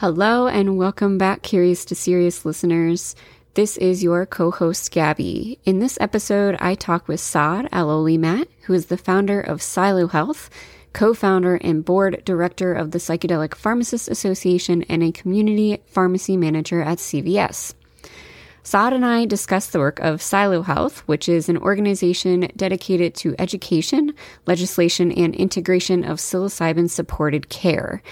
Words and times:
Hello, 0.00 0.46
and 0.46 0.78
welcome 0.78 1.18
back, 1.18 1.42
Curious 1.42 1.84
to 1.84 1.94
Serious 1.94 2.46
listeners. 2.46 3.14
This 3.52 3.76
is 3.76 4.02
your 4.02 4.24
co 4.24 4.50
host, 4.50 4.90
Gabby. 4.92 5.58
In 5.66 5.78
this 5.78 5.98
episode, 6.00 6.56
I 6.58 6.74
talk 6.74 7.06
with 7.06 7.20
Saad 7.20 7.70
Alolimat, 7.70 8.46
who 8.62 8.72
is 8.72 8.86
the 8.86 8.96
founder 8.96 9.42
of 9.42 9.58
PsiloHealth, 9.58 10.48
co 10.94 11.12
founder 11.12 11.56
and 11.56 11.84
board 11.84 12.22
director 12.24 12.72
of 12.72 12.92
the 12.92 12.98
Psychedelic 12.98 13.54
Pharmacists 13.54 14.08
Association, 14.08 14.84
and 14.84 15.02
a 15.02 15.12
community 15.12 15.82
pharmacy 15.84 16.34
manager 16.34 16.80
at 16.80 16.96
CVS. 16.96 17.74
Saad 18.62 18.94
and 18.94 19.04
I 19.04 19.26
discussed 19.26 19.74
the 19.74 19.80
work 19.80 20.00
of 20.00 20.20
PsiloHealth, 20.20 21.00
which 21.00 21.28
is 21.28 21.50
an 21.50 21.58
organization 21.58 22.48
dedicated 22.56 23.14
to 23.16 23.34
education, 23.38 24.14
legislation, 24.46 25.12
and 25.12 25.34
integration 25.34 26.04
of 26.04 26.20
psilocybin 26.20 26.88
supported 26.88 27.50
care. 27.50 28.02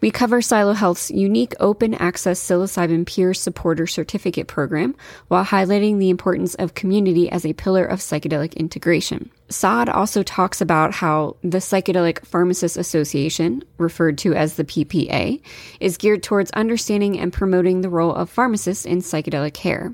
We 0.00 0.12
cover 0.12 0.40
PsiloHealth's 0.40 1.10
unique 1.10 1.54
open 1.58 1.94
access 1.94 2.40
psilocybin 2.40 3.04
peer 3.04 3.34
supporter 3.34 3.86
certificate 3.88 4.46
program 4.46 4.94
while 5.26 5.44
highlighting 5.44 5.98
the 5.98 6.10
importance 6.10 6.54
of 6.54 6.74
community 6.74 7.28
as 7.30 7.44
a 7.44 7.52
pillar 7.52 7.84
of 7.84 7.98
psychedelic 7.98 8.54
integration. 8.56 9.28
Saad 9.48 9.88
also 9.88 10.22
talks 10.22 10.60
about 10.60 10.92
how 10.92 11.34
the 11.42 11.58
Psychedelic 11.58 12.24
Pharmacists 12.24 12.76
Association, 12.76 13.64
referred 13.78 14.18
to 14.18 14.34
as 14.34 14.54
the 14.54 14.64
PPA, 14.64 15.40
is 15.80 15.96
geared 15.96 16.22
towards 16.22 16.52
understanding 16.52 17.18
and 17.18 17.32
promoting 17.32 17.80
the 17.80 17.88
role 17.88 18.14
of 18.14 18.30
pharmacists 18.30 18.84
in 18.84 18.98
psychedelic 18.98 19.54
care. 19.54 19.92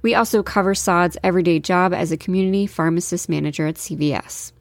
We 0.00 0.14
also 0.14 0.42
cover 0.42 0.74
Saad's 0.74 1.18
everyday 1.22 1.58
job 1.58 1.92
as 1.92 2.12
a 2.12 2.16
community 2.16 2.66
pharmacist 2.66 3.28
manager 3.28 3.66
at 3.66 3.74
CVS. 3.74 4.52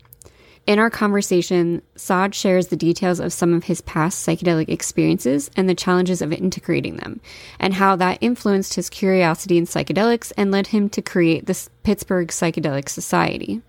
In 0.67 0.79
our 0.79 0.89
conversation, 0.89 1.81
Saad 1.95 2.35
shares 2.35 2.67
the 2.67 2.75
details 2.75 3.21
of 3.21 3.31
some 3.31 3.53
of 3.53 3.63
his 3.63 3.79
past 3.79 4.27
psychedelic 4.27 4.67
experiences 4.67 5.49
and 5.55 5.69
the 5.69 5.73
challenges 5.73 6.21
of 6.21 6.33
integrating 6.33 6.97
them, 6.97 7.21
and 7.57 7.75
how 7.75 7.95
that 7.95 8.17
influenced 8.19 8.73
his 8.73 8.89
curiosity 8.89 9.57
in 9.57 9.63
psychedelics 9.63 10.33
and 10.35 10.51
led 10.51 10.67
him 10.67 10.89
to 10.89 11.01
create 11.01 11.45
the 11.45 11.57
Pittsburgh 11.83 12.27
Psychedelic 12.27 12.89
Society. 12.89 13.61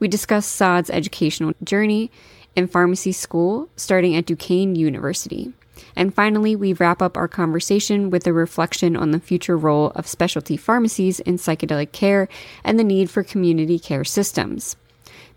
We 0.00 0.08
discuss 0.08 0.46
Saad's 0.46 0.90
educational 0.90 1.54
journey 1.62 2.10
in 2.56 2.66
pharmacy 2.66 3.12
school, 3.12 3.68
starting 3.76 4.16
at 4.16 4.26
Duquesne 4.26 4.74
University. 4.74 5.52
And 5.94 6.12
finally, 6.12 6.56
we 6.56 6.72
wrap 6.72 7.00
up 7.00 7.16
our 7.16 7.28
conversation 7.28 8.10
with 8.10 8.26
a 8.26 8.32
reflection 8.32 8.96
on 8.96 9.12
the 9.12 9.20
future 9.20 9.56
role 9.56 9.92
of 9.94 10.08
specialty 10.08 10.56
pharmacies 10.56 11.20
in 11.20 11.36
psychedelic 11.36 11.92
care 11.92 12.28
and 12.64 12.80
the 12.80 12.84
need 12.84 13.10
for 13.10 13.22
community 13.22 13.78
care 13.78 14.02
systems. 14.02 14.74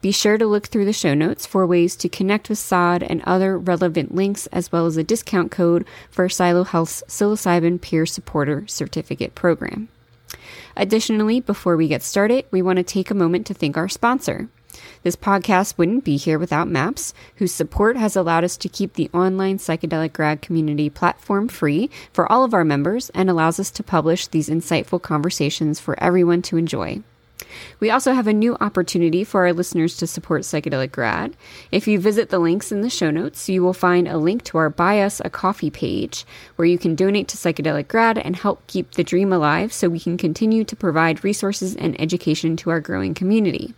Be 0.01 0.11
sure 0.13 0.37
to 0.37 0.47
look 0.47 0.67
through 0.67 0.85
the 0.85 0.93
show 0.93 1.13
notes 1.13 1.45
for 1.45 1.67
ways 1.67 1.97
to 1.97 2.07
connect 2.07 2.47
with 2.47 2.57
Saad 2.57 3.03
and 3.03 3.21
other 3.25 3.57
relevant 3.57 4.15
links, 4.15 4.47
as 4.47 4.71
well 4.71 4.85
as 4.85 4.95
a 4.95 5.03
discount 5.03 5.51
code 5.51 5.85
for 6.09 6.27
PsiloHealth's 6.29 7.03
psilocybin 7.07 7.81
peer 7.81 8.05
supporter 8.05 8.65
certificate 8.65 9.35
program. 9.35 9.89
Additionally, 10.77 11.41
before 11.41 11.75
we 11.75 11.89
get 11.89 12.01
started, 12.01 12.45
we 12.49 12.61
want 12.61 12.77
to 12.77 12.83
take 12.83 13.11
a 13.11 13.15
moment 13.15 13.45
to 13.47 13.53
thank 13.53 13.75
our 13.75 13.89
sponsor. 13.89 14.47
This 15.03 15.17
podcast 15.17 15.77
wouldn't 15.77 16.05
be 16.05 16.15
here 16.15 16.39
without 16.39 16.69
MAPS, 16.69 17.13
whose 17.35 17.53
support 17.53 17.97
has 17.97 18.15
allowed 18.15 18.45
us 18.45 18.55
to 18.55 18.69
keep 18.69 18.93
the 18.93 19.09
online 19.13 19.57
psychedelic 19.57 20.13
grad 20.13 20.41
community 20.41 20.89
platform 20.89 21.49
free 21.49 21.89
for 22.13 22.31
all 22.31 22.45
of 22.45 22.53
our 22.53 22.63
members 22.63 23.09
and 23.09 23.29
allows 23.29 23.59
us 23.59 23.71
to 23.71 23.83
publish 23.83 24.27
these 24.27 24.47
insightful 24.47 25.01
conversations 25.01 25.81
for 25.81 26.01
everyone 26.01 26.41
to 26.43 26.55
enjoy. 26.55 27.01
We 27.79 27.89
also 27.89 28.13
have 28.13 28.27
a 28.27 28.33
new 28.33 28.55
opportunity 28.61 29.23
for 29.23 29.45
our 29.45 29.53
listeners 29.53 29.97
to 29.97 30.07
support 30.07 30.43
Psychedelic 30.43 30.91
Grad. 30.91 31.35
If 31.71 31.87
you 31.87 31.99
visit 31.99 32.29
the 32.29 32.39
links 32.39 32.71
in 32.71 32.81
the 32.81 32.89
show 32.89 33.11
notes, 33.11 33.49
you 33.49 33.63
will 33.63 33.73
find 33.73 34.07
a 34.07 34.17
link 34.17 34.43
to 34.45 34.57
our 34.57 34.69
Buy 34.69 35.01
Us 35.01 35.21
a 35.23 35.29
Coffee 35.29 35.69
page 35.69 36.25
where 36.55 36.67
you 36.67 36.77
can 36.77 36.95
donate 36.95 37.27
to 37.29 37.37
Psychedelic 37.37 37.87
Grad 37.87 38.17
and 38.17 38.35
help 38.35 38.65
keep 38.67 38.91
the 38.91 39.03
dream 39.03 39.31
alive 39.31 39.73
so 39.73 39.89
we 39.89 39.99
can 39.99 40.17
continue 40.17 40.63
to 40.63 40.75
provide 40.75 41.23
resources 41.23 41.75
and 41.75 41.99
education 41.99 42.55
to 42.57 42.69
our 42.69 42.79
growing 42.79 43.13
community. 43.13 43.73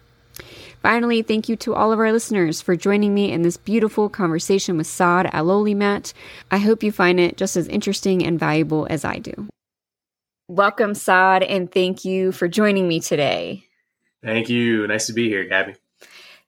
Finally, 0.82 1.22
thank 1.22 1.48
you 1.48 1.56
to 1.56 1.76
all 1.76 1.92
of 1.92 2.00
our 2.00 2.12
listeners 2.12 2.60
for 2.60 2.76
joining 2.76 3.14
me 3.14 3.32
in 3.32 3.44
this 3.44 3.58
beautiful 3.58 4.10
conversation 4.10 4.78
with 4.78 4.88
Saad 4.88 5.28
Alolimat. 5.28 6.12
I 6.50 6.58
hope 6.58 6.82
you 6.82 6.92
find 6.92 7.20
it 7.20 7.38
just 7.38 7.56
as 7.56 7.68
interesting 7.68 8.26
and 8.26 8.40
valuable 8.40 8.88
as 8.90 9.06
I 9.06 9.20
do. 9.20 9.48
Welcome, 10.52 10.96
Saad, 10.96 11.44
and 11.44 11.72
thank 11.72 12.04
you 12.04 12.34
for 12.34 12.50
joining 12.50 12.86
me 12.86 13.00
today. 13.00 13.64
Thank 14.22 14.50
you. 14.50 14.86
Nice 14.86 15.08
to 15.08 15.14
be 15.14 15.30
here, 15.30 15.46
Gabby. 15.46 15.76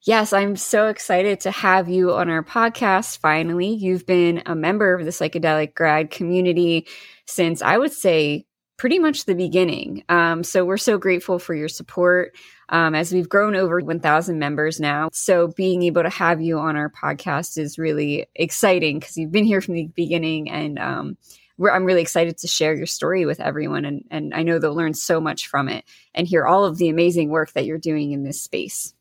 Yes, 0.02 0.34
I'm 0.34 0.58
so 0.58 0.88
excited 0.88 1.40
to 1.40 1.52
have 1.52 1.88
you 1.88 2.12
on 2.12 2.30
our 2.30 2.44
podcast 2.44 3.19
finally. 3.19 3.69
You've 3.69 4.06
been 4.06 4.44
a 4.46 4.56
member 4.56 4.94
of 4.94 5.06
the 5.06 5.12
psychedelic 5.12 5.74
grad 5.74 6.12
community 6.12 6.86
since 7.28 7.62
I 7.62 7.78
would 7.78 7.94
say 7.94 8.46
pretty 8.75 9.00
much 9.00 9.24
the 9.24 9.36
beginning. 9.36 10.03
Um, 10.09 10.44
so 10.44 10.66
we're 10.66 10.75
so 10.75 10.97
grateful 10.97 11.40
for 11.40 11.56
your 11.56 11.69
support 11.69 12.36
um, 12.68 12.96
as 12.96 13.13
we've 13.13 13.30
grown 13.30 13.56
over 13.56 13.80
1,000 13.80 14.38
members 14.38 14.81
now. 14.81 15.08
So 15.13 15.47
being 15.47 15.84
able 15.84 16.03
to 16.03 16.09
have 16.09 16.42
you 16.42 16.59
on 16.59 16.75
our 16.75 16.90
podcast 16.90 17.58
is 17.58 17.80
really 17.80 18.25
exciting 18.36 19.00
because 19.00 19.16
you've 19.16 19.31
been 19.31 19.46
here 19.46 19.62
from 19.62 19.75
the 19.75 19.88
beginning 19.96 20.50
and 20.52 20.78
um, 20.78 21.18
I'm 21.59 21.86
really 21.86 22.02
excited 22.02 22.38
to 22.40 22.47
share 22.47 22.74
your 22.74 22.86
story 22.86 23.25
with 23.25 23.40
everyone. 23.40 23.86
And, 23.86 24.06
and 24.09 24.34
I 24.34 24.44
know 24.44 24.59
they'll 24.59 24.75
learn 24.75 24.94
so 24.94 25.22
much 25.22 25.47
from 25.47 25.69
it 25.69 25.86
and 26.14 26.28
hear 26.28 26.46
all 26.46 26.66
of 26.66 26.78
the 26.78 26.90
amazing 26.90 27.30
work 27.30 27.52
that 27.53 27.66
you're 27.66 27.78
doing 27.78 28.12
in 28.12 28.24
this 28.24 28.41
space. 28.41 28.94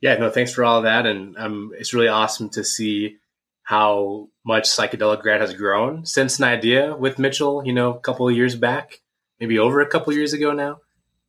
Yeah, 0.00 0.16
no, 0.16 0.30
thanks 0.30 0.52
for 0.52 0.64
all 0.64 0.82
that. 0.82 1.06
And 1.06 1.36
um, 1.36 1.72
it's 1.78 1.92
really 1.92 2.08
awesome 2.08 2.48
to 2.50 2.64
see 2.64 3.18
how 3.62 4.28
much 4.44 4.64
psychedelic 4.64 5.22
grad 5.22 5.40
has 5.40 5.54
grown 5.54 6.06
since 6.06 6.38
an 6.38 6.44
idea 6.44 6.96
with 6.96 7.18
Mitchell, 7.18 7.64
you 7.64 7.72
know, 7.72 7.94
a 7.94 8.00
couple 8.00 8.28
of 8.28 8.34
years 8.34 8.56
back, 8.56 9.00
maybe 9.38 9.58
over 9.58 9.80
a 9.80 9.88
couple 9.88 10.10
of 10.10 10.16
years 10.16 10.32
ago 10.32 10.52
now. 10.52 10.80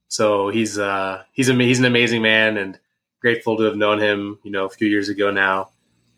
So 0.08 0.50
he's 0.50 0.78
uh, 0.78 1.24
he's 1.32 1.50
a, 1.50 1.54
he's 1.54 1.80
an 1.80 1.86
amazing 1.86 2.22
man, 2.22 2.58
and 2.58 2.80
grateful 3.22 3.58
to 3.58 3.64
have 3.64 3.78
known 3.78 4.00
him, 4.00 4.40
you 4.44 4.52
know, 4.52 4.66
a 4.66 4.70
few 4.70 4.88
years 4.88 5.08
ago 5.08 5.32
now, 5.32 5.70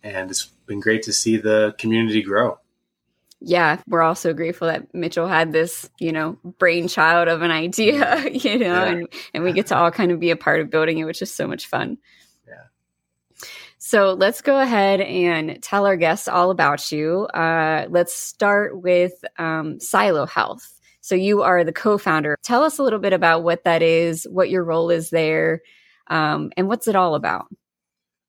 and 0.02 0.32
it's 0.32 0.46
been 0.46 0.80
great 0.80 1.04
to 1.04 1.14
see 1.14 1.38
the 1.38 1.76
community 1.78 2.24
grow 2.24 2.58
yeah, 3.46 3.82
we're 3.88 4.02
also 4.02 4.34
grateful 4.34 4.68
that 4.68 4.94
Mitchell 4.96 5.28
had 5.28 5.52
this, 5.52 5.90
you 6.00 6.14
know, 6.14 6.38
brainchild 6.58 7.28
of 7.28 7.42
an 7.42 7.52
idea, 7.52 8.26
you 8.32 8.58
know, 8.58 8.74
yeah. 8.74 8.86
and, 8.86 9.08
and 9.34 9.44
we 9.44 9.52
get 9.52 9.68
to 9.68 9.78
all 9.78 9.92
kind 9.92 10.12
of 10.12 10.20
be 10.20 10.32
a 10.32 10.38
part 10.38 10.62
of 10.62 10.70
building 10.70 10.98
it, 10.98 11.04
which 11.04 11.22
is 11.22 11.34
so 11.34 11.46
much 11.46 11.68
fun. 11.68 11.98
Yeah. 12.48 12.64
So 13.78 14.14
let's 14.14 14.42
go 14.42 14.58
ahead 14.60 15.02
and 15.02 15.62
tell 15.62 15.86
our 15.86 15.98
guests 15.98 16.30
all 16.30 16.52
about 16.52 16.90
you. 16.94 17.26
Uh, 17.26 17.86
let's 17.90 18.14
start 18.14 18.82
with 18.82 19.14
um, 19.38 19.80
PsiloHealth. 19.80 20.72
So 21.02 21.16
you 21.16 21.42
are 21.42 21.66
the 21.66 21.74
co-founder. 21.74 22.38
Tell 22.44 22.64
us 22.64 22.80
a 22.80 22.84
little 22.84 23.00
bit 23.00 23.12
about 23.12 23.44
what 23.44 23.66
that 23.66 23.82
is, 23.82 24.26
what 24.30 24.50
your 24.50 24.64
role 24.64 24.90
is 24.90 25.10
there, 25.10 25.64
um, 26.08 26.54
and 26.56 26.70
what's 26.70 26.88
it 26.88 26.96
all 26.96 27.16
about. 27.16 27.48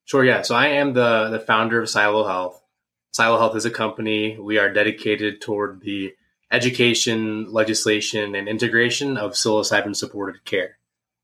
Sure. 0.07 0.25
Yeah. 0.25 0.43
So 0.43 0.57
I 0.57 0.67
am 0.67 0.93
the 0.93 1.31
the 1.31 1.39
founder 1.39 1.81
of 1.81 1.89
PsiloHealth. 1.89 2.57
PsiloHealth 3.17 3.55
is 3.55 3.65
a 3.65 3.71
company. 3.71 4.37
We 4.39 4.59
are 4.59 4.73
dedicated 4.73 5.41
toward 5.41 5.83
the 5.83 6.15
education, 6.51 7.53
legislation, 7.53 8.35
and 8.35 8.49
integration 8.49 9.17
of 9.17 9.33
psilocybin 9.33 9.95
supported 9.95 10.45
care. 10.45 10.79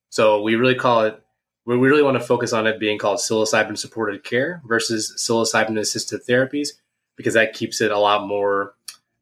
So 0.09 0.41
we 0.43 0.55
really 0.55 0.77
call 0.77 1.03
it, 1.03 1.21
we 1.67 1.77
really 1.77 2.03
want 2.03 2.19
to 2.19 2.25
focus 2.25 2.53
on 2.53 2.67
it 2.67 2.79
being 2.79 2.99
called 2.99 3.19
psilocybin 3.19 3.77
supported 3.77 4.23
care 4.23 4.63
versus 4.67 5.15
psilocybin 5.19 5.79
assisted 5.79 6.23
therapies 6.29 6.71
because 7.17 7.35
that 7.35 7.55
keeps 7.55 7.81
it 7.81 7.91
a 7.91 7.99
lot 7.99 8.27
more 8.27 8.75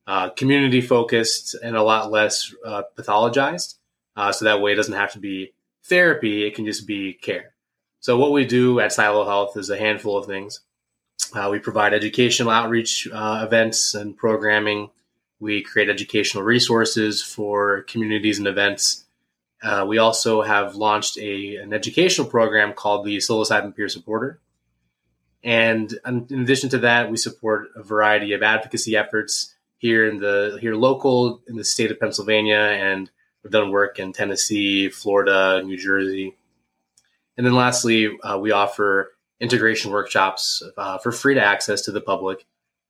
uh, 0.06 0.30
community 0.30 0.80
focused 0.80 1.54
and 1.62 1.74
a 1.74 1.82
lot 1.82 2.10
less 2.10 2.54
uh, 2.64 2.82
pathologized. 2.96 3.76
Uh, 4.14 4.30
so 4.30 4.44
that 4.44 4.60
way 4.60 4.72
it 4.72 4.76
doesn't 4.76 4.94
have 4.94 5.12
to 5.12 5.18
be 5.18 5.52
therapy, 5.84 6.46
it 6.46 6.54
can 6.54 6.66
just 6.66 6.86
be 6.86 7.14
care. 7.14 7.54
So 8.00 8.18
what 8.18 8.32
we 8.32 8.44
do 8.44 8.78
at 8.80 8.90
PsiloHealth 8.90 9.56
is 9.56 9.70
a 9.70 9.78
handful 9.78 10.18
of 10.18 10.26
things. 10.26 10.60
Uh, 11.34 11.48
we 11.50 11.58
provide 11.58 11.92
educational 11.92 12.50
outreach 12.50 13.08
uh, 13.12 13.42
events 13.46 13.94
and 13.94 14.16
programming. 14.16 14.90
We 15.40 15.62
create 15.62 15.90
educational 15.90 16.42
resources 16.42 17.22
for 17.22 17.82
communities 17.82 18.38
and 18.38 18.46
events. 18.46 19.04
Uh, 19.62 19.84
we 19.86 19.98
also 19.98 20.42
have 20.42 20.76
launched 20.76 21.18
a, 21.18 21.56
an 21.56 21.72
educational 21.72 22.28
program 22.28 22.72
called 22.72 23.04
the 23.04 23.18
Psilocybin 23.18 23.74
Peer 23.74 23.88
Supporter. 23.88 24.40
And 25.44 25.92
in 26.04 26.42
addition 26.42 26.70
to 26.70 26.78
that, 26.78 27.10
we 27.10 27.16
support 27.16 27.68
a 27.76 27.82
variety 27.82 28.32
of 28.32 28.42
advocacy 28.42 28.96
efforts 28.96 29.54
here 29.78 30.08
in 30.08 30.18
the 30.18 30.58
here 30.60 30.74
local 30.74 31.40
in 31.46 31.56
the 31.56 31.64
state 31.64 31.92
of 31.92 32.00
Pennsylvania, 32.00 32.56
and 32.56 33.08
we've 33.42 33.52
done 33.52 33.70
work 33.70 34.00
in 34.00 34.12
Tennessee, 34.12 34.88
Florida, 34.88 35.62
New 35.64 35.76
Jersey. 35.76 36.36
And 37.36 37.46
then 37.46 37.54
lastly, 37.54 38.10
uh, 38.22 38.38
we 38.38 38.50
offer 38.50 39.12
integration 39.40 39.90
workshops 39.90 40.62
uh, 40.76 40.98
for 40.98 41.12
free 41.12 41.34
to 41.34 41.42
access 41.42 41.82
to 41.82 41.92
the 41.92 42.00
public. 42.00 42.46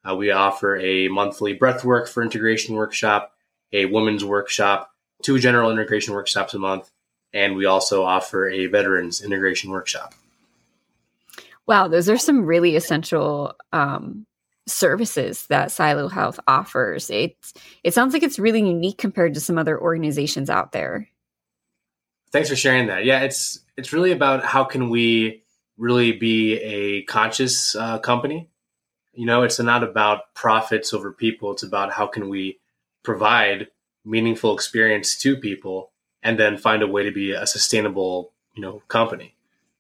Uh, 0.09 0.15
we 0.15 0.31
offer 0.31 0.77
a 0.77 1.09
monthly 1.09 1.57
breathwork 1.57 2.09
for 2.09 2.23
integration 2.23 2.75
workshop, 2.75 3.33
a 3.73 3.85
women's 3.87 4.25
workshop, 4.25 4.91
two 5.23 5.39
general 5.39 5.71
integration 5.71 6.15
workshops 6.15 6.55
a 6.55 6.59
month, 6.59 6.91
and 7.33 7.57
we 7.57 7.67
also 7.67 8.05
offer 8.05 8.49
a 8.49 8.67
veterans 8.67 9.23
integration 9.23 9.71
workshop. 9.71 10.15
Wow, 11.67 11.89
those 11.89 12.09
are 12.09 12.17
some 12.17 12.47
really 12.47 12.77
essential 12.77 13.55
um, 13.73 14.27
services 14.67 15.47
that 15.49 15.69
PsiloHealth 15.69 16.39
offers. 16.47 17.11
It 17.11 17.37
it 17.85 17.93
sounds 17.93 18.15
like 18.15 18.23
it's 18.23 18.39
really 18.39 18.61
unique 18.61 18.97
compared 18.97 19.35
to 19.35 19.41
some 19.41 19.59
other 19.59 19.79
organizations 19.79 20.49
out 20.49 20.73
there. 20.73 21.09
Thanks 22.33 22.49
for 22.49 22.57
sharing 22.57 22.87
that. 22.87 23.05
Yeah, 23.05 23.21
it's 23.21 23.61
it's 23.77 23.93
really 23.93 24.13
about 24.13 24.45
how 24.45 24.65
can 24.65 24.89
we 24.89 25.43
really 25.79 26.13
be 26.13 26.57
a 26.57 27.03
conscious 27.03 27.75
uh, 27.77 27.99
company. 28.01 28.49
You 29.15 29.27
know, 29.27 29.43
it's 29.45 29.59
not 29.59 29.83
about 29.83 30.35
profits 30.35 30.93
over 30.93 31.13
people. 31.13 31.53
It's 31.53 31.63
about 31.63 31.93
how 31.93 32.07
can 32.07 32.29
we 32.29 32.59
provide 33.03 33.69
meaningful 34.05 34.55
experience 34.55 35.17
to 35.19 35.37
people 35.37 35.91
and 36.23 36.39
then 36.39 36.59
find 36.59 36.83
a 36.83 36.87
way 36.87 37.05
to 37.05 37.13
be 37.13 37.33
a 37.33 37.47
sustainable, 37.47 38.33
you 38.55 38.63
know, 38.63 38.83
company. 38.89 39.35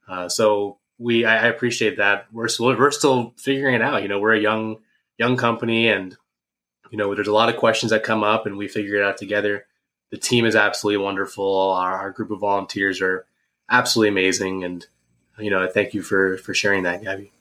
Uh, 0.09 0.29
so 0.29 0.79
we, 0.99 1.25
I, 1.25 1.45
I, 1.45 1.47
appreciate 1.49 1.99
that. 1.99 2.27
We're 2.33 2.49
still, 2.49 2.67
we're 2.77 2.91
still 2.91 3.35
figuring 3.37 3.75
it 3.75 3.83
out. 3.83 4.03
You 4.03 4.09
know, 4.09 4.19
we're 4.19 4.35
a 4.35 4.41
young, 4.41 4.79
young 5.19 5.37
company 5.37 5.89
and, 5.89 6.17
you 6.91 6.97
know, 6.97 7.15
there's 7.15 7.29
a 7.29 7.33
lot 7.33 7.49
of 7.49 7.56
questions 7.56 7.91
that 7.91 8.03
come 8.03 8.25
up 8.25 8.47
and 8.47 8.56
we 8.56 8.69
figure 8.69 8.97
it 8.97 9.05
out 9.05 9.19
together. 9.19 9.67
The 10.11 10.17
team 10.17 10.47
is 10.47 10.56
absolutely 10.56 11.05
wonderful. 11.05 11.73
Our, 11.73 11.93
our 11.94 12.11
group 12.12 12.31
of 12.31 12.41
volunteers 12.41 13.03
are 13.03 13.27
absolutely 13.69 14.09
amazing. 14.09 14.65
And, 14.65 14.87
you 15.38 15.50
know, 15.50 15.69
thank 15.69 15.94
you 15.94 16.02
for, 16.02 16.38
for 16.38 16.55
sharing 16.55 16.85
that, 16.85 17.02
Gabby. 17.02 17.32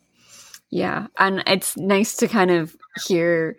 Yeah. 0.69 1.07
And 1.17 1.43
it's 1.47 1.77
nice 1.77 2.17
to 2.17 2.27
kind 2.27 2.51
of 2.51 2.75
hear 3.05 3.57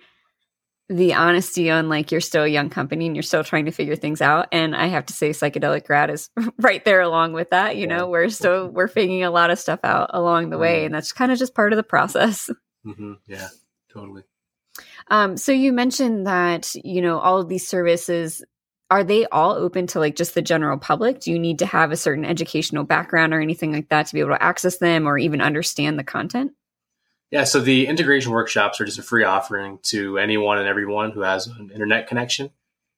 the 0.88 1.12
honesty 1.14 1.70
on 1.70 1.88
like 1.88 2.10
you're 2.10 2.20
still 2.20 2.44
a 2.44 2.48
young 2.48 2.70
company 2.70 3.06
and 3.06 3.14
you're 3.14 3.22
still 3.22 3.44
trying 3.44 3.66
to 3.66 3.70
figure 3.70 3.94
things 3.94 4.22
out 4.22 4.48
and 4.52 4.74
i 4.74 4.86
have 4.86 5.04
to 5.04 5.12
say 5.12 5.30
psychedelic 5.30 5.84
grad 5.84 6.08
is 6.08 6.30
right 6.58 6.84
there 6.86 7.02
along 7.02 7.34
with 7.34 7.50
that 7.50 7.76
you 7.76 7.86
yeah. 7.86 7.98
know 7.98 8.08
we're 8.08 8.30
still 8.30 8.68
we're 8.72 8.88
figuring 8.88 9.22
a 9.22 9.30
lot 9.30 9.50
of 9.50 9.58
stuff 9.58 9.80
out 9.84 10.10
along 10.14 10.48
the 10.48 10.56
way 10.56 10.78
mm-hmm. 10.78 10.86
and 10.86 10.94
that's 10.94 11.12
kind 11.12 11.30
of 11.30 11.38
just 11.38 11.54
part 11.54 11.72
of 11.72 11.76
the 11.76 11.82
process 11.82 12.48
mm-hmm. 12.86 13.12
yeah 13.26 13.48
totally 13.92 14.22
um 15.08 15.36
so 15.36 15.52
you 15.52 15.74
mentioned 15.74 16.26
that 16.26 16.74
you 16.74 17.02
know 17.02 17.18
all 17.18 17.38
of 17.38 17.50
these 17.50 17.68
services 17.68 18.42
are 18.90 19.04
they 19.04 19.26
all 19.26 19.52
open 19.52 19.86
to 19.86 19.98
like 19.98 20.16
just 20.16 20.34
the 20.34 20.42
general 20.42 20.78
public 20.78 21.20
do 21.20 21.30
you 21.30 21.38
need 21.38 21.58
to 21.58 21.66
have 21.66 21.92
a 21.92 21.96
certain 21.96 22.24
educational 22.24 22.84
background 22.84 23.34
or 23.34 23.40
anything 23.40 23.72
like 23.72 23.88
that 23.88 24.06
to 24.06 24.14
be 24.14 24.20
able 24.20 24.30
to 24.30 24.42
access 24.42 24.78
them 24.78 25.06
or 25.06 25.18
even 25.18 25.40
understand 25.40 25.98
the 25.98 26.04
content 26.04 26.52
yeah, 27.30 27.44
so 27.44 27.60
the 27.60 27.86
integration 27.86 28.32
workshops 28.32 28.80
are 28.80 28.86
just 28.86 28.98
a 28.98 29.02
free 29.02 29.24
offering 29.24 29.78
to 29.84 30.18
anyone 30.18 30.58
and 30.58 30.66
everyone 30.66 31.10
who 31.10 31.20
has 31.20 31.46
an 31.46 31.70
internet 31.72 32.06
connection 32.06 32.50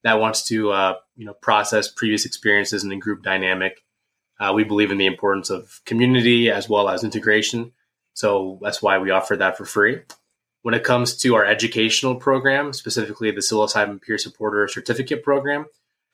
that 0.03 0.19
wants 0.19 0.43
to, 0.45 0.71
uh, 0.71 0.95
you 1.17 1.25
know, 1.25 1.33
process 1.33 1.89
previous 1.89 2.25
experiences 2.25 2.83
in 2.83 2.91
a 2.91 2.97
group 2.97 3.23
dynamic. 3.23 3.83
Uh, 4.39 4.53
we 4.55 4.63
believe 4.63 4.89
in 4.89 4.97
the 4.97 5.05
importance 5.05 5.49
of 5.49 5.81
community 5.85 6.49
as 6.49 6.69
well 6.69 6.87
as 6.89 7.03
integration, 7.03 7.73
so 8.13 8.57
that's 8.61 8.81
why 8.81 8.97
we 8.97 9.11
offer 9.11 9.35
that 9.35 9.57
for 9.57 9.65
free. 9.65 9.99
When 10.61 10.73
it 10.73 10.83
comes 10.83 11.17
to 11.17 11.35
our 11.35 11.45
educational 11.45 12.15
program, 12.15 12.71
specifically 12.71 13.31
the 13.31 13.41
psilocybin 13.41 14.01
peer 14.01 14.17
supporter 14.17 14.67
certificate 14.67 15.23
program, 15.23 15.65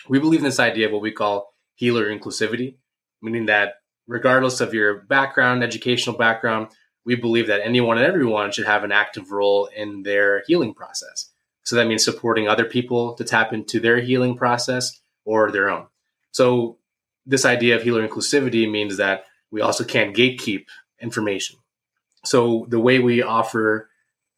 we 0.09 0.19
believe 0.19 0.39
in 0.39 0.45
this 0.45 0.59
idea 0.59 0.87
of 0.87 0.93
what 0.93 1.01
we 1.01 1.11
call 1.11 1.53
healer 1.75 2.05
inclusivity, 2.05 2.75
meaning 3.21 3.45
that 3.47 3.75
regardless 4.07 4.61
of 4.61 4.73
your 4.73 5.01
background, 5.01 5.63
educational 5.63 6.17
background, 6.17 6.67
we 7.05 7.15
believe 7.15 7.47
that 7.47 7.61
anyone 7.63 7.97
and 7.97 8.05
everyone 8.05 8.51
should 8.51 8.65
have 8.65 8.83
an 8.83 8.91
active 8.91 9.31
role 9.31 9.69
in 9.75 10.03
their 10.03 10.43
healing 10.47 10.73
process. 10.73 11.31
So 11.63 11.75
that 11.75 11.87
means 11.87 12.03
supporting 12.03 12.47
other 12.47 12.65
people 12.65 13.13
to 13.15 13.23
tap 13.23 13.53
into 13.53 13.79
their 13.79 13.99
healing 13.99 14.37
process 14.37 15.01
or 15.25 15.51
their 15.51 15.69
own. 15.69 15.87
So 16.31 16.77
this 17.25 17.45
idea 17.45 17.75
of 17.75 17.83
healer 17.83 18.07
inclusivity 18.07 18.69
means 18.69 18.97
that 18.97 19.25
we 19.51 19.61
also 19.61 19.83
can't 19.83 20.15
gatekeep 20.15 20.65
information. 21.01 21.57
So 22.23 22.65
the 22.69 22.79
way 22.79 22.99
we 22.99 23.21
offer 23.21 23.89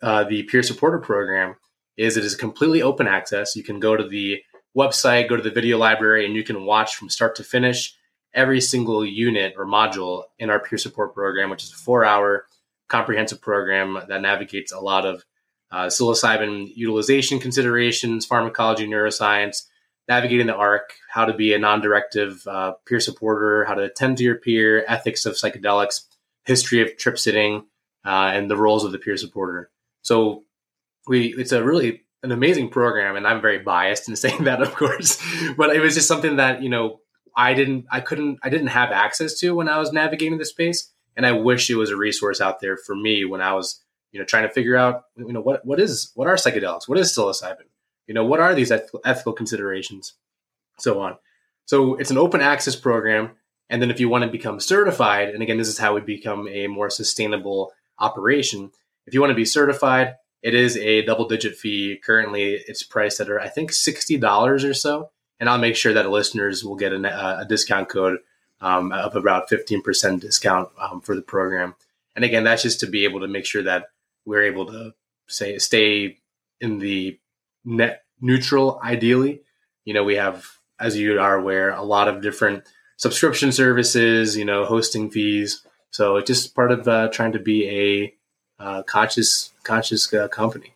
uh, 0.02 0.24
the 0.24 0.44
peer 0.44 0.64
supporter 0.64 1.00
program 1.00 1.56
is 1.98 2.18
it 2.18 2.24
is 2.24 2.36
completely 2.36 2.82
open 2.82 3.08
access. 3.08 3.56
You 3.56 3.64
can 3.64 3.80
go 3.80 3.96
to 3.96 4.08
the 4.08 4.42
website, 4.78 5.30
go 5.30 5.36
to 5.36 5.42
the 5.42 5.50
video 5.52 5.78
library, 5.78 6.26
and 6.26 6.36
you 6.36 6.44
can 6.44 6.66
watch 6.66 6.96
from 6.96 7.10
start 7.10 7.36
to 7.36 7.44
finish 7.44 7.96
every 8.34 8.62
single 8.62 9.06
unit 9.06 9.56
or 9.58 9.66
module 9.66 10.24
in 10.38 10.50
our 10.50 10.60
peer 10.60 10.78
support 10.78 11.14
program, 11.14 11.50
which 11.50 11.64
is 11.64 11.72
a 11.72 11.76
four 11.76 12.06
hour 12.06 12.46
comprehensive 12.88 13.42
program 13.42 14.00
that 14.08 14.22
navigates 14.22 14.72
a 14.72 14.80
lot 14.80 15.06
of 15.06 15.24
uh, 15.72 15.86
psilocybin 15.86 16.72
utilization 16.76 17.40
considerations, 17.40 18.26
pharmacology, 18.26 18.88
neuroscience, 18.88 19.64
navigating 20.08 20.48
the 20.48 20.56
ARC, 20.56 20.94
how 21.10 21.26
to 21.26 21.34
be 21.34 21.54
a 21.54 21.60
non-directive 21.60 22.46
uh, 22.48 22.74
peer 22.88 23.00
supporter, 23.00 23.66
how 23.66 23.76
to 23.76 23.84
attend 23.84 24.18
to 24.18 24.24
your 24.24 24.36
peer, 24.36 24.84
ethics 24.88 25.26
of 25.26 25.36
psychedelics, 25.36 26.06
history 26.46 26.82
of 26.82 26.98
trip 26.98 27.20
sitting, 27.20 27.66
uh, 28.06 28.32
and 28.34 28.50
the 28.50 28.58
roles 28.58 28.84
of 28.84 28.92
the 28.92 28.98
peer 28.98 29.18
supporter. 29.18 29.70
So 30.02 30.44
we 31.08 31.34
it's 31.38 31.52
a 31.52 31.64
really 31.64 32.04
an 32.24 32.32
amazing 32.32 32.70
program, 32.70 33.16
and 33.16 33.26
I'm 33.26 33.42
very 33.42 33.60
biased 33.60 34.10
in 34.10 34.16
saying 34.18 34.46
that, 34.46 34.62
of 34.62 34.76
course, 34.76 35.22
but 35.58 35.76
it 35.76 35.80
was 35.80 35.96
just 35.96 36.08
something 36.08 36.38
that 36.38 36.62
you 36.62 36.70
know 36.70 37.00
I 37.36 37.54
didn't 37.54 37.86
I 37.92 38.02
couldn't 38.02 38.40
I 38.44 38.50
didn't 38.50 38.68
have 38.68 38.92
access 38.92 39.40
to 39.40 39.56
when 39.56 39.70
I 39.70 39.80
was 39.80 39.92
navigating 39.92 40.38
the 40.38 40.46
space 40.46 40.92
and 41.20 41.26
I 41.26 41.34
wish 41.34 41.70
it 41.70 41.76
was 41.76 41.90
a 41.90 41.98
resource 41.98 42.40
out 42.40 42.62
there 42.62 42.78
for 42.78 42.96
me 42.96 43.26
when 43.26 43.42
I 43.42 43.52
was, 43.52 43.84
you 44.14 44.20
know, 44.20 44.26
trying 44.26 44.48
to 44.48 44.54
figure 44.54 44.78
out, 44.78 45.04
you 45.18 45.34
know, 45.34 45.42
what 45.42 45.66
what 45.66 45.78
is 45.78 46.12
what 46.16 46.28
are 46.28 46.36
psychedelics? 46.36 46.88
What 46.88 46.98
is 46.98 47.12
psilocybin? 47.12 47.68
You 48.08 48.14
know, 48.14 48.24
what 48.24 48.40
are 48.40 48.56
these 48.56 48.72
ethical 48.72 49.34
considerations? 49.34 50.14
So 50.78 51.02
on. 51.02 51.18
So 51.66 51.96
it's 51.96 52.10
an 52.10 52.18
open 52.18 52.40
access 52.40 52.78
program, 52.78 53.32
and 53.70 53.82
then 53.82 53.92
if 53.92 54.00
you 54.00 54.08
want 54.08 54.24
to 54.24 54.30
become 54.30 54.62
certified, 54.62 55.30
and 55.30 55.44
again, 55.44 55.58
this 55.58 55.68
is 55.68 55.78
how 55.78 55.94
we 55.94 56.00
become 56.00 56.48
a 56.48 56.68
more 56.68 56.90
sustainable 56.90 57.74
operation. 58.00 58.72
If 59.06 59.14
you 59.14 59.20
want 59.20 59.32
to 59.32 59.36
be 59.36 59.44
certified, 59.44 60.16
it 60.42 60.54
is 60.54 60.78
a 60.78 61.02
double 61.04 61.28
digit 61.28 61.56
fee. 61.56 62.00
Currently, 62.04 62.54
it's 62.68 62.84
priced 62.84 63.20
at 63.20 63.30
I 63.30 63.50
think 63.50 63.72
sixty 63.72 64.18
dollars 64.18 64.64
or 64.64 64.74
so, 64.74 65.10
and 65.40 65.50
I'll 65.50 65.58
make 65.58 65.76
sure 65.76 65.94
that 65.94 66.10
listeners 66.10 66.64
will 66.64 66.76
get 66.76 66.94
a, 66.94 67.40
a 67.40 67.46
discount 67.46 67.90
code 67.90 68.20
um, 68.62 68.92
of 68.92 69.16
about 69.16 69.50
15% 69.50 70.20
discount 70.20 70.70
um, 70.80 71.02
for 71.02 71.16
the 71.16 71.22
program. 71.22 71.76
And 72.16 72.26
again, 72.26 72.44
that's 72.44 72.64
just 72.64 72.80
to 72.82 72.88
be 72.88 73.06
able 73.06 73.22
to 73.22 73.28
make 73.28 73.46
sure 73.46 73.64
that 73.64 73.92
we're 74.26 74.44
able 74.44 74.66
to 74.68 74.94
say 75.28 75.58
stay 75.58 76.18
in 76.60 76.80
the 76.80 77.18
net 77.64 78.04
neutral. 78.20 78.80
Ideally, 78.84 79.42
you 79.86 79.94
know, 79.94 80.04
we 80.04 80.16
have, 80.16 80.46
as 80.80 80.98
you 80.98 81.20
are 81.20 81.36
aware, 81.36 81.72
a 81.72 81.84
lot 81.84 82.08
of 82.08 82.22
different 82.22 82.64
subscription 82.98 83.52
services, 83.52 84.36
you 84.36 84.46
know, 84.46 84.66
hosting 84.66 85.10
fees. 85.10 85.66
So 85.92 86.18
it's 86.18 86.28
just 86.28 86.56
part 86.56 86.72
of 86.72 86.88
uh, 86.88 87.10
trying 87.10 87.32
to 87.32 87.40
be 87.40 87.68
a 87.70 88.14
uh, 88.60 88.84
conscious 88.84 89.52
conscious 89.64 90.14
uh, 90.14 90.28
company. 90.28 90.74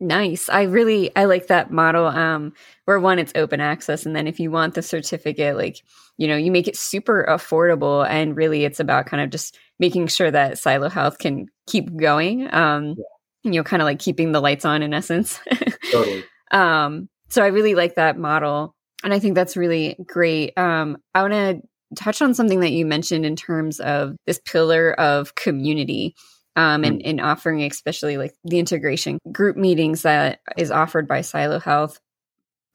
Nice. 0.00 0.48
I 0.48 0.62
really 0.62 1.14
I 1.16 1.24
like 1.24 1.48
that 1.48 1.72
model. 1.72 2.06
Um, 2.06 2.52
where 2.84 3.00
one 3.00 3.18
it's 3.18 3.32
open 3.34 3.60
access, 3.60 4.06
and 4.06 4.14
then 4.14 4.26
if 4.28 4.38
you 4.38 4.50
want 4.50 4.74
the 4.74 4.82
certificate, 4.82 5.56
like 5.56 5.82
you 6.18 6.28
know, 6.28 6.36
you 6.36 6.52
make 6.52 6.68
it 6.68 6.76
super 6.76 7.26
affordable, 7.28 8.06
and 8.08 8.36
really 8.36 8.64
it's 8.64 8.80
about 8.80 9.06
kind 9.06 9.22
of 9.22 9.30
just 9.30 9.58
making 9.78 10.06
sure 10.06 10.30
that 10.30 10.54
PsiloHealth 10.54 11.18
can 11.18 11.48
keep 11.66 11.94
going. 11.96 12.52
Um, 12.54 12.94
yeah. 12.96 13.04
you 13.42 13.50
know, 13.52 13.64
kind 13.64 13.82
of 13.82 13.86
like 13.86 13.98
keeping 13.98 14.32
the 14.32 14.40
lights 14.40 14.64
on 14.64 14.82
in 14.82 14.94
essence. 14.94 15.40
totally. 15.90 16.24
Um, 16.52 17.08
so 17.28 17.42
I 17.42 17.48
really 17.48 17.74
like 17.74 17.96
that 17.96 18.16
model, 18.16 18.76
and 19.02 19.12
I 19.12 19.18
think 19.18 19.34
that's 19.34 19.56
really 19.56 19.96
great. 20.06 20.56
Um, 20.56 20.98
I 21.12 21.22
want 21.22 21.34
to 21.34 21.60
touch 21.96 22.22
on 22.22 22.34
something 22.34 22.60
that 22.60 22.72
you 22.72 22.86
mentioned 22.86 23.26
in 23.26 23.34
terms 23.34 23.80
of 23.80 24.16
this 24.26 24.40
pillar 24.44 24.92
of 24.92 25.34
community 25.34 26.14
um, 26.58 26.82
and, 26.82 27.00
and 27.06 27.20
offering 27.20 27.62
especially 27.62 28.16
like 28.16 28.34
the 28.42 28.58
integration 28.58 29.20
group 29.30 29.56
meetings 29.56 30.02
that 30.02 30.40
is 30.56 30.72
offered 30.72 31.06
by 31.06 31.20
PsiloHealth. 31.20 32.00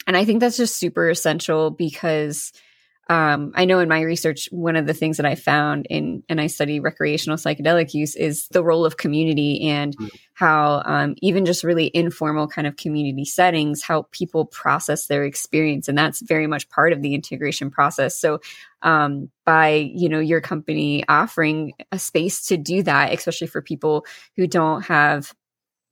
And 0.07 0.15
I 0.15 0.23
think 0.23 0.39
that's 0.39 0.55
just 0.55 0.77
super 0.77 1.09
essential 1.09 1.69
because 1.69 2.53
um, 3.09 3.51
I 3.55 3.65
know 3.65 3.79
in 3.79 3.89
my 3.89 4.01
research, 4.01 4.47
one 4.51 4.77
of 4.77 4.87
the 4.87 4.93
things 4.93 5.17
that 5.17 5.25
I 5.25 5.35
found 5.35 5.87
in, 5.89 6.23
and 6.29 6.39
I 6.39 6.47
study 6.47 6.79
recreational 6.79 7.37
psychedelic 7.37 7.93
use 7.93 8.15
is 8.15 8.47
the 8.49 8.63
role 8.63 8.85
of 8.85 8.95
community 8.95 9.67
and 9.69 9.95
mm. 9.97 10.09
how 10.33 10.81
um, 10.85 11.15
even 11.21 11.45
just 11.45 11.65
really 11.65 11.91
informal 11.93 12.47
kind 12.47 12.65
of 12.65 12.77
community 12.77 13.25
settings 13.25 13.83
help 13.83 14.11
people 14.11 14.45
process 14.45 15.07
their 15.07 15.25
experience. 15.25 15.89
And 15.89 15.97
that's 15.97 16.21
very 16.21 16.47
much 16.47 16.69
part 16.69 16.93
of 16.93 17.01
the 17.01 17.13
integration 17.13 17.69
process. 17.69 18.17
So 18.17 18.39
um, 18.83 19.29
by, 19.45 19.91
you 19.93 20.07
know, 20.07 20.19
your 20.19 20.39
company 20.39 21.03
offering 21.09 21.73
a 21.91 21.99
space 21.99 22.47
to 22.47 22.57
do 22.57 22.83
that, 22.83 23.11
especially 23.11 23.47
for 23.47 23.61
people 23.61 24.05
who 24.37 24.47
don't 24.47 24.83
have 24.83 25.33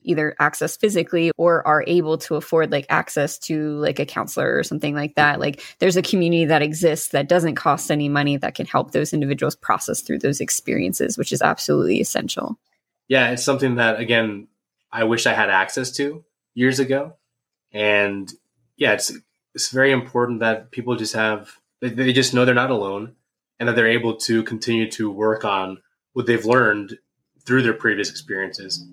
either 0.03 0.35
access 0.39 0.77
physically 0.77 1.31
or 1.37 1.65
are 1.67 1.83
able 1.87 2.17
to 2.17 2.35
afford 2.35 2.71
like 2.71 2.85
access 2.89 3.37
to 3.37 3.73
like 3.77 3.99
a 3.99 4.05
counselor 4.05 4.57
or 4.57 4.63
something 4.63 4.95
like 4.95 5.15
that. 5.15 5.39
Like 5.39 5.63
there's 5.79 5.97
a 5.97 6.01
community 6.01 6.45
that 6.45 6.61
exists 6.61 7.09
that 7.09 7.29
doesn't 7.29 7.55
cost 7.55 7.91
any 7.91 8.09
money 8.09 8.37
that 8.37 8.55
can 8.55 8.65
help 8.65 8.91
those 8.91 9.13
individuals 9.13 9.55
process 9.55 10.01
through 10.01 10.19
those 10.19 10.41
experiences 10.41 11.17
which 11.17 11.31
is 11.31 11.41
absolutely 11.41 11.99
essential. 11.99 12.57
Yeah 13.07 13.31
it's 13.31 13.43
something 13.43 13.75
that 13.75 13.99
again 13.99 14.47
i 14.91 15.03
wish 15.03 15.25
i 15.25 15.33
had 15.33 15.49
access 15.49 15.91
to 15.91 16.23
years 16.53 16.79
ago. 16.79 17.15
And 17.71 18.31
yeah 18.77 18.93
it's 18.93 19.11
it's 19.53 19.69
very 19.69 19.91
important 19.91 20.39
that 20.39 20.71
people 20.71 20.95
just 20.95 21.13
have 21.13 21.51
they 21.81 22.13
just 22.13 22.33
know 22.33 22.45
they're 22.45 22.53
not 22.53 22.71
alone 22.71 23.15
and 23.59 23.67
that 23.67 23.75
they're 23.75 23.87
able 23.87 24.15
to 24.15 24.43
continue 24.43 24.89
to 24.91 25.09
work 25.09 25.45
on 25.45 25.81
what 26.13 26.25
they've 26.25 26.45
learned 26.45 26.97
through 27.45 27.63
their 27.63 27.73
previous 27.73 28.09
experiences 28.09 28.85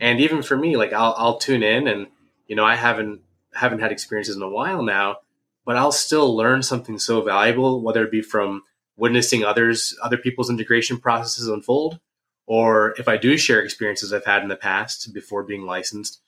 And 0.00 0.20
even 0.20 0.42
for 0.42 0.56
me, 0.56 0.76
like 0.76 0.92
I'll, 0.92 1.14
I'll 1.16 1.38
tune 1.38 1.62
in 1.62 1.88
and, 1.88 2.06
you 2.46 2.56
know, 2.56 2.64
I 2.64 2.76
haven't, 2.76 3.20
haven't 3.54 3.80
had 3.80 3.92
experiences 3.92 4.36
in 4.36 4.42
a 4.42 4.48
while 4.48 4.82
now, 4.82 5.18
but 5.64 5.76
I'll 5.76 5.92
still 5.92 6.36
learn 6.36 6.62
something 6.62 6.98
so 6.98 7.20
valuable, 7.22 7.82
whether 7.82 8.04
it 8.04 8.10
be 8.10 8.22
from 8.22 8.62
witnessing 8.96 9.44
others, 9.44 9.96
other 10.02 10.16
people's 10.16 10.50
integration 10.50 10.98
processes 10.98 11.48
unfold, 11.48 12.00
or 12.46 12.94
if 12.98 13.08
I 13.08 13.16
do 13.16 13.36
share 13.36 13.60
experiences 13.60 14.12
I've 14.12 14.24
had 14.24 14.42
in 14.42 14.48
the 14.48 14.56
past 14.56 15.12
before 15.12 15.42
being 15.42 15.66
licensed, 15.66 16.20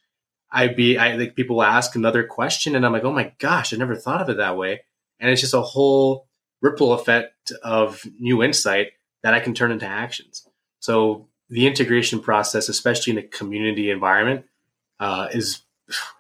I'd 0.53 0.77
be, 0.77 0.99
I 0.99 1.17
think 1.17 1.37
people 1.37 1.63
ask 1.63 1.95
another 1.95 2.25
question 2.25 2.77
and 2.77 2.85
I'm 2.85 2.93
like, 2.93 3.05
oh 3.05 3.13
my 3.13 3.33
gosh, 3.39 3.73
I 3.73 3.77
never 3.77 3.97
thought 3.97 4.21
of 4.21 4.29
it 4.29 4.37
that 4.37 4.57
way. 4.57 4.83
And 5.19 5.31
it's 5.31 5.41
just 5.41 5.55
a 5.55 5.63
whole 5.63 6.27
ripple 6.61 6.93
effect 6.93 7.53
of 7.63 8.05
new 8.19 8.43
insight 8.43 8.89
that 9.23 9.33
I 9.33 9.41
can 9.41 9.55
turn 9.55 9.73
into 9.73 9.87
actions. 9.87 10.47
So 10.81 11.29
the 11.51 11.67
integration 11.67 12.21
process, 12.21 12.69
especially 12.69 13.13
in 13.13 13.19
a 13.19 13.23
community 13.23 13.91
environment, 13.91 14.47
uh, 15.01 15.29
is 15.33 15.63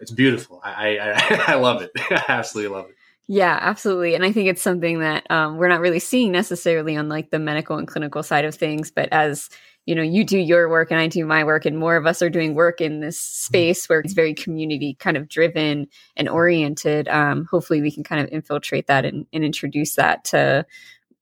it's 0.00 0.10
beautiful. 0.10 0.60
I, 0.62 0.98
I, 0.98 1.44
I 1.48 1.54
love 1.56 1.82
it. 1.82 1.92
I 1.98 2.24
absolutely 2.28 2.76
love 2.76 2.90
it. 2.90 2.96
Yeah, 3.28 3.56
absolutely. 3.60 4.16
And 4.16 4.24
I 4.24 4.32
think 4.32 4.48
it's 4.48 4.60
something 4.60 5.00
that 5.00 5.30
um, 5.30 5.56
we're 5.56 5.68
not 5.68 5.80
really 5.80 6.00
seeing 6.00 6.32
necessarily 6.32 6.96
on 6.96 7.08
like 7.08 7.30
the 7.30 7.38
medical 7.38 7.76
and 7.76 7.86
clinical 7.86 8.24
side 8.24 8.44
of 8.44 8.56
things, 8.56 8.90
but 8.90 9.08
as 9.12 9.48
you 9.86 9.94
know, 9.94 10.02
you 10.02 10.24
do 10.24 10.38
your 10.38 10.68
work 10.68 10.90
and 10.90 11.00
I 11.00 11.06
do 11.06 11.24
my 11.24 11.42
work, 11.42 11.64
and 11.64 11.78
more 11.78 11.96
of 11.96 12.06
us 12.06 12.22
are 12.22 12.28
doing 12.28 12.54
work 12.54 12.80
in 12.80 13.00
this 13.00 13.18
space 13.18 13.88
where 13.88 14.00
it's 14.00 14.12
very 14.12 14.34
community 14.34 14.94
kind 14.98 15.16
of 15.16 15.28
driven 15.28 15.88
and 16.16 16.28
oriented. 16.28 17.08
Um, 17.08 17.46
hopefully, 17.50 17.80
we 17.80 17.90
can 17.90 18.04
kind 18.04 18.22
of 18.22 18.30
infiltrate 18.30 18.88
that 18.88 19.04
and, 19.04 19.26
and 19.32 19.42
introduce 19.42 19.94
that 19.94 20.24
to 20.26 20.66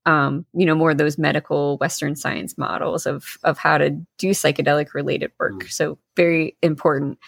um, 0.08 0.46
you 0.54 0.64
know, 0.64 0.74
more 0.74 0.92
of 0.92 0.98
those 0.98 1.18
medical 1.18 1.76
Western 1.78 2.16
science 2.16 2.56
models 2.56 3.04
of 3.04 3.36
of 3.44 3.58
how 3.58 3.76
to 3.76 3.90
do 4.16 4.30
psychedelic 4.30 4.94
related 4.94 5.32
work. 5.38 5.64
Mm. 5.64 5.70
So 5.70 5.98
very 6.16 6.56
important 6.62 7.18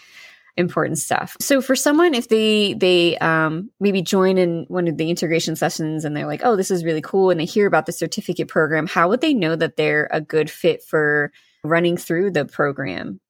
important 0.57 0.99
stuff. 0.99 1.37
So 1.41 1.61
for 1.61 1.77
someone, 1.77 2.15
if 2.15 2.29
they 2.29 2.73
they 2.73 3.19
um, 3.19 3.71
maybe 3.81 4.01
join 4.01 4.39
in 4.39 4.65
one 4.69 4.89
of 4.89 4.97
the 4.97 5.11
integration 5.11 5.57
sessions 5.57 6.07
and 6.07 6.17
they're 6.17 6.27
like, 6.27 6.41
"Oh, 6.43 6.57
this 6.57 6.71
is 6.71 6.83
really 6.83 7.03
cool," 7.03 7.29
and 7.31 7.39
they 7.39 7.45
hear 7.45 7.67
about 7.67 7.85
the 7.85 7.93
certificate 7.93 8.49
program, 8.49 8.87
how 8.87 9.11
would 9.11 9.21
they 9.21 9.35
know 9.35 9.57
that 9.57 9.77
they're 9.77 10.09
a 10.11 10.23
good 10.23 10.51
fit 10.51 10.83
for 10.83 11.33
running 11.63 11.99
through 11.99 12.31
the 12.31 12.47
program? 12.47 13.21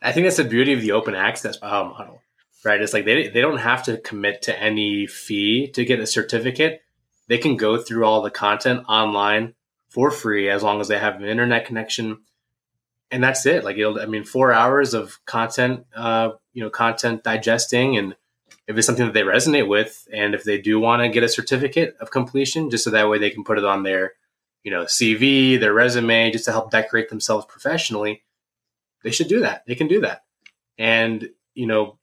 I 0.00 0.12
think 0.12 0.26
that's 0.26 0.36
the 0.36 0.44
beauty 0.44 0.72
of 0.72 0.82
the 0.82 0.92
open 0.92 1.16
access 1.16 1.58
uh, 1.62 1.84
model, 1.84 2.22
right? 2.64 2.80
It's 2.80 2.92
like 2.92 3.06
they 3.06 3.26
they 3.26 3.40
don't 3.40 3.58
have 3.58 3.82
to 3.84 3.98
commit 3.98 4.42
to 4.42 4.56
any 4.56 5.08
fee 5.08 5.66
to 5.72 5.84
get 5.84 5.98
a 5.98 6.06
certificate. 6.06 6.81
They 7.32 7.38
can 7.38 7.56
go 7.56 7.78
through 7.78 8.04
all 8.04 8.20
the 8.20 8.30
content 8.30 8.84
online 8.90 9.54
for 9.88 10.10
free 10.10 10.50
as 10.50 10.62
long 10.62 10.82
as 10.82 10.88
they 10.88 10.98
have 10.98 11.16
an 11.16 11.24
internet 11.24 11.64
connection 11.64 12.18
and 13.10 13.24
that's 13.24 13.46
it. 13.46 13.64
Like 13.64 13.78
it'll, 13.78 13.98
I 13.98 14.04
mean, 14.04 14.22
four 14.22 14.52
hours 14.52 14.92
of 14.92 15.18
content, 15.24 15.86
uh, 15.96 16.32
you 16.52 16.62
know, 16.62 16.68
content 16.68 17.24
digesting, 17.24 17.96
and 17.96 18.14
if 18.66 18.76
it's 18.76 18.86
something 18.86 19.06
that 19.06 19.14
they 19.14 19.22
resonate 19.22 19.66
with, 19.66 20.06
and 20.12 20.34
if 20.34 20.44
they 20.44 20.60
do 20.60 20.78
want 20.78 21.00
to 21.02 21.08
get 21.08 21.22
a 21.22 21.28
certificate 21.28 21.96
of 22.00 22.10
completion, 22.10 22.68
just 22.68 22.84
so 22.84 22.90
that 22.90 23.08
way 23.08 23.16
they 23.16 23.30
can 23.30 23.44
put 23.44 23.56
it 23.56 23.64
on 23.64 23.82
their, 23.82 24.12
you 24.62 24.70
know, 24.70 24.84
CV, 24.84 25.58
their 25.58 25.72
resume, 25.72 26.32
just 26.32 26.44
to 26.44 26.52
help 26.52 26.70
decorate 26.70 27.08
themselves 27.08 27.46
professionally, 27.48 28.24
they 29.04 29.10
should 29.10 29.28
do 29.28 29.40
that. 29.40 29.64
They 29.66 29.74
can 29.74 29.88
do 29.88 30.02
that, 30.02 30.24
and 30.76 31.30
you 31.54 31.66
know, 31.66 31.96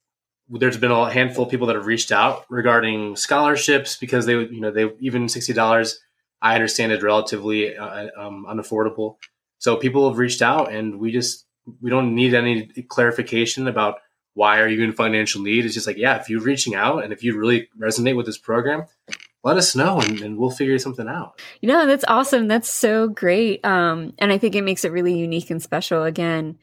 there's 0.50 0.77
been 0.77 0.91
a 0.91 1.12
handful 1.12 1.46
of 1.46 1.51
people 1.51 1.68
that 1.68 1.75
have 1.75 1.86
reached 1.86 2.12
out 2.12 2.46
regarding 2.50 3.15
scholarships 3.15 3.98
because 3.98 4.25
they, 4.25 4.34
you 4.34 4.62
know, 4.62 4.72
they 4.72 4.91
even 5.00 5.29
sixty 5.29 5.53
dollars. 5.53 6.00
I 6.41 6.56
understand 6.56 6.94
is 6.94 7.03
relatively 7.03 7.75
uh, 7.75 8.08
um, 8.18 8.46
unaffordable 8.50 9.18
so 9.60 9.75
people 9.75 10.10
have 10.10 10.18
reached 10.18 10.41
out, 10.41 10.72
and 10.72 11.00
we 11.00 11.12
just 11.12 11.46
we 11.82 11.89
don't 11.89 12.15
need 12.15 12.34
any 12.34 12.65
clarification 12.88 13.68
about 13.68 13.98
why 14.34 14.60
are 14.60 14.68
you 14.68 14.84
in 14.84 14.94
financial 14.94 15.41
need. 15.41 15.65
It's 15.65 15.74
just 15.74 15.86
like, 15.86 15.98
yeah, 15.98 16.15
if 16.20 16.29
you're 16.29 16.41
reaching 16.41 16.74
out 16.74 17.03
and 17.03 17.12
if 17.12 17.24
you 17.24 17.38
really 17.38 17.68
resonate 17.79 18.15
with 18.15 18.25
this 18.25 18.38
program, 18.38 18.86
let 19.44 19.58
us 19.58 19.75
know 19.75 20.00
and, 20.00 20.22
and, 20.22 20.38
we'll 20.38 20.50
figure 20.50 20.79
something 20.79 21.08
out. 21.08 21.41
You 21.62 21.68
know, 21.68 21.86
that's 21.86 22.06
awesome. 22.08 22.48
That's 22.48 22.70
so 22.70 23.10
great. 23.10 23.63
Um, 23.65 24.13
and 24.18 24.32
I 24.32 24.38
think 24.38 24.56
it 24.56 24.63
makes 24.63 24.86
it 24.86 24.91
really 24.91 25.18
unique 25.18 25.50
and 25.50 25.62
special. 25.62 26.03
Again, 26.03 26.58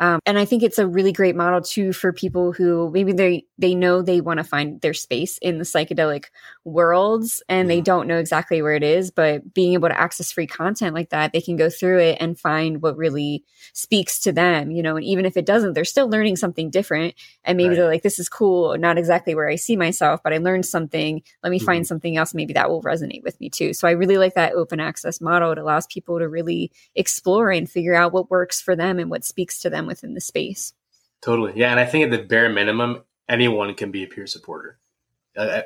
um, 0.00 0.18
and 0.26 0.38
I 0.38 0.44
think 0.46 0.62
it's 0.62 0.78
a 0.78 0.86
really 0.86 1.12
great 1.12 1.36
model 1.36 1.60
too 1.60 1.92
for 1.92 2.12
people 2.12 2.52
who 2.52 2.90
maybe 2.90 3.12
they 3.12 3.44
they 3.58 3.74
know 3.74 4.02
they 4.02 4.20
want 4.20 4.38
to 4.38 4.44
find 4.44 4.80
their 4.80 4.94
space 4.94 5.38
in 5.38 5.58
the 5.58 5.64
psychedelic 5.64 6.26
worlds 6.64 7.42
and 7.48 7.70
they 7.70 7.80
don't 7.80 8.06
know 8.06 8.18
exactly 8.18 8.60
where 8.60 8.74
it 8.74 8.82
is, 8.82 9.10
but 9.10 9.54
being 9.54 9.72
able 9.72 9.88
to 9.88 9.98
access 9.98 10.30
free 10.30 10.46
content 10.46 10.94
like 10.94 11.10
that, 11.10 11.32
they 11.32 11.40
can 11.40 11.56
go 11.56 11.70
through 11.70 11.98
it 11.98 12.18
and 12.20 12.38
find 12.38 12.82
what 12.82 12.96
really 12.96 13.44
speaks 13.72 14.20
to 14.20 14.32
them, 14.32 14.70
you 14.70 14.82
know, 14.82 14.96
and 14.96 15.04
even 15.04 15.24
if 15.24 15.36
it 15.36 15.46
doesn't, 15.46 15.72
they're 15.72 15.84
still 15.84 16.08
learning 16.08 16.36
something 16.36 16.70
different. 16.70 17.14
And 17.44 17.56
maybe 17.56 17.70
right. 17.70 17.76
they're 17.76 17.86
like, 17.86 18.02
this 18.02 18.18
is 18.18 18.28
cool, 18.28 18.76
not 18.76 18.98
exactly 18.98 19.34
where 19.34 19.48
I 19.48 19.56
see 19.56 19.76
myself, 19.76 20.20
but 20.22 20.32
I 20.32 20.38
learned 20.38 20.66
something. 20.66 21.22
Let 21.42 21.50
me 21.50 21.58
mm-hmm. 21.58 21.66
find 21.66 21.86
something 21.86 22.16
else. 22.16 22.34
Maybe 22.34 22.52
that 22.54 22.68
will 22.68 22.82
resonate 22.82 23.22
with 23.22 23.40
me 23.40 23.48
too. 23.48 23.72
So 23.72 23.88
I 23.88 23.92
really 23.92 24.18
like 24.18 24.34
that 24.34 24.52
open 24.52 24.80
access 24.80 25.20
model. 25.20 25.52
It 25.52 25.58
allows 25.58 25.86
people 25.86 26.18
to 26.18 26.28
really 26.28 26.72
explore 26.94 27.50
and 27.50 27.70
figure 27.70 27.94
out 27.94 28.12
what 28.12 28.30
works 28.30 28.60
for 28.60 28.76
them 28.76 28.98
and 28.98 29.10
what 29.10 29.24
speaks 29.24 29.60
to 29.60 29.70
them 29.70 29.86
within 29.86 30.14
the 30.14 30.20
space. 30.20 30.74
Totally. 31.22 31.52
Yeah. 31.56 31.70
And 31.70 31.80
I 31.80 31.86
think 31.86 32.04
at 32.04 32.10
the 32.10 32.26
bare 32.26 32.48
minimum, 32.48 33.02
anyone 33.28 33.74
can 33.74 33.90
be 33.90 34.04
a 34.04 34.06
peer 34.06 34.26
supporter. 34.26 34.79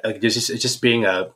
Like 0.05 0.21
just, 0.21 0.55
just 0.61 0.83
being 0.83 1.05
a, 1.05 1.31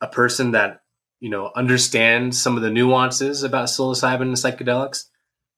a 0.00 0.08
person 0.08 0.52
that, 0.52 0.82
you 1.20 1.30
know, 1.30 1.50
understands 1.54 2.40
some 2.40 2.56
of 2.56 2.62
the 2.62 2.70
nuances 2.70 3.42
about 3.42 3.68
psilocybin 3.68 4.22
and 4.22 4.34
psychedelics, 4.34 5.04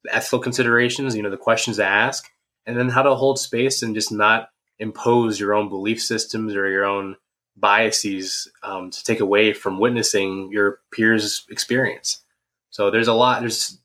the 0.02 0.14
ethical 0.14 0.38
considerations, 0.38 1.16
you 1.16 1.22
know, 1.22 1.30
the 1.30 1.36
questions 1.36 1.76
to 1.76 1.84
ask, 1.84 2.28
and 2.66 2.76
then 2.78 2.90
how 2.90 3.02
to 3.02 3.14
hold 3.14 3.38
space 3.38 3.82
and 3.82 3.94
just 3.94 4.12
not 4.12 4.50
impose 4.78 5.40
your 5.40 5.54
own 5.54 5.68
belief 5.68 6.02
systems 6.02 6.54
or 6.54 6.68
your 6.68 6.84
own 6.84 7.16
biases 7.56 8.50
um, 8.62 8.90
to 8.90 9.04
take 9.04 9.20
away 9.20 9.52
from 9.52 9.78
witnessing 9.78 10.50
your 10.52 10.80
peers' 10.92 11.46
experience. 11.48 12.20
So 12.70 12.90
there's 12.90 13.08
a 13.08 13.14
lot. 13.14 13.40
There's 13.40 13.78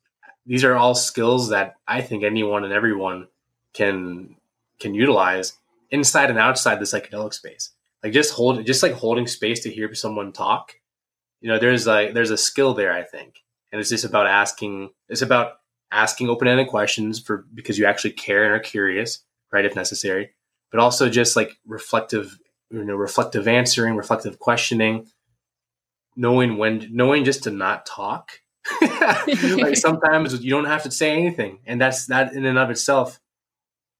these 0.45 0.63
are 0.63 0.75
all 0.75 0.95
skills 0.95 1.49
that 1.49 1.75
I 1.88 2.01
think 2.01 2.23
anyone 2.23 2.63
and 2.63 2.73
everyone 2.73 3.27
can 3.73 4.35
can 4.79 4.95
utilize 4.95 5.53
inside 5.91 6.29
and 6.29 6.39
outside 6.39 6.79
the 6.79 6.85
psychedelic 6.85 7.33
space. 7.33 7.71
Like 8.03 8.13
just 8.13 8.33
hold 8.33 8.65
just 8.65 8.83
like 8.83 8.93
holding 8.93 9.27
space 9.27 9.61
to 9.61 9.71
hear 9.71 9.93
someone 9.93 10.31
talk. 10.31 10.73
You 11.41 11.49
know, 11.49 11.59
there's 11.59 11.87
like 11.87 12.13
there's 12.13 12.31
a 12.31 12.37
skill 12.37 12.73
there, 12.73 12.93
I 12.93 13.03
think. 13.03 13.35
And 13.71 13.79
it's 13.79 13.89
just 13.89 14.05
about 14.05 14.27
asking 14.27 14.91
it's 15.09 15.21
about 15.21 15.53
asking 15.91 16.29
open-ended 16.29 16.67
questions 16.67 17.19
for 17.19 17.45
because 17.53 17.77
you 17.77 17.85
actually 17.85 18.11
care 18.11 18.43
and 18.43 18.53
are 18.53 18.59
curious, 18.59 19.23
right, 19.51 19.65
if 19.65 19.75
necessary. 19.75 20.31
But 20.71 20.79
also 20.79 21.09
just 21.09 21.35
like 21.35 21.57
reflective, 21.65 22.37
you 22.69 22.85
know, 22.85 22.95
reflective 22.95 23.47
answering, 23.47 23.95
reflective 23.95 24.39
questioning, 24.39 25.07
knowing 26.15 26.57
when 26.57 26.87
knowing 26.91 27.23
just 27.25 27.43
to 27.43 27.51
not 27.51 27.85
talk 27.85 28.31
like 28.81 29.75
sometimes 29.75 30.43
you 30.43 30.49
don't 30.49 30.65
have 30.65 30.83
to 30.83 30.91
say 30.91 31.11
anything, 31.11 31.59
and 31.65 31.79
that's 31.79 32.07
that 32.07 32.33
in 32.33 32.45
and 32.45 32.57
of 32.57 32.69
itself 32.69 33.19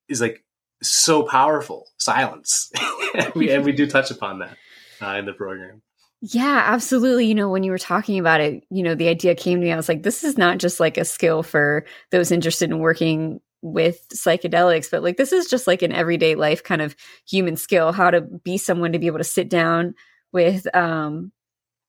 is 0.08 0.22
like 0.22 0.44
so 0.82 1.24
powerful. 1.24 1.88
Silence, 1.98 2.72
and, 3.16 3.34
we, 3.34 3.50
and 3.52 3.66
we 3.66 3.72
do 3.72 3.88
touch 3.88 4.12
upon 4.12 4.40
that 4.40 4.58
uh, 5.02 5.16
in 5.16 5.26
the 5.26 5.34
program. 5.34 5.82
Yeah, 6.22 6.64
absolutely. 6.66 7.28
You 7.28 7.36
know, 7.36 7.50
when 7.50 7.64
you 7.64 7.72
were 7.72 7.78
talking 7.78 8.20
about 8.20 8.42
it, 8.42 8.66
you 8.70 8.84
know, 8.84 8.94
the 8.94 9.08
idea 9.08 9.36
came 9.36 9.60
to 9.60 9.66
me. 9.66 9.72
I 9.72 9.78
was 9.78 9.88
like, 9.88 10.04
this 10.04 10.24
is 10.24 10.38
not 10.38 10.58
just 10.58 10.80
like 10.80 10.98
a 10.98 11.06
skill 11.06 11.44
for 11.44 11.86
those 12.12 12.32
interested 12.32 12.70
in 12.70 12.80
working 12.80 13.40
with 13.62 14.06
psychedelics, 14.14 14.92
but 14.92 15.02
like 15.02 15.18
this 15.18 15.32
is 15.32 15.48
just 15.48 15.66
like 15.66 15.82
an 15.82 15.94
everyday 15.94 16.36
life 16.36 16.64
kind 16.64 16.82
of 16.82 16.96
human 17.28 17.56
skill, 17.56 17.94
how 17.94 18.12
to 18.12 18.22
be 18.22 18.58
someone 18.58 18.92
to 18.92 19.00
be 19.00 19.08
able 19.08 19.18
to 19.18 19.24
sit 19.24 19.50
down 19.50 19.96
with 20.32 20.74
um 20.76 21.32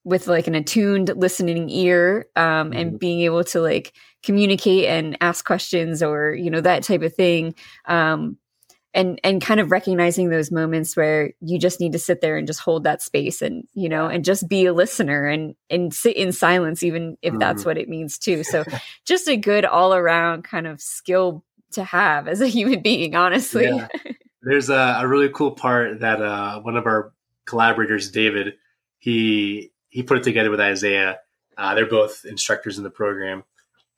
with 0.03 0.27
like 0.27 0.47
an 0.47 0.55
attuned 0.55 1.11
listening 1.15 1.69
ear 1.69 2.25
um, 2.35 2.73
and 2.73 2.91
mm-hmm. 2.91 2.97
being 2.97 3.21
able 3.21 3.43
to 3.43 3.61
like 3.61 3.93
communicate 4.23 4.85
and 4.85 5.15
ask 5.21 5.45
questions 5.45 6.01
or 6.01 6.33
you 6.33 6.49
know 6.49 6.61
that 6.61 6.83
type 6.83 7.03
of 7.03 7.13
thing 7.13 7.53
um, 7.85 8.37
and 8.93 9.19
and 9.23 9.41
kind 9.41 9.59
of 9.59 9.71
recognizing 9.71 10.29
those 10.29 10.51
moments 10.51 10.95
where 10.95 11.31
you 11.39 11.57
just 11.57 11.79
need 11.79 11.93
to 11.93 11.99
sit 11.99 12.21
there 12.21 12.37
and 12.37 12.47
just 12.47 12.59
hold 12.59 12.83
that 12.83 13.01
space 13.01 13.41
and 13.41 13.67
you 13.73 13.89
know 13.89 14.07
and 14.07 14.25
just 14.25 14.47
be 14.47 14.65
a 14.65 14.73
listener 14.73 15.27
and 15.27 15.55
and 15.69 15.93
sit 15.93 16.15
in 16.15 16.31
silence 16.31 16.83
even 16.83 17.17
if 17.21 17.31
mm-hmm. 17.31 17.39
that's 17.39 17.65
what 17.65 17.77
it 17.77 17.89
means 17.89 18.17
too 18.17 18.43
so 18.43 18.63
just 19.05 19.27
a 19.27 19.37
good 19.37 19.65
all 19.65 19.93
around 19.93 20.43
kind 20.43 20.67
of 20.67 20.81
skill 20.81 21.43
to 21.71 21.83
have 21.83 22.27
as 22.27 22.41
a 22.41 22.47
human 22.47 22.81
being 22.81 23.15
honestly 23.15 23.65
yeah. 23.65 23.87
there's 24.41 24.69
a, 24.69 24.97
a, 24.99 25.07
really 25.07 25.29
cool 25.29 25.51
part 25.51 26.01
that 26.01 26.21
uh, 26.21 26.59
one 26.59 26.75
of 26.75 26.85
our 26.85 27.13
collaborators 27.45 28.11
david 28.11 28.55
he 29.01 29.71
he 29.91 30.03
put 30.03 30.17
it 30.17 30.23
together 30.23 30.49
with 30.49 30.59
Isaiah. 30.59 31.19
Uh, 31.57 31.75
they're 31.75 31.85
both 31.85 32.23
instructors 32.25 32.77
in 32.77 32.83
the 32.83 32.89
program, 32.89 33.43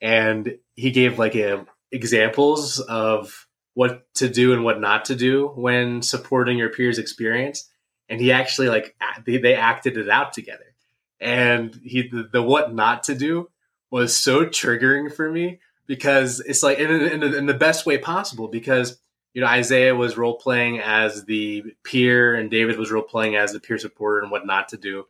and 0.02 0.58
he 0.74 0.90
gave 0.90 1.18
like 1.18 1.36
a, 1.36 1.64
examples 1.92 2.80
of 2.80 3.43
what 3.74 4.12
to 4.14 4.28
do 4.28 4.52
and 4.52 4.64
what 4.64 4.80
not 4.80 5.04
to 5.06 5.16
do 5.16 5.48
when 5.56 6.00
supporting 6.00 6.56
your 6.56 6.70
peers' 6.70 6.98
experience. 6.98 7.68
And 8.08 8.20
he 8.20 8.32
actually 8.32 8.68
like 8.68 8.96
they, 9.26 9.38
they 9.38 9.54
acted 9.54 9.96
it 9.96 10.08
out 10.08 10.32
together. 10.32 10.74
And 11.20 11.74
he 11.82 12.08
the, 12.08 12.28
the 12.32 12.42
what 12.42 12.72
not 12.74 13.04
to 13.04 13.14
do 13.14 13.50
was 13.90 14.16
so 14.16 14.46
triggering 14.46 15.12
for 15.12 15.30
me 15.30 15.60
because 15.86 16.40
it's 16.40 16.62
like 16.62 16.78
in, 16.78 16.90
in, 16.90 17.22
in 17.22 17.46
the 17.46 17.54
best 17.54 17.86
way 17.86 17.98
possible 17.98 18.48
because 18.48 18.98
you 19.32 19.40
know 19.40 19.46
Isaiah 19.46 19.94
was 19.94 20.16
role 20.16 20.36
playing 20.36 20.80
as 20.80 21.24
the 21.24 21.64
peer 21.82 22.34
and 22.34 22.50
David 22.50 22.78
was 22.78 22.90
role 22.90 23.02
playing 23.02 23.36
as 23.36 23.52
the 23.52 23.60
peer 23.60 23.78
supporter 23.78 24.20
and 24.20 24.30
what 24.30 24.46
not 24.46 24.68
to 24.68 24.76
do. 24.76 25.06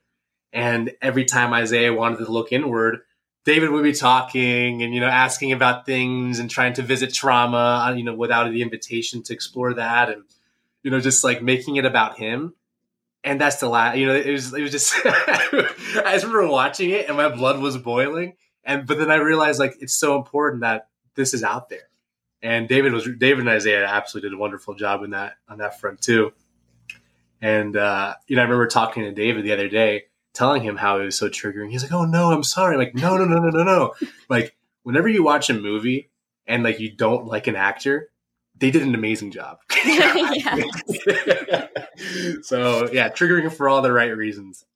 And 0.53 0.93
every 1.03 1.25
time 1.25 1.53
Isaiah 1.53 1.93
wanted 1.93 2.19
to 2.19 2.31
look 2.31 2.53
inward, 2.53 3.01
David 3.45 3.71
would 3.71 3.85
be 3.85 3.93
talking 3.93 4.83
and 4.83 4.95
you 4.95 5.01
know 5.01 5.07
asking 5.07 5.53
about 5.53 5.87
things 5.87 6.39
and 6.39 6.51
trying 6.51 6.73
to 6.75 6.83
visit 6.83 7.13
trauma, 7.13 7.87
uh, 7.87 7.93
you 7.93 8.03
know, 8.03 8.15
without 8.15 8.51
the 8.51 8.63
invitation 8.63 9.23
to 9.25 9.35
explore 9.35 9.75
that, 9.75 10.11
and 10.11 10.25
you 10.83 10.91
know, 10.91 11.01
just 11.01 11.23
like 11.23 11.43
making 11.43 11.77
it 11.77 11.85
about 11.85 12.19
him. 12.19 12.55
And 13.23 13.41
that's 13.41 13.57
the 13.57 13.69
last, 13.69 13.97
you 13.97 14.07
know, 14.07 14.15
it 14.15 14.31
was 14.31 14.53
it 14.55 14.63
was 14.63 14.71
just. 14.71 14.95
I 15.05 16.13
just 16.13 16.25
remember 16.25 16.49
watching 16.49 16.91
it 16.91 17.09
and 17.09 17.17
my 17.17 17.29
blood 17.29 17.61
was 17.61 17.77
boiling, 17.77 18.37
and 18.65 18.87
but 18.87 18.99
then 18.99 19.11
I 19.11 19.17
realized 19.17 19.59
like 19.59 19.77
it's 19.81 19.95
so 19.95 20.17
important 20.17 20.63
that 20.63 20.89
this 21.15 21.35
is 21.35 21.43
out 21.43 21.69
there, 21.69 21.89
and 22.43 22.67
David 22.67 22.93
was 22.93 23.07
David 23.19 23.41
and 23.41 23.49
Isaiah 23.49 23.87
absolutely 23.87 24.31
did 24.31 24.37
a 24.37 24.39
wonderful 24.39 24.75
job 24.75 25.03
in 25.03 25.11
that 25.11 25.35
on 25.49 25.59
that 25.59 25.81
front 25.81 26.01
too. 26.01 26.33
And 27.43 27.77
uh, 27.77 28.15
you 28.27 28.37
know, 28.37 28.43
I 28.43 28.45
remember 28.45 28.69
talking 28.69 29.03
to 29.03 29.13
David 29.13 29.45
the 29.45 29.53
other 29.53 29.69
day 29.69 30.05
telling 30.35 30.63
him 30.63 30.77
how 30.77 31.01
it 31.01 31.05
was 31.05 31.17
so 31.17 31.29
triggering. 31.29 31.71
He's 31.71 31.83
like, 31.83 31.93
"Oh 31.93 32.05
no, 32.05 32.31
I'm 32.31 32.43
sorry." 32.43 32.75
I'm 32.75 32.81
like, 32.81 32.95
"No, 32.95 33.17
no, 33.17 33.25
no, 33.25 33.39
no, 33.39 33.51
no, 33.51 33.63
no." 33.63 33.95
like 34.29 34.55
whenever 34.83 35.09
you 35.09 35.25
watch 35.25 35.49
a 35.49 35.55
movie 35.55 36.11
and 36.47 36.63
like 36.63 36.81
you 36.81 36.93
don't 36.93 37.27
like 37.27 37.47
an 37.47 37.57
actor, 37.57 38.11
they 38.57 38.71
did 38.71 38.83
an 38.83 38.95
amazing 38.95 39.31
job. 39.31 39.59
so 42.43 42.91
yeah, 42.93 43.09
triggering 43.09 43.51
for 43.53 43.69
all 43.69 43.81
the 43.81 43.93
right 43.93 44.15
reasons. 44.17 44.67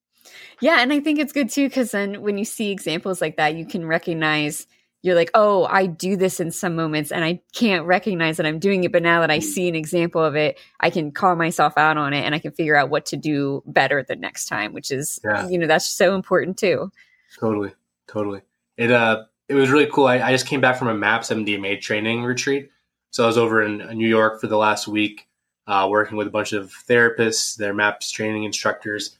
Yeah, 0.60 0.80
and 0.80 0.92
I 0.92 1.00
think 1.00 1.18
it's 1.18 1.32
good 1.32 1.50
too 1.50 1.68
because 1.68 1.92
then 1.92 2.22
when 2.22 2.38
you 2.38 2.44
see 2.44 2.70
examples 2.70 3.20
like 3.20 3.36
that, 3.36 3.54
you 3.54 3.66
can 3.66 3.86
recognize 3.86 4.66
you're 5.02 5.14
like, 5.14 5.30
oh, 5.34 5.64
I 5.66 5.86
do 5.86 6.16
this 6.16 6.40
in 6.40 6.50
some 6.50 6.74
moments 6.74 7.12
and 7.12 7.24
I 7.24 7.40
can't 7.54 7.86
recognize 7.86 8.36
that 8.38 8.46
I'm 8.46 8.58
doing 8.58 8.82
it. 8.82 8.90
But 8.90 9.02
now 9.02 9.20
that 9.20 9.30
I 9.30 9.38
see 9.38 9.68
an 9.68 9.76
example 9.76 10.22
of 10.22 10.34
it, 10.34 10.58
I 10.80 10.90
can 10.90 11.12
call 11.12 11.36
myself 11.36 11.74
out 11.76 11.96
on 11.96 12.12
it 12.12 12.24
and 12.24 12.34
I 12.34 12.40
can 12.40 12.52
figure 12.52 12.74
out 12.74 12.90
what 12.90 13.06
to 13.06 13.16
do 13.16 13.62
better 13.66 14.02
the 14.02 14.16
next 14.16 14.46
time, 14.46 14.72
which 14.72 14.90
is, 14.90 15.20
yeah. 15.24 15.48
you 15.48 15.58
know, 15.58 15.68
that's 15.68 15.86
so 15.86 16.16
important 16.16 16.58
too. 16.58 16.90
Totally. 17.38 17.72
Totally. 18.08 18.40
It, 18.76 18.90
uh, 18.90 19.24
it 19.48 19.54
was 19.54 19.70
really 19.70 19.86
cool. 19.86 20.06
I, 20.06 20.18
I 20.20 20.32
just 20.32 20.46
came 20.46 20.60
back 20.60 20.78
from 20.78 20.88
a 20.88 20.94
MAPS 20.94 21.30
MDMA 21.30 21.80
training 21.80 22.24
retreat. 22.24 22.70
So 23.10 23.22
I 23.22 23.26
was 23.26 23.38
over 23.38 23.62
in 23.62 23.78
New 23.96 24.08
York 24.08 24.40
for 24.40 24.48
the 24.48 24.58
last 24.58 24.88
week, 24.88 25.28
uh, 25.66 25.86
working 25.88 26.18
with 26.18 26.26
a 26.26 26.30
bunch 26.30 26.52
of 26.52 26.72
therapists, 26.88 27.56
their 27.56 27.72
MAPS 27.72 28.10
training 28.10 28.44
instructors. 28.44 29.16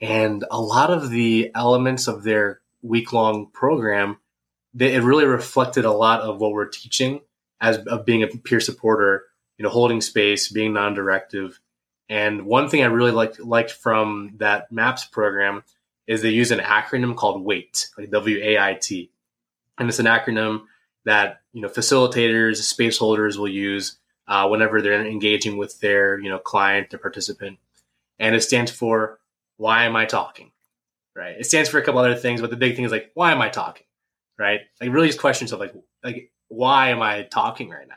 And 0.00 0.44
a 0.50 0.60
lot 0.60 0.90
of 0.90 1.10
the 1.10 1.50
elements 1.54 2.08
of 2.08 2.22
their 2.22 2.60
week 2.82 3.12
long 3.12 3.48
program 3.52 4.18
they, 4.74 4.94
it 4.94 5.02
really 5.02 5.24
reflected 5.24 5.84
a 5.84 5.92
lot 5.92 6.20
of 6.20 6.40
what 6.40 6.52
we're 6.52 6.68
teaching 6.68 7.20
as 7.60 7.78
of 7.78 8.04
being 8.04 8.22
a 8.22 8.28
peer 8.28 8.60
supporter, 8.60 9.24
you 9.58 9.62
know, 9.62 9.68
holding 9.68 10.00
space, 10.00 10.48
being 10.48 10.72
non-directive. 10.72 11.60
And 12.08 12.46
one 12.46 12.68
thing 12.68 12.82
I 12.82 12.86
really 12.86 13.12
liked 13.12 13.40
liked 13.40 13.70
from 13.70 14.34
that 14.38 14.72
MAPS 14.72 15.04
program 15.04 15.62
is 16.06 16.22
they 16.22 16.30
use 16.30 16.50
an 16.50 16.58
acronym 16.58 17.14
called 17.14 17.44
WAIT, 17.44 17.88
like 17.96 18.10
W 18.10 18.40
A 18.42 18.58
I 18.58 18.74
T, 18.74 19.10
and 19.78 19.88
it's 19.88 20.00
an 20.00 20.06
acronym 20.06 20.62
that 21.04 21.40
you 21.52 21.62
know 21.62 21.68
facilitators, 21.68 22.56
space 22.56 22.98
holders 22.98 23.38
will 23.38 23.48
use 23.48 23.98
uh, 24.26 24.48
whenever 24.48 24.82
they're 24.82 25.06
engaging 25.06 25.56
with 25.56 25.78
their 25.80 26.18
you 26.18 26.28
know 26.28 26.38
client 26.38 26.92
or 26.92 26.98
participant, 26.98 27.58
and 28.18 28.34
it 28.34 28.42
stands 28.42 28.72
for 28.72 29.20
Why 29.56 29.84
am 29.84 29.94
I 29.94 30.04
talking? 30.06 30.50
Right. 31.14 31.36
It 31.38 31.46
stands 31.46 31.68
for 31.68 31.78
a 31.78 31.82
couple 31.82 32.00
other 32.00 32.16
things, 32.16 32.40
but 32.40 32.50
the 32.50 32.56
big 32.56 32.74
thing 32.74 32.84
is 32.84 32.92
like 32.92 33.12
Why 33.14 33.30
am 33.30 33.40
I 33.40 33.50
talking? 33.50 33.84
Right? 34.40 34.60
Like 34.80 34.90
really 34.90 35.08
just 35.08 35.20
questions 35.20 35.52
of 35.52 35.60
like 35.60 35.74
like 36.02 36.32
why 36.48 36.88
am 36.88 37.02
I 37.02 37.22
talking 37.22 37.68
right 37.68 37.86
now? 37.86 37.94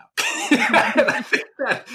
And 0.52 0.76
I 1.10 1.22
think 1.22 1.46
that 1.60 1.88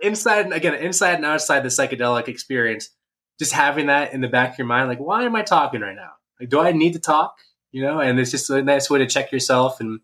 inside 0.00 0.46
and 0.46 0.54
again, 0.54 0.74
inside 0.74 1.16
and 1.16 1.24
outside 1.24 1.60
the 1.60 1.68
psychedelic 1.68 2.28
experience, 2.28 2.90
just 3.38 3.52
having 3.52 3.86
that 3.86 4.14
in 4.14 4.20
the 4.22 4.28
back 4.28 4.52
of 4.52 4.58
your 4.58 4.66
mind, 4.66 4.88
like 4.88 5.00
why 5.00 5.24
am 5.24 5.34
I 5.34 5.42
talking 5.42 5.80
right 5.80 5.96
now? 5.96 6.12
Like 6.40 6.48
do 6.48 6.60
I 6.60 6.72
need 6.72 6.92
to 6.92 7.00
talk? 7.00 7.36
You 7.72 7.82
know, 7.82 8.00
and 8.00 8.18
it's 8.18 8.30
just 8.30 8.48
a 8.48 8.62
nice 8.62 8.88
way 8.88 9.00
to 9.00 9.06
check 9.06 9.32
yourself 9.32 9.80
and 9.80 10.00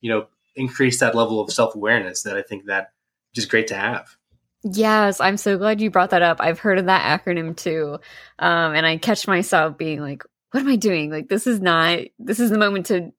you 0.00 0.10
know 0.10 0.28
increase 0.56 1.00
that 1.00 1.14
level 1.14 1.40
of 1.40 1.52
self 1.52 1.74
awareness 1.74 2.22
that 2.22 2.36
I 2.36 2.42
think 2.42 2.66
that 2.66 2.92
just 3.34 3.50
great 3.50 3.66
to 3.68 3.74
have. 3.74 4.16
Yes, 4.62 5.20
I'm 5.20 5.38
so 5.38 5.56
glad 5.56 5.80
you 5.80 5.90
brought 5.90 6.10
that 6.10 6.22
up. 6.22 6.38
I've 6.40 6.58
heard 6.58 6.78
of 6.78 6.86
that 6.86 7.20
acronym 7.20 7.56
too. 7.56 7.98
Um, 8.38 8.74
and 8.74 8.84
I 8.84 8.98
catch 8.98 9.26
myself 9.26 9.78
being 9.78 10.00
like, 10.00 10.22
what 10.50 10.60
am 10.60 10.68
I 10.68 10.76
doing? 10.76 11.10
Like, 11.10 11.28
this 11.28 11.46
is 11.46 11.60
not, 11.60 12.00
this 12.18 12.40
is 12.40 12.50
the 12.50 12.58
moment 12.58 12.86
to 12.86 13.12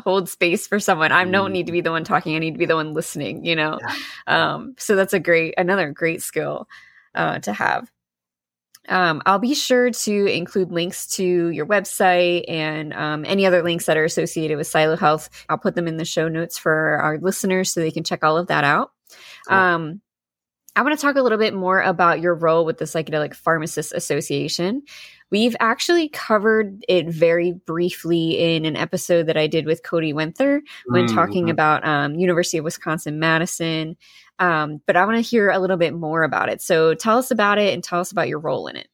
hold 0.00 0.28
space 0.28 0.66
for 0.66 0.80
someone. 0.80 1.12
I 1.12 1.24
don't 1.24 1.52
need 1.52 1.66
to 1.66 1.72
mm. 1.72 1.74
be 1.74 1.80
the 1.82 1.90
one 1.90 2.04
talking. 2.04 2.34
I 2.34 2.38
need 2.38 2.52
to 2.52 2.58
be 2.58 2.66
the 2.66 2.76
one 2.76 2.94
listening, 2.94 3.44
you 3.44 3.56
know? 3.56 3.78
Yeah. 3.80 3.94
Um, 4.26 4.74
so 4.78 4.96
that's 4.96 5.12
a 5.12 5.20
great, 5.20 5.54
another 5.58 5.90
great 5.90 6.22
skill 6.22 6.68
uh, 7.14 7.38
to 7.40 7.52
have. 7.52 7.90
Um, 8.88 9.22
I'll 9.26 9.38
be 9.38 9.54
sure 9.54 9.90
to 9.90 10.26
include 10.26 10.72
links 10.72 11.06
to 11.16 11.48
your 11.50 11.66
website 11.66 12.44
and 12.48 12.92
um, 12.94 13.24
any 13.24 13.46
other 13.46 13.62
links 13.62 13.86
that 13.86 13.96
are 13.96 14.04
associated 14.04 14.56
with 14.56 14.66
PsiloHealth. 14.66 15.28
I'll 15.48 15.58
put 15.58 15.76
them 15.76 15.86
in 15.86 15.98
the 15.98 16.04
show 16.04 16.28
notes 16.28 16.58
for 16.58 16.98
our 16.98 17.18
listeners 17.18 17.72
so 17.72 17.80
they 17.80 17.92
can 17.92 18.02
check 18.02 18.24
all 18.24 18.36
of 18.36 18.48
that 18.48 18.64
out. 18.64 18.90
Cool. 19.46 19.56
Um, 19.56 20.00
I 20.74 20.82
want 20.82 20.98
to 20.98 21.02
talk 21.02 21.16
a 21.16 21.22
little 21.22 21.38
bit 21.38 21.52
more 21.52 21.82
about 21.82 22.20
your 22.20 22.34
role 22.34 22.64
with 22.64 22.78
the 22.78 22.86
Psychedelic 22.86 23.34
Pharmacists 23.34 23.92
Association. 23.92 24.82
We've 25.30 25.56
actually 25.60 26.08
covered 26.08 26.84
it 26.88 27.08
very 27.08 27.52
briefly 27.52 28.54
in 28.54 28.64
an 28.64 28.76
episode 28.76 29.26
that 29.26 29.36
I 29.36 29.46
did 29.46 29.66
with 29.66 29.82
Cody 29.82 30.12
Wenthur 30.14 30.60
when 30.86 31.06
mm-hmm. 31.06 31.14
talking 31.14 31.50
about 31.50 31.86
um, 31.86 32.14
University 32.14 32.58
of 32.58 32.64
Wisconsin 32.64 33.18
Madison. 33.18 33.96
Um, 34.38 34.80
but 34.86 34.96
I 34.96 35.04
want 35.04 35.16
to 35.16 35.22
hear 35.22 35.50
a 35.50 35.58
little 35.58 35.76
bit 35.76 35.94
more 35.94 36.22
about 36.22 36.48
it. 36.48 36.62
So 36.62 36.94
tell 36.94 37.18
us 37.18 37.30
about 37.30 37.58
it 37.58 37.74
and 37.74 37.84
tell 37.84 38.00
us 38.00 38.10
about 38.10 38.28
your 38.28 38.38
role 38.38 38.66
in 38.66 38.76
it. 38.76 38.88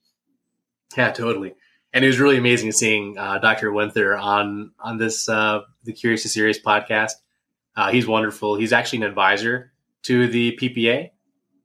Yeah, 0.97 1.13
totally. 1.13 1.55
And 1.93 2.05
it 2.05 2.09
was 2.09 2.19
really 2.19 2.37
amazing 2.37 2.73
seeing 2.73 3.17
uh, 3.17 3.39
Dr. 3.39 3.71
Wenthur 3.71 4.21
on 4.21 4.73
on 4.79 4.99
this 4.99 5.29
uh, 5.29 5.61
the 5.85 5.93
Curious 5.93 6.23
to 6.23 6.29
Serious 6.29 6.59
podcast. 6.59 7.13
Uh, 7.77 7.91
he's 7.91 8.07
wonderful. 8.07 8.57
He's 8.57 8.73
actually 8.73 8.99
an 8.99 9.05
advisor 9.05 9.73
to 10.03 10.29
the 10.29 10.59
PPA, 10.61 11.11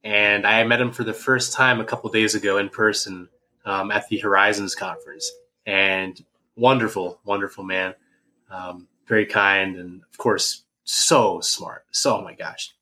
and 0.04 0.46
I 0.46 0.64
met 0.64 0.82
him 0.82 0.92
for 0.92 1.04
the 1.04 1.14
first 1.14 1.54
time 1.54 1.80
a 1.80 1.86
couple 1.86 2.10
days 2.10 2.36
ago 2.36 2.58
in 2.58 2.70
person 2.70 3.30
um, 3.66 3.92
at 3.92 4.08
the 4.10 4.18
Horizons 4.18 4.76
conference, 4.76 5.32
and 5.66 6.20
wonderful, 6.56 7.20
wonderful 7.24 7.64
man, 7.64 7.96
um, 8.50 8.88
very 9.08 9.26
kind, 9.26 9.78
and 9.78 10.02
of 10.12 10.18
course 10.18 10.64
so 10.84 11.40
smart. 11.40 11.86
So 11.92 12.18
oh 12.18 12.24
my 12.24 12.34
gosh, 12.34 12.74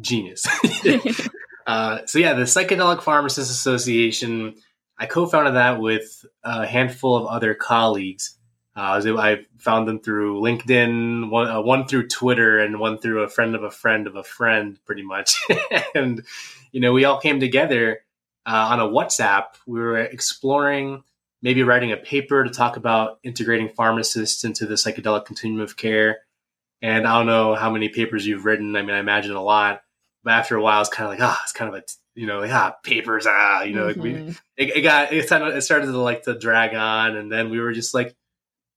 genius. 0.00 0.46
uh, 1.66 2.00
so 2.06 2.18
yeah, 2.18 2.34
the 2.34 2.42
Psychedelic 2.42 3.02
Pharmacists 3.02 3.52
Association. 3.52 4.54
I 4.96 5.06
co-founded 5.06 5.54
that 5.54 5.80
with 5.80 6.24
a 6.44 6.66
handful 6.66 7.16
of 7.16 7.26
other 7.26 7.52
colleagues. 7.54 8.33
Uh, 8.76 9.00
I 9.18 9.44
found 9.58 9.86
them 9.86 10.00
through 10.00 10.40
LinkedIn, 10.40 11.30
one, 11.30 11.48
uh, 11.48 11.60
one 11.60 11.86
through 11.86 12.08
Twitter, 12.08 12.58
and 12.58 12.80
one 12.80 12.98
through 12.98 13.22
a 13.22 13.28
friend 13.28 13.54
of 13.54 13.62
a 13.62 13.70
friend 13.70 14.08
of 14.08 14.16
a 14.16 14.24
friend, 14.24 14.78
pretty 14.84 15.02
much. 15.02 15.40
and 15.94 16.24
you 16.72 16.80
know, 16.80 16.92
we 16.92 17.04
all 17.04 17.20
came 17.20 17.38
together 17.38 18.00
uh, 18.44 18.68
on 18.70 18.80
a 18.80 18.88
WhatsApp. 18.88 19.44
We 19.66 19.78
were 19.78 19.98
exploring 19.98 21.04
maybe 21.40 21.62
writing 21.62 21.92
a 21.92 21.96
paper 21.96 22.42
to 22.42 22.50
talk 22.50 22.76
about 22.76 23.20
integrating 23.22 23.68
pharmacists 23.68 24.44
into 24.44 24.66
the 24.66 24.74
psychedelic 24.74 25.26
continuum 25.26 25.62
of 25.62 25.76
care. 25.76 26.20
And 26.82 27.06
I 27.06 27.18
don't 27.18 27.26
know 27.26 27.54
how 27.54 27.70
many 27.70 27.90
papers 27.90 28.26
you've 28.26 28.44
written. 28.44 28.74
I 28.76 28.82
mean, 28.82 28.94
I 28.94 28.98
imagine 28.98 29.36
a 29.36 29.42
lot. 29.42 29.82
But 30.24 30.32
after 30.32 30.56
a 30.56 30.62
while, 30.62 30.80
it's 30.80 30.90
kind 30.90 31.06
of 31.06 31.12
like, 31.12 31.20
ah, 31.22 31.36
oh, 31.38 31.42
it's 31.44 31.52
kind 31.52 31.72
of 31.72 31.80
a, 31.80 31.84
you 32.14 32.26
know, 32.26 32.40
like, 32.40 32.50
ah, 32.50 32.74
papers, 32.82 33.26
ah, 33.28 33.62
you 33.62 33.74
know, 33.74 33.88
mm-hmm. 33.88 34.30
it, 34.56 34.76
it, 34.76 34.80
got, 34.80 35.12
it, 35.12 35.30
it 35.30 35.62
started 35.62 35.86
to 35.86 35.98
like 35.98 36.22
to 36.24 36.38
drag 36.38 36.74
on. 36.74 37.16
And 37.16 37.30
then 37.30 37.50
we 37.50 37.60
were 37.60 37.72
just 37.72 37.92
like, 37.92 38.16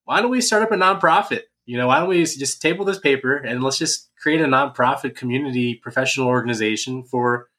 why 0.08 0.22
don't 0.22 0.32
we 0.32 0.40
start 0.40 0.64
up 0.64 0.72
a 0.72 0.76
nonprofit? 0.76 1.42
You 1.66 1.76
know, 1.76 1.88
why 1.88 2.00
don't 2.00 2.08
we 2.08 2.24
just 2.24 2.62
table 2.62 2.86
this 2.86 2.98
paper 2.98 3.36
and 3.36 3.62
let's 3.62 3.78
just 3.78 4.10
create 4.22 4.40
a 4.40 4.46
nonprofit 4.46 5.18
community 5.18 5.76
professional 5.76 6.28
organization 6.28 7.04
for 7.04 7.50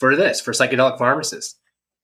for 0.00 0.16
this, 0.16 0.40
for 0.40 0.50
psychedelic 0.50 0.98
pharmacists. 0.98 1.56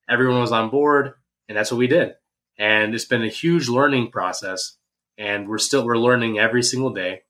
Everyone 0.08 0.40
was 0.40 0.52
on 0.52 0.70
board, 0.70 1.14
and 1.48 1.58
that's 1.58 1.72
what 1.72 1.78
we 1.78 1.88
did. 1.88 2.14
And 2.56 2.94
it's 2.94 3.04
been 3.04 3.24
a 3.24 3.28
huge 3.28 3.68
learning 3.68 4.12
process, 4.12 4.76
and 5.18 5.48
we're 5.48 5.58
still 5.58 5.84
we're 5.84 5.98
learning 5.98 6.38
every 6.38 6.62
single 6.62 6.90
day. 6.90 7.22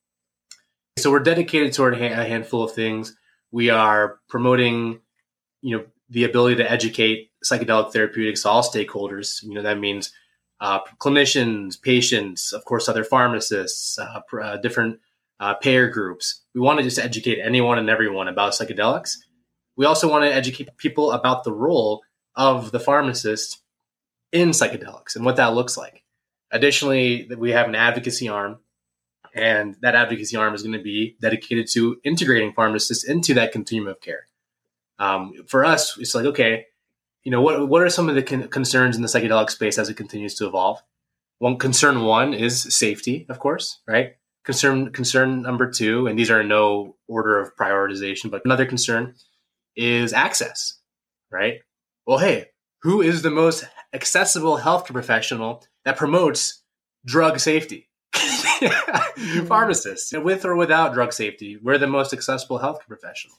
So 0.98 1.10
we're 1.10 1.20
dedicated 1.20 1.72
toward 1.72 1.94
a 1.94 1.96
handful 1.96 2.62
of 2.62 2.72
things. 2.72 3.16
We 3.50 3.70
are 3.70 4.20
promoting, 4.28 5.00
you 5.62 5.78
know, 5.78 5.84
the 6.10 6.24
ability 6.24 6.56
to 6.56 6.70
educate 6.70 7.30
psychedelic 7.42 7.94
therapeutics 7.94 8.42
to 8.42 8.50
all 8.50 8.62
stakeholders. 8.62 9.42
You 9.42 9.54
know, 9.54 9.62
that 9.62 9.78
means 9.78 10.12
uh, 10.60 10.80
clinicians, 10.98 11.80
patients, 11.80 12.52
of 12.52 12.64
course, 12.64 12.88
other 12.88 13.04
pharmacists, 13.04 13.98
uh, 13.98 14.20
uh, 14.40 14.56
different 14.58 15.00
uh, 15.38 15.54
payer 15.54 15.88
groups. 15.88 16.42
We 16.54 16.60
want 16.60 16.78
to 16.78 16.84
just 16.84 16.98
educate 16.98 17.40
anyone 17.40 17.78
and 17.78 17.88
everyone 17.88 18.28
about 18.28 18.52
psychedelics 18.52 19.16
we 19.80 19.86
also 19.86 20.10
want 20.10 20.24
to 20.24 20.34
educate 20.34 20.76
people 20.76 21.12
about 21.12 21.42
the 21.42 21.52
role 21.52 22.02
of 22.34 22.70
the 22.70 22.78
pharmacist 22.78 23.62
in 24.30 24.50
psychedelics 24.50 25.16
and 25.16 25.24
what 25.24 25.36
that 25.36 25.54
looks 25.54 25.78
like. 25.78 26.04
Additionally, 26.50 27.30
we 27.38 27.52
have 27.52 27.66
an 27.66 27.74
advocacy 27.74 28.28
arm 28.28 28.58
And 29.32 29.76
that 29.80 29.94
advocacy 29.94 30.36
arm 30.36 30.54
is 30.54 30.62
going 30.62 30.76
to 30.76 30.82
be 30.82 31.16
dedicated 31.22 31.66
to 31.68 31.98
integrating 32.04 32.52
pharmacists 32.52 33.04
into 33.04 33.32
that 33.34 33.52
continuum 33.52 33.88
of 33.88 34.00
care. 34.02 34.26
Um, 34.98 35.32
for 35.46 35.64
us, 35.64 35.96
it's 35.98 36.14
like, 36.14 36.26
okay, 36.26 36.66
you 37.24 37.30
know, 37.30 37.42
what, 37.42 37.68
what 37.68 37.82
are 37.82 37.90
some 37.90 38.08
of 38.08 38.14
the 38.14 38.22
con- 38.22 38.48
concerns 38.48 38.96
in 38.96 39.02
the 39.02 39.08
psychedelic 39.08 39.50
space 39.50 39.78
as 39.78 39.88
it 39.88 39.96
continues 39.96 40.34
to 40.36 40.46
evolve? 40.46 40.82
One 41.38 41.58
concern 41.58 42.02
one 42.02 42.34
is 42.34 42.62
safety, 42.62 43.26
of 43.28 43.38
course, 43.38 43.80
right? 43.86 44.16
Concern 44.44 44.92
concern 44.92 45.42
number 45.42 45.70
two, 45.70 46.06
and 46.06 46.18
these 46.18 46.30
are 46.30 46.40
in 46.40 46.48
no 46.48 46.96
order 47.08 47.38
of 47.38 47.56
prioritization, 47.56 48.30
but 48.30 48.42
another 48.44 48.66
concern 48.66 49.14
is 49.76 50.12
access, 50.12 50.78
right? 51.30 51.60
Well, 52.06 52.18
hey, 52.18 52.46
who 52.82 53.02
is 53.02 53.22
the 53.22 53.30
most 53.30 53.66
accessible 53.92 54.58
healthcare 54.58 54.92
professional 54.92 55.64
that 55.84 55.96
promotes 55.96 56.62
drug 57.04 57.38
safety? 57.38 57.88
Pharmacists, 59.46 60.12
with 60.12 60.44
or 60.44 60.56
without 60.56 60.94
drug 60.94 61.12
safety, 61.12 61.58
we're 61.62 61.78
the 61.78 61.86
most 61.86 62.12
accessible 62.12 62.58
healthcare 62.58 62.88
professional. 62.88 63.36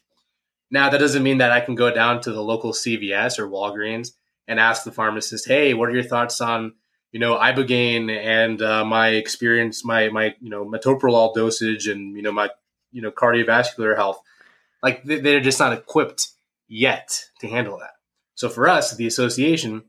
Now, 0.72 0.90
that 0.90 1.00
doesn't 1.00 1.24
mean 1.24 1.40
that 1.40 1.52
I 1.52 1.60
can 1.60 1.76
go 1.76 1.94
down 1.94 2.22
to 2.22 2.32
the 2.32 2.42
local 2.42 2.72
CVS 2.72 3.38
or 3.38 3.48
Walgreens 3.48 4.12
and 4.48 4.60
ask 4.60 4.84
the 4.84 4.92
pharmacist, 4.92 5.48
"Hey, 5.48 5.74
what 5.74 5.90
are 5.90 5.94
your 5.94 6.04
thoughts 6.04 6.40
on 6.42 6.74
you 7.12 7.20
know 7.20 7.36
ibogaine 7.36 8.10
and 8.10 8.62
uh, 8.62 8.86
my 8.86 9.10
experience, 9.10 9.84
my 9.84 10.10
my 10.10 10.36
you 10.40 10.50
know 10.50 10.66
metoprolol 10.66 11.36
dosage, 11.36 11.88
and 11.88 12.16
you 12.16 12.24
know 12.24 12.32
my 12.32 12.50
you 12.92 13.02
know 13.02 13.12
cardiovascular 13.12 13.96
health?" 13.96 14.22
Like 14.82 15.04
they're 15.04 15.42
just 15.42 15.60
not 15.60 15.74
equipped 15.74 16.30
yet 16.68 17.26
to 17.40 17.48
handle 17.48 17.78
that. 17.80 17.92
So 18.36 18.50
for 18.50 18.68
us, 18.68 18.96
the 18.96 19.06
association, 19.06 19.84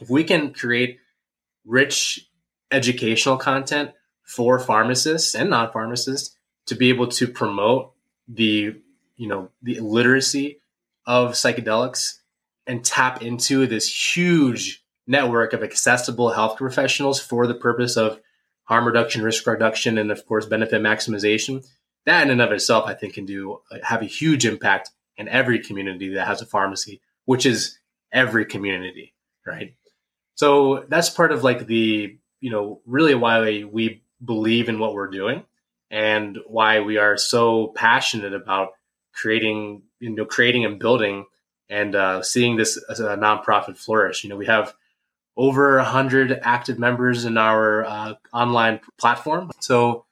if 0.00 0.08
we 0.08 0.22
can 0.22 0.52
create 0.52 0.98
rich 1.64 2.28
educational 2.70 3.38
content 3.38 3.92
for 4.22 4.58
pharmacists 4.58 5.34
and 5.34 5.50
non-pharmacists 5.50 6.36
to 6.66 6.74
be 6.74 6.90
able 6.90 7.08
to 7.08 7.26
promote 7.26 7.92
the 8.28 8.76
you 9.18 9.28
know 9.28 9.50
the 9.62 9.78
literacy 9.80 10.60
of 11.06 11.32
psychedelics 11.32 12.14
and 12.66 12.84
tap 12.84 13.22
into 13.22 13.66
this 13.66 14.16
huge 14.16 14.82
network 15.06 15.52
of 15.52 15.62
accessible 15.62 16.30
health 16.30 16.56
professionals 16.56 17.20
for 17.20 17.46
the 17.46 17.54
purpose 17.54 17.96
of 17.96 18.20
harm 18.64 18.86
reduction, 18.86 19.22
risk 19.22 19.46
reduction, 19.46 19.98
and 19.98 20.10
of 20.10 20.24
course 20.26 20.46
benefit 20.46 20.80
maximization. 20.80 21.66
That 22.06 22.22
in 22.22 22.30
and 22.30 22.40
of 22.40 22.52
itself, 22.52 22.84
I 22.86 22.94
think, 22.94 23.14
can 23.14 23.26
do 23.26 23.60
uh, 23.70 23.78
have 23.82 24.02
a 24.02 24.06
huge 24.06 24.46
impact 24.46 24.90
in 25.16 25.28
every 25.28 25.58
community 25.58 26.14
that 26.14 26.26
has 26.26 26.40
a 26.40 26.46
pharmacy, 26.46 27.00
which 27.24 27.44
is 27.44 27.78
every 28.12 28.46
community, 28.46 29.14
right? 29.46 29.74
So 30.36 30.84
that's 30.88 31.10
part 31.10 31.32
of 31.32 31.42
like 31.42 31.66
the 31.66 32.16
you 32.40 32.50
know 32.50 32.80
really 32.86 33.14
why 33.14 33.64
we 33.64 34.02
believe 34.24 34.68
in 34.68 34.78
what 34.78 34.94
we're 34.94 35.10
doing 35.10 35.44
and 35.90 36.38
why 36.46 36.80
we 36.80 36.98
are 36.98 37.16
so 37.16 37.68
passionate 37.68 38.34
about 38.34 38.72
creating, 39.20 39.82
you 40.00 40.10
know, 40.10 40.24
creating 40.24 40.64
and 40.64 40.78
building 40.78 41.26
and 41.68 41.94
uh, 41.94 42.22
seeing 42.22 42.56
this 42.56 42.82
as 42.88 43.00
a 43.00 43.16
nonprofit 43.16 43.76
flourish. 43.76 44.24
You 44.24 44.30
know, 44.30 44.36
we 44.36 44.46
have 44.46 44.74
over 45.36 45.76
100 45.76 46.40
active 46.42 46.78
members 46.78 47.24
in 47.24 47.36
our 47.36 47.84
uh, 47.84 48.14
online 48.32 48.80
platform. 48.98 49.50
So, 49.60 50.04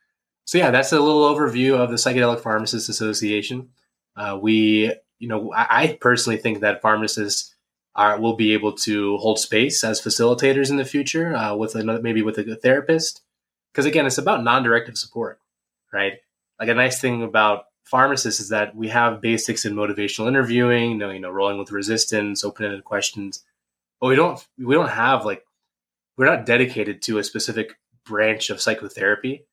so 0.44 0.58
yeah, 0.58 0.70
that's 0.70 0.92
a 0.92 1.00
little 1.00 1.22
overview 1.34 1.78
of 1.78 1.90
the 1.90 1.96
Psychedelic 1.96 2.40
Pharmacists 2.40 2.88
Association. 2.88 3.70
Uh, 4.16 4.38
we, 4.40 4.94
you 5.18 5.28
know, 5.28 5.52
I, 5.52 5.66
I, 5.70 5.98
personally 6.00 6.38
think 6.38 6.60
that 6.60 6.80
pharmacists 6.80 7.54
are 7.94 8.18
will 8.18 8.36
be 8.36 8.52
able 8.52 8.72
to 8.72 9.16
hold 9.18 9.38
space 9.38 9.82
as 9.82 10.00
facilitators 10.00 10.70
in 10.70 10.76
the 10.76 10.84
future 10.84 11.34
uh, 11.34 11.54
with 11.54 11.74
another, 11.74 12.00
maybe 12.00 12.22
with 12.22 12.38
a 12.38 12.56
therapist, 12.56 13.22
because 13.72 13.84
again, 13.84 14.06
it's 14.06 14.18
about 14.18 14.44
non-directive 14.44 14.96
support, 14.96 15.38
right? 15.92 16.14
Like 16.58 16.68
a 16.68 16.74
nice 16.74 17.00
thing 17.00 17.22
about 17.22 17.64
pharmacists 17.86 18.40
is 18.40 18.48
that 18.50 18.74
we 18.74 18.88
have 18.88 19.20
basics 19.20 19.64
in 19.64 19.74
motivational 19.74 20.28
interviewing, 20.28 20.92
you 20.92 20.96
know, 20.98 21.10
you 21.10 21.20
know, 21.20 21.30
rolling 21.30 21.58
with 21.58 21.70
resistance, 21.70 22.44
open-ended 22.44 22.84
questions, 22.84 23.44
but 24.00 24.08
we 24.08 24.16
don't 24.16 24.44
we 24.58 24.74
don't 24.74 24.90
have 24.90 25.24
like 25.24 25.44
we're 26.18 26.26
not 26.26 26.46
dedicated 26.46 27.02
to 27.02 27.18
a 27.18 27.24
specific 27.24 27.78
branch 28.04 28.50
of 28.50 28.60
psychotherapy. 28.60 29.46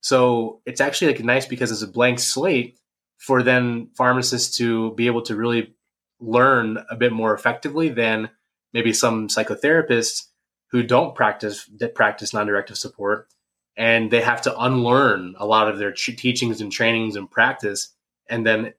So 0.00 0.60
it's 0.66 0.80
actually 0.80 1.12
like 1.12 1.24
nice 1.24 1.46
because 1.46 1.70
it's 1.70 1.82
a 1.82 1.88
blank 1.88 2.18
slate 2.18 2.78
for 3.18 3.42
then 3.42 3.90
pharmacists 3.96 4.56
to 4.58 4.94
be 4.94 5.06
able 5.06 5.22
to 5.22 5.36
really 5.36 5.74
learn 6.20 6.78
a 6.90 6.96
bit 6.96 7.12
more 7.12 7.34
effectively 7.34 7.88
than 7.88 8.30
maybe 8.72 8.92
some 8.92 9.28
psychotherapists 9.28 10.26
who 10.70 10.82
don't 10.82 11.14
practice 11.14 11.68
that 11.78 11.94
practice 11.94 12.32
non-directive 12.32 12.78
support 12.78 13.28
and 13.76 14.10
they 14.10 14.20
have 14.20 14.42
to 14.42 14.58
unlearn 14.58 15.34
a 15.38 15.46
lot 15.46 15.68
of 15.68 15.78
their 15.78 15.92
teachings 15.92 16.60
and 16.60 16.70
trainings 16.70 17.16
and 17.16 17.30
practice 17.30 17.94
and 18.28 18.46
then 18.46 18.74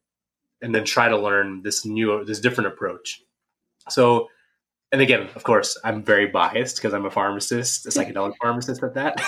and 0.62 0.74
then 0.74 0.86
try 0.86 1.10
to 1.10 1.18
learn 1.18 1.62
this 1.64 1.86
new 1.86 2.24
this 2.26 2.40
different 2.40 2.68
approach. 2.68 3.22
So 3.90 4.30
and 4.94 5.02
again 5.02 5.28
of 5.36 5.44
course 5.44 5.78
i'm 5.84 6.04
very 6.04 6.28
biased 6.28 6.78
because 6.78 6.94
i'm 6.94 7.06
a 7.06 7.12
pharmacist 7.12 7.86
a 7.86 7.90
psychedelic 7.90 8.36
pharmacist 8.42 8.82
at 8.82 8.94
that. 8.94 9.20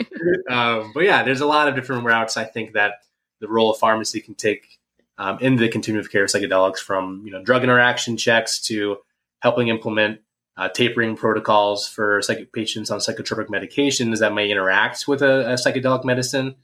Um, 0.50 0.90
but 0.92 1.04
yeah 1.04 1.22
there's 1.22 1.40
a 1.40 1.46
lot 1.46 1.68
of 1.68 1.74
different 1.74 2.04
routes 2.04 2.36
i 2.36 2.44
think 2.44 2.72
that 2.72 2.94
the 3.40 3.48
role 3.48 3.70
of 3.70 3.78
pharmacy 3.78 4.20
can 4.20 4.34
take 4.34 4.78
um, 5.16 5.38
in 5.40 5.56
the 5.56 5.68
continuum 5.68 6.04
of 6.04 6.10
care 6.10 6.24
of 6.24 6.30
psychedelics 6.30 6.78
from 6.78 7.22
you 7.24 7.30
know 7.30 7.42
drug 7.42 7.62
interaction 7.62 8.16
checks 8.16 8.60
to 8.62 8.96
helping 9.40 9.68
implement 9.68 10.20
uh, 10.56 10.68
tapering 10.68 11.16
protocols 11.16 11.88
for 11.88 12.20
psych- 12.22 12.52
patients 12.52 12.90
on 12.90 12.98
psychotropic 12.98 13.46
medications 13.46 14.18
that 14.18 14.34
may 14.34 14.50
interact 14.50 15.06
with 15.08 15.22
a, 15.22 15.52
a 15.52 15.54
psychedelic 15.54 16.04
medicine, 16.04 16.54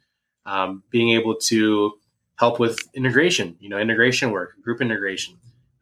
um, 0.45 0.83
being 0.91 1.11
able 1.11 1.35
to 1.35 1.93
help 2.37 2.61
with 2.61 2.79
integration, 2.95 3.57
you 3.61 3.69
know, 3.69 3.79
integration 3.79 4.31
work, 4.31 4.61
group 4.63 4.81
integration, 4.81 5.37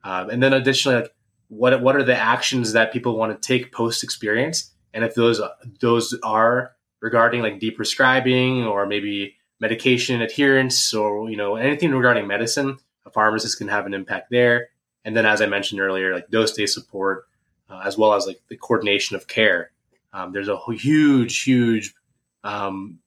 um, 0.05 0.31
and 0.31 0.43
then 0.43 0.53
additionally, 0.53 1.01
like 1.01 1.15
what 1.49 1.81
what 1.83 1.97
are 1.97 2.05
the 2.05 2.17
actions 2.17 2.73
that 2.73 2.93
people 2.93 3.17
want 3.17 3.41
to 3.41 3.47
take 3.47 3.73
post 3.73 4.05
experience, 4.05 4.73
and 4.93 5.05
if 5.05 5.15
those 5.15 5.41
those 5.81 6.17
are 6.23 6.73
regarding 7.01 7.43
like 7.43 7.61
deprescribing 7.61 8.67
or 8.67 8.87
maybe 8.87 9.37
medication 9.61 10.21
adherence 10.21 10.95
or 10.95 11.29
you 11.31 11.37
know 11.37 11.57
anything 11.57 11.91
regarding 11.91 12.27
medicine, 12.27 12.77
a 13.07 13.11
pharmacist 13.11 13.59
can 13.59 13.69
have 13.69 13.87
an 13.87 13.95
impact 13.95 14.31
there. 14.31 14.69
And 15.05 15.17
then, 15.17 15.27
as 15.27 15.43
I 15.43 15.47
mentioned 15.47 15.81
earlier, 15.81 16.15
like 16.15 16.31
dose 16.31 16.53
day 16.53 16.67
support 16.67 17.25
uh, 17.71 17.83
as 17.85 17.97
well 17.99 18.15
as 18.15 18.27
like 18.27 18.41
the 18.49 18.57
coordination 18.57 19.17
of 19.17 19.27
care. 19.27 19.71
Um, 20.13 20.33
there's 20.33 20.49
a 20.49 20.59
huge, 20.73 21.43
huge 21.43 21.95
um, 22.45 22.99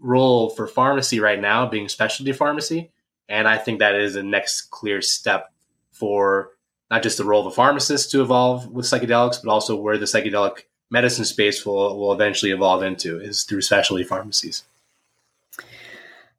role 0.00 0.50
for 0.50 0.66
pharmacy 0.66 1.20
right 1.20 1.40
now, 1.40 1.66
being 1.66 1.88
specialty 1.88 2.32
pharmacy, 2.32 2.90
and 3.28 3.46
I 3.46 3.58
think 3.58 3.78
that 3.78 3.94
is 3.94 4.14
the 4.14 4.22
next 4.22 4.70
clear 4.70 5.02
step 5.02 5.52
for 5.92 6.50
not 6.90 7.02
just 7.02 7.18
the 7.18 7.24
role 7.24 7.46
of 7.46 7.52
the 7.52 7.56
pharmacist 7.56 8.10
to 8.10 8.22
evolve 8.22 8.68
with 8.68 8.86
psychedelics, 8.86 9.42
but 9.42 9.50
also 9.50 9.76
where 9.76 9.98
the 9.98 10.04
psychedelic 10.04 10.64
medicine 10.90 11.24
space 11.24 11.64
will 11.66 11.98
will 11.98 12.12
eventually 12.12 12.52
evolve 12.52 12.82
into 12.82 13.20
is 13.20 13.42
through 13.42 13.62
specialty 13.62 14.04
pharmacies. 14.04 14.64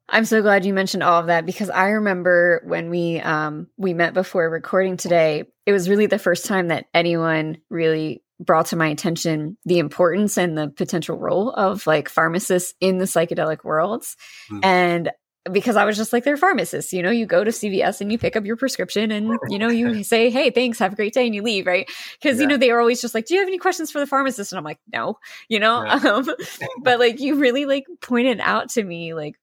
I'm 0.08 0.24
so 0.24 0.40
glad 0.40 0.64
you 0.64 0.72
mentioned 0.72 1.02
all 1.02 1.20
of 1.20 1.26
that 1.26 1.46
because 1.46 1.70
I 1.70 1.88
remember 1.90 2.62
when 2.64 2.90
we 2.90 3.20
um, 3.20 3.68
we 3.76 3.92
met 3.92 4.14
before 4.14 4.48
recording 4.48 4.96
today. 4.96 5.44
It 5.64 5.72
was 5.72 5.88
really 5.88 6.06
the 6.06 6.18
first 6.18 6.46
time 6.46 6.68
that 6.68 6.86
anyone 6.94 7.58
really 7.70 8.22
brought 8.38 8.66
to 8.66 8.76
my 8.76 8.88
attention 8.88 9.56
the 9.64 9.78
importance 9.78 10.36
and 10.36 10.56
the 10.56 10.68
potential 10.68 11.16
role 11.16 11.50
of 11.50 11.86
like 11.86 12.08
pharmacists 12.08 12.74
in 12.80 12.98
the 12.98 13.06
psychedelic 13.06 13.64
worlds, 13.64 14.16
mm. 14.50 14.60
and 14.62 15.10
because 15.52 15.76
I 15.76 15.84
was 15.84 15.96
just 15.96 16.12
like 16.12 16.24
they're 16.24 16.36
pharmacists, 16.36 16.92
you 16.92 17.02
know, 17.02 17.10
you 17.10 17.26
go 17.26 17.44
to 17.44 17.50
CVS 17.50 18.00
and 18.00 18.10
you 18.10 18.18
pick 18.18 18.36
up 18.36 18.44
your 18.44 18.56
prescription 18.56 19.10
and 19.10 19.38
you 19.48 19.58
know 19.58 19.68
you 19.68 20.02
say, 20.04 20.30
"Hey, 20.30 20.50
thanks, 20.50 20.78
have 20.78 20.92
a 20.92 20.96
great 20.96 21.14
day," 21.14 21.26
and 21.26 21.34
you 21.34 21.42
leave, 21.42 21.66
right? 21.66 21.88
Because 22.20 22.36
yeah. 22.36 22.42
you 22.42 22.48
know 22.48 22.56
they 22.56 22.70
are 22.70 22.80
always 22.80 23.00
just 23.00 23.14
like, 23.14 23.26
"Do 23.26 23.34
you 23.34 23.40
have 23.40 23.48
any 23.48 23.58
questions 23.58 23.90
for 23.90 23.98
the 23.98 24.06
pharmacist?" 24.06 24.52
And 24.52 24.58
I'm 24.58 24.64
like, 24.64 24.78
"No," 24.92 25.18
you 25.48 25.58
know. 25.58 25.84
Yeah. 25.84 25.96
Um, 26.06 26.28
but 26.82 27.00
like 27.00 27.20
you 27.20 27.36
really 27.36 27.64
like 27.64 27.84
pointed 28.00 28.38
out 28.40 28.70
to 28.70 28.84
me 28.84 29.12
like 29.12 29.34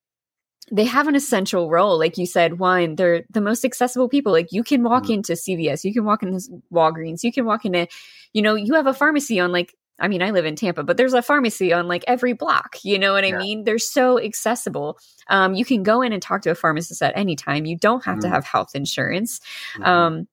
they 0.73 0.85
have 0.85 1.07
an 1.07 1.15
essential 1.15 1.69
role. 1.69 1.99
Like 1.99 2.17
you 2.17 2.25
said, 2.25 2.57
one, 2.57 2.95
they're 2.95 3.25
the 3.29 3.41
most 3.41 3.63
accessible 3.63 4.09
people. 4.09 4.31
Like 4.31 4.51
you 4.51 4.63
can 4.63 4.81
walk 4.81 5.03
mm-hmm. 5.03 5.13
into 5.13 5.33
CVS, 5.33 5.83
you 5.83 5.93
can 5.93 6.03
walk 6.03 6.23
into 6.23 6.41
Walgreens, 6.73 7.23
you 7.23 7.31
can 7.31 7.45
walk 7.45 7.63
into, 7.63 7.87
you 8.33 8.41
know, 8.41 8.55
you 8.55 8.73
have 8.73 8.87
a 8.87 8.93
pharmacy 8.93 9.39
on 9.39 9.51
like, 9.51 9.75
I 9.99 10.07
mean, 10.07 10.23
I 10.23 10.31
live 10.31 10.45
in 10.45 10.55
Tampa, 10.55 10.83
but 10.83 10.97
there's 10.97 11.13
a 11.13 11.21
pharmacy 11.21 11.71
on 11.71 11.87
like 11.87 12.03
every 12.07 12.33
block. 12.33 12.77
You 12.83 12.97
know 12.97 13.13
what 13.13 13.23
I 13.23 13.33
mean? 13.33 13.63
They're 13.63 13.77
so 13.77 14.19
accessible. 14.19 14.97
Um, 15.27 15.53
you 15.53 15.63
can 15.63 15.83
go 15.83 16.01
in 16.01 16.11
and 16.11 16.21
talk 16.21 16.41
to 16.41 16.49
a 16.49 16.55
pharmacist 16.55 17.03
at 17.03 17.15
any 17.15 17.35
time. 17.35 17.65
You 17.65 17.77
don't 17.77 18.03
have 18.03 18.15
mm-hmm. 18.15 18.21
to 18.21 18.29
have 18.29 18.43
health 18.43 18.71
insurance. 18.73 19.39
Mm-hmm. 19.75 19.83
Um, 19.83 20.27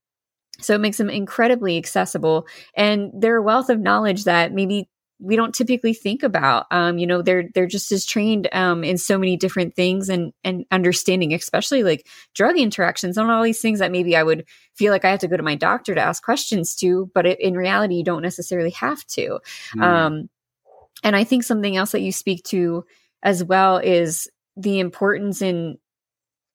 so 0.58 0.74
it 0.74 0.80
makes 0.80 0.96
them 0.96 1.10
incredibly 1.10 1.76
accessible. 1.76 2.46
And 2.74 3.12
they're 3.14 3.42
wealth 3.42 3.68
of 3.68 3.78
knowledge 3.78 4.24
that 4.24 4.52
maybe 4.52 4.88
we 5.20 5.36
don't 5.36 5.54
typically 5.54 5.92
think 5.92 6.22
about. 6.22 6.66
Um, 6.70 6.98
you 6.98 7.06
know, 7.06 7.22
they're 7.22 7.44
they're 7.54 7.66
just 7.66 7.92
as 7.92 8.06
trained 8.06 8.48
um, 8.52 8.82
in 8.82 8.96
so 8.96 9.18
many 9.18 9.36
different 9.36 9.76
things 9.76 10.08
and 10.08 10.32
and 10.42 10.64
understanding, 10.70 11.34
especially 11.34 11.82
like 11.82 12.06
drug 12.34 12.58
interactions 12.58 13.18
and 13.18 13.30
all 13.30 13.42
these 13.42 13.60
things 13.60 13.78
that 13.80 13.92
maybe 13.92 14.16
I 14.16 14.22
would 14.22 14.46
feel 14.74 14.92
like 14.92 15.04
I 15.04 15.10
have 15.10 15.20
to 15.20 15.28
go 15.28 15.36
to 15.36 15.42
my 15.42 15.54
doctor 15.54 15.94
to 15.94 16.00
ask 16.00 16.22
questions 16.22 16.74
to, 16.76 17.10
but 17.14 17.26
it, 17.26 17.40
in 17.40 17.54
reality, 17.54 17.96
you 17.96 18.04
don't 18.04 18.22
necessarily 18.22 18.70
have 18.70 19.04
to. 19.08 19.40
Mm. 19.76 19.82
Um, 19.82 20.30
and 21.02 21.14
I 21.14 21.24
think 21.24 21.44
something 21.44 21.76
else 21.76 21.92
that 21.92 22.00
you 22.00 22.12
speak 22.12 22.44
to 22.44 22.84
as 23.22 23.44
well 23.44 23.76
is 23.78 24.28
the 24.56 24.80
importance 24.80 25.42
in 25.42 25.78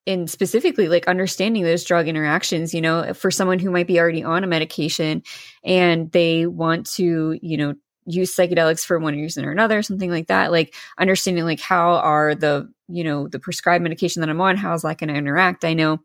in 0.05 0.27
specifically 0.27 0.87
like 0.87 1.07
understanding 1.07 1.63
those 1.63 1.83
drug 1.83 2.07
interactions 2.07 2.73
you 2.73 2.81
know 2.81 3.13
for 3.13 3.31
someone 3.31 3.57
who 3.57 3.71
might 3.71 3.87
be 3.87 3.99
already 3.99 4.23
on 4.23 4.43
a 4.43 4.47
medication 4.47 5.23
and 5.63 6.11
they 6.11 6.45
want 6.45 6.85
to 6.85 7.37
you 7.41 7.57
know 7.57 7.73
use 8.05 8.35
psychedelics 8.35 8.85
for 8.85 8.99
one 8.99 9.15
reason 9.15 9.45
or 9.45 9.51
another 9.51 9.81
something 9.81 10.11
like 10.11 10.27
that 10.27 10.51
like 10.51 10.75
understanding 10.97 11.43
like 11.43 11.59
how 11.59 11.93
are 11.93 12.35
the 12.35 12.71
you 12.87 13.03
know 13.03 13.27
the 13.27 13.39
prescribed 13.39 13.83
medication 13.83 14.21
that 14.21 14.29
i'm 14.29 14.41
on 14.41 14.57
how's 14.57 14.83
that 14.83 14.97
going 14.97 15.09
to 15.09 15.15
interact 15.15 15.65
i 15.65 15.73
know 15.73 15.99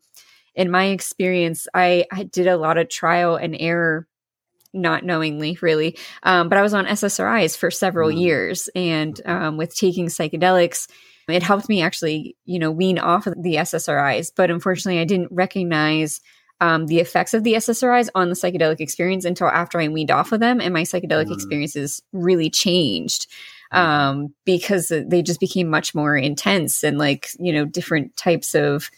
in 0.54 0.70
my 0.70 0.86
experience 0.86 1.68
I, 1.74 2.06
I 2.12 2.24
did 2.24 2.46
a 2.46 2.56
lot 2.56 2.76
of 2.76 2.88
trial 2.88 3.36
and 3.36 3.56
error 3.58 4.06
not 4.72 5.04
knowingly 5.04 5.58
really 5.60 5.98
um, 6.22 6.48
but 6.48 6.58
i 6.58 6.62
was 6.62 6.74
on 6.74 6.86
ssris 6.86 7.56
for 7.56 7.70
several 7.70 8.10
mm. 8.10 8.18
years 8.18 8.68
and 8.74 9.20
um, 9.26 9.56
with 9.56 9.74
taking 9.74 10.06
psychedelics 10.06 10.86
it 11.28 11.42
helped 11.42 11.68
me 11.68 11.82
actually, 11.82 12.36
you 12.44 12.58
know, 12.58 12.70
wean 12.70 12.98
off 12.98 13.26
of 13.26 13.40
the 13.40 13.56
SSRIs. 13.56 14.32
But 14.34 14.50
unfortunately, 14.50 15.00
I 15.00 15.04
didn't 15.04 15.30
recognize 15.30 16.20
um, 16.60 16.86
the 16.86 16.98
effects 16.98 17.34
of 17.34 17.44
the 17.44 17.54
SSRIs 17.54 18.08
on 18.14 18.28
the 18.28 18.34
psychedelic 18.34 18.80
experience 18.80 19.24
until 19.24 19.48
after 19.48 19.80
I 19.80 19.88
weaned 19.88 20.10
off 20.10 20.32
of 20.32 20.40
them, 20.40 20.60
and 20.60 20.74
my 20.74 20.82
psychedelic 20.82 21.26
mm. 21.26 21.34
experiences 21.34 22.02
really 22.12 22.50
changed 22.50 23.26
mm. 23.72 23.78
um, 23.78 24.34
because 24.44 24.88
they 24.88 25.22
just 25.22 25.40
became 25.40 25.68
much 25.68 25.94
more 25.94 26.16
intense 26.16 26.84
and 26.84 26.98
like 26.98 27.28
you 27.38 27.52
know 27.52 27.64
different 27.64 28.16
types 28.16 28.54
of 28.54 28.90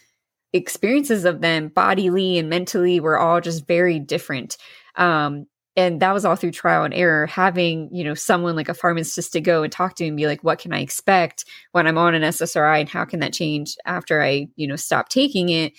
experiences 0.51 1.25
of 1.25 1.41
them 1.41 1.69
bodily 1.69 2.37
and 2.37 2.49
mentally 2.49 2.99
were 2.99 3.17
all 3.17 3.41
just 3.41 3.65
very 3.67 3.99
different 3.99 4.57
um, 4.95 5.47
and 5.75 5.99
that 6.01 6.13
was 6.13 6.23
all 6.23 6.35
through 6.35 6.51
trial 6.51 6.83
and 6.83 6.93
error 6.93 7.25
having 7.25 7.89
you 7.91 8.03
know 8.03 8.13
someone 8.13 8.55
like 8.55 8.69
a 8.69 8.73
pharmacist 8.73 9.33
to 9.33 9.41
go 9.41 9.63
and 9.63 9.71
talk 9.71 9.95
to 9.95 10.05
and 10.05 10.17
be 10.17 10.27
like 10.27 10.43
what 10.43 10.59
can 10.59 10.73
i 10.73 10.79
expect 10.79 11.45
when 11.71 11.87
i'm 11.87 11.97
on 11.97 12.13
an 12.13 12.21
ssri 12.21 12.79
and 12.79 12.89
how 12.89 13.05
can 13.05 13.19
that 13.19 13.33
change 13.33 13.75
after 13.85 14.21
i 14.21 14.47
you 14.55 14.67
know 14.67 14.75
stop 14.75 15.09
taking 15.09 15.49
it 15.49 15.73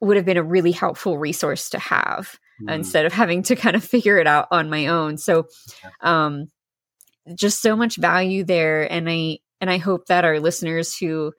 would 0.00 0.16
have 0.16 0.26
been 0.26 0.36
a 0.36 0.42
really 0.42 0.72
helpful 0.72 1.18
resource 1.18 1.70
to 1.70 1.78
have 1.78 2.38
mm. 2.60 2.72
instead 2.72 3.06
of 3.06 3.12
having 3.12 3.42
to 3.44 3.56
kind 3.56 3.76
of 3.76 3.84
figure 3.84 4.18
it 4.18 4.26
out 4.26 4.48
on 4.50 4.70
my 4.70 4.86
own. 4.86 5.16
So 5.18 5.46
um 6.00 6.48
just 7.34 7.62
so 7.62 7.74
much 7.74 7.96
value 7.96 8.44
there 8.44 8.92
and 8.92 9.08
i 9.08 9.38
and 9.58 9.70
i 9.70 9.78
hope 9.78 10.04
that 10.08 10.26
our 10.26 10.40
listeners 10.40 10.94
who 10.94 11.32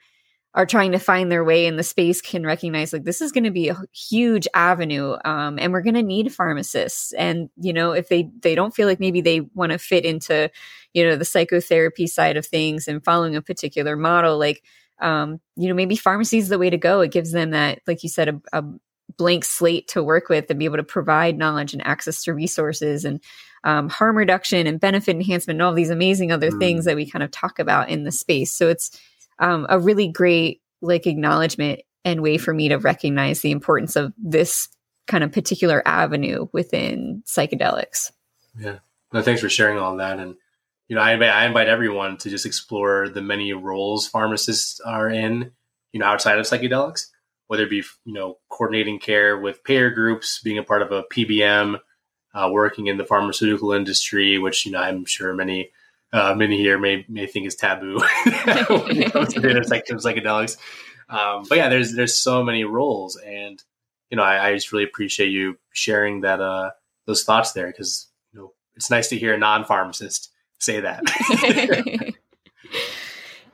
are 0.56 0.66
trying 0.66 0.94
to 0.94 1.00
find 1.00 1.30
their 1.30 1.44
way 1.44 1.66
in 1.66 1.76
the 1.76 1.84
space 1.84 2.22
can 2.22 2.46
recognize 2.46 2.94
like 2.94 3.04
this 3.04 3.22
is 3.22 3.34
going 3.34 3.44
to 3.44 3.52
be 3.52 3.68
a 3.68 3.78
huge 3.92 4.48
avenue 4.54 5.16
um, 5.26 5.60
and 5.60 5.74
we're 5.74 5.82
going 5.82 5.96
to 5.96 6.02
need 6.02 6.34
pharmacists. 6.34 7.12
And 7.14 7.50
you 7.58 7.74
know 7.74 7.92
if 7.92 8.08
they 8.08 8.30
they 8.40 8.56
don't 8.56 8.74
feel 8.74 8.88
like 8.88 9.00
maybe 9.00 9.22
they 9.22 9.42
want 9.42 9.74
to 9.74 9.78
fit 9.78 10.06
into 10.06 10.50
you 10.94 11.04
know 11.04 11.18
the 11.18 11.26
psychotherapy 11.26 12.08
side 12.08 12.38
of 12.38 12.46
things 12.46 12.88
and 12.88 13.04
following 13.04 13.36
a 13.36 13.42
particular 13.42 13.98
model 13.98 14.40
like 14.40 14.64
um, 15.00 15.40
you 15.56 15.68
know 15.68 15.74
maybe 15.74 15.96
pharmacy 15.96 16.38
is 16.38 16.50
the 16.50 16.60
way 16.60 16.70
to 16.70 16.78
go 16.78 17.02
it 17.02 17.12
gives 17.12 17.32
them 17.32 17.52
that 17.52 17.80
like 17.88 18.04
you 18.04 18.10
said 18.10 18.30
a, 18.30 18.42
a 18.54 18.64
blank 19.18 19.46
slate 19.46 19.88
to 19.88 20.04
work 20.04 20.30
with 20.30 20.50
and 20.50 20.60
be 20.60 20.66
able 20.66 20.78
to 20.78 20.84
provide 20.84 21.38
knowledge 21.38 21.74
and 21.74 21.86
access 21.86 22.24
to 22.24 22.34
resources 22.34 23.06
and 23.06 23.22
um, 23.64 23.90
harm 23.90 24.18
reduction 24.18 24.68
and 24.68 24.80
benefit 24.80 25.16
enhancement 25.16 25.58
and 25.58 25.62
all 25.62 25.74
these 25.74 25.90
amazing 25.90 26.32
other 26.32 26.52
mm. 26.52 26.60
things 26.60 26.86
that 26.86 26.96
we 26.96 27.10
kind 27.10 27.24
of 27.24 27.32
talk 27.32 27.60
about 27.60 27.90
in 27.90 28.04
the 28.04 28.12
space 28.12 28.52
so 28.52 28.68
it's 28.68 29.00
um, 29.40 29.66
a 29.70 29.80
really 29.80 30.08
great 30.08 30.62
like 30.82 31.08
acknowledgement 31.08 31.82
and 32.04 32.22
way 32.22 32.38
for 32.38 32.54
me 32.54 32.70
to 32.70 32.78
recognize 32.78 33.42
the 33.42 33.52
importance 33.52 33.96
of 33.96 34.14
this 34.18 34.70
kind 35.08 35.24
of 35.24 35.32
particular 35.32 35.82
avenue 35.86 36.48
within 36.54 37.24
psychedelics. 37.26 38.12
Yeah. 38.58 38.80
No, 39.12 39.22
thanks 39.22 39.42
for 39.42 39.50
sharing 39.50 39.78
all 39.78 39.98
that. 39.98 40.20
And, 40.20 40.36
you 40.88 40.96
know, 40.96 41.02
I 41.02 41.14
invite, 41.14 41.30
I 41.30 41.46
invite 41.46 41.68
everyone 41.68 42.18
to 42.18 42.30
just 42.30 42.46
explore 42.46 43.10
the 43.10 43.22
many 43.22 43.54
roles 43.54 44.08
pharmacists 44.08 44.80
are 44.80 45.10
in, 45.10 45.52
you 45.92 46.00
know, 46.00 46.06
outside 46.06 46.38
of 46.38 46.46
psychedelics, 46.46 47.08
whether 47.48 47.64
it 47.64 47.70
be, 47.70 47.84
you 48.06 48.14
know, 48.14 48.38
coordinating 48.50 49.00
care 49.00 49.38
with 49.38 49.64
payer 49.64 49.90
groups, 49.90 50.42
being 50.44 50.58
a 50.58 50.64
part 50.64 50.82
of 50.82 50.92
a 50.92 51.04
PBM, 51.04 51.80
uh, 52.34 52.50
working 52.52 52.88
in 52.88 52.98
the 52.98 53.06
pharmaceutical 53.06 53.72
industry, 53.72 54.38
which, 54.38 54.66
you 54.66 54.72
know, 54.72 54.80
I'm 54.80 55.06
sure 55.06 55.34
many 55.34 55.72
uh, 56.14 56.34
many 56.34 56.58
here 56.58 56.78
may 56.78 57.06
may 57.10 57.28
think 57.28 57.46
is 57.46 57.56
taboo 57.56 58.00
when 58.26 59.02
it 59.02 59.12
comes 59.12 59.34
to 59.34 59.42
psychedelics. 59.42 60.58
Um, 61.10 61.46
but 61.50 61.58
yeah, 61.58 61.70
there's 61.70 61.94
there's 61.94 62.16
so 62.16 62.44
many 62.44 62.64
roles, 62.64 63.18
and 63.18 63.62
you 64.10 64.18
know, 64.18 64.24
I, 64.24 64.50
I 64.50 64.54
just 64.54 64.72
really 64.72 64.86
appreciate 64.86 65.28
you 65.28 65.58
sharing 65.74 66.22
that 66.22 66.40
uh, 66.40 66.72
those 67.06 67.24
thoughts 67.24 67.52
there 67.52 67.68
because 67.68 68.08
you 68.32 68.40
know 68.40 68.54
it's 68.76 68.90
nice 68.90 69.10
to 69.10 69.18
hear 69.18 69.34
a 69.34 69.38
non-pharmacist 69.38 70.32
say 70.66 70.82
that. 70.82 71.04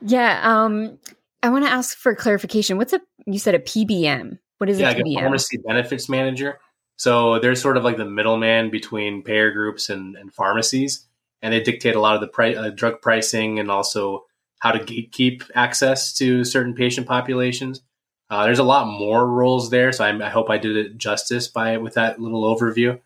yeah, 0.00 0.40
um, 0.42 0.98
I 1.42 1.50
want 1.50 1.64
to 1.64 1.70
ask 1.70 1.96
for 1.96 2.14
clarification. 2.14 2.76
What's 2.76 2.92
a 2.92 3.00
you 3.26 3.38
said 3.38 3.54
a 3.54 3.60
PBM? 3.60 4.38
What 4.58 4.70
is 4.70 4.80
yeah, 4.80 4.90
a 4.90 4.94
PBM? 4.94 5.18
A 5.18 5.20
pharmacy 5.20 5.58
benefits 5.66 6.08
manager. 6.08 6.58
So 6.96 7.38
they're 7.38 7.54
sort 7.54 7.76
of 7.76 7.84
like 7.84 7.96
the 7.96 8.04
middleman 8.04 8.70
between 8.70 9.22
payer 9.22 9.50
groups 9.50 9.90
and, 9.90 10.16
and 10.16 10.32
pharmacies 10.32 11.06
and 11.42 11.52
they 11.52 11.60
dictate 11.60 11.96
a 11.96 12.00
lot 12.00 12.14
of 12.14 12.20
the 12.20 12.28
pri- 12.28 12.54
uh, 12.54 12.70
drug 12.70 13.02
pricing 13.02 13.58
and 13.58 13.70
also 13.70 14.24
how 14.60 14.70
to 14.70 14.78
gatekeep 14.78 15.50
access 15.54 16.12
to 16.14 16.44
certain 16.44 16.72
patient 16.72 17.06
populations. 17.06 17.82
Uh, 18.30 18.44
there's 18.44 18.60
a 18.60 18.64
lot 18.64 18.86
more 18.86 19.26
roles 19.26 19.68
there, 19.68 19.92
so 19.92 20.04
I, 20.04 20.26
I, 20.26 20.30
hope 20.30 20.48
I 20.48 20.56
did 20.56 20.76
it 20.76 20.96
justice 20.96 21.48
by 21.48 21.76
with 21.76 21.94
that 21.94 22.20
little 22.20 22.44
overview. 22.44 22.98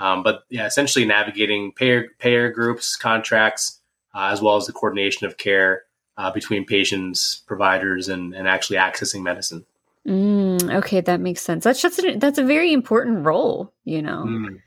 Um, 0.00 0.22
but 0.22 0.44
yeah, 0.48 0.66
essentially 0.66 1.04
navigating 1.04 1.72
payer 1.72 2.08
payer 2.18 2.50
groups, 2.50 2.96
contracts, 2.96 3.80
uh, 4.14 4.30
as 4.32 4.40
well 4.40 4.56
as 4.56 4.66
the 4.66 4.72
coordination 4.72 5.26
of 5.26 5.36
care 5.36 5.82
uh, 6.16 6.30
between 6.30 6.64
patients, 6.64 7.42
providers, 7.46 8.08
and, 8.08 8.34
and 8.34 8.48
actually 8.48 8.78
accessing 8.78 9.22
medicine. 9.22 9.64
Mm, 10.08 10.74
okay, 10.76 11.02
that 11.02 11.20
makes 11.20 11.42
sense. 11.42 11.64
That's 11.64 11.82
just 11.82 11.98
a, 11.98 12.16
that's 12.16 12.38
a 12.38 12.44
very 12.44 12.72
important 12.72 13.26
role, 13.26 13.72
you 13.84 14.00
know. 14.00 14.24
Mm. 14.26 14.60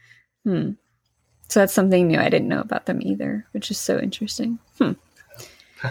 Hmm. 0.44 0.70
So 1.50 1.62
that's 1.62 1.74
something 1.74 2.08
new. 2.08 2.20
I 2.20 2.30
didn't 2.30 2.48
know 2.48 2.62
about 2.62 2.86
them 2.86 3.02
either, 3.02 3.46
which 3.52 3.72
is 3.72 3.80
so 3.80 4.00
interesting. 4.00 4.60
Hmm. 4.78 4.92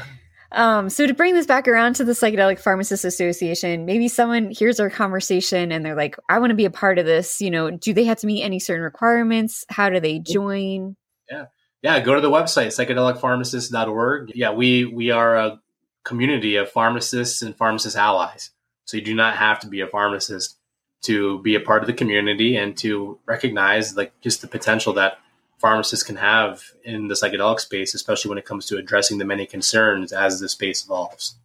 Um, 0.52 0.90
so 0.90 1.06
to 1.06 1.14
bring 1.14 1.34
this 1.34 1.46
back 1.46 1.66
around 1.66 1.94
to 1.96 2.04
the 2.04 2.12
Psychedelic 2.12 2.60
Pharmacists 2.60 3.04
Association, 3.04 3.86
maybe 3.86 4.08
someone 4.08 4.50
hears 4.50 4.78
our 4.80 4.90
conversation 4.90 5.72
and 5.72 5.84
they're 5.84 5.96
like, 5.96 6.16
I 6.28 6.38
want 6.38 6.50
to 6.50 6.56
be 6.56 6.66
a 6.66 6.70
part 6.70 6.98
of 6.98 7.06
this. 7.06 7.40
You 7.40 7.50
know, 7.50 7.70
do 7.70 7.94
they 7.94 8.04
have 8.04 8.18
to 8.18 8.26
meet 8.26 8.42
any 8.42 8.58
certain 8.58 8.82
requirements? 8.82 9.64
How 9.68 9.88
do 9.88 9.98
they 9.98 10.18
join? 10.18 10.96
Yeah. 11.30 11.46
Yeah. 11.82 12.00
Go 12.00 12.14
to 12.14 12.20
the 12.20 12.30
website, 12.30 12.68
psychedelicpharmacists.org. 12.68 14.32
Yeah. 14.34 14.52
We, 14.52 14.84
we 14.84 15.10
are 15.10 15.36
a 15.36 15.60
community 16.04 16.56
of 16.56 16.70
pharmacists 16.70 17.42
and 17.42 17.56
pharmacist 17.56 17.96
allies. 17.96 18.50
So 18.84 18.98
you 18.98 19.02
do 19.02 19.14
not 19.14 19.36
have 19.36 19.60
to 19.60 19.68
be 19.68 19.80
a 19.80 19.86
pharmacist 19.86 20.58
to 21.02 21.40
be 21.40 21.54
a 21.54 21.60
part 21.60 21.82
of 21.82 21.86
the 21.86 21.92
community 21.92 22.56
and 22.56 22.76
to 22.78 23.18
recognize 23.26 23.96
like 23.96 24.12
just 24.20 24.40
the 24.40 24.48
potential 24.48 24.92
that 24.94 25.18
pharmacists 25.62 26.04
can 26.04 26.16
have 26.16 26.64
in 26.84 27.06
the 27.06 27.14
psychedelic 27.14 27.60
space, 27.60 27.94
especially 27.94 28.28
when 28.28 28.36
it 28.36 28.44
comes 28.44 28.66
to 28.66 28.78
addressing 28.78 29.18
the 29.18 29.24
many 29.24 29.46
concerns 29.46 30.12
as 30.12 30.40
the 30.40 30.48
space 30.48 30.84
evolves. 30.84 31.36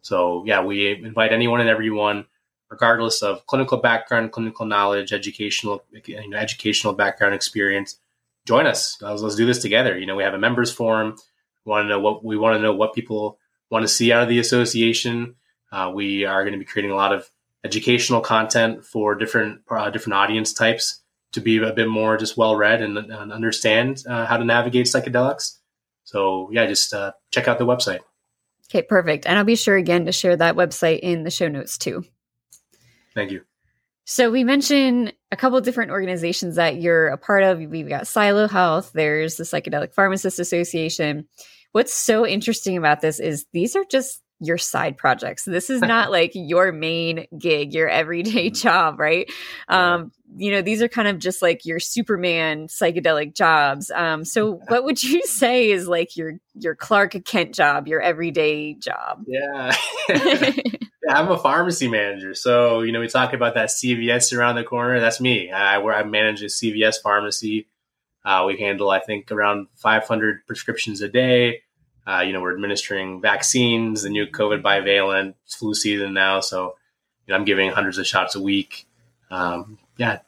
So, 0.00 0.42
yeah, 0.46 0.64
we 0.64 0.94
invite 1.04 1.32
anyone 1.32 1.60
and 1.60 1.68
everyone, 1.68 2.24
regardless 2.70 3.22
of 3.22 3.46
clinical 3.46 3.76
background, 3.76 4.32
clinical 4.32 4.64
knowledge, 4.64 5.12
educational, 5.12 5.84
you 6.06 6.28
know, 6.30 6.38
educational 6.38 6.94
background 6.94 7.34
experience, 7.34 7.98
join 8.46 8.66
us. 8.66 8.96
Let's, 9.02 9.20
let's 9.20 9.36
do 9.36 9.44
this 9.44 9.60
together. 9.60 9.98
You 9.98 10.06
know, 10.06 10.16
we 10.16 10.22
have 10.22 10.34
a 10.34 10.38
members 10.38 10.72
forum. 10.72 11.16
We 11.66 11.70
want 11.70 11.84
to 11.84 11.88
know 11.90 12.00
what 12.00 12.24
we 12.24 12.38
want 12.38 12.56
to 12.56 12.62
know 12.62 12.72
what 12.72 12.94
people 12.94 13.38
want 13.68 13.82
to 13.82 13.88
see 13.88 14.12
out 14.12 14.22
of 14.22 14.30
the 14.30 14.38
association. 14.38 15.34
Uh, 15.70 15.92
we 15.94 16.24
are 16.24 16.42
going 16.42 16.54
to 16.54 16.58
be 16.58 16.64
creating 16.64 16.92
a 16.92 16.96
lot 16.96 17.12
of 17.12 17.30
educational 17.64 18.22
content 18.22 18.82
for 18.82 19.14
different 19.14 19.60
uh, 19.70 19.90
different 19.90 20.14
audience 20.14 20.54
types 20.54 21.02
to 21.32 21.40
be 21.40 21.58
a 21.58 21.72
bit 21.72 21.88
more 21.88 22.16
just 22.16 22.36
well 22.36 22.56
read 22.56 22.82
and, 22.82 22.96
and, 22.98 23.32
understand 23.32 24.02
uh, 24.08 24.26
how 24.26 24.36
to 24.36 24.44
navigate 24.44 24.86
psychedelics. 24.86 25.58
So 26.04 26.48
yeah, 26.52 26.66
just 26.66 26.94
uh, 26.94 27.12
check 27.30 27.48
out 27.48 27.58
the 27.58 27.66
website. 27.66 28.00
Okay, 28.70 28.82
perfect. 28.82 29.26
And 29.26 29.38
I'll 29.38 29.44
be 29.44 29.56
sure 29.56 29.76
again 29.76 30.06
to 30.06 30.12
share 30.12 30.36
that 30.36 30.56
website 30.56 31.00
in 31.00 31.24
the 31.24 31.30
show 31.30 31.48
notes 31.48 31.78
too. 31.78 32.04
Thank 33.14 33.30
you. 33.30 33.42
So 34.04 34.30
we 34.30 34.42
mentioned 34.42 35.12
a 35.30 35.36
couple 35.36 35.60
different 35.60 35.90
organizations 35.90 36.56
that 36.56 36.80
you're 36.80 37.08
a 37.08 37.18
part 37.18 37.42
of. 37.42 37.58
We've 37.58 37.88
got 37.88 38.04
PsiloHealth. 38.04 38.92
There's 38.92 39.36
the 39.36 39.44
Psychedelic 39.44 39.92
Pharmacists 39.92 40.38
Association. 40.38 41.28
What's 41.72 41.92
so 41.92 42.26
interesting 42.26 42.78
about 42.78 43.02
this 43.02 43.20
is 43.20 43.44
these 43.52 43.76
are 43.76 43.84
just 43.90 44.22
your 44.40 44.58
side 44.58 44.96
projects. 44.96 45.44
This 45.44 45.70
is 45.70 45.80
not 45.82 46.10
like 46.10 46.32
your 46.34 46.72
main 46.72 47.26
gig, 47.36 47.72
your 47.72 47.88
everyday 47.88 48.50
job, 48.50 48.98
right? 48.98 49.30
Um, 49.68 50.12
you 50.36 50.52
know, 50.52 50.62
these 50.62 50.82
are 50.82 50.88
kind 50.88 51.08
of 51.08 51.18
just 51.18 51.40
like 51.42 51.64
your 51.64 51.80
Superman 51.80 52.68
psychedelic 52.68 53.34
jobs. 53.34 53.90
Um, 53.94 54.24
so 54.24 54.60
what 54.68 54.84
would 54.84 55.02
you 55.02 55.22
say 55.22 55.70
is 55.70 55.88
like 55.88 56.16
your 56.16 56.34
your 56.54 56.74
Clark 56.74 57.16
Kent 57.24 57.54
job, 57.54 57.88
your 57.88 58.00
everyday 58.00 58.74
job? 58.74 59.24
Yeah. 59.26 59.76
yeah. 60.08 60.52
I'm 61.10 61.30
a 61.30 61.38
pharmacy 61.38 61.88
manager. 61.88 62.34
So, 62.34 62.82
you 62.82 62.92
know, 62.92 63.00
we 63.00 63.08
talk 63.08 63.32
about 63.32 63.54
that 63.54 63.68
CVS 63.68 64.36
around 64.36 64.56
the 64.56 64.64
corner. 64.64 65.00
That's 65.00 65.20
me. 65.20 65.50
I, 65.50 65.78
where 65.78 65.94
I 65.94 66.02
manage 66.02 66.42
a 66.42 66.46
CVS 66.46 66.96
pharmacy. 67.02 67.66
Uh, 68.24 68.44
we 68.46 68.58
handle, 68.58 68.90
I 68.90 68.98
think, 68.98 69.32
around 69.32 69.68
500 69.76 70.46
prescriptions 70.46 71.00
a 71.00 71.08
day. 71.08 71.62
Uh, 72.08 72.20
you 72.20 72.32
know, 72.32 72.40
we're 72.40 72.54
administering 72.54 73.20
vaccines, 73.20 74.02
the 74.02 74.08
new 74.08 74.26
COVID 74.26 74.62
bivalent 74.62 75.34
flu 75.46 75.74
season 75.74 76.14
now. 76.14 76.40
So, 76.40 76.76
you 77.26 77.32
know, 77.32 77.38
I'm 77.38 77.44
giving 77.44 77.70
hundreds 77.70 77.98
of 77.98 78.06
shots 78.06 78.34
a 78.34 78.40
week. 78.40 78.86
Um, 79.30 79.78
yeah, 79.98 80.20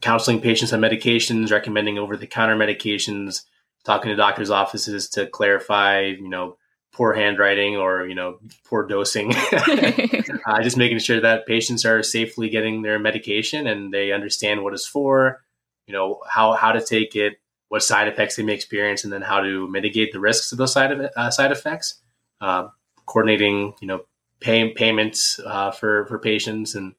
counseling 0.00 0.40
patients 0.40 0.72
on 0.72 0.80
medications, 0.80 1.52
recommending 1.52 1.98
over 1.98 2.16
the 2.16 2.26
counter 2.26 2.56
medications, 2.56 3.42
talking 3.84 4.10
to 4.10 4.16
doctors' 4.16 4.50
offices 4.50 5.08
to 5.10 5.26
clarify, 5.26 6.00
you 6.00 6.28
know, 6.28 6.56
poor 6.92 7.12
handwriting 7.14 7.76
or, 7.76 8.06
you 8.06 8.14
know, 8.14 8.38
poor 8.64 8.86
dosing. 8.86 9.32
uh, 9.52 10.62
just 10.62 10.76
making 10.76 10.98
sure 10.98 11.20
that 11.20 11.46
patients 11.46 11.84
are 11.84 12.02
safely 12.02 12.48
getting 12.48 12.82
their 12.82 12.98
medication 12.98 13.66
and 13.66 13.94
they 13.94 14.12
understand 14.12 14.62
what 14.62 14.72
it's 14.72 14.86
for, 14.86 15.42
you 15.86 15.94
know, 15.94 16.20
how, 16.28 16.54
how 16.54 16.72
to 16.72 16.84
take 16.84 17.14
it, 17.14 17.39
what 17.70 17.82
side 17.82 18.06
effects 18.06 18.36
they 18.36 18.42
may 18.42 18.54
experience, 18.54 19.02
and 19.02 19.12
then 19.12 19.22
how 19.22 19.40
to 19.40 19.66
mitigate 19.66 20.12
the 20.12 20.20
risks 20.20 20.52
of 20.52 20.58
those 20.58 20.72
side, 20.74 20.92
of, 20.92 21.10
uh, 21.16 21.30
side 21.30 21.50
effects. 21.50 22.02
Uh, 22.42 22.68
coordinating, 23.06 23.74
you 23.80 23.88
know, 23.88 24.02
pay, 24.40 24.70
payments 24.70 25.40
uh, 25.44 25.72
for, 25.72 26.06
for 26.06 26.18
patients 26.18 26.76
and, 26.76 26.94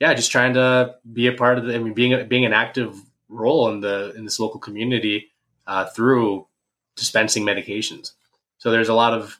yeah, 0.00 0.14
just 0.14 0.32
trying 0.32 0.54
to 0.54 0.94
be 1.12 1.26
a 1.26 1.32
part 1.32 1.58
of 1.58 1.66
the, 1.66 1.74
I 1.74 1.78
mean, 1.78 1.92
being, 1.92 2.26
being 2.26 2.46
an 2.46 2.54
active 2.54 2.96
role 3.28 3.68
in 3.68 3.80
the, 3.80 4.14
in 4.16 4.24
this 4.24 4.40
local 4.40 4.58
community 4.58 5.28
uh, 5.66 5.84
through 5.84 6.46
dispensing 6.96 7.44
medications. 7.44 8.12
So 8.56 8.70
there's 8.70 8.88
a 8.88 8.94
lot 8.94 9.12
of, 9.12 9.38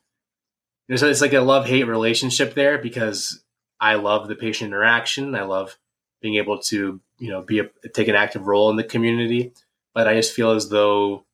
there's 0.86 1.02
it's 1.02 1.22
like 1.22 1.32
a 1.32 1.40
love 1.40 1.66
hate 1.66 1.84
relationship 1.84 2.54
there 2.54 2.76
because 2.76 3.42
I 3.80 3.94
love 3.94 4.28
the 4.28 4.36
patient 4.36 4.68
interaction. 4.68 5.34
I 5.34 5.44
love 5.44 5.78
being 6.20 6.36
able 6.36 6.58
to, 6.58 7.00
you 7.18 7.30
know, 7.30 7.42
be 7.42 7.60
a, 7.60 7.70
take 7.94 8.08
an 8.08 8.16
active 8.16 8.46
role 8.46 8.70
in 8.70 8.76
the 8.76 8.84
community. 8.84 9.54
But 9.96 10.06
I 10.06 10.14
just 10.14 10.34
feel 10.34 10.50
as 10.50 10.68
though 10.68 11.24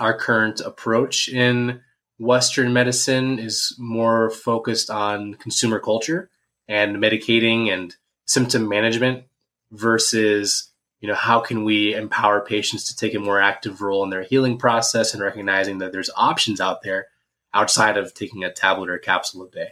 our 0.00 0.12
current 0.12 0.60
approach 0.60 1.28
in 1.28 1.82
Western 2.18 2.72
medicine 2.72 3.38
is 3.38 3.76
more 3.78 4.28
focused 4.28 4.90
on 4.90 5.34
consumer 5.34 5.78
culture 5.78 6.28
and 6.66 6.96
medicating 6.96 7.72
and 7.72 7.94
symptom 8.26 8.68
management 8.68 9.26
versus 9.70 10.72
you 10.98 11.06
know 11.06 11.14
how 11.14 11.38
can 11.38 11.62
we 11.62 11.94
empower 11.94 12.40
patients 12.40 12.88
to 12.88 12.96
take 12.96 13.14
a 13.14 13.20
more 13.20 13.40
active 13.40 13.80
role 13.80 14.02
in 14.02 14.10
their 14.10 14.24
healing 14.24 14.58
process 14.58 15.14
and 15.14 15.22
recognizing 15.22 15.78
that 15.78 15.92
there's 15.92 16.10
options 16.16 16.60
out 16.60 16.82
there 16.82 17.06
outside 17.54 17.96
of 17.96 18.14
taking 18.14 18.42
a 18.42 18.52
tablet 18.52 18.90
or 18.90 18.94
a 18.94 19.00
capsule 19.00 19.44
a 19.44 19.48
day. 19.48 19.68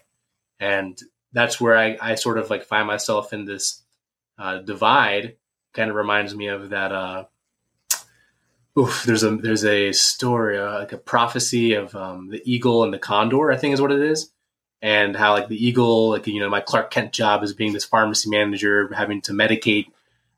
And 0.61 0.97
that's 1.33 1.61
where 1.61 1.77
i, 1.77 1.99
I 2.01 2.15
sort 2.15 2.39
of 2.39 2.49
like 2.49 2.63
find 2.63 2.87
myself 2.87 3.33
in 3.33 3.45
this 3.45 3.83
uh, 4.39 4.59
divide 4.59 5.35
kind 5.75 5.91
of 5.91 5.97
reminds 5.97 6.33
me 6.33 6.47
of 6.47 6.71
that 6.71 6.93
uh, 6.93 7.25
oof, 8.79 9.05
there's 9.05 9.23
a 9.23 9.37
there's 9.37 9.65
a 9.65 9.93
story 9.93 10.59
uh, 10.59 10.81
like 10.81 10.93
a 10.93 10.99
prophecy 10.99 11.75
of 11.75 11.95
um, 11.95 12.29
the 12.31 12.43
eagle 12.45 12.85
and 12.85 12.93
the 12.93 12.99
condor 12.99 13.51
i 13.51 13.57
think 13.57 13.75
is 13.75 13.81
what 13.81 13.93
it 13.93 14.01
is 14.01 14.33
and 14.83 15.15
how 15.15 15.35
like 15.35 15.49
the 15.49 15.65
eagle, 15.65 16.11
like 16.11 16.27
you 16.27 16.41
know, 16.41 16.49
my 16.49 16.61
Clark 16.61 16.91
Kent 16.91 17.13
job 17.13 17.43
as 17.43 17.53
being 17.53 17.73
this 17.73 17.85
pharmacy 17.85 18.31
manager, 18.31 18.91
having 18.95 19.21
to 19.23 19.33
medicate 19.33 19.87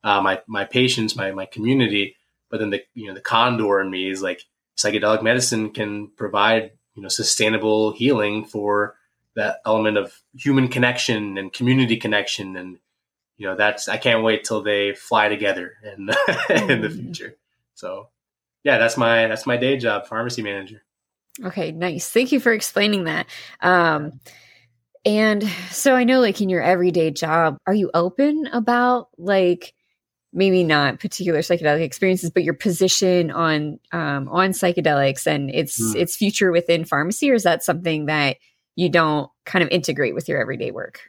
uh, 0.03 0.21
my 0.21 0.41
my 0.47 0.65
patients, 0.65 1.15
my 1.17 1.31
my 1.31 1.47
community. 1.47 2.17
But 2.51 2.61
then 2.61 2.71
the 2.71 2.83
you 2.95 3.07
know 3.07 3.15
the 3.15 3.21
condor 3.21 3.81
in 3.81 3.91
me 3.91 4.11
is 4.11 4.23
like 4.23 4.43
psychedelic 4.77 5.23
medicine 5.23 5.71
can 5.71 6.09
provide 6.09 6.73
you 6.95 7.03
know 7.03 7.09
sustainable 7.09 7.93
healing 7.93 8.45
for 8.45 8.97
that 9.35 9.61
element 9.65 9.97
of 9.97 10.21
human 10.37 10.69
connection 10.69 11.39
and 11.39 11.53
community 11.53 11.97
connection 11.97 12.57
and 12.57 12.79
you 13.39 13.47
know 13.47 13.57
that's 13.57 13.89
i 13.89 13.97
can't 13.97 14.23
wait 14.23 14.45
till 14.45 14.63
they 14.63 14.93
fly 14.93 15.29
together 15.29 15.73
in, 15.85 16.01
in 16.51 16.81
the 16.83 16.89
mm. 16.89 16.95
future 16.95 17.37
so 17.75 18.09
yeah 18.65 18.79
that's 18.79 18.97
my 18.97 19.27
that's 19.27 19.47
my 19.47 19.57
day 19.57 19.77
job 19.77 20.07
pharmacy 20.07 20.43
manager 20.43 20.83
Okay, 21.43 21.73
nice. 21.73 22.09
Thank 22.09 22.33
you 22.33 22.41
for 22.41 22.53
explaining 22.53 23.05
that. 23.05 23.27
Um, 23.61 24.21
and 25.05 25.43
so 25.71 25.95
I 25.95 26.05
know, 26.05 26.21
like 26.21 26.41
in 26.41 26.49
your 26.49 26.63
everyday 26.63 27.11
job, 27.11 27.57
are 27.67 27.75
you 27.75 27.91
open 27.95 28.49
about 28.53 29.09
like 29.19 29.75
maybe 30.33 30.63
not 30.63 31.01
particular 31.01 31.41
psychedelic 31.41 31.83
experiences, 31.83 32.31
but 32.31 32.45
your 32.45 32.55
position 32.55 33.31
on 33.31 33.81
um, 33.93 34.29
on 34.29 34.51
psychedelics 34.51 35.27
and 35.27 35.51
its 35.51 35.83
mm. 35.83 35.97
its 35.97 36.17
future 36.17 36.53
within 36.53 36.85
pharmacy, 36.85 37.31
or 37.31 37.35
is 37.35 37.43
that 37.43 37.65
something 37.65 38.07
that 38.07 38.37
you 38.77 38.89
don't 38.89 39.31
kind 39.45 39.63
of 39.63 39.71
integrate 39.71 40.15
with 40.15 40.29
your 40.29 40.41
everyday 40.41 40.71
work? 40.71 41.01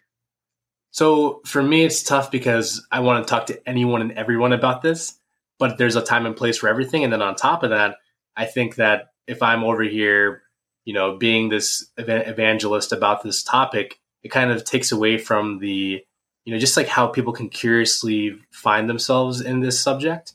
So 0.91 1.41
for 1.45 1.61
me, 1.61 1.83
it's 1.83 2.01
tough 2.01 2.31
because 2.31 2.85
I 2.91 3.01
want 3.01 3.25
to 3.25 3.29
talk 3.29 3.47
to 3.47 3.69
anyone 3.69 4.01
and 4.01 4.11
everyone 4.13 4.53
about 4.53 4.81
this, 4.81 5.19
but 5.59 5.77
there's 5.77 5.95
a 5.95 6.03
time 6.03 6.25
and 6.25 6.35
place 6.35 6.57
for 6.57 6.67
everything. 6.67 7.03
And 7.03 7.11
then 7.11 7.21
on 7.21 7.35
top 7.35 7.63
of 7.63 7.69
that, 7.69 7.97
I 8.35 8.45
think 8.45 8.75
that 8.75 9.09
if 9.27 9.41
I'm 9.41 9.63
over 9.63 9.83
here, 9.83 10.43
you 10.85 10.93
know, 10.93 11.17
being 11.17 11.49
this 11.49 11.89
evangelist 11.97 12.91
about 12.91 13.23
this 13.23 13.43
topic, 13.43 13.99
it 14.23 14.29
kind 14.29 14.51
of 14.51 14.63
takes 14.63 14.91
away 14.91 15.17
from 15.17 15.59
the, 15.59 16.03
you 16.45 16.53
know, 16.53 16.59
just 16.59 16.75
like 16.75 16.87
how 16.87 17.07
people 17.07 17.33
can 17.33 17.49
curiously 17.49 18.37
find 18.51 18.89
themselves 18.89 19.41
in 19.41 19.61
this 19.61 19.79
subject. 19.79 20.33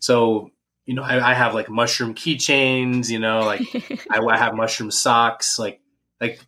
So, 0.00 0.50
you 0.86 0.94
know, 0.94 1.02
I, 1.02 1.30
I 1.30 1.34
have 1.34 1.54
like 1.54 1.68
mushroom 1.68 2.14
keychains, 2.14 3.08
you 3.08 3.18
know, 3.18 3.40
like 3.40 3.62
I, 4.10 4.18
I 4.18 4.38
have 4.38 4.54
mushroom 4.54 4.90
socks, 4.90 5.58
like, 5.58 5.80
like 6.20 6.40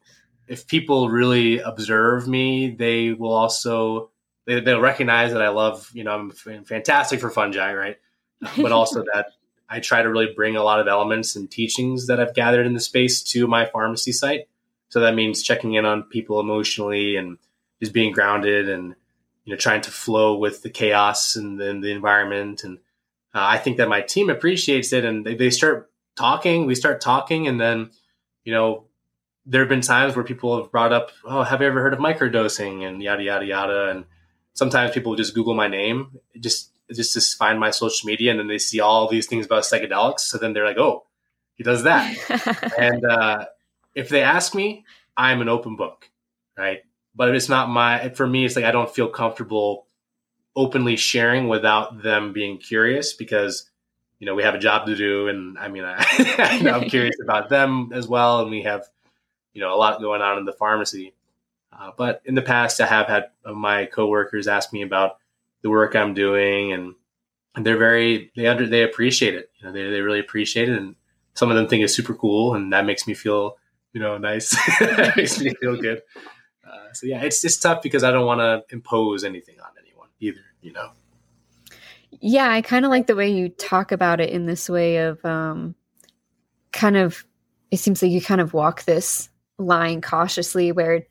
if 0.49 0.67
people 0.67 1.09
really 1.09 1.59
observe 1.59 2.27
me, 2.27 2.71
they 2.71 3.13
will 3.13 3.33
also 3.33 4.11
they, 4.47 4.61
will 4.61 4.81
recognize 4.81 5.33
that 5.33 5.43
I 5.43 5.49
love, 5.49 5.91
you 5.93 6.05
know, 6.05 6.13
I'm 6.13 6.31
fantastic 6.65 7.21
for 7.21 7.31
fungi, 7.31 7.75
right? 7.75 7.97
But 8.41 8.73
also 8.73 9.03
that 9.15 9.33
I 9.69 9.81
try 9.81 10.03
to 10.03 10.09
really 10.09 10.33
bring 10.35 10.57
a 10.57 10.63
lot 10.63 10.81
of 10.81 10.89
elements 10.89 11.37
and 11.37 11.51
teachings 11.51 12.07
that 12.07 12.21
I've 12.21 12.35
gathered 12.35 12.67
in 12.67 12.75
the 12.75 12.81
space 12.81 13.23
to 13.25 13.47
my 13.47 13.67
pharmacy 13.67 14.13
site. 14.13 14.49
So 14.89 15.01
that 15.01 15.15
means 15.15 15.43
checking 15.43 15.75
in 15.75 15.85
on 15.85 16.05
people 16.05 16.39
emotionally 16.39 17.17
and 17.17 17.39
just 17.81 17.93
being 17.93 18.13
grounded 18.13 18.69
and 18.69 18.95
you 19.45 19.53
know 19.53 19.57
trying 19.57 19.81
to 19.83 19.91
flow 19.91 20.37
with 20.37 20.63
the 20.63 20.71
chaos 20.71 21.37
and 21.37 21.59
the, 21.59 21.79
the 21.81 21.93
environment. 21.93 22.65
And 22.65 22.79
uh, 23.35 23.43
I 23.43 23.59
think 23.59 23.79
that 23.79 23.89
my 23.89 24.01
team 24.01 24.31
appreciates 24.31 24.93
it, 24.93 25.05
and 25.05 25.27
they, 25.27 25.35
they 25.35 25.51
start 25.51 25.91
talking. 26.17 26.67
We 26.67 26.75
start 26.75 27.01
talking, 27.01 27.49
and 27.49 27.61
then 27.61 27.91
you 28.45 28.53
know 28.53 28.85
there 29.45 29.61
have 29.63 29.69
been 29.69 29.81
times 29.81 30.15
where 30.15 30.25
people 30.25 30.61
have 30.61 30.71
brought 30.71 30.93
up, 30.93 31.11
"Oh, 31.25 31.43
have 31.43 31.61
you 31.61 31.67
ever 31.67 31.81
heard 31.81 31.95
of 31.95 32.01
microdosing?" 32.01 32.87
and 32.87 33.03
yada 33.03 33.23
yada 33.23 33.47
yada. 33.47 33.89
And 33.91 34.05
sometimes 34.53 34.93
people 34.93 35.17
just 35.17 35.35
Google 35.35 35.55
my 35.55 35.69
name, 35.69 36.19
just 36.39 36.71
just 36.93 37.15
to 37.15 37.21
find 37.21 37.59
my 37.59 37.71
social 37.71 38.07
media 38.07 38.31
and 38.31 38.39
then 38.39 38.49
they 38.49 38.59
see 38.59 38.81
all 38.81 39.09
these 39.09 39.27
things 39.27 39.47
about 39.47 39.65
psychedelics. 39.65 40.21
So 40.21 40.39
then 40.39 40.53
they're 40.53 40.67
like, 40.67 40.79
oh, 40.79 41.05
he 41.55 41.65
does 41.65 41.83
that. 41.85 42.17
and 42.79 43.05
uh, 43.05 43.47
if 43.95 44.09
they 44.09 44.23
ask 44.23 44.55
me, 44.55 44.85
I'm 45.17 45.41
an 45.41 45.49
open 45.49 45.77
book, 45.77 46.11
right? 46.57 46.81
But 47.15 47.35
it's 47.35 47.49
not 47.49 47.69
my, 47.69 48.11
for 48.11 48.27
me, 48.27 48.45
it's 48.45 48.57
like 48.57 48.65
I 48.65 48.71
don't 48.71 48.95
feel 48.95 49.09
comfortable 49.09 49.87
openly 50.55 50.97
sharing 50.97 51.49
without 51.49 52.03
them 52.03 52.33
being 52.33 52.59
curious 52.59 53.15
because, 53.15 53.71
you 54.19 54.27
know, 54.27 54.35
we 54.35 54.43
have 54.43 54.55
a 54.55 54.59
job 54.59 54.87
to 54.87 54.95
do. 54.95 55.29
And 55.29 55.59
I 55.59 55.69
mean, 55.69 55.85
I, 55.87 56.63
I'm 56.73 56.89
curious 56.89 57.17
about 57.23 57.49
them 57.49 57.91
as 57.93 58.07
well. 58.07 58.41
And 58.41 58.51
we 58.51 58.63
have, 58.63 58.85
you 59.53 59.61
know, 59.61 59.75
a 59.75 59.77
lot 59.77 60.01
going 60.01 60.23
on 60.23 60.39
in 60.39 60.45
the 60.45 60.53
pharmacy. 60.53 61.15
Uh, 61.73 61.91
but 61.97 62.23
in 62.25 62.35
the 62.35 62.43
past, 62.43 62.81
I 62.81 62.87
have 62.87 63.07
had 63.07 63.25
my 63.45 63.87
coworkers 63.87 64.49
ask 64.49 64.73
me 64.73 64.83
about 64.83 65.19
the 65.63 65.71
work 65.71 65.97
I'm 65.97 66.15
doing, 66.15 66.73
and, 66.73 66.95
and 67.55 67.65
they're 67.65 67.79
very 67.79 68.31
they 68.37 68.47
under 68.47 68.67
they 68.67 68.83
appreciate 68.83 69.35
it. 69.35 69.51
You 69.59 69.67
know, 69.67 69.73
they 69.73 69.91
they 69.91 70.01
really 70.01 70.21
appreciate 70.21 70.69
it, 70.69 70.77
and 70.79 70.97
some 71.35 71.51
of 71.51 71.57
them 71.57 71.69
think 71.69 71.85
it's 71.85 71.95
super 71.95 72.15
cool, 72.15 72.55
and 72.55 72.73
that 72.73 72.87
makes 72.87 73.07
me 73.07 73.15
feel 73.15 73.57
you 73.93 74.01
know 74.01 74.19
nice. 74.19 74.57
makes 75.17 75.41
me 75.41 75.55
feel 75.61 75.81
good. 75.81 76.03
Uh, 76.67 76.93
so 76.93 77.07
yeah, 77.07 77.23
it's 77.23 77.41
just 77.41 77.63
tough 77.63 77.83
because 77.83 78.05
I 78.05 78.11
don't 78.11 78.27
want 78.27 78.41
to 78.41 78.75
impose 78.75 79.25
anything 79.25 79.57
on 79.61 79.71
anyone 79.83 80.09
either. 80.21 80.45
You 80.61 80.73
know. 80.73 80.91
Yeah, 82.21 82.51
I 82.51 82.63
kind 82.63 82.85
of 82.85 82.91
like 82.91 83.07
the 83.07 83.17
way 83.17 83.29
you 83.31 83.49
talk 83.49 83.93
about 83.93 84.21
it 84.21 84.31
in 84.31 84.47
this 84.47 84.69
way 84.69 84.99
of 84.99 85.25
um, 85.25 85.75
kind 86.73 86.97
of. 86.97 87.25
It 87.71 87.79
seems 87.79 88.01
like 88.01 88.13
you 88.13 88.21
kind 88.21 88.41
of 88.41 88.55
walk 88.55 88.85
this 88.85 89.29
line 89.59 90.01
cautiously, 90.01 90.73
where 90.73 91.07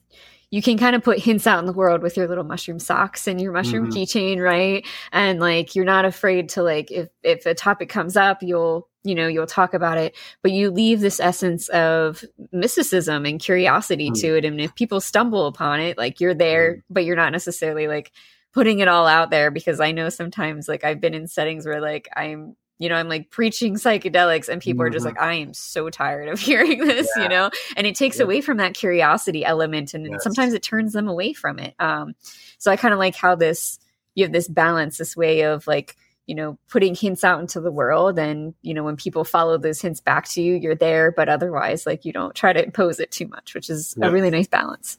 you 0.55 0.61
can 0.61 0.77
kind 0.77 0.95
of 0.95 1.03
put 1.03 1.19
hints 1.19 1.45
out 1.45 1.59
in 1.59 1.65
the 1.65 1.73
world 1.73 2.01
with 2.01 2.15
your 2.15 2.29
little 2.29 2.45
mushroom 2.45 2.79
socks 2.79 3.27
and 3.27 3.41
your 3.41 3.51
mushroom 3.51 3.91
mm-hmm. 3.91 3.97
keychain, 3.97 4.41
right? 4.41 4.87
And 5.11 5.41
like 5.41 5.75
you're 5.75 5.83
not 5.83 6.05
afraid 6.05 6.47
to 6.51 6.63
like 6.63 6.89
if 6.91 7.09
if 7.23 7.45
a 7.45 7.53
topic 7.53 7.89
comes 7.89 8.15
up, 8.15 8.41
you'll 8.41 8.87
you 9.03 9.15
know 9.15 9.27
you'll 9.27 9.45
talk 9.45 9.73
about 9.73 9.97
it 9.97 10.15
but 10.41 10.53
you 10.53 10.71
leave 10.71 11.01
this 11.01 11.19
essence 11.19 11.67
of 11.69 12.23
mysticism 12.53 13.25
and 13.25 13.41
curiosity 13.41 14.09
mm. 14.09 14.19
to 14.19 14.37
it 14.37 14.45
and 14.45 14.59
if 14.59 14.73
people 14.73 14.99
stumble 15.01 15.45
upon 15.45 15.79
it 15.79 15.95
like 15.95 16.19
you're 16.19 16.33
there 16.33 16.77
mm. 16.77 16.81
but 16.89 17.05
you're 17.05 17.15
not 17.15 17.31
necessarily 17.31 17.87
like 17.87 18.11
putting 18.51 18.79
it 18.79 18.87
all 18.87 19.05
out 19.05 19.29
there 19.29 19.51
because 19.51 19.79
i 19.79 19.91
know 19.91 20.09
sometimes 20.09 20.67
like 20.67 20.83
i've 20.83 20.99
been 20.99 21.13
in 21.13 21.27
settings 21.27 21.67
where 21.67 21.81
like 21.81 22.09
i'm 22.15 22.55
you 22.77 22.89
know, 22.89 22.95
I'm 22.95 23.07
like 23.07 23.29
preaching 23.29 23.75
psychedelics, 23.75 24.49
and 24.49 24.61
people 24.61 24.83
mm-hmm. 24.83 24.87
are 24.87 24.89
just 24.89 25.05
like, 25.05 25.15
mm-hmm. 25.15 25.23
I 25.23 25.33
am 25.35 25.53
so 25.53 25.89
tired 25.89 26.29
of 26.29 26.39
hearing 26.41 26.79
this, 26.79 27.09
yeah. 27.15 27.23
you 27.23 27.29
know, 27.29 27.49
and 27.77 27.87
it 27.87 27.95
takes 27.95 28.17
yeah. 28.17 28.23
away 28.23 28.41
from 28.41 28.57
that 28.57 28.73
curiosity 28.73 29.45
element, 29.45 29.93
and, 29.93 30.05
yes. 30.05 30.23
sometimes 30.23 30.53
it 30.53 30.63
turns 30.63 30.93
them 30.93 31.07
away 31.07 31.33
from 31.33 31.59
it. 31.59 31.75
Um, 31.79 32.15
so 32.57 32.71
I 32.71 32.77
kind 32.77 32.93
of 32.93 32.99
like 32.99 33.15
how 33.15 33.35
this 33.35 33.79
you 34.13 34.23
have 34.23 34.31
this 34.31 34.47
balance, 34.47 34.97
this 34.97 35.15
way 35.15 35.41
of 35.41 35.67
like 35.67 35.95
you 36.25 36.33
know, 36.33 36.57
putting 36.69 36.95
hints 36.95 37.23
out 37.23 37.39
into 37.39 37.61
the 37.61 37.71
world. 37.71 38.17
And, 38.17 38.55
you 38.61 38.73
know, 38.73 38.83
when 38.83 38.95
people 38.95 39.23
follow 39.23 39.57
those 39.57 39.79
hints 39.79 40.01
back 40.01 40.27
to 40.29 40.41
you, 40.41 40.55
you're 40.55 40.75
there, 40.75 41.11
but 41.11 41.29
otherwise, 41.29 41.85
like, 41.85 42.03
you 42.03 42.11
don't 42.11 42.33
try 42.33 42.51
to 42.51 42.63
impose 42.63 42.99
it 42.99 43.11
too 43.11 43.27
much, 43.27 43.53
which 43.53 43.69
is 43.69 43.95
yeah. 43.97 44.07
a 44.07 44.11
really 44.11 44.31
nice 44.31 44.47
balance. 44.47 44.97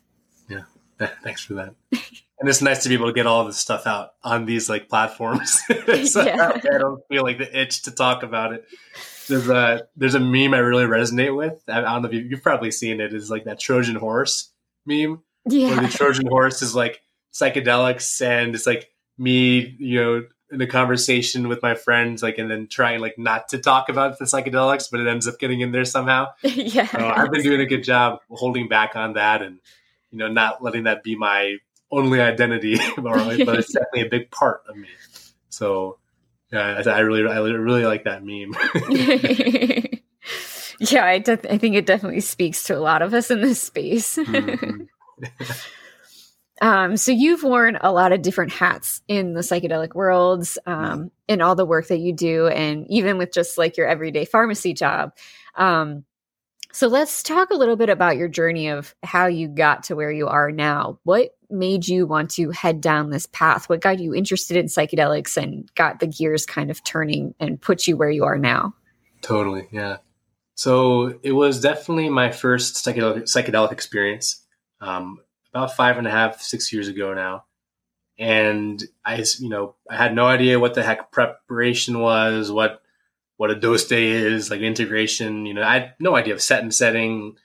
Yeah. 0.49 0.63
Thanks 1.23 1.45
for 1.45 1.55
that. 1.55 1.75
and 2.39 2.49
it's 2.49 2.61
nice 2.61 2.83
to 2.83 2.89
be 2.89 2.95
able 2.95 3.07
to 3.07 3.13
get 3.13 3.27
all 3.27 3.45
this 3.45 3.59
stuff 3.59 3.87
out 3.87 4.11
on 4.23 4.45
these 4.45 4.69
like 4.69 4.89
platforms. 4.89 5.61
so 6.11 6.23
yeah. 6.23 6.53
I 6.55 6.79
don't 6.79 7.01
feel 7.09 7.23
like 7.23 7.39
the 7.39 7.61
itch 7.61 7.83
to 7.83 7.91
talk 7.91 8.23
about 8.23 8.53
it. 8.53 8.67
There's 9.29 9.49
a 9.49 9.89
there's 9.97 10.15
a 10.15 10.21
meme 10.21 10.55
I 10.55 10.59
really 10.59 10.85
resonate 10.85 11.37
with. 11.37 11.63
I, 11.69 11.81
don't 11.81 12.03
know 12.03 12.09
if 12.09 12.15
you, 12.15 12.29
have 12.31 12.43
probably 12.43 12.71
seen 12.71 13.01
it. 13.01 13.13
Is 13.15 13.31
like 13.31 13.45
that 13.45 13.59
Trojan 13.59 13.97
horse 13.97 14.53
meme. 14.85 15.23
Yeah. 15.47 15.71
Where 15.71 15.81
the 15.81 15.89
Trojan 15.89 16.27
horse 16.27 16.63
is 16.63 16.75
like 16.75 17.01
psychedelics 17.33 18.21
and 18.25 18.55
it's 18.55 18.67
like 18.67 18.91
me, 19.19 19.77
you 19.79 20.01
know, 20.03 20.23
in 20.51 20.61
a 20.61 20.67
conversation 20.67 21.49
with 21.49 21.63
my 21.63 21.75
friends, 21.75 22.23
like, 22.23 22.39
and 22.39 22.51
then 22.51 22.69
trying 22.69 23.01
like 23.01 23.19
not 23.19 23.49
to 23.49 23.59
talk 23.59 23.89
about 23.89 24.19
the 24.19 24.25
psychedelics, 24.27 24.89
but 24.91 25.01
it 25.01 25.09
ends 25.09 25.27
up 25.27 25.39
getting 25.39 25.61
in 25.61 25.73
there 25.73 25.85
somehow. 25.85 26.29
yeah. 26.43 26.87
So 26.87 26.99
I've 26.99 27.33
been 27.33 27.43
doing 27.43 27.61
a 27.61 27.67
good 27.67 27.83
job 27.83 28.21
holding 28.31 28.69
back 28.69 28.95
on 28.95 29.15
that 29.15 29.43
and, 29.43 29.59
you 30.11 30.19
know, 30.19 30.29
not 30.29 30.63
letting 30.63 30.85
that 30.85 31.03
be 31.03 31.17
my 31.17 31.57
only 31.91 32.21
identity, 32.21 32.77
but 32.97 33.39
it's 33.39 33.73
definitely 33.73 34.03
a 34.03 34.09
big 34.09 34.31
part 34.31 34.63
of 34.69 34.77
me. 34.77 34.89
So 35.49 35.99
yeah, 36.53 36.83
I, 36.85 36.91
I 36.91 36.99
really, 37.01 37.29
I 37.29 37.39
really 37.39 37.85
like 37.85 38.05
that 38.05 38.23
meme. 38.25 38.55
yeah, 40.81 41.05
I, 41.05 41.19
de- 41.19 41.53
I 41.53 41.59
think 41.59 41.75
it 41.75 41.87
definitely 41.87 42.21
speaks 42.21 42.65
to 42.65 42.77
a 42.77 42.81
lot 42.81 43.03
of 43.03 43.13
us 43.15 43.31
in 43.31 43.41
this 43.41 43.61
space. 43.61 44.17
mm-hmm. 44.17 44.85
Um, 46.63 46.97
so 46.97 47.13
you've 47.13 47.43
worn 47.43 47.77
a 47.81 47.93
lot 47.93 48.13
of 48.13 48.23
different 48.23 48.53
hats 48.53 49.03
in 49.09 49.35
the 49.35 49.43
psychedelic 49.43 49.95
worlds, 49.95 50.57
um, 50.65 51.11
in 51.29 51.43
all 51.43 51.55
the 51.55 51.67
work 51.67 51.89
that 51.89 51.99
you 51.99 52.15
do, 52.15 52.47
and 52.47 52.87
even 52.89 53.19
with 53.19 53.33
just 53.33 53.59
like 53.59 53.77
your 53.77 53.87
everyday 53.87 54.25
pharmacy 54.25 54.73
job. 54.73 55.13
Um, 55.55 56.05
so 56.73 56.89
let's 56.89 57.23
talk 57.23 57.51
a 57.51 57.57
little 57.57 57.77
bit 57.77 57.89
about 57.89 58.17
your 58.17 58.29
journey 58.29 58.69
of 58.69 58.95
how 59.03 59.27
you 59.27 59.49
got 59.49 59.85
to 59.85 59.97
where 59.97 60.11
you 60.11 60.29
are 60.29 60.51
now. 60.51 60.99
What 61.05 61.31
made 61.51 61.87
you 61.89 62.07
want 62.07 62.31
to 62.33 62.51
head 62.51 62.81
down 62.81 63.11
this 63.11 63.27
path? 63.27 63.69
What 63.69 63.81
got 63.81 63.99
you 63.99 64.15
interested 64.15 64.57
in 64.57 64.67
psychedelics 64.67 65.37
and 65.37 65.73
got 65.75 66.01
the 66.01 66.07
gears 66.07 66.47
kind 66.47 66.71
of 66.71 66.83
turning 66.85 67.35
and 67.41 67.61
put 67.61 67.87
you 67.87 67.97
where 67.97 68.11
you 68.11 68.25
are 68.25 68.39
now? 68.39 68.75
Totally, 69.23 69.69
yeah. 69.71 69.99
So 70.55 71.19
it 71.23 71.33
was 71.33 71.61
definitely 71.61 72.09
my 72.09 72.31
first 72.31 72.77
psychedelic 72.77 73.25
psychedelic 73.25 73.73
experience. 73.73 74.43
Um, 74.81 75.21
about 75.53 75.75
five 75.75 75.97
and 75.97 76.07
a 76.07 76.11
half, 76.11 76.41
six 76.41 76.73
years 76.73 76.89
ago 76.89 77.15
now. 77.15 77.45
And 78.19 78.83
I, 79.05 79.25
you 79.39 79.49
know, 79.49 79.75
I 79.91 79.97
had 79.97 80.15
no 80.15 80.27
idea 80.27 80.61
what 80.61 80.75
the 80.75 80.83
heck 80.83 81.11
preparation 81.11 82.01
was, 82.01 82.51
what 82.51 82.83
what 83.37 83.51
a 83.51 83.55
dose 83.55 83.87
day 83.87 84.11
is, 84.11 84.51
like 84.51 84.61
integration. 84.61 85.45
You 85.45 85.55
know, 85.55 85.63
I 85.63 85.75
had 85.75 85.95
no 86.01 86.17
idea 86.17 86.35
of 86.35 86.43
set 86.43 86.63
and 86.63 86.75
setting. 86.75 87.37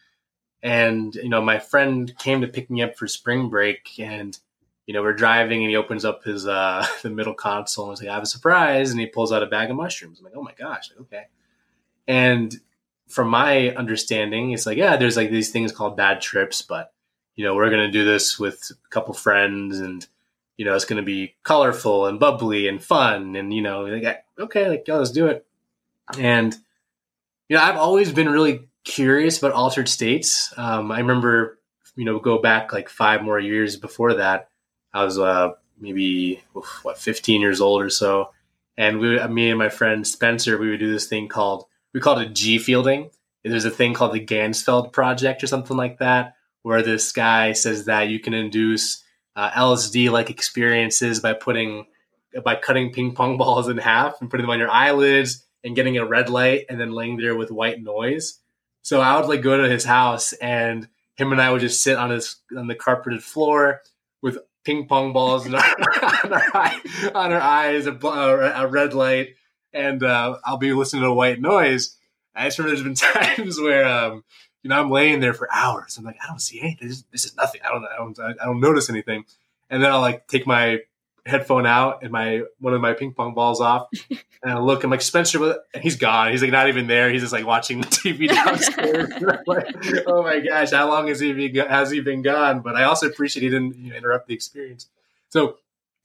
And 0.64 1.14
you 1.16 1.30
know, 1.30 1.42
my 1.42 1.60
friend 1.60 2.16
came 2.18 2.42
to 2.42 2.48
pick 2.48 2.70
me 2.70 2.82
up 2.84 2.96
for 2.96 3.08
spring 3.08 3.50
break, 3.50 4.00
and 4.00 4.38
you 4.86 4.94
know, 4.94 5.02
we're 5.02 5.14
driving, 5.14 5.62
and 5.62 5.70
he 5.70 5.76
opens 5.76 6.06
up 6.06 6.24
his 6.24 6.48
uh, 6.48 6.86
the 7.02 7.10
middle 7.10 7.34
console 7.34 7.90
and 7.90 7.98
he's 7.98 8.04
like, 8.04 8.12
"I 8.12 8.16
have 8.16 8.24
a 8.24 8.28
surprise," 8.28 8.92
and 8.92 9.00
he 9.00 9.08
pulls 9.08 9.32
out 9.32 9.44
a 9.44 9.48
bag 9.48 9.70
of 9.70 9.76
mushrooms. 9.76 10.20
I'm 10.20 10.26
like, 10.26 10.36
"Oh 10.36 10.44
my 10.44 10.54
gosh, 10.58 10.92
like, 10.92 11.02
okay." 11.02 11.26
And 12.08 12.60
from 13.08 13.30
my 13.30 13.70
understanding, 13.72 14.52
it's 14.52 14.66
like, 14.66 14.78
yeah, 14.78 14.98
there's 14.98 15.18
like 15.18 15.32
these 15.32 15.52
things 15.52 15.72
called 15.72 15.98
bad 15.98 16.22
trips, 16.22 16.62
but 16.62 16.94
you 17.36 17.46
know, 17.46 17.56
we're 17.56 17.70
going 17.70 17.86
to 17.86 17.92
do 17.92 18.06
this 18.06 18.40
with 18.40 18.72
a 18.72 18.90
couple 18.90 19.14
friends 19.14 19.80
and, 19.80 20.06
you 20.58 20.66
know, 20.66 20.76
it's 20.76 20.86
going 20.86 21.02
to 21.02 21.06
be 21.06 21.36
colorful 21.44 22.06
and 22.06 22.20
bubbly 22.20 22.68
and 22.68 22.84
fun. 22.84 23.36
And, 23.36 23.54
you 23.54 23.62
know, 23.62 23.82
like, 23.82 24.24
okay, 24.38 24.70
like, 24.70 24.86
yeah, 24.88 24.96
let's 24.96 25.12
do 25.12 25.28
it. 25.28 25.46
And, 26.20 26.56
you 27.50 27.58
know, 27.58 27.64
I've 27.64 27.78
always 27.78 28.12
been 28.12 28.30
really 28.30 28.68
curious 28.84 29.38
about 29.38 29.54
altered 29.54 29.90
states. 29.90 30.54
Um, 30.58 30.92
I 30.92 31.00
remember, 31.00 31.60
you 31.96 32.06
know, 32.06 32.20
go 32.20 32.42
back 32.42 32.74
like 32.74 32.90
five 32.90 33.24
more 33.24 33.40
years 33.40 33.78
before 33.78 34.16
that. 34.16 34.50
I 34.94 35.04
was 35.04 35.18
uh, 35.18 35.52
maybe, 35.80 36.42
what, 36.84 36.98
15 36.98 37.42
years 37.42 37.62
old 37.62 37.82
or 37.82 37.90
so. 37.90 38.32
And 38.78 39.00
we, 39.00 39.26
me 39.28 39.50
and 39.50 39.60
my 39.60 39.70
friend 39.70 40.06
Spencer, 40.06 40.58
we 40.58 40.70
would 40.70 40.80
do 40.80 40.92
this 40.92 41.08
thing 41.08 41.28
called, 41.28 41.66
we 41.94 42.00
called 42.00 42.22
it 42.22 42.34
G 42.34 42.58
fielding. 42.58 43.10
There's 43.44 43.66
a 43.66 43.72
thing 43.72 43.94
called 43.94 44.14
the 44.14 44.26
Ganzfeld 44.26 44.92
Project 44.92 45.44
or 45.44 45.48
something 45.48 45.76
like 45.76 46.00
that, 46.00 46.36
where 46.62 46.82
this 46.82 47.12
guy 47.12 47.54
says 47.54 47.86
that 47.86 48.10
you 48.10 48.20
can 48.20 48.34
induce 48.34 49.04
uh, 49.36 49.50
LSD 49.52 50.12
like 50.12 50.30
experiences 50.30 51.20
by 51.20 51.34
putting 51.34 51.86
by 52.44 52.56
cutting 52.56 52.94
ping 52.94 53.14
pong 53.14 53.38
balls 53.40 53.68
in 53.68 53.78
half 53.78 54.22
and 54.22 54.30
putting 54.30 54.44
them 54.44 54.52
on 54.52 54.60
your 54.60 54.70
eyelids 54.70 55.46
and 55.64 55.76
getting 55.76 55.98
a 55.98 56.06
red 56.06 56.30
light 56.30 56.66
and 56.70 56.80
then 56.80 56.92
laying 56.92 57.18
there 57.18 57.36
with 57.36 57.52
white 57.52 57.82
noise. 57.82 58.40
So 58.82 59.02
I 59.02 59.20
would 59.20 59.30
like 59.30 59.42
go 59.42 59.58
to 59.58 59.70
his 59.70 59.86
house 59.86 60.34
and 60.34 60.88
him 61.16 61.32
and 61.32 61.42
I 61.42 61.52
would 61.52 61.62
just 61.62 61.84
sit 61.84 61.98
on 61.98 62.10
his 62.10 62.38
on 62.58 62.68
the 62.68 62.76
carpeted 62.76 63.24
floor 63.24 63.82
with 64.22 64.38
ping 64.64 64.88
pong 64.88 65.14
balls 65.14 65.46
our, 65.48 65.54
on, 66.24 66.34
our 66.34 66.44
eye, 66.54 66.82
on 67.14 67.32
our 67.34 67.42
eyes, 67.42 67.88
a, 67.88 67.92
a 67.92 68.68
red 68.68 68.94
light, 68.94 69.36
and 69.74 70.04
uh, 70.04 70.38
I'll 70.46 70.58
be 70.58 70.74
listening 70.74 71.04
to 71.04 71.14
white 71.14 71.42
noise. 71.42 71.98
I 72.36 72.46
just 72.46 72.60
remember 72.60 72.76
there's 72.76 73.02
been 73.02 73.12
times 73.26 73.60
where 73.60 73.86
um, 73.86 74.24
you 74.64 74.70
know, 74.70 74.80
I'm 74.80 74.92
laying 74.92 75.20
there 75.20 75.34
for 75.34 75.52
hours. 75.52 75.98
I'm 75.98 76.04
like, 76.04 76.18
I 76.24 76.28
don't 76.28 76.42
see 76.42 76.62
anything. 76.62 76.88
This, 76.88 77.04
this 77.12 77.26
is 77.26 77.36
nothing. 77.36 77.62
I 77.66 77.70
don't, 77.70 77.86
I 77.86 77.98
don't, 77.98 78.40
I 78.42 78.46
don't 78.46 78.60
notice 78.60 78.90
anything. 78.90 79.26
And 79.70 79.82
then 79.84 79.92
I'll 79.92 80.02
like 80.02 80.28
take 80.28 80.46
my 80.46 80.80
headphone 81.26 81.66
out 81.66 82.04
and 82.04 82.12
my 82.12 82.42
one 82.60 82.74
of 82.74 82.82
my 82.82 82.94
ping 82.94 83.14
pong 83.14 83.34
balls 83.34 83.62
off, 83.62 83.88
and 84.10 84.52
I 84.52 84.60
look. 84.60 84.84
I'm 84.84 84.90
like 84.90 85.02
Spencer, 85.02 85.56
and 85.74 85.84
he's 85.84 85.96
gone. 85.96 86.32
He's 86.32 86.42
like 86.42 86.52
not 86.52 86.68
even 86.68 86.88
there. 86.88 87.12
He's 87.12 87.22
just 87.22 87.34
like 87.34 87.46
watching 87.46 87.82
the 87.82 87.88
TV 87.88 88.28
downstairs. 88.34 89.10
like, 89.48 89.68
oh 90.08 90.24
my 90.24 90.40
gosh, 90.40 90.72
how 90.72 90.88
long 90.88 91.08
has 91.08 91.20
he 91.20 91.34
been 91.34 91.68
has 91.68 91.92
he 91.92 92.02
been 92.02 92.22
gone? 92.22 92.62
But 92.62 92.76
I 92.76 92.84
also 92.84 93.08
appreciate 93.08 93.44
he 93.44 93.50
didn't 93.50 93.78
you 93.78 93.92
know, 93.92 93.98
interrupt 93.98 94.28
the 94.28 94.34
experience. 94.34 94.88
So 95.30 95.58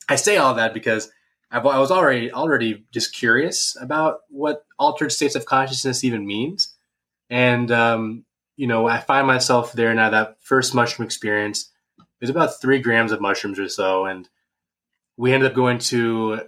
I 0.08 0.16
say 0.16 0.36
all 0.36 0.54
that 0.54 0.74
because 0.74 1.10
I've, 1.50 1.66
I 1.66 1.78
was 1.78 1.90
already 1.90 2.32
already 2.32 2.84
just 2.92 3.14
curious 3.14 3.76
about 3.80 4.20
what 4.28 4.64
altered 4.78 5.12
states 5.12 5.34
of 5.34 5.46
consciousness 5.46 6.04
even 6.04 6.26
means, 6.26 6.74
and 7.30 7.70
um, 7.70 8.24
you 8.56 8.66
know, 8.66 8.86
I 8.86 9.00
find 9.00 9.26
myself 9.26 9.72
there 9.72 9.94
now. 9.94 10.10
That 10.10 10.36
first 10.40 10.74
mushroom 10.74 11.06
experience 11.06 11.70
was 12.20 12.30
about 12.30 12.60
three 12.60 12.80
grams 12.80 13.12
of 13.12 13.20
mushrooms 13.20 13.58
or 13.58 13.68
so, 13.68 14.06
and 14.06 14.28
we 15.16 15.32
ended 15.32 15.50
up 15.50 15.56
going 15.56 15.78
to 15.78 16.40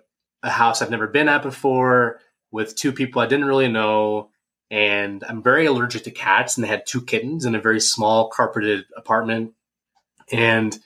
a 0.42 0.50
house 0.50 0.82
I've 0.82 0.90
never 0.90 1.06
been 1.06 1.28
at 1.28 1.42
before 1.42 2.20
with 2.50 2.76
two 2.76 2.92
people 2.92 3.20
I 3.20 3.26
didn't 3.26 3.46
really 3.46 3.68
know. 3.68 4.30
And 4.70 5.24
I'm 5.26 5.42
very 5.42 5.64
allergic 5.64 6.04
to 6.04 6.10
cats, 6.10 6.56
and 6.56 6.64
they 6.64 6.68
had 6.68 6.86
two 6.86 7.02
kittens 7.02 7.46
in 7.46 7.54
a 7.54 7.60
very 7.60 7.80
small 7.80 8.28
carpeted 8.28 8.84
apartment. 8.96 9.54
And 10.30 10.78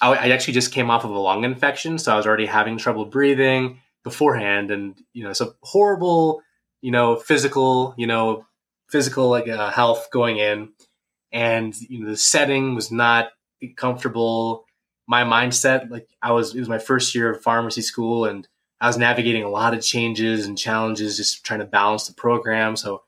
I, 0.00 0.14
I 0.14 0.28
actually 0.30 0.54
just 0.54 0.72
came 0.72 0.90
off 0.90 1.04
of 1.04 1.10
a 1.10 1.18
lung 1.18 1.44
infection, 1.44 1.98
so 1.98 2.12
I 2.12 2.16
was 2.16 2.26
already 2.26 2.46
having 2.46 2.78
trouble 2.78 3.04
breathing 3.04 3.80
beforehand, 4.02 4.70
and 4.70 4.98
you 5.12 5.24
know, 5.24 5.34
so 5.34 5.54
horrible, 5.62 6.42
you 6.80 6.90
know, 6.90 7.16
physical, 7.16 7.94
you 7.98 8.06
know, 8.06 8.46
physical 8.88 9.28
like 9.28 9.46
uh, 9.46 9.70
health 9.70 10.08
going 10.10 10.38
in, 10.38 10.70
and 11.32 11.78
you 11.82 12.00
know 12.00 12.10
the 12.10 12.16
setting 12.16 12.74
was 12.74 12.90
not 12.90 13.28
comfortable. 13.76 14.64
My 15.12 15.24
mindset, 15.24 15.90
like 15.90 16.08
I 16.22 16.32
was, 16.32 16.54
it 16.54 16.58
was 16.58 16.70
my 16.70 16.78
first 16.78 17.14
year 17.14 17.30
of 17.30 17.42
pharmacy 17.42 17.82
school, 17.82 18.24
and 18.24 18.48
I 18.80 18.86
was 18.86 18.96
navigating 18.96 19.44
a 19.44 19.50
lot 19.50 19.74
of 19.74 19.82
changes 19.82 20.46
and 20.46 20.56
challenges, 20.56 21.18
just 21.18 21.44
trying 21.44 21.60
to 21.60 21.66
balance 21.66 22.06
the 22.06 22.14
program. 22.14 22.76
So, 22.76 23.02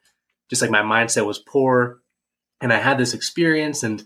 just 0.50 0.60
like 0.60 0.70
my 0.70 0.82
mindset 0.82 1.24
was 1.24 1.38
poor, 1.38 2.02
and 2.60 2.74
I 2.74 2.78
had 2.78 2.98
this 2.98 3.14
experience, 3.14 3.82
and 3.82 4.04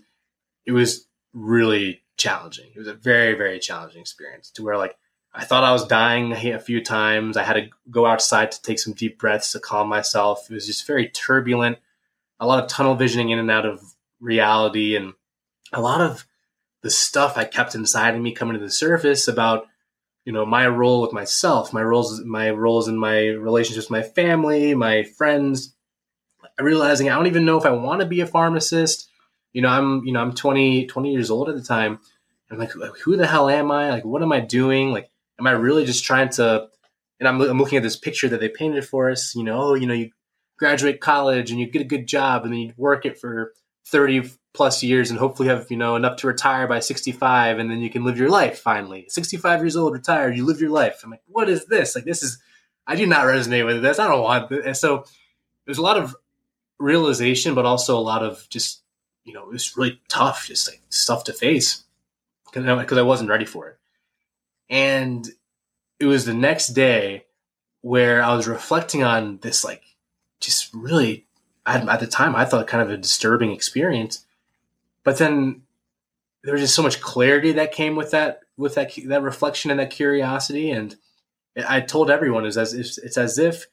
it 0.65 0.71
was 0.71 1.07
really 1.33 2.01
challenging. 2.15 2.71
It 2.73 2.79
was 2.79 2.87
a 2.87 2.93
very, 2.93 3.33
very 3.33 3.59
challenging 3.59 3.99
experience 3.99 4.49
to 4.51 4.63
where 4.63 4.77
like 4.77 4.95
I 5.33 5.43
thought 5.43 5.65
I 5.65 5.73
was 5.73 5.85
dying 5.85 6.31
a 6.31 6.59
few 6.59 6.81
times. 6.81 7.35
I 7.35 7.43
had 7.43 7.53
to 7.53 7.69
go 7.91 8.05
outside 8.05 8.53
to 8.53 8.61
take 8.61 8.79
some 8.79 8.93
deep 8.93 9.19
breaths 9.19 9.51
to 9.51 9.59
calm 9.59 9.89
myself. 9.89 10.49
It 10.49 10.53
was 10.53 10.67
just 10.67 10.87
very 10.87 11.09
turbulent, 11.09 11.79
a 12.39 12.47
lot 12.47 12.63
of 12.63 12.69
tunnel 12.69 12.95
visioning 12.95 13.31
in 13.31 13.39
and 13.39 13.51
out 13.51 13.65
of 13.65 13.81
reality, 14.21 14.95
and 14.95 15.13
a 15.73 15.81
lot 15.81 16.01
of 16.01 16.25
the 16.81 16.89
stuff 16.89 17.37
I 17.37 17.45
kept 17.45 17.75
inside 17.75 18.15
of 18.15 18.21
me 18.21 18.33
coming 18.33 18.57
to 18.57 18.63
the 18.63 18.71
surface 18.71 19.27
about, 19.27 19.67
you 20.25 20.31
know, 20.31 20.45
my 20.45 20.67
role 20.67 21.01
with 21.01 21.13
myself, 21.13 21.73
my 21.73 21.81
roles, 21.81 22.23
my 22.23 22.49
roles 22.51 22.87
in 22.87 22.97
my 22.97 23.27
relationships 23.27 23.89
with 23.89 23.91
my 23.91 24.03
family, 24.03 24.75
my 24.75 25.03
friends. 25.03 25.75
Realizing 26.59 27.09
I 27.09 27.15
don't 27.15 27.27
even 27.27 27.45
know 27.45 27.57
if 27.57 27.65
I 27.65 27.71
want 27.71 28.01
to 28.01 28.07
be 28.07 28.21
a 28.21 28.27
pharmacist. 28.27 29.09
You 29.53 29.61
know, 29.61 29.69
I'm, 29.69 30.05
you 30.05 30.11
know, 30.11 30.21
I'm 30.21 30.33
20, 30.33 30.87
20 30.87 31.11
years 31.11 31.31
old 31.31 31.49
at 31.49 31.55
the 31.55 31.63
time. 31.63 31.99
I'm 32.51 32.57
like, 32.57 32.71
who 32.71 33.15
the 33.15 33.27
hell 33.27 33.49
am 33.49 33.71
I? 33.71 33.91
Like, 33.91 34.05
what 34.05 34.21
am 34.21 34.31
I 34.31 34.39
doing? 34.39 34.91
Like, 34.91 35.09
am 35.39 35.47
I 35.47 35.51
really 35.51 35.85
just 35.85 36.03
trying 36.03 36.29
to? 36.29 36.67
And 37.19 37.27
I'm, 37.27 37.41
I'm 37.41 37.57
looking 37.57 37.77
at 37.77 37.83
this 37.83 37.95
picture 37.95 38.27
that 38.29 38.39
they 38.39 38.49
painted 38.49 38.85
for 38.85 39.09
us. 39.09 39.35
You 39.35 39.43
know, 39.43 39.61
oh, 39.61 39.73
you 39.75 39.87
know, 39.87 39.93
you 39.93 40.11
graduate 40.57 40.99
college 40.99 41.51
and 41.51 41.59
you 41.59 41.69
get 41.69 41.81
a 41.81 41.85
good 41.85 42.07
job 42.07 42.43
and 42.43 42.53
then 42.53 42.59
you 42.59 42.73
work 42.77 43.05
it 43.05 43.19
for 43.19 43.53
30 43.87 44.29
plus 44.53 44.81
years 44.83 45.09
and 45.09 45.19
hopefully 45.19 45.47
have 45.47 45.69
you 45.69 45.77
know 45.77 45.95
enough 45.95 46.17
to 46.17 46.27
retire 46.27 46.67
by 46.67 46.79
65 46.79 47.59
and 47.59 47.69
then 47.69 47.79
you 47.79 47.89
can 47.89 48.03
live 48.03 48.17
your 48.17 48.29
life 48.29 48.59
finally 48.59 49.05
65 49.07 49.61
years 49.61 49.75
old 49.75 49.93
retired 49.93 50.35
you 50.35 50.45
live 50.45 50.59
your 50.59 50.71
life 50.71 51.01
i'm 51.03 51.11
like 51.11 51.21
what 51.27 51.47
is 51.47 51.65
this 51.65 51.95
like 51.95 52.03
this 52.03 52.23
is 52.23 52.39
I 52.89 52.95
do 52.95 53.05
not 53.05 53.25
resonate 53.25 53.67
with 53.67 53.83
this. 53.83 53.99
I 53.99 54.07
don't 54.07 54.23
want 54.23 54.49
this. 54.49 54.65
And 54.65 54.75
so 54.75 55.05
there's 55.65 55.77
a 55.77 55.83
lot 55.83 55.97
of 55.97 56.15
realization, 56.79 57.53
but 57.53 57.63
also 57.63 57.95
a 57.95 58.01
lot 58.01 58.23
of 58.23 58.47
just, 58.49 58.81
you 59.23 59.31
know, 59.31 59.43
it 59.43 59.51
was 59.51 59.77
really 59.77 60.01
tough, 60.09 60.47
just 60.47 60.67
like 60.67 60.81
stuff 60.89 61.23
to 61.25 61.33
face 61.33 61.83
because 62.51 62.65
I 62.97 63.01
wasn't 63.03 63.29
ready 63.29 63.45
for 63.45 63.67
it. 63.67 63.77
And 64.71 65.29
it 65.99 66.07
was 66.07 66.25
the 66.25 66.33
next 66.33 66.69
day 66.69 67.25
where 67.81 68.23
I 68.23 68.33
was 68.35 68.47
reflecting 68.47 69.03
on 69.03 69.37
this, 69.37 69.63
like, 69.63 69.83
just 70.39 70.73
really, 70.73 71.27
at 71.67 71.99
the 71.99 72.07
time, 72.07 72.35
I 72.35 72.45
thought 72.45 72.65
kind 72.65 72.81
of 72.81 72.89
a 72.89 72.97
disturbing 72.97 73.51
experience. 73.51 74.25
But 75.09 75.17
then 75.17 75.63
there 76.43 76.53
was 76.53 76.61
just 76.61 76.75
so 76.75 76.83
much 76.83 77.01
clarity 77.01 77.53
that 77.53 77.71
came 77.71 77.95
with 77.95 78.11
that, 78.11 78.41
with 78.57 78.75
that, 78.75 78.91
that 79.07 79.23
reflection 79.23 79.71
and 79.71 79.79
that 79.79 79.89
curiosity. 79.89 80.69
And 80.69 80.95
I 81.67 81.81
told 81.81 82.11
everyone 82.11 82.45
it's 82.45 82.57
as 82.57 82.75
if, 82.75 82.95
it's 83.03 83.17
as 83.17 83.39
if 83.39 83.65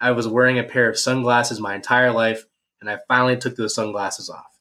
I 0.00 0.10
was 0.10 0.26
wearing 0.26 0.58
a 0.58 0.64
pair 0.64 0.90
of 0.90 0.98
sunglasses 0.98 1.60
my 1.60 1.76
entire 1.76 2.10
life, 2.10 2.44
and 2.80 2.90
I 2.90 2.98
finally 3.06 3.36
took 3.36 3.54
those 3.54 3.72
sunglasses 3.72 4.28
off. 4.28 4.58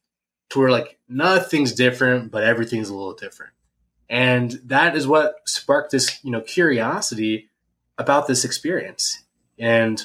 To 0.52 0.60
where 0.60 0.70
like 0.70 1.00
nothing's 1.10 1.74
different, 1.74 2.30
but 2.30 2.44
everything's 2.44 2.90
a 2.90 2.96
little 2.96 3.16
different. 3.16 3.54
And 4.08 4.52
that 4.66 4.96
is 4.96 5.08
what 5.08 5.38
sparked 5.48 5.94
this, 5.94 6.24
you 6.24 6.30
know, 6.30 6.42
curiosity 6.42 7.50
about 7.98 8.28
this 8.28 8.46
experience. 8.46 9.24
And 9.58 10.00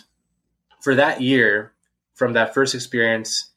for 0.81 0.95
that 0.95 1.21
year, 1.21 1.75
from 2.15 2.33
that 2.33 2.55
first 2.55 2.75
experience, 2.75 3.51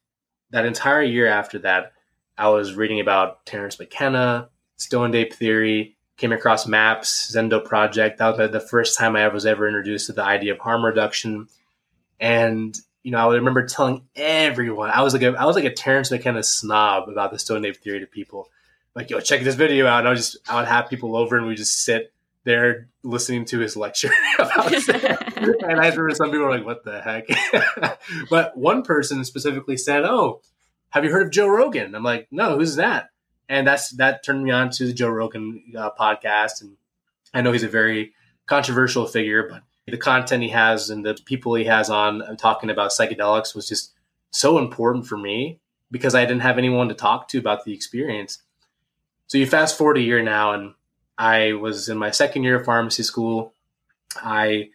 that 0.49 0.65
entire 0.65 1.01
year 1.01 1.27
after 1.27 1.59
that, 1.59 1.93
I 2.37 2.49
was 2.49 2.75
reading 2.75 2.99
about 2.99 3.45
Terence 3.45 3.79
McKenna, 3.79 4.49
Stone 4.77 5.15
Ape 5.15 5.33
Theory, 5.33 5.97
came 6.17 6.31
across 6.31 6.67
MAPS, 6.67 7.33
Zendo 7.35 7.63
Project. 7.63 8.19
That 8.19 8.37
was 8.37 8.51
the 8.51 8.59
first 8.59 8.97
time 8.97 9.15
I 9.15 9.27
was 9.27 9.45
ever 9.45 9.67
introduced 9.67 10.07
to 10.07 10.13
the 10.13 10.23
idea 10.23 10.53
of 10.53 10.59
harm 10.59 10.83
reduction. 10.85 11.47
And 12.19 12.77
you 13.03 13.11
know, 13.11 13.31
I 13.31 13.35
remember 13.35 13.65
telling 13.65 14.03
everyone 14.15 14.89
I 14.89 15.01
was 15.01 15.13
like 15.13 15.23
a, 15.23 15.33
I 15.33 15.45
was 15.45 15.55
like 15.55 15.65
a 15.65 15.73
Terence 15.73 16.11
McKenna 16.11 16.43
snob 16.43 17.07
about 17.07 17.31
the 17.31 17.39
Stone 17.39 17.65
Ape 17.65 17.77
Theory 17.77 18.01
to 18.01 18.07
people 18.07 18.49
like, 18.97 19.11
yo, 19.11 19.19
check 19.19 19.43
this 19.43 19.55
video 19.55 19.85
out. 19.85 19.99
And 19.99 20.07
I 20.07 20.11
would 20.11 20.17
just, 20.17 20.37
I 20.49 20.55
would 20.55 20.67
have 20.67 20.89
people 20.89 21.15
over 21.15 21.37
and 21.37 21.45
we 21.45 21.55
just 21.55 21.83
sit 21.83 22.11
there 22.45 22.89
listening 23.03 23.45
to 23.45 23.59
his 23.59 23.77
lecture 23.77 24.09
about 24.39 24.73
and 25.37 25.79
I 25.79 25.89
remember 25.89 26.11
some 26.15 26.31
people 26.31 26.45
were 26.45 26.57
like, 26.57 26.65
what 26.65 26.83
the 26.83 26.99
heck? 26.99 27.99
but 28.29 28.57
one 28.57 28.81
person 28.81 29.23
specifically 29.23 29.77
said, 29.77 30.03
oh, 30.03 30.41
have 30.89 31.03
you 31.03 31.11
heard 31.11 31.27
of 31.27 31.31
Joe 31.31 31.47
Rogan? 31.47 31.95
I'm 31.95 32.03
like, 32.03 32.27
no, 32.31 32.57
who's 32.57 32.75
that? 32.75 33.09
And 33.49 33.67
that's, 33.67 33.91
that 33.91 34.23
turned 34.23 34.43
me 34.43 34.51
on 34.51 34.69
to 34.71 34.85
the 34.85 34.93
Joe 34.93 35.09
Rogan 35.09 35.63
uh, 35.77 35.91
podcast. 35.97 36.61
And 36.61 36.77
I 37.33 37.41
know 37.41 37.51
he's 37.51 37.63
a 37.63 37.69
very 37.69 38.13
controversial 38.45 39.05
figure, 39.05 39.47
but 39.49 39.63
the 39.87 39.97
content 39.97 40.43
he 40.43 40.49
has 40.49 40.89
and 40.89 41.05
the 41.05 41.17
people 41.25 41.55
he 41.55 41.65
has 41.65 41.89
on 41.89 42.21
uh, 42.21 42.35
talking 42.35 42.69
about 42.69 42.91
psychedelics 42.91 43.55
was 43.55 43.67
just 43.67 43.93
so 44.31 44.57
important 44.57 45.07
for 45.07 45.17
me 45.17 45.59
because 45.91 46.15
I 46.15 46.25
didn't 46.25 46.41
have 46.41 46.57
anyone 46.57 46.89
to 46.89 46.93
talk 46.93 47.29
to 47.29 47.37
about 47.37 47.63
the 47.63 47.73
experience. 47.73 48.39
So 49.27 49.37
you 49.37 49.47
fast 49.47 49.77
forward 49.77 49.97
a 49.97 50.01
year 50.01 50.21
now, 50.21 50.53
and 50.53 50.73
I 51.17 51.53
was 51.53 51.89
in 51.89 51.97
my 51.97 52.11
second 52.11 52.43
year 52.43 52.59
of 52.59 52.65
pharmacy 52.65 53.03
school. 53.03 53.53
I 54.15 54.69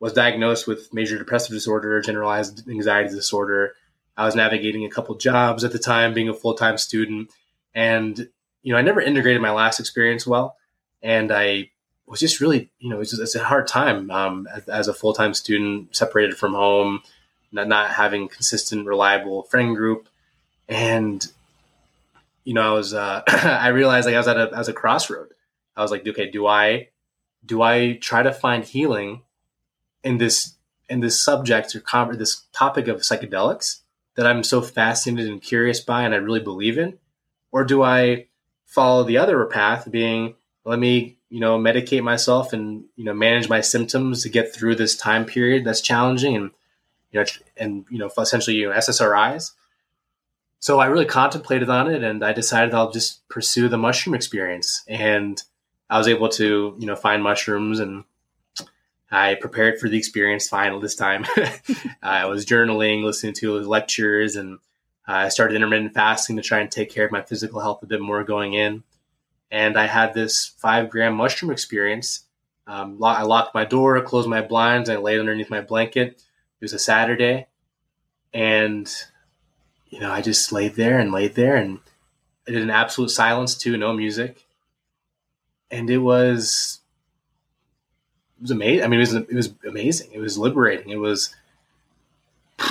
was 0.00 0.12
diagnosed 0.12 0.66
with 0.66 0.92
major 0.92 1.18
depressive 1.18 1.54
disorder, 1.54 2.00
generalized 2.00 2.68
anxiety 2.68 3.14
disorder. 3.14 3.74
I 4.18 4.24
was 4.24 4.34
navigating 4.34 4.84
a 4.84 4.90
couple 4.90 5.14
jobs 5.14 5.62
at 5.62 5.72
the 5.72 5.78
time, 5.78 6.12
being 6.12 6.28
a 6.28 6.34
full 6.34 6.54
time 6.54 6.76
student, 6.76 7.30
and 7.74 8.28
you 8.62 8.72
know 8.72 8.78
I 8.78 8.82
never 8.82 9.00
integrated 9.00 9.40
my 9.40 9.52
last 9.52 9.78
experience 9.78 10.26
well, 10.26 10.56
and 11.00 11.32
I 11.32 11.70
was 12.06 12.20
just 12.20 12.40
really 12.40 12.68
you 12.80 12.90
know 12.90 12.96
it 12.96 12.98
was 12.98 13.10
just, 13.10 13.22
it's 13.22 13.34
a 13.36 13.44
hard 13.44 13.68
time 13.68 14.10
um, 14.10 14.48
as, 14.52 14.68
as, 14.68 14.88
a 14.88 14.94
full 14.94 15.12
time 15.12 15.34
student, 15.34 15.94
separated 15.94 16.36
from 16.36 16.54
home, 16.54 17.00
not, 17.52 17.68
not 17.68 17.92
having 17.92 18.28
consistent, 18.28 18.86
reliable 18.86 19.44
friend 19.44 19.76
group, 19.76 20.08
and 20.68 21.30
you 22.48 22.54
know, 22.54 22.62
I 22.62 22.72
was, 22.72 22.94
uh, 22.94 23.22
I 23.28 23.68
realized 23.68 24.06
like 24.06 24.14
I 24.14 24.18
was 24.18 24.26
at 24.26 24.68
a, 24.68 24.72
crossroad. 24.72 25.34
I 25.76 25.82
was 25.82 25.90
like, 25.90 26.08
okay, 26.08 26.30
do 26.30 26.46
I, 26.46 26.88
do 27.44 27.60
I 27.60 27.98
try 28.00 28.22
to 28.22 28.32
find 28.32 28.64
healing 28.64 29.20
in 30.02 30.16
this, 30.16 30.54
in 30.88 31.00
this 31.00 31.20
subject 31.20 31.76
or 31.76 32.16
this 32.16 32.46
topic 32.54 32.88
of 32.88 33.02
psychedelics 33.02 33.80
that 34.18 34.26
I'm 34.26 34.42
so 34.42 34.60
fascinated 34.60 35.30
and 35.30 35.40
curious 35.40 35.78
by 35.78 36.02
and 36.02 36.12
I 36.12 36.18
really 36.18 36.40
believe 36.40 36.76
in? 36.76 36.98
Or 37.52 37.64
do 37.64 37.82
I 37.82 38.26
follow 38.66 39.04
the 39.04 39.18
other 39.18 39.46
path 39.46 39.88
being, 39.90 40.34
let 40.64 40.78
me, 40.78 41.16
you 41.30 41.38
know, 41.38 41.56
medicate 41.56 42.02
myself 42.02 42.52
and, 42.52 42.84
you 42.96 43.04
know, 43.04 43.14
manage 43.14 43.48
my 43.48 43.60
symptoms 43.60 44.22
to 44.22 44.28
get 44.28 44.52
through 44.52 44.74
this 44.74 44.96
time 44.96 45.24
period 45.24 45.64
that's 45.64 45.80
challenging 45.80 46.34
and, 46.34 46.50
you 47.12 47.20
know, 47.20 47.26
and, 47.56 47.84
you 47.90 47.98
know, 47.98 48.10
essentially, 48.18 48.56
you 48.56 48.68
know, 48.68 48.74
SSRIs 48.74 49.52
so 50.60 50.80
I 50.80 50.86
really 50.86 51.06
contemplated 51.06 51.70
on 51.70 51.90
it 51.90 52.02
and 52.02 52.24
I 52.24 52.32
decided 52.32 52.74
I'll 52.74 52.90
just 52.90 53.26
pursue 53.28 53.68
the 53.68 53.78
mushroom 53.78 54.14
experience. 54.14 54.82
And 54.88 55.40
I 55.88 55.98
was 55.98 56.08
able 56.08 56.28
to, 56.30 56.74
you 56.78 56.86
know, 56.86 56.96
find 56.96 57.22
mushrooms 57.22 57.80
and 57.80 58.04
I 59.10 59.34
prepared 59.34 59.80
for 59.80 59.88
the 59.88 59.98
experience 59.98 60.48
final 60.48 60.80
this 60.80 60.94
time. 60.94 61.24
I 62.02 62.26
was 62.26 62.44
journaling, 62.44 63.02
listening 63.02 63.32
to 63.34 63.60
lectures, 63.60 64.36
and 64.36 64.58
I 65.06 65.30
started 65.30 65.54
intermittent 65.54 65.94
fasting 65.94 66.36
to 66.36 66.42
try 66.42 66.60
and 66.60 66.70
take 66.70 66.90
care 66.90 67.06
of 67.06 67.12
my 67.12 67.22
physical 67.22 67.60
health 67.60 67.82
a 67.82 67.86
bit 67.86 68.00
more 68.00 68.22
going 68.24 68.52
in. 68.52 68.82
And 69.50 69.78
I 69.78 69.86
had 69.86 70.12
this 70.12 70.46
five 70.58 70.90
gram 70.90 71.14
mushroom 71.14 71.50
experience. 71.50 72.24
Um, 72.66 73.02
I 73.02 73.22
locked 73.22 73.54
my 73.54 73.64
door, 73.64 73.98
closed 74.02 74.28
my 74.28 74.42
blinds, 74.42 74.90
and 74.90 74.98
I 74.98 75.00
laid 75.00 75.20
underneath 75.20 75.48
my 75.48 75.62
blanket. 75.62 76.08
It 76.08 76.64
was 76.64 76.74
a 76.74 76.78
Saturday. 76.78 77.46
And 78.34 78.92
you 79.90 80.00
know, 80.00 80.10
I 80.10 80.20
just 80.20 80.52
laid 80.52 80.74
there 80.74 80.98
and 80.98 81.12
laid 81.12 81.34
there 81.34 81.56
and 81.56 81.80
I 82.46 82.52
did 82.52 82.62
an 82.62 82.70
absolute 82.70 83.10
silence 83.10 83.56
too, 83.56 83.76
no 83.76 83.92
music. 83.92 84.46
And 85.70 85.90
it 85.90 85.98
was 85.98 86.77
it 88.38 88.42
was 88.42 88.50
amazing. 88.50 88.84
I 88.84 88.88
mean, 88.88 89.00
it 89.00 89.02
was 89.02 89.14
it 89.14 89.34
was 89.34 89.54
amazing. 89.66 90.10
It 90.12 90.20
was 90.20 90.38
liberating. 90.38 90.90
It 90.90 90.98
was 90.98 91.34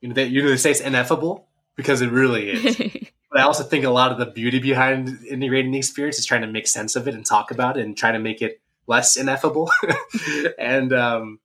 you 0.00 0.08
know 0.08 0.14
they 0.14 0.26
you 0.26 0.42
know 0.42 0.48
they 0.48 0.56
say 0.56 0.72
it's 0.72 0.80
ineffable 0.80 1.46
because 1.76 2.02
it 2.02 2.10
really 2.10 2.50
is. 2.50 2.76
but 3.30 3.40
I 3.40 3.42
also 3.42 3.62
think 3.62 3.84
a 3.84 3.90
lot 3.90 4.12
of 4.12 4.18
the 4.18 4.26
beauty 4.26 4.58
behind 4.58 5.24
integrating 5.24 5.70
the 5.70 5.78
experience 5.78 6.18
is 6.18 6.26
trying 6.26 6.42
to 6.42 6.48
make 6.48 6.66
sense 6.66 6.96
of 6.96 7.06
it 7.08 7.14
and 7.14 7.24
talk 7.24 7.50
about 7.50 7.76
it 7.76 7.84
and 7.84 7.96
try 7.96 8.12
to 8.12 8.18
make 8.18 8.42
it 8.42 8.60
less 8.86 9.16
ineffable. 9.16 9.70
and 10.58 10.92
um, 10.92 11.38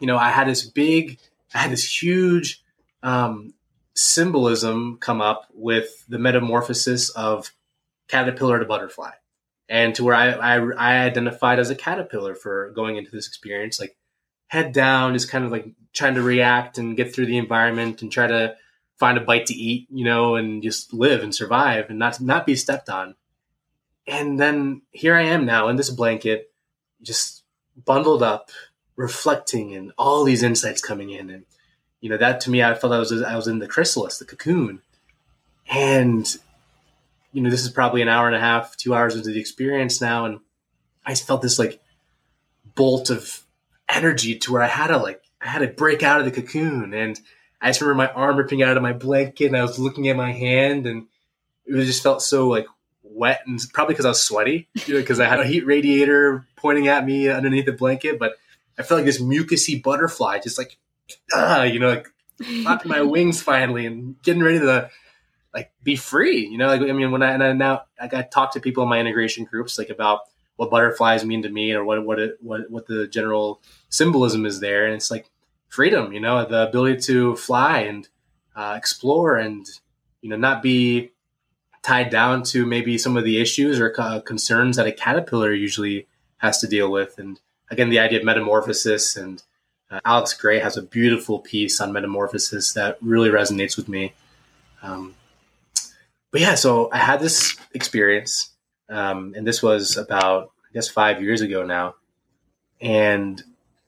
you 0.00 0.06
know, 0.06 0.16
I 0.16 0.30
had 0.30 0.48
this 0.48 0.64
big, 0.64 1.18
I 1.54 1.58
had 1.58 1.70
this 1.70 2.02
huge 2.02 2.62
um, 3.02 3.54
symbolism 3.94 4.98
come 5.00 5.20
up 5.20 5.46
with 5.54 6.04
the 6.08 6.18
metamorphosis 6.18 7.10
of 7.10 7.52
caterpillar 8.08 8.58
to 8.58 8.64
butterfly, 8.64 9.12
and 9.68 9.94
to 9.94 10.04
where 10.04 10.14
I, 10.14 10.30
I, 10.30 10.56
I 10.58 11.04
identified 11.04 11.58
as 11.58 11.70
a 11.70 11.74
caterpillar 11.74 12.34
for 12.34 12.70
going 12.70 12.96
into 12.96 13.10
this 13.10 13.26
experience, 13.26 13.80
like 13.80 13.96
head 14.48 14.72
down, 14.72 15.14
just 15.14 15.30
kind 15.30 15.44
of 15.44 15.50
like 15.50 15.66
trying 15.92 16.14
to 16.14 16.22
react 16.22 16.78
and 16.78 16.96
get 16.96 17.14
through 17.14 17.26
the 17.26 17.38
environment 17.38 18.02
and 18.02 18.10
try 18.10 18.26
to 18.26 18.56
find 18.98 19.18
a 19.18 19.22
bite 19.22 19.46
to 19.46 19.54
eat, 19.54 19.88
you 19.90 20.04
know, 20.04 20.36
and 20.36 20.62
just 20.62 20.92
live 20.92 21.22
and 21.22 21.34
survive 21.34 21.88
and 21.88 21.98
not 21.98 22.20
not 22.20 22.46
be 22.46 22.56
stepped 22.56 22.88
on. 22.88 23.14
And 24.06 24.38
then 24.38 24.82
here 24.90 25.14
I 25.14 25.22
am 25.22 25.46
now 25.46 25.68
in 25.68 25.76
this 25.76 25.90
blanket, 25.90 26.52
just 27.02 27.44
bundled 27.84 28.22
up, 28.22 28.50
reflecting, 28.96 29.74
and 29.74 29.92
all 29.96 30.24
these 30.24 30.42
insights 30.42 30.80
coming 30.80 31.10
in, 31.10 31.30
and 31.30 31.44
you 32.02 32.10
know 32.10 32.18
that 32.18 32.40
to 32.40 32.50
me 32.50 32.62
i 32.62 32.74
felt 32.74 32.92
i 32.92 32.98
was 32.98 33.22
i 33.22 33.34
was 33.34 33.46
in 33.46 33.60
the 33.60 33.68
chrysalis 33.68 34.18
the 34.18 34.26
cocoon 34.26 34.82
and 35.70 36.36
you 37.32 37.42
know 37.42 37.50
this 37.50 37.64
is 37.64 37.70
probably 37.70 38.02
an 38.02 38.08
hour 38.08 38.26
and 38.26 38.36
a 38.36 38.40
half 38.40 38.76
two 38.76 38.94
hours 38.94 39.14
into 39.14 39.30
the 39.30 39.40
experience 39.40 40.00
now 40.00 40.24
and 40.24 40.40
i 41.04 41.14
felt 41.14 41.42
this 41.42 41.58
like 41.58 41.80
bolt 42.74 43.10
of 43.10 43.44
energy 43.88 44.38
to 44.38 44.52
where 44.52 44.62
i 44.62 44.66
had 44.66 44.88
to 44.88 44.96
like 44.96 45.22
i 45.40 45.48
had 45.48 45.60
to 45.60 45.68
break 45.68 46.02
out 46.02 46.20
of 46.20 46.24
the 46.24 46.30
cocoon 46.30 46.94
and 46.94 47.20
i 47.60 47.68
just 47.68 47.80
remember 47.80 47.98
my 47.98 48.12
arm 48.12 48.36
ripping 48.36 48.62
out 48.62 48.76
of 48.76 48.82
my 48.82 48.92
blanket 48.92 49.46
and 49.46 49.56
i 49.56 49.62
was 49.62 49.78
looking 49.78 50.08
at 50.08 50.16
my 50.16 50.32
hand 50.32 50.86
and 50.86 51.06
it 51.66 51.84
just 51.84 52.02
felt 52.02 52.22
so 52.22 52.48
like 52.48 52.66
wet 53.02 53.42
and 53.46 53.60
probably 53.72 53.92
because 53.92 54.06
i 54.06 54.10
was 54.10 54.22
sweaty 54.22 54.68
because 54.74 54.88
you 54.88 55.24
know, 55.24 55.24
i 55.24 55.28
had 55.28 55.40
a 55.40 55.46
heat 55.46 55.66
radiator 55.66 56.46
pointing 56.56 56.88
at 56.88 57.04
me 57.04 57.28
underneath 57.28 57.66
the 57.66 57.72
blanket 57.72 58.18
but 58.18 58.34
i 58.78 58.82
felt 58.82 58.98
like 58.98 59.04
this 59.04 59.20
mucusy 59.20 59.82
butterfly 59.82 60.38
just 60.38 60.56
like 60.56 60.78
ah, 61.34 61.62
you 61.62 61.78
know, 61.78 61.88
like 61.88 62.08
flapping 62.62 62.90
my 62.90 63.02
wings 63.02 63.42
finally 63.42 63.86
and 63.86 64.20
getting 64.22 64.42
ready 64.42 64.58
to 64.58 64.90
like 65.54 65.72
be 65.82 65.96
free. 65.96 66.46
You 66.46 66.58
know, 66.58 66.66
like 66.66 66.80
I 66.80 66.92
mean, 66.92 67.10
when 67.10 67.22
I 67.22 67.32
and 67.32 67.42
I 67.42 67.52
now 67.52 67.84
like 68.00 68.14
I 68.14 68.22
talk 68.22 68.52
to 68.52 68.60
people 68.60 68.82
in 68.82 68.88
my 68.88 68.98
integration 68.98 69.44
groups 69.44 69.78
like 69.78 69.90
about 69.90 70.20
what 70.56 70.70
butterflies 70.70 71.24
mean 71.24 71.42
to 71.42 71.48
me 71.48 71.72
or 71.72 71.84
what 71.84 72.04
what 72.04 72.18
it, 72.18 72.38
what 72.40 72.70
what 72.70 72.86
the 72.86 73.06
general 73.06 73.60
symbolism 73.88 74.46
is 74.46 74.60
there, 74.60 74.86
and 74.86 74.94
it's 74.94 75.10
like 75.10 75.30
freedom. 75.68 76.12
You 76.12 76.20
know, 76.20 76.44
the 76.46 76.68
ability 76.68 77.00
to 77.02 77.36
fly 77.36 77.80
and 77.80 78.08
uh, 78.56 78.74
explore 78.76 79.36
and 79.36 79.66
you 80.20 80.30
know 80.30 80.36
not 80.36 80.62
be 80.62 81.10
tied 81.82 82.10
down 82.10 82.44
to 82.44 82.64
maybe 82.64 82.96
some 82.96 83.16
of 83.16 83.24
the 83.24 83.40
issues 83.40 83.80
or 83.80 83.92
uh, 83.98 84.20
concerns 84.20 84.76
that 84.76 84.86
a 84.86 84.92
caterpillar 84.92 85.52
usually 85.52 86.06
has 86.36 86.58
to 86.58 86.68
deal 86.68 86.90
with 86.90 87.18
and 87.18 87.40
again, 87.72 87.88
the 87.88 87.98
idea 87.98 88.20
of 88.20 88.24
metamorphosis 88.24 89.16
and 89.16 89.42
uh, 89.90 89.98
Alex 90.04 90.34
Grey 90.34 90.60
has 90.60 90.76
a 90.76 90.82
beautiful 90.82 91.40
piece 91.40 91.80
on 91.80 91.92
metamorphosis 91.92 92.72
that 92.74 92.98
really 93.00 93.30
resonates 93.30 93.76
with 93.76 93.88
me. 93.88 94.12
Um, 94.82 95.16
but 96.32 96.40
yeah, 96.40 96.54
so 96.54 96.88
I 96.90 96.96
had 96.96 97.20
this 97.20 97.56
experience, 97.74 98.50
um, 98.88 99.34
and 99.36 99.46
this 99.46 99.62
was 99.62 99.96
about, 99.96 100.50
I 100.68 100.72
guess, 100.72 100.88
five 100.88 101.22
years 101.22 101.42
ago 101.42 101.64
now. 101.64 101.94
And 102.80 103.40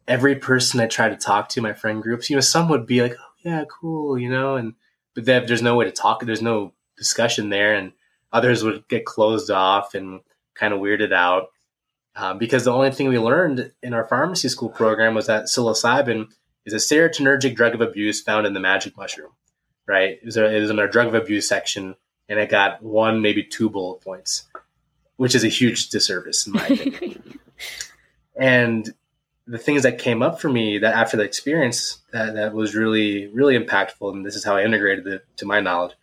every 0.06 0.36
person 0.36 0.78
I 0.78 0.86
tried 0.86 1.08
to 1.08 1.16
talk 1.16 1.48
to, 1.50 1.62
my 1.62 1.72
friend 1.72 2.02
groups, 2.02 2.28
you 2.28 2.36
know, 2.36 2.40
some 2.40 2.68
would 2.68 2.86
be 2.86 3.02
like, 3.02 3.16
oh, 3.18 3.32
yeah, 3.42 3.64
cool, 3.68 4.18
you 4.18 4.28
know, 4.28 4.56
and 4.56 4.74
but 5.14 5.24
then 5.24 5.46
there's 5.46 5.62
no 5.62 5.74
way 5.74 5.84
to 5.84 5.92
talk, 5.92 6.24
there's 6.24 6.42
no 6.42 6.72
discussion 6.96 7.48
there, 7.48 7.74
and 7.74 7.92
others 8.32 8.62
would 8.62 8.86
get 8.88 9.06
closed 9.06 9.50
off 9.50 9.94
and 9.94 10.20
kind 10.54 10.74
of 10.74 10.80
weirded 10.80 11.12
out. 11.12 11.48
Um, 12.16 12.38
because 12.38 12.64
the 12.64 12.72
only 12.72 12.90
thing 12.90 13.08
we 13.08 13.18
learned 13.18 13.72
in 13.82 13.94
our 13.94 14.04
pharmacy 14.04 14.48
school 14.48 14.68
program 14.68 15.14
was 15.14 15.26
that 15.26 15.44
psilocybin 15.44 16.28
is 16.64 16.72
a 16.72 16.76
serotonergic 16.76 17.56
drug 17.56 17.74
of 17.74 17.80
abuse 17.80 18.22
found 18.22 18.46
in 18.46 18.54
the 18.54 18.60
magic 18.60 18.96
mushroom, 18.96 19.30
right? 19.86 20.18
It 20.20 20.24
was, 20.24 20.36
a, 20.36 20.44
it 20.54 20.60
was 20.60 20.70
in 20.70 20.78
our 20.78 20.86
drug 20.86 21.08
of 21.08 21.14
abuse 21.14 21.48
section, 21.48 21.96
and 22.28 22.38
it 22.38 22.50
got 22.50 22.82
one, 22.82 23.22
maybe 23.22 23.42
two 23.42 23.68
bullet 23.68 24.00
points, 24.00 24.44
which 25.16 25.34
is 25.34 25.44
a 25.44 25.48
huge 25.48 25.88
disservice 25.90 26.46
in 26.46 26.52
my 26.54 26.66
opinion. 26.66 27.38
and 28.36 28.94
the 29.46 29.58
things 29.58 29.82
that 29.82 29.98
came 29.98 30.22
up 30.22 30.40
for 30.40 30.48
me 30.48 30.78
that 30.78 30.94
after 30.94 31.16
the 31.16 31.22
experience 31.22 31.98
that, 32.12 32.34
that 32.34 32.54
was 32.54 32.74
really, 32.74 33.26
really 33.28 33.58
impactful, 33.58 34.12
and 34.12 34.24
this 34.24 34.36
is 34.36 34.44
how 34.44 34.56
I 34.56 34.64
integrated 34.64 35.06
it 35.06 35.26
to 35.36 35.46
my 35.46 35.60
knowledge, 35.60 35.94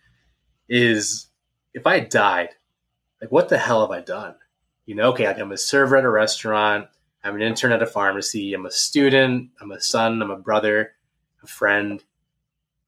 is 0.68 1.26
if 1.74 1.86
I 1.86 2.00
died, 2.00 2.50
like 3.20 3.32
what 3.32 3.48
the 3.48 3.58
hell 3.58 3.80
have 3.80 3.90
I 3.90 4.00
done? 4.00 4.34
you 4.86 4.94
know, 4.94 5.10
okay, 5.10 5.26
like 5.26 5.38
I'm 5.38 5.52
a 5.52 5.56
server 5.56 5.96
at 5.96 6.04
a 6.04 6.10
restaurant, 6.10 6.88
I'm 7.22 7.36
an 7.36 7.42
intern 7.42 7.72
at 7.72 7.82
a 7.82 7.86
pharmacy, 7.86 8.52
I'm 8.54 8.66
a 8.66 8.70
student, 8.70 9.50
I'm 9.60 9.70
a 9.70 9.80
son, 9.80 10.20
I'm 10.20 10.30
a 10.30 10.36
brother, 10.36 10.92
a 11.42 11.46
friend. 11.46 12.02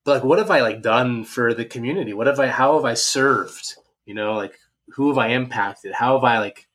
But 0.05 0.17
like, 0.17 0.25
what 0.25 0.39
have 0.39 0.51
I 0.51 0.61
like 0.61 0.83
done 0.83 1.25
for 1.25 1.55
the 1.55 1.65
community? 1.65 2.13
What 2.13 2.27
have 2.27 2.39
I, 2.39 2.49
how 2.49 2.75
have 2.75 2.85
I 2.85 2.95
served? 2.95 3.77
You 4.05 4.15
know, 4.15 4.35
like 4.35 4.59
who 4.91 5.09
have 5.09 5.19
I 5.19 5.29
impacted? 5.29 5.95
How 5.95 6.15
have 6.15 6.25
I 6.25 6.39
like, 6.39 6.69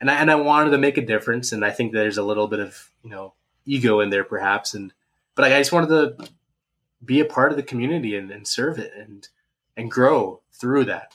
and 0.00 0.10
I, 0.10 0.14
and 0.14 0.30
I 0.30 0.34
wanted 0.34 0.70
to 0.70 0.78
make 0.78 0.98
a 0.98 1.06
difference. 1.06 1.52
And 1.52 1.64
I 1.64 1.70
think 1.70 1.92
there's 1.92 2.18
a 2.18 2.24
little 2.24 2.48
bit 2.48 2.58
of, 2.58 2.90
you 3.02 3.10
know, 3.10 3.34
ego 3.64 4.00
in 4.00 4.10
there 4.10 4.24
perhaps. 4.24 4.74
And, 4.74 4.92
but 5.34 5.42
like, 5.42 5.52
I 5.52 5.60
just 5.60 5.72
wanted 5.72 5.88
to 5.88 6.28
be 7.04 7.20
a 7.20 7.24
part 7.24 7.52
of 7.52 7.56
the 7.56 7.62
community 7.62 8.16
and, 8.16 8.30
and 8.30 8.46
serve 8.46 8.78
it 8.78 8.92
and, 8.96 9.28
and 9.76 9.90
grow 9.90 10.40
through 10.52 10.84
that. 10.86 11.14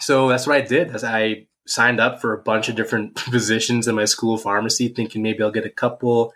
So 0.00 0.28
that's 0.28 0.46
what 0.46 0.56
I 0.56 0.60
did. 0.60 0.90
As 0.90 1.04
I 1.04 1.46
signed 1.66 2.00
up 2.00 2.20
for 2.20 2.32
a 2.32 2.42
bunch 2.42 2.68
of 2.68 2.76
different 2.76 3.14
positions 3.30 3.88
in 3.88 3.94
my 3.94 4.04
school 4.04 4.36
pharmacy, 4.36 4.88
thinking 4.88 5.22
maybe 5.22 5.42
I'll 5.42 5.50
get 5.50 5.66
a 5.66 5.70
couple, 5.70 6.34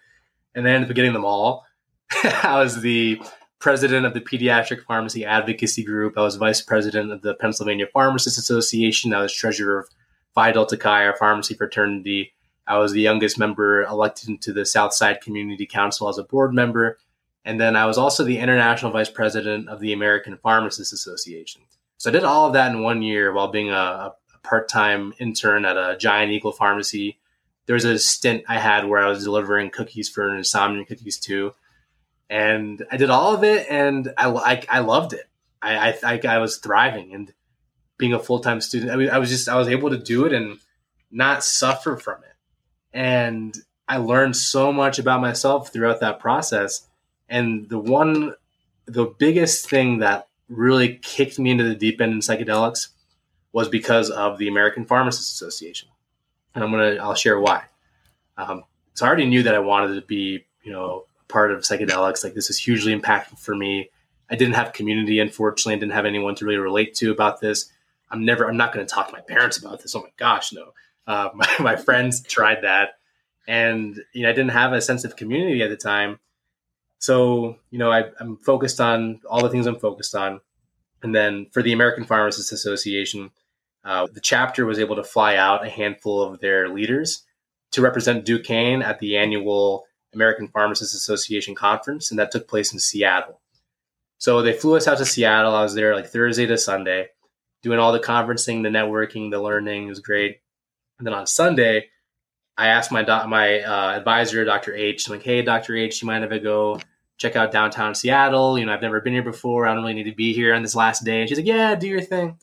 and 0.54 0.66
I 0.66 0.72
ended 0.72 0.90
up 0.90 0.96
getting 0.96 1.12
them 1.12 1.24
all. 1.24 1.66
I 2.24 2.58
was 2.58 2.80
the 2.80 3.20
president 3.58 4.06
of 4.06 4.14
the 4.14 4.20
Pediatric 4.20 4.82
Pharmacy 4.84 5.24
Advocacy 5.24 5.84
Group. 5.84 6.16
I 6.16 6.22
was 6.22 6.36
vice 6.36 6.60
president 6.60 7.10
of 7.12 7.22
the 7.22 7.34
Pennsylvania 7.34 7.86
Pharmacists 7.92 8.38
Association. 8.38 9.12
I 9.12 9.22
was 9.22 9.32
treasurer 9.32 9.80
of 9.80 9.88
Phi 10.34 10.52
Delta 10.52 10.76
Chi, 10.76 11.04
our 11.06 11.16
pharmacy 11.16 11.54
fraternity. 11.54 12.32
I 12.66 12.78
was 12.78 12.92
the 12.92 13.00
youngest 13.00 13.38
member 13.38 13.82
elected 13.82 14.28
into 14.28 14.52
the 14.52 14.66
Southside 14.66 15.20
Community 15.20 15.66
Council 15.66 16.08
as 16.08 16.18
a 16.18 16.22
board 16.22 16.54
member. 16.54 16.98
And 17.44 17.58
then 17.58 17.76
I 17.76 17.86
was 17.86 17.98
also 17.98 18.24
the 18.24 18.38
international 18.38 18.92
vice 18.92 19.08
president 19.08 19.68
of 19.68 19.80
the 19.80 19.92
American 19.92 20.36
Pharmacists 20.36 20.92
Association. 20.92 21.62
So 21.96 22.10
I 22.10 22.12
did 22.12 22.24
all 22.24 22.46
of 22.46 22.52
that 22.52 22.70
in 22.70 22.82
one 22.82 23.02
year 23.02 23.32
while 23.32 23.48
being 23.48 23.70
a, 23.70 23.72
a 23.74 24.14
part 24.42 24.68
time 24.68 25.14
intern 25.18 25.64
at 25.64 25.76
a 25.76 25.96
Giant 25.98 26.30
Eagle 26.30 26.52
pharmacy. 26.52 27.18
There 27.66 27.74
was 27.74 27.84
a 27.84 27.98
stint 27.98 28.44
I 28.48 28.58
had 28.58 28.86
where 28.86 29.02
I 29.02 29.08
was 29.08 29.24
delivering 29.24 29.70
cookies 29.70 30.08
for 30.08 30.28
an 30.28 30.36
Insomnia 30.36 30.84
Cookies 30.84 31.18
too. 31.18 31.54
And 32.30 32.84
I 32.90 32.96
did 32.96 33.10
all 33.10 33.34
of 33.34 33.44
it 33.44 33.66
and 33.70 34.12
I, 34.16 34.28
I, 34.30 34.62
I 34.68 34.78
loved 34.80 35.12
it. 35.12 35.26
I, 35.62 35.98
I, 36.04 36.20
I 36.24 36.38
was 36.38 36.58
thriving 36.58 37.14
and 37.14 37.32
being 37.96 38.12
a 38.12 38.18
full 38.18 38.40
time 38.40 38.60
student. 38.60 38.92
I 38.92 38.96
mean, 38.96 39.10
I 39.10 39.18
was 39.18 39.28
just, 39.28 39.48
I 39.48 39.56
was 39.56 39.68
able 39.68 39.90
to 39.90 39.98
do 39.98 40.24
it 40.26 40.32
and 40.32 40.58
not 41.10 41.42
suffer 41.42 41.96
from 41.96 42.22
it. 42.22 42.34
And 42.92 43.56
I 43.88 43.96
learned 43.96 44.36
so 44.36 44.72
much 44.72 44.98
about 44.98 45.20
myself 45.20 45.72
throughout 45.72 46.00
that 46.00 46.20
process. 46.20 46.86
And 47.28 47.68
the 47.68 47.78
one, 47.78 48.34
the 48.86 49.06
biggest 49.06 49.68
thing 49.68 49.98
that 49.98 50.28
really 50.48 50.96
kicked 51.02 51.38
me 51.38 51.50
into 51.50 51.64
the 51.64 51.74
deep 51.74 52.00
end 52.00 52.12
in 52.12 52.18
psychedelics 52.20 52.88
was 53.52 53.68
because 53.68 54.10
of 54.10 54.38
the 54.38 54.48
American 54.48 54.84
Pharmacists 54.84 55.32
Association, 55.32 55.88
and 56.54 56.64
I'm 56.64 56.70
gonna 56.70 56.96
I'll 57.00 57.14
share 57.14 57.40
why. 57.40 57.64
Um, 58.36 58.64
so 58.94 59.04
I 59.04 59.08
already 59.08 59.26
knew 59.26 59.42
that 59.42 59.54
I 59.54 59.58
wanted 59.58 59.94
to 59.94 60.06
be 60.06 60.46
you 60.62 60.72
know 60.72 61.06
part 61.28 61.50
of 61.50 61.60
psychedelics. 61.60 62.24
Like 62.24 62.34
this 62.34 62.50
is 62.50 62.58
hugely 62.58 62.98
impactful 62.98 63.38
for 63.38 63.54
me. 63.54 63.90
I 64.30 64.36
didn't 64.36 64.54
have 64.54 64.72
community, 64.72 65.20
unfortunately. 65.20 65.74
I 65.74 65.78
didn't 65.78 65.92
have 65.92 66.04
anyone 66.04 66.34
to 66.36 66.44
really 66.44 66.58
relate 66.58 66.94
to 66.96 67.10
about 67.10 67.40
this. 67.40 67.70
I'm 68.10 68.24
never. 68.24 68.48
I'm 68.48 68.56
not 68.56 68.72
going 68.72 68.86
to 68.86 68.92
talk 68.92 69.08
to 69.08 69.12
my 69.12 69.20
parents 69.20 69.58
about 69.58 69.82
this. 69.82 69.94
Oh 69.94 70.00
my 70.00 70.12
gosh, 70.16 70.52
no. 70.52 70.72
Uh, 71.06 71.30
my, 71.34 71.48
my 71.60 71.76
friends 71.76 72.22
tried 72.22 72.62
that, 72.62 72.98
and 73.46 74.02
you 74.12 74.22
know 74.22 74.30
I 74.30 74.32
didn't 74.32 74.50
have 74.50 74.72
a 74.72 74.80
sense 74.80 75.04
of 75.04 75.16
community 75.16 75.62
at 75.62 75.70
the 75.70 75.76
time. 75.76 76.18
So 76.98 77.56
you 77.70 77.78
know 77.78 77.90
I, 77.90 78.04
I'm 78.20 78.36
focused 78.38 78.80
on 78.80 79.20
all 79.28 79.42
the 79.42 79.50
things 79.50 79.66
I'm 79.66 79.78
focused 79.78 80.14
on. 80.14 80.40
And 81.02 81.14
then 81.14 81.46
for 81.52 81.62
the 81.62 81.72
American 81.72 82.04
Pharmacists 82.04 82.50
Association, 82.50 83.30
uh, 83.84 84.08
the 84.12 84.20
chapter 84.20 84.66
was 84.66 84.80
able 84.80 84.96
to 84.96 85.04
fly 85.04 85.36
out 85.36 85.64
a 85.64 85.70
handful 85.70 86.22
of 86.22 86.40
their 86.40 86.68
leaders 86.68 87.24
to 87.70 87.82
represent 87.82 88.24
Duquesne 88.24 88.82
at 88.82 88.98
the 88.98 89.16
annual 89.16 89.86
American 90.14 90.48
Pharmacists 90.48 90.94
Association 90.94 91.54
conference, 91.54 92.10
and 92.10 92.18
that 92.18 92.30
took 92.30 92.48
place 92.48 92.72
in 92.72 92.78
Seattle. 92.78 93.40
So 94.18 94.42
they 94.42 94.52
flew 94.52 94.76
us 94.76 94.88
out 94.88 94.98
to 94.98 95.04
Seattle. 95.04 95.54
I 95.54 95.62
was 95.62 95.74
there 95.74 95.94
like 95.94 96.08
Thursday 96.08 96.46
to 96.46 96.58
Sunday, 96.58 97.08
doing 97.62 97.78
all 97.78 97.92
the 97.92 98.00
conferencing, 98.00 98.62
the 98.62 98.68
networking, 98.68 99.30
the 99.30 99.40
learning. 99.40 99.86
It 99.86 99.90
was 99.90 100.00
great. 100.00 100.40
And 100.98 101.06
then 101.06 101.14
on 101.14 101.26
Sunday, 101.26 101.88
I 102.56 102.68
asked 102.68 102.90
my 102.90 103.04
my 103.26 103.60
uh, 103.60 103.96
advisor, 103.96 104.44
Dr. 104.44 104.74
H, 104.74 105.06
I'm 105.06 105.14
like, 105.14 105.22
hey, 105.22 105.42
Dr. 105.42 105.76
H, 105.76 106.02
you 106.02 106.06
mind 106.06 106.24
if 106.24 106.32
I 106.32 106.38
go 106.38 106.80
check 107.18 107.36
out 107.36 107.52
downtown 107.52 107.94
Seattle. 107.94 108.58
You 108.58 108.66
know, 108.66 108.72
I've 108.72 108.82
never 108.82 109.00
been 109.00 109.12
here 109.12 109.22
before. 109.22 109.66
I 109.66 109.74
don't 109.74 109.82
really 109.82 109.94
need 109.94 110.10
to 110.10 110.16
be 110.16 110.32
here 110.32 110.54
on 110.54 110.62
this 110.62 110.74
last 110.74 111.04
day. 111.04 111.20
And 111.20 111.28
she's 111.28 111.38
like, 111.38 111.46
yeah, 111.46 111.74
do 111.74 111.86
your 111.86 112.00
thing. 112.00 112.38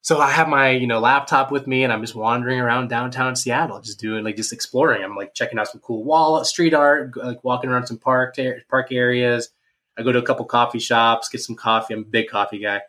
So 0.00 0.20
I 0.20 0.30
have 0.30 0.48
my, 0.48 0.70
you 0.70 0.86
know, 0.86 1.00
laptop 1.00 1.50
with 1.50 1.66
me 1.66 1.84
and 1.84 1.92
I'm 1.92 2.00
just 2.00 2.14
wandering 2.14 2.60
around 2.60 2.88
downtown 2.88 3.36
Seattle, 3.36 3.80
just 3.80 3.98
doing 3.98 4.24
like 4.24 4.36
just 4.36 4.52
exploring. 4.52 5.02
I'm 5.02 5.16
like 5.16 5.34
checking 5.34 5.58
out 5.58 5.68
some 5.68 5.80
cool 5.80 6.04
wall 6.04 6.42
street 6.44 6.72
art, 6.72 7.16
like 7.16 7.42
walking 7.44 7.68
around 7.68 7.86
some 7.86 7.98
park 7.98 8.36
park 8.70 8.92
areas. 8.92 9.50
I 9.98 10.02
go 10.02 10.12
to 10.12 10.18
a 10.18 10.22
couple 10.22 10.44
coffee 10.44 10.78
shops, 10.78 11.28
get 11.28 11.42
some 11.42 11.56
coffee. 11.56 11.94
I'm 11.94 12.00
a 12.00 12.04
big 12.04 12.28
coffee 12.28 12.60
guy. 12.60 12.82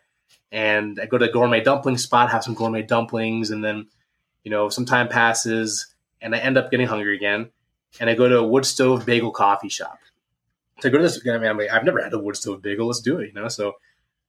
And 0.52 0.98
I 1.00 1.06
go 1.06 1.18
to 1.18 1.28
a 1.28 1.32
gourmet 1.32 1.60
dumpling 1.62 1.98
spot, 1.98 2.30
have 2.30 2.44
some 2.44 2.54
gourmet 2.54 2.82
dumplings, 2.82 3.50
and 3.50 3.62
then, 3.62 3.88
you 4.44 4.50
know, 4.50 4.68
some 4.68 4.84
time 4.84 5.08
passes 5.08 5.94
and 6.22 6.34
I 6.34 6.38
end 6.38 6.56
up 6.56 6.70
getting 6.70 6.86
hungry 6.86 7.16
again. 7.16 7.50
And 7.98 8.08
I 8.08 8.14
go 8.14 8.28
to 8.28 8.38
a 8.38 8.46
wood 8.46 8.64
stove 8.64 9.04
bagel 9.04 9.32
coffee 9.32 9.68
shop 9.68 9.98
to 10.80 10.90
go 10.90 10.98
to 10.98 11.02
this. 11.02 11.20
I 11.26 11.38
mean, 11.38 11.48
I'm 11.48 11.58
like, 11.58 11.70
I've 11.70 11.84
never 11.84 12.00
had 12.00 12.12
a 12.14 12.18
wood 12.18 12.36
stove 12.36 12.62
bagel. 12.62 12.86
Let's 12.86 13.00
do 13.00 13.18
it, 13.18 13.28
you 13.28 13.32
know. 13.32 13.48
So 13.48 13.74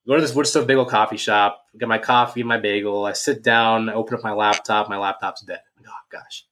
go 0.08 0.16
to 0.16 0.22
this 0.22 0.34
wood 0.34 0.48
stove 0.48 0.68
bagel 0.68 0.86
coffee 0.86 1.18
shop, 1.18 1.66
get 1.78 1.88
my 1.88 1.98
coffee, 1.98 2.42
and 2.42 2.50
my 2.50 2.58
bagel. 2.58 3.06
I 3.06 3.14
sit 3.14 3.44
down, 3.44 3.90
I 3.90 3.94
open 3.94 4.16
up 4.16 4.24
my 4.24 4.34
laptop. 4.34 4.90
My 4.90 4.98
laptop's 4.98 5.42
dead. 5.42 5.62
Oh 5.88 5.92
gosh! 6.12 6.46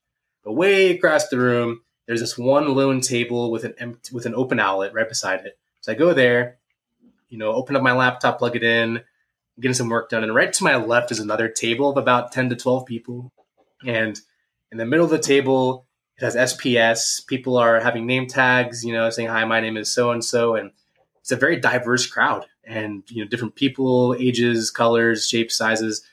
But 0.43 0.53
way 0.53 0.91
across 0.91 1.27
the 1.27 1.37
room, 1.37 1.81
there's 2.07 2.21
this 2.21 2.37
one 2.37 2.75
lone 2.75 3.01
table 3.01 3.51
with 3.51 3.63
an 3.63 3.73
empty, 3.77 4.13
with 4.13 4.25
an 4.25 4.35
open 4.35 4.59
outlet 4.59 4.93
right 4.93 5.07
beside 5.07 5.45
it. 5.45 5.57
So 5.81 5.91
I 5.91 5.95
go 5.95 6.13
there, 6.13 6.57
you 7.29 7.37
know, 7.37 7.53
open 7.53 7.75
up 7.75 7.81
my 7.81 7.93
laptop, 7.93 8.39
plug 8.39 8.55
it 8.55 8.63
in, 8.63 9.01
getting 9.59 9.75
some 9.75 9.89
work 9.89 10.09
done, 10.09 10.23
and 10.23 10.33
right 10.35 10.51
to 10.51 10.63
my 10.63 10.75
left 10.75 11.11
is 11.11 11.19
another 11.19 11.47
table 11.47 11.89
of 11.89 11.97
about 11.97 12.31
ten 12.31 12.49
to 12.49 12.55
twelve 12.55 12.85
people, 12.85 13.31
and 13.85 14.19
in 14.71 14.77
the 14.77 14.85
middle 14.85 15.05
of 15.05 15.11
the 15.11 15.19
table 15.19 15.85
it 16.17 16.23
has 16.23 16.35
SPS. 16.35 17.25
People 17.25 17.57
are 17.57 17.79
having 17.79 18.05
name 18.05 18.27
tags, 18.27 18.83
you 18.83 18.93
know, 18.93 19.09
saying, 19.09 19.29
"Hi, 19.29 19.45
my 19.45 19.59
name 19.59 19.77
is 19.77 19.93
so 19.93 20.11
and 20.11 20.23
so," 20.23 20.55
and 20.55 20.71
it's 21.21 21.31
a 21.31 21.35
very 21.35 21.59
diverse 21.59 22.07
crowd, 22.07 22.45
and 22.69 23.03
you 23.09 23.23
know, 23.23 23.29
different 23.29 23.55
people, 23.55 24.15
ages, 24.17 24.71
colors, 24.71 25.27
shapes, 25.27 25.57
sizes, 25.57 26.03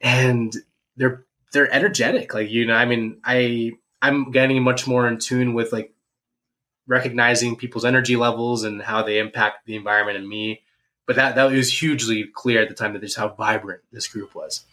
and 0.00 0.54
they're 0.96 1.24
they're 1.52 1.72
energetic. 1.72 2.34
Like 2.34 2.50
you 2.50 2.66
know, 2.66 2.74
I 2.74 2.84
mean, 2.84 3.20
I 3.24 3.72
I'm 4.00 4.30
getting 4.30 4.62
much 4.62 4.86
more 4.86 5.08
in 5.08 5.18
tune 5.18 5.54
with 5.54 5.72
like 5.72 5.92
recognizing 6.86 7.56
people's 7.56 7.84
energy 7.84 8.16
levels 8.16 8.64
and 8.64 8.82
how 8.82 9.02
they 9.02 9.18
impact 9.18 9.66
the 9.66 9.76
environment 9.76 10.18
and 10.18 10.28
me. 10.28 10.62
But 11.06 11.16
that 11.16 11.34
that 11.34 11.50
was 11.50 11.80
hugely 11.80 12.24
clear 12.24 12.62
at 12.62 12.68
the 12.68 12.74
time 12.74 12.92
that 12.92 13.02
just 13.02 13.16
how 13.16 13.28
vibrant 13.28 13.80
this 13.90 14.06
group 14.06 14.34
was. 14.34 14.64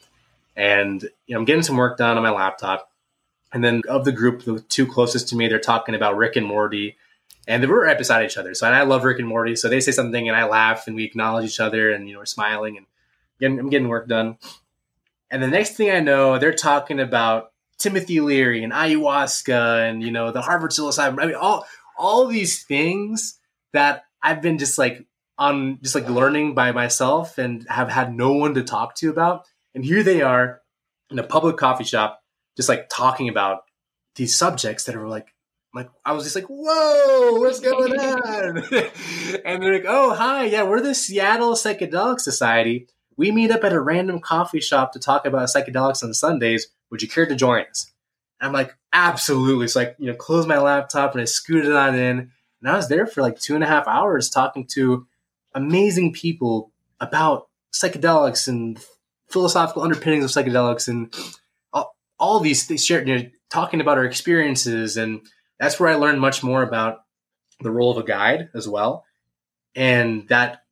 And 0.56 1.02
you 1.26 1.34
know, 1.34 1.40
I'm 1.40 1.46
getting 1.46 1.64
some 1.64 1.78
work 1.78 1.98
done 1.98 2.18
on 2.18 2.24
my 2.24 2.30
laptop 2.30 2.90
and 3.52 3.64
then 3.64 3.82
of 3.88 4.06
the 4.06 4.12
group, 4.12 4.44
the 4.44 4.60
two 4.60 4.86
closest 4.86 5.30
to 5.30 5.36
me, 5.36 5.48
they're 5.48 5.60
talking 5.60 5.96
about 5.96 6.18
Rick 6.18 6.36
and 6.36 6.46
Morty, 6.46 6.98
and 7.50 7.64
they 7.64 7.68
were 7.68 7.82
right 7.82 7.98
beside 7.98 8.24
each 8.24 8.38
other. 8.38 8.54
So 8.54 8.68
and 8.68 8.76
I 8.76 8.84
love 8.84 9.04
Rick 9.04 9.18
and 9.18 9.28
Morty. 9.28 9.56
So 9.56 9.68
they 9.68 9.80
say 9.80 9.92
something, 9.92 10.30
and 10.30 10.38
I 10.38 10.46
laugh, 10.46 10.86
and 10.86 10.96
we 10.96 11.04
acknowledge 11.04 11.46
each 11.46 11.60
other, 11.60 11.92
and 11.92 12.08
you 12.08 12.14
know 12.14 12.20
we're 12.20 12.26
smiling, 12.26 12.78
and 12.78 13.60
I'm 13.60 13.70
getting 13.70 13.88
work 13.88 14.08
done. 14.08 14.38
And 15.32 15.42
the 15.42 15.48
next 15.48 15.76
thing 15.76 15.90
I 15.90 16.00
know, 16.00 16.38
they're 16.38 16.54
talking 16.54 17.00
about 17.00 17.52
Timothy 17.80 18.20
Leary 18.20 18.64
and 18.64 18.72
ayahuasca 18.72 19.90
and 19.90 20.04
you 20.04 20.12
know 20.12 20.32
the 20.32 20.42
Harvard 20.42 20.72
psilocybin. 20.72 21.22
I 21.22 21.26
mean, 21.26 21.36
all 21.36 21.66
all 21.98 22.28
these 22.28 22.64
things 22.64 23.40
that 23.74 24.04
I've 24.22 24.44
been 24.44 24.60
just 24.60 24.78
like 24.78 25.08
on 25.40 25.80
just 25.82 25.96
like 25.96 26.08
learning 26.08 26.54
by 26.54 26.72
myself 26.72 27.40
and 27.40 27.66
have 27.68 27.90
had 27.90 28.14
no 28.14 28.34
one 28.34 28.54
to 28.54 28.64
talk 28.64 28.94
to 28.96 29.10
about. 29.10 29.46
And 29.74 29.84
here 29.84 30.04
they 30.04 30.22
are 30.22 30.62
in 31.10 31.18
a 31.18 31.24
public 31.24 31.58
coffee 31.58 31.84
shop, 31.84 32.22
just 32.56 32.70
like 32.70 32.90
talking 32.90 33.28
about 33.28 33.64
these 34.16 34.38
subjects 34.38 34.84
that 34.84 34.96
are 34.96 35.08
like 35.08 35.34
like 35.74 35.90
I 36.04 36.14
was 36.14 36.24
just 36.24 36.36
like, 36.36 36.48
"Whoa, 36.48 37.40
what's 37.40 37.60
going 37.60 38.00
on?" 38.00 38.58
and 39.46 39.62
they're 39.62 39.74
like, 39.74 39.86
"Oh, 39.88 40.14
hi, 40.14 40.46
yeah, 40.46 40.64
we're 40.64 40.82
the 40.82 40.96
Seattle 40.96 41.54
Psychedelic 41.54 42.20
Society. 42.20 42.88
We 43.18 43.32
meet 43.32 43.52
up 43.52 43.64
at 43.64 43.74
a 43.74 43.82
random 43.82 44.20
coffee 44.20 44.62
shop 44.62 44.94
to 44.94 45.00
talk 45.00 45.26
about 45.26 45.50
psychedelics 45.50 46.04
on 46.04 46.14
Sundays. 46.14 46.68
Would 46.90 47.02
you 47.02 47.08
care 47.08 47.28
to 47.28 47.36
join 47.36 47.66
us?" 47.70 47.92
And 48.40 48.48
I'm 48.48 48.54
like, 48.54 48.76
"Absolutely!" 48.94 49.68
So 49.68 49.80
like, 49.80 49.96
you 50.00 50.08
know, 50.08 50.16
close 50.16 50.48
my 50.48 50.58
laptop 50.58 51.14
and 51.14 51.22
I 51.22 51.26
scooted 51.26 51.72
on 51.72 51.96
in, 51.96 52.32
and 52.62 52.72
I 52.72 52.76
was 52.76 52.90
there 52.90 53.06
for 53.06 53.22
like 53.22 53.40
two 53.40 53.56
and 53.56 53.64
a 53.64 53.68
half 53.68 53.88
hours 53.88 54.30
talking 54.30 54.66
to 54.74 55.06
amazing 55.54 56.14
people 56.14 56.72
about 57.00 57.48
psychedelics 57.74 58.48
and 58.48 58.84
philosophical 59.30 59.84
underpinnings 59.84 60.26
of 60.26 60.32
psychedelics 60.32 60.88
and 60.88 61.14
all, 61.72 61.96
all 62.20 62.40
these 62.40 62.66
things. 62.66 62.90
You 62.90 63.06
know, 63.06 63.24
talking 63.52 63.82
about 63.82 64.00
our 64.00 64.06
experiences 64.06 64.98
and 64.98 65.22
that's 65.60 65.80
where 65.80 65.90
I 65.90 65.96
learned 65.96 66.22
much 66.22 66.44
more 66.44 66.64
about 66.64 67.04
the 67.60 67.72
role 67.72 67.92
of 67.92 67.98
a 67.98 68.08
guide 68.08 68.50
as 68.54 68.68
well. 68.68 69.06
And 69.76 70.28
that 70.30 70.64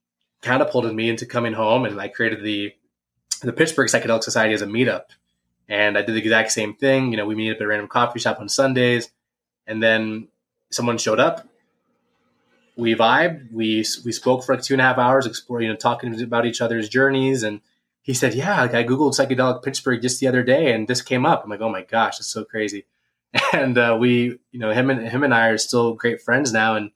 catapulted 0.42 0.94
me 0.94 1.10
into 1.10 1.26
coming 1.26 1.54
home 1.54 1.86
and 1.86 2.00
I 2.00 2.08
created 2.08 2.44
the 2.44 2.74
the 3.42 3.54
Pittsburgh 3.54 3.88
Psychedelic 3.88 4.24
Society 4.24 4.54
as 4.54 4.62
a 4.62 4.66
meetup. 4.66 5.04
And 5.70 5.98
I 5.98 6.02
did 6.02 6.16
the 6.16 6.20
exact 6.20 6.52
same 6.52 6.74
thing. 6.76 7.12
You 7.12 7.18
know, 7.18 7.26
we 7.26 7.36
meet 7.36 7.52
up 7.52 7.58
at 7.58 7.64
a 7.64 7.68
random 7.68 7.88
coffee 7.88 8.20
shop 8.20 8.40
on 8.40 8.48
Sundays, 8.50 9.10
and 9.68 9.84
then 9.84 10.30
someone 10.72 10.98
showed 10.98 11.20
up. 11.20 11.48
We 12.78 12.96
vibed. 12.96 13.52
We 13.52 13.86
we 14.06 14.12
spoke 14.12 14.44
for 14.44 14.56
like 14.56 14.64
two 14.64 14.76
and 14.76 14.82
a 14.82 14.86
half 14.86 14.98
hours, 14.98 15.26
exploring, 15.26 15.66
you 15.66 15.74
know, 15.74 15.78
talking 15.78 16.20
about 16.22 16.46
each 16.46 16.62
other's 16.62 16.88
journeys. 16.88 17.44
And 17.44 17.60
he 18.02 18.14
said, 18.14 18.34
"Yeah, 18.34 18.62
like 18.62 18.74
I 18.74 18.84
googled 18.86 19.14
psychedelic 19.14 19.64
Pittsburgh 19.64 20.02
just 20.02 20.20
the 20.20 20.28
other 20.28 20.44
day, 20.44 20.72
and 20.74 20.88
this 20.88 21.02
came 21.02 21.26
up." 21.26 21.44
I'm 21.44 21.50
like, 21.50 21.62
"Oh 21.62 21.70
my 21.70 21.82
gosh, 21.82 22.18
that's 22.18 22.28
so 22.28 22.46
crazy!" 22.46 22.86
and 23.54 23.78
uh, 23.78 23.98
we, 24.00 24.40
you 24.52 24.60
know, 24.60 24.72
him 24.72 24.90
and 24.90 25.08
him 25.08 25.24
and 25.24 25.34
I 25.34 25.48
are 25.48 25.58
still 25.58 25.94
great 25.94 26.22
friends 26.22 26.52
now, 26.54 26.76
and 26.76 26.92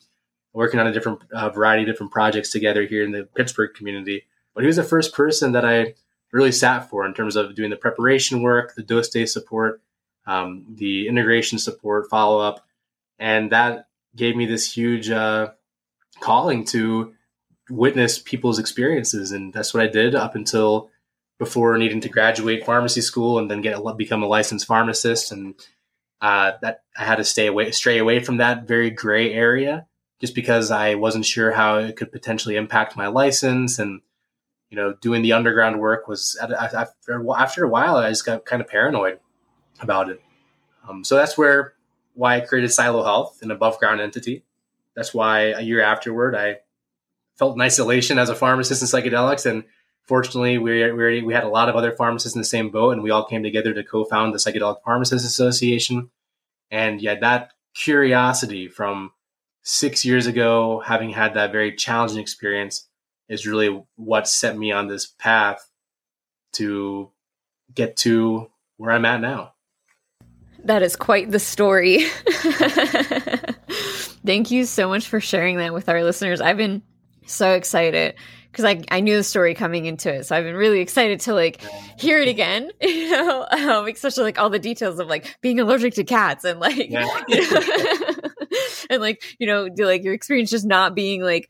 working 0.54 0.80
on 0.80 0.88
a 0.88 0.94
different 0.94 1.20
uh, 1.32 1.50
variety 1.50 1.84
of 1.84 1.88
different 1.88 2.12
projects 2.12 2.50
together 2.52 2.86
here 2.86 3.04
in 3.04 3.12
the 3.12 3.28
Pittsburgh 3.36 3.74
community. 3.74 4.24
But 4.54 4.64
he 4.64 4.68
was 4.68 4.76
the 4.76 4.84
first 4.84 5.14
person 5.14 5.54
that 5.54 5.66
I 5.66 5.96
really 6.32 6.52
sat 6.52 6.90
for 6.90 7.06
in 7.06 7.14
terms 7.14 7.36
of 7.36 7.56
doing 7.56 7.70
the 7.70 7.76
preparation 7.76 8.42
work, 8.42 8.76
the 8.76 8.84
dose 8.84 9.10
day 9.10 9.26
support, 9.26 9.82
um, 10.26 10.66
the 10.70 11.08
integration 11.08 11.58
support, 11.58 12.10
follow 12.10 12.40
up, 12.40 12.66
and 13.20 13.52
that 13.52 13.88
gave 14.16 14.36
me 14.36 14.46
this 14.46 14.74
huge 14.74 15.10
uh, 15.10 15.52
calling 16.20 16.66
to 16.66 17.14
witness 17.70 18.20
people's 18.20 18.60
experiences, 18.60 19.32
and 19.32 19.54
that's 19.54 19.74
what 19.74 19.84
I 19.84 19.88
did 19.88 20.16
up 20.16 20.36
until 20.36 20.90
before 21.40 21.78
needing 21.78 22.02
to 22.02 22.10
graduate 22.10 22.66
pharmacy 22.66 23.02
school 23.02 23.40
and 23.40 23.50
then 23.50 23.62
get 23.62 23.80
become 23.98 24.22
a 24.22 24.28
licensed 24.28 24.68
pharmacist. 24.68 25.32
And 25.32 25.56
uh, 26.22 26.54
that 26.62 26.84
I 26.96 27.04
had 27.04 27.16
to 27.16 27.24
stay 27.24 27.48
away, 27.48 27.72
stray 27.72 27.98
away 27.98 28.20
from 28.20 28.38
that 28.38 28.68
very 28.68 28.90
gray 28.92 29.34
area, 29.34 29.88
just 30.20 30.36
because 30.36 30.70
I 30.70 30.96
wasn't 30.96 31.26
sure 31.26 31.52
how 31.52 31.78
it 31.80 31.96
could 31.96 32.12
potentially 32.12 32.56
impact 32.56 32.96
my 32.96 33.08
license. 33.08 33.80
And 33.80 34.02
you 34.70 34.78
know, 34.78 34.94
doing 35.02 35.22
the 35.22 35.34
underground 35.34 35.80
work 35.80 36.08
was 36.08 36.38
after 36.40 37.66
a 37.66 37.70
while, 37.70 37.98
I 37.98 38.10
just 38.10 38.26
got 38.26 38.46
kind 38.46 38.62
of 38.62 38.68
paranoid 38.68 39.20
about 39.82 40.10
it. 40.10 40.22
Um, 40.88 41.04
so 41.04 41.16
that's 41.16 41.38
where 41.38 41.74
why 42.14 42.38
I 42.38 42.42
created 42.42 42.70
PsiloHealth, 42.70 43.42
an 43.42 43.52
above 43.52 43.80
ground 43.80 44.00
entity. 44.02 44.44
That's 44.96 45.14
why 45.14 45.52
a 45.52 45.62
year 45.62 45.82
afterward, 45.82 46.36
I 46.36 46.60
felt 47.36 47.56
in 47.56 47.62
isolation 47.62 48.20
as 48.20 48.30
a 48.30 48.36
pharmacist 48.36 48.82
in 48.82 48.88
psychedelics 48.88 49.50
and 49.50 49.64
fortunately, 50.08 50.58
we, 50.58 50.92
we, 50.92 51.22
we 51.22 51.34
had 51.34 51.44
a 51.44 51.50
lot 51.50 51.70
of 51.70 51.76
other 51.76 51.92
pharmacists 51.92 52.36
in 52.36 52.42
the 52.42 52.46
same 52.46 52.70
boat, 52.70 52.92
and 52.92 53.04
we 53.04 53.12
all 53.12 53.26
came 53.26 53.44
together 53.44 53.74
to 53.74 53.84
co-found 53.84 54.34
the 54.34 54.38
Psychedelic 54.38 54.84
Pharmacists 54.84 55.28
Association. 55.28 56.10
And 56.70 57.02
yeah, 57.02 57.16
that 57.20 57.52
curiosity 57.76 58.68
from 58.68 59.12
six 59.64 60.04
years 60.06 60.28
ago, 60.28 60.82
having 60.86 61.12
had 61.12 61.34
that 61.36 61.52
very 61.52 61.76
challenging 61.76 62.20
experience, 62.20 62.88
is 63.30 63.48
really 63.48 63.84
what 63.96 64.28
set 64.28 64.58
me 64.58 64.72
on 64.72 64.88
this 64.88 65.06
path 65.06 65.70
to 66.54 67.12
get 67.74 67.96
to 67.96 68.50
where 68.78 68.92
I'm 68.92 69.06
at 69.06 69.22
now. 69.22 69.54
That 70.66 70.84
is 70.84 70.96
quite 70.96 71.32
the 71.32 71.40
story. 71.40 72.04
Thank 74.26 74.52
you 74.52 74.66
so 74.66 74.88
much 74.90 75.08
for 75.08 75.20
sharing 75.20 75.58
that 75.58 75.74
with 75.74 75.90
our 75.90 76.04
listeners. 76.04 76.42
I've 76.42 76.58
been 76.58 76.84
so 77.26 77.54
excited 77.54 78.16
because 78.52 78.66
I, 78.66 78.82
I 78.92 79.00
knew 79.00 79.16
the 79.16 79.24
story 79.24 79.54
coming 79.54 79.86
into 79.86 80.14
it. 80.14 80.26
So 80.26 80.36
I've 80.36 80.44
been 80.44 80.56
really 80.56 80.82
excited 80.82 81.22
to 81.22 81.34
like 81.34 81.62
hear 81.98 82.20
it 82.20 82.28
again, 82.28 82.70
you 82.82 83.10
know, 83.10 83.48
um, 83.50 83.88
especially 83.88 84.24
like 84.24 84.40
all 84.40 84.50
the 84.50 84.60
details 84.60 85.00
of 85.00 85.08
like 85.08 85.38
being 85.42 85.60
allergic 85.60 85.94
to 85.96 86.04
cats 86.04 86.44
and 86.44 86.60
like, 86.60 86.90
yeah. 86.90 87.08
you 87.28 87.52
know, 87.52 88.16
and 88.90 89.02
like, 89.02 89.24
you 89.40 89.48
know, 89.48 89.70
like 89.80 90.04
your 90.04 90.14
experience 90.14 90.50
just 90.50 90.66
not 90.66 90.96
being 90.96 91.22
like, 91.22 91.50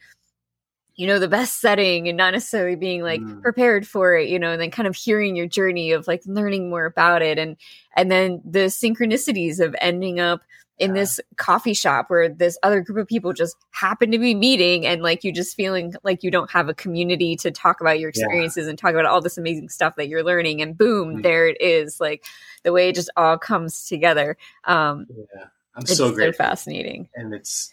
you 0.96 1.08
know, 1.08 1.18
the 1.18 1.28
best 1.28 1.60
setting 1.60 2.08
and 2.08 2.18
not 2.18 2.34
necessarily 2.34 2.76
being 2.76 3.02
like 3.02 3.22
mm. 3.22 3.42
prepared 3.42 3.88
for 3.88 4.16
it, 4.16 4.30
you 4.30 4.38
know, 4.38 4.52
and 4.52 4.62
then 4.62 4.70
kind 4.70 4.88
of 4.88 4.96
hearing 4.96 5.36
your 5.36 5.48
journey 5.48 5.94
of 5.94 6.06
like 6.08 6.22
learning 6.26 6.70
more 6.70 6.86
about 6.86 7.24
it 7.24 7.40
and, 7.40 7.58
and 7.96 8.12
then 8.12 8.42
the 8.46 8.66
synchronicities 8.66 9.60
of 9.60 9.76
ending 9.82 10.20
up 10.20 10.42
in 10.82 10.94
this 10.94 11.20
coffee 11.38 11.76
shop 11.76 12.10
where 12.10 12.28
this 12.28 12.58
other 12.64 12.82
group 12.82 12.98
of 12.98 13.08
people 13.08 13.34
just 13.34 13.56
happen 13.70 14.10
to 14.10 14.18
be 14.18 14.34
meeting 14.34 14.84
and 14.84 15.04
like 15.04 15.24
you 15.24 15.32
just 15.32 15.56
feeling 15.56 15.94
like 16.02 16.24
you 16.24 16.32
don't 16.32 16.50
have 16.50 16.70
a 16.70 16.74
community 16.74 17.36
to 17.36 17.52
talk 17.52 17.82
about 17.82 18.00
your 18.00 18.10
experiences 18.10 18.66
yeah. 18.66 18.72
and 18.72 18.80
talk 18.80 18.94
about 18.94 19.06
all 19.06 19.22
this 19.22 19.38
amazing 19.38 19.70
stuff 19.70 19.96
that 19.96 20.08
you're 20.08 20.24
learning. 20.24 20.60
And 20.60 20.76
boom 20.76 21.10
mm-hmm. 21.10 21.22
there 21.22 21.48
it 21.48 21.62
is 21.62 22.02
like 22.02 22.26
the 22.64 22.74
way 22.74 22.90
it 22.90 22.96
just 22.96 23.12
all 23.16 23.38
comes 23.38 23.86
together. 23.86 24.38
Um 24.66 25.06
yeah. 25.36 25.46
I'm 25.76 25.86
so 25.86 26.12
great 26.12 26.34
so 26.34 26.38
fascinating. 26.40 27.10
And 27.14 27.32
it's 27.32 27.72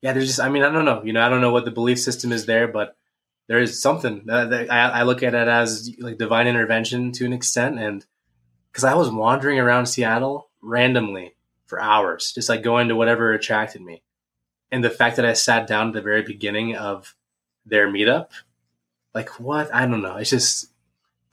yeah 0.00 0.14
there's 0.14 0.26
just 0.26 0.40
i 0.40 0.48
mean 0.48 0.62
i 0.62 0.70
don't 0.70 0.84
know 0.84 1.02
you 1.02 1.12
know 1.12 1.24
i 1.24 1.28
don't 1.28 1.40
know 1.40 1.52
what 1.52 1.64
the 1.64 1.70
belief 1.70 1.98
system 1.98 2.30
is 2.30 2.44
there 2.44 2.68
but 2.68 2.96
there 3.46 3.58
is 3.58 3.80
something 3.80 4.22
that, 4.26 4.50
that 4.50 4.70
I, 4.70 5.00
I 5.00 5.02
look 5.02 5.22
at 5.22 5.34
it 5.34 5.48
as 5.48 5.90
like 5.98 6.18
divine 6.18 6.46
intervention 6.46 7.12
to 7.12 7.26
an 7.26 7.34
extent. 7.34 7.78
And 7.78 8.04
because 8.72 8.84
i 8.84 8.94
was 8.94 9.10
wandering 9.10 9.58
around 9.58 9.86
seattle 9.86 10.48
randomly 10.62 11.33
for 11.66 11.80
hours, 11.80 12.32
just 12.32 12.48
like 12.48 12.62
going 12.62 12.88
to 12.88 12.96
whatever 12.96 13.32
attracted 13.32 13.82
me. 13.82 14.02
And 14.70 14.82
the 14.82 14.90
fact 14.90 15.16
that 15.16 15.24
I 15.24 15.32
sat 15.32 15.66
down 15.66 15.88
at 15.88 15.92
the 15.94 16.02
very 16.02 16.22
beginning 16.22 16.76
of 16.76 17.14
their 17.64 17.88
meetup, 17.88 18.30
like 19.14 19.40
what? 19.40 19.72
I 19.74 19.86
don't 19.86 20.02
know. 20.02 20.16
It's 20.16 20.30
just 20.30 20.70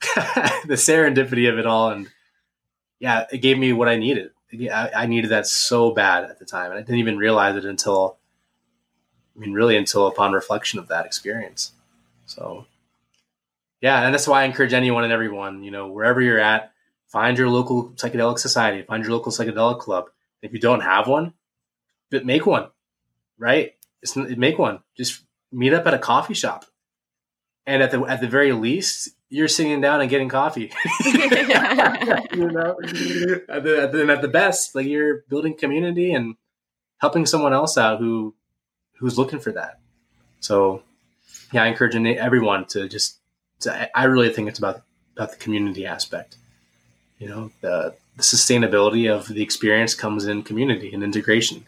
the 0.00 0.74
serendipity 0.74 1.50
of 1.50 1.58
it 1.58 1.66
all. 1.66 1.90
And 1.90 2.08
yeah, 2.98 3.26
it 3.32 3.38
gave 3.38 3.58
me 3.58 3.72
what 3.72 3.88
I 3.88 3.96
needed. 3.96 4.30
I, 4.70 5.06
needed 5.06 5.30
that 5.30 5.46
so 5.46 5.92
bad 5.92 6.24
at 6.24 6.38
the 6.38 6.44
time. 6.44 6.70
And 6.70 6.78
I 6.78 6.82
didn't 6.82 6.98
even 6.98 7.16
realize 7.16 7.56
it 7.56 7.64
until, 7.64 8.18
I 9.34 9.40
mean, 9.40 9.54
really 9.54 9.78
until 9.78 10.06
upon 10.06 10.32
reflection 10.32 10.78
of 10.78 10.88
that 10.88 11.06
experience. 11.06 11.72
So 12.26 12.66
yeah, 13.82 14.04
and 14.04 14.14
that's 14.14 14.28
why 14.28 14.42
I 14.42 14.44
encourage 14.44 14.72
anyone 14.72 15.02
and 15.04 15.12
everyone, 15.12 15.64
you 15.64 15.72
know, 15.72 15.88
wherever 15.88 16.20
you're 16.20 16.38
at, 16.38 16.72
find 17.08 17.36
your 17.36 17.50
local 17.50 17.90
psychedelic 17.90 18.38
society, 18.38 18.82
find 18.82 19.02
your 19.02 19.12
local 19.12 19.32
psychedelic 19.32 19.80
club, 19.80 20.06
if 20.42 20.52
you 20.52 20.58
don't 20.58 20.80
have 20.80 21.06
one, 21.06 21.32
but 22.10 22.26
make 22.26 22.44
one, 22.44 22.68
right? 23.38 23.74
It's, 24.02 24.16
make 24.16 24.58
one. 24.58 24.80
Just 24.96 25.22
meet 25.50 25.72
up 25.72 25.86
at 25.86 25.94
a 25.94 25.98
coffee 25.98 26.34
shop, 26.34 26.66
and 27.66 27.82
at 27.82 27.90
the 27.90 28.02
at 28.02 28.20
the 28.20 28.28
very 28.28 28.52
least, 28.52 29.10
you're 29.30 29.48
sitting 29.48 29.80
down 29.80 30.00
and 30.00 30.10
getting 30.10 30.28
coffee. 30.28 30.72
you 31.04 32.50
know, 32.50 32.76
at 32.82 32.92
the, 32.92 33.44
at 33.48 33.92
the, 33.92 34.06
at 34.10 34.22
the 34.22 34.28
best, 34.28 34.74
like 34.74 34.86
you're 34.86 35.24
building 35.28 35.56
community 35.56 36.12
and 36.12 36.34
helping 36.98 37.24
someone 37.24 37.52
else 37.52 37.78
out 37.78 37.98
who 37.98 38.34
who's 38.98 39.16
looking 39.16 39.38
for 39.38 39.52
that. 39.52 39.80
So, 40.40 40.82
yeah, 41.52 41.62
I 41.62 41.68
encourage 41.68 41.94
everyone 41.94 42.66
to 42.66 42.88
just. 42.88 43.18
To, 43.60 43.96
I 43.96 44.04
really 44.04 44.30
think 44.30 44.48
it's 44.48 44.58
about 44.58 44.82
about 45.16 45.30
the 45.30 45.36
community 45.36 45.86
aspect. 45.86 46.36
You 47.18 47.28
know, 47.28 47.50
the 47.60 47.94
the 48.16 48.22
sustainability 48.22 49.10
of 49.10 49.28
the 49.28 49.42
experience 49.42 49.94
comes 49.94 50.26
in 50.26 50.42
community 50.42 50.92
and 50.92 51.02
integration 51.02 51.66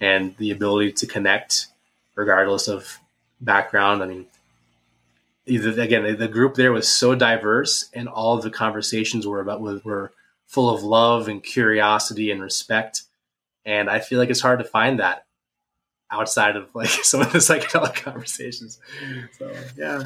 and 0.00 0.36
the 0.38 0.50
ability 0.50 0.92
to 0.92 1.06
connect 1.06 1.66
regardless 2.14 2.68
of 2.68 2.98
background. 3.40 4.02
I 4.02 4.06
mean, 4.06 4.26
either 5.46 5.80
again, 5.80 6.16
the 6.18 6.28
group 6.28 6.54
there 6.54 6.72
was 6.72 6.88
so 6.88 7.14
diverse 7.14 7.88
and 7.92 8.08
all 8.08 8.38
the 8.38 8.50
conversations 8.50 9.26
were 9.26 9.40
about 9.40 9.60
were 9.60 10.12
full 10.46 10.70
of 10.70 10.82
love 10.82 11.28
and 11.28 11.42
curiosity 11.42 12.30
and 12.30 12.42
respect. 12.42 13.02
And 13.64 13.88
I 13.88 14.00
feel 14.00 14.18
like 14.18 14.30
it's 14.30 14.40
hard 14.40 14.58
to 14.58 14.64
find 14.64 14.98
that 14.98 15.24
outside 16.10 16.56
of 16.56 16.68
like 16.74 16.88
some 17.02 17.20
of 17.20 17.32
the 17.32 17.38
psychedelic 17.38 17.94
conversations. 18.02 18.78
So 19.38 19.52
yeah. 19.76 20.04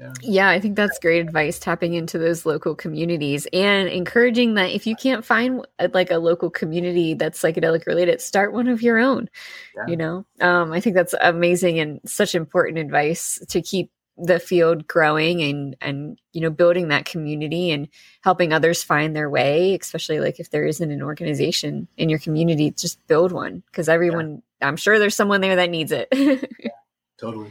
Yeah. 0.00 0.12
yeah, 0.22 0.48
I 0.48 0.60
think 0.60 0.76
that's 0.76 0.98
great 0.98 1.20
advice 1.20 1.58
tapping 1.58 1.92
into 1.92 2.16
those 2.16 2.46
local 2.46 2.74
communities 2.74 3.46
and 3.52 3.86
encouraging 3.86 4.54
that 4.54 4.70
if 4.70 4.86
you 4.86 4.96
can't 4.96 5.24
find 5.24 5.66
uh, 5.78 5.88
like 5.92 6.10
a 6.10 6.16
local 6.16 6.48
community 6.48 7.12
that's 7.12 7.40
psychedelic 7.40 7.84
related, 7.84 8.22
start 8.22 8.54
one 8.54 8.66
of 8.66 8.80
your 8.80 8.98
own. 8.98 9.28
Yeah. 9.76 9.86
You 9.88 9.96
know, 9.98 10.26
um, 10.40 10.72
I 10.72 10.80
think 10.80 10.96
that's 10.96 11.14
amazing 11.20 11.80
and 11.80 12.00
such 12.06 12.34
important 12.34 12.78
advice 12.78 13.38
to 13.50 13.60
keep 13.60 13.90
the 14.16 14.38
field 14.38 14.86
growing 14.86 15.42
and 15.42 15.76
and 15.80 16.18
you 16.32 16.40
know 16.42 16.50
building 16.50 16.88
that 16.88 17.06
community 17.06 17.70
and 17.70 17.88
helping 18.22 18.52
others 18.52 18.82
find 18.82 19.16
their 19.16 19.30
way 19.30 19.78
especially 19.80 20.20
like 20.20 20.38
if 20.38 20.50
there 20.50 20.66
isn't 20.66 20.90
an 20.90 21.00
organization 21.00 21.88
in 21.96 22.10
your 22.10 22.18
community 22.18 22.70
just 22.70 23.04
build 23.06 23.32
one 23.32 23.62
because 23.70 23.88
everyone 23.88 24.42
yeah. 24.60 24.68
i'm 24.68 24.76
sure 24.76 24.98
there's 24.98 25.14
someone 25.14 25.40
there 25.40 25.56
that 25.56 25.70
needs 25.70 25.90
it 25.90 26.06
yeah, 26.12 26.70
totally 27.18 27.50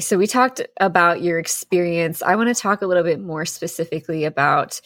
so 0.00 0.18
we 0.18 0.26
talked 0.26 0.60
about 0.80 1.22
your 1.22 1.38
experience. 1.38 2.22
I 2.22 2.36
want 2.36 2.54
to 2.54 2.60
talk 2.60 2.82
a 2.82 2.86
little 2.86 3.02
bit 3.02 3.20
more 3.20 3.46
specifically 3.46 4.24
about 4.24 4.80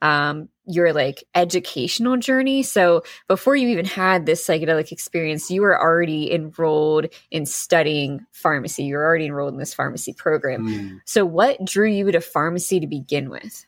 um, 0.00 0.48
your 0.66 0.92
like 0.92 1.24
educational 1.34 2.16
journey. 2.16 2.62
So 2.62 3.02
before 3.26 3.56
you 3.56 3.68
even 3.68 3.84
had 3.84 4.26
this 4.26 4.46
psychedelic 4.46 4.92
experience, 4.92 5.50
you 5.50 5.62
were 5.62 5.80
already 5.80 6.32
enrolled 6.32 7.06
in 7.30 7.46
studying 7.46 8.24
pharmacy. 8.30 8.84
You 8.84 8.96
were 8.96 9.04
already 9.04 9.26
enrolled 9.26 9.54
in 9.54 9.58
this 9.58 9.74
pharmacy 9.74 10.12
program. 10.12 10.68
Mm. 10.68 11.00
So 11.04 11.24
what 11.24 11.64
drew 11.64 11.88
you 11.88 12.12
to 12.12 12.20
pharmacy 12.20 12.80
to 12.80 12.86
begin 12.86 13.30
with? 13.30 13.66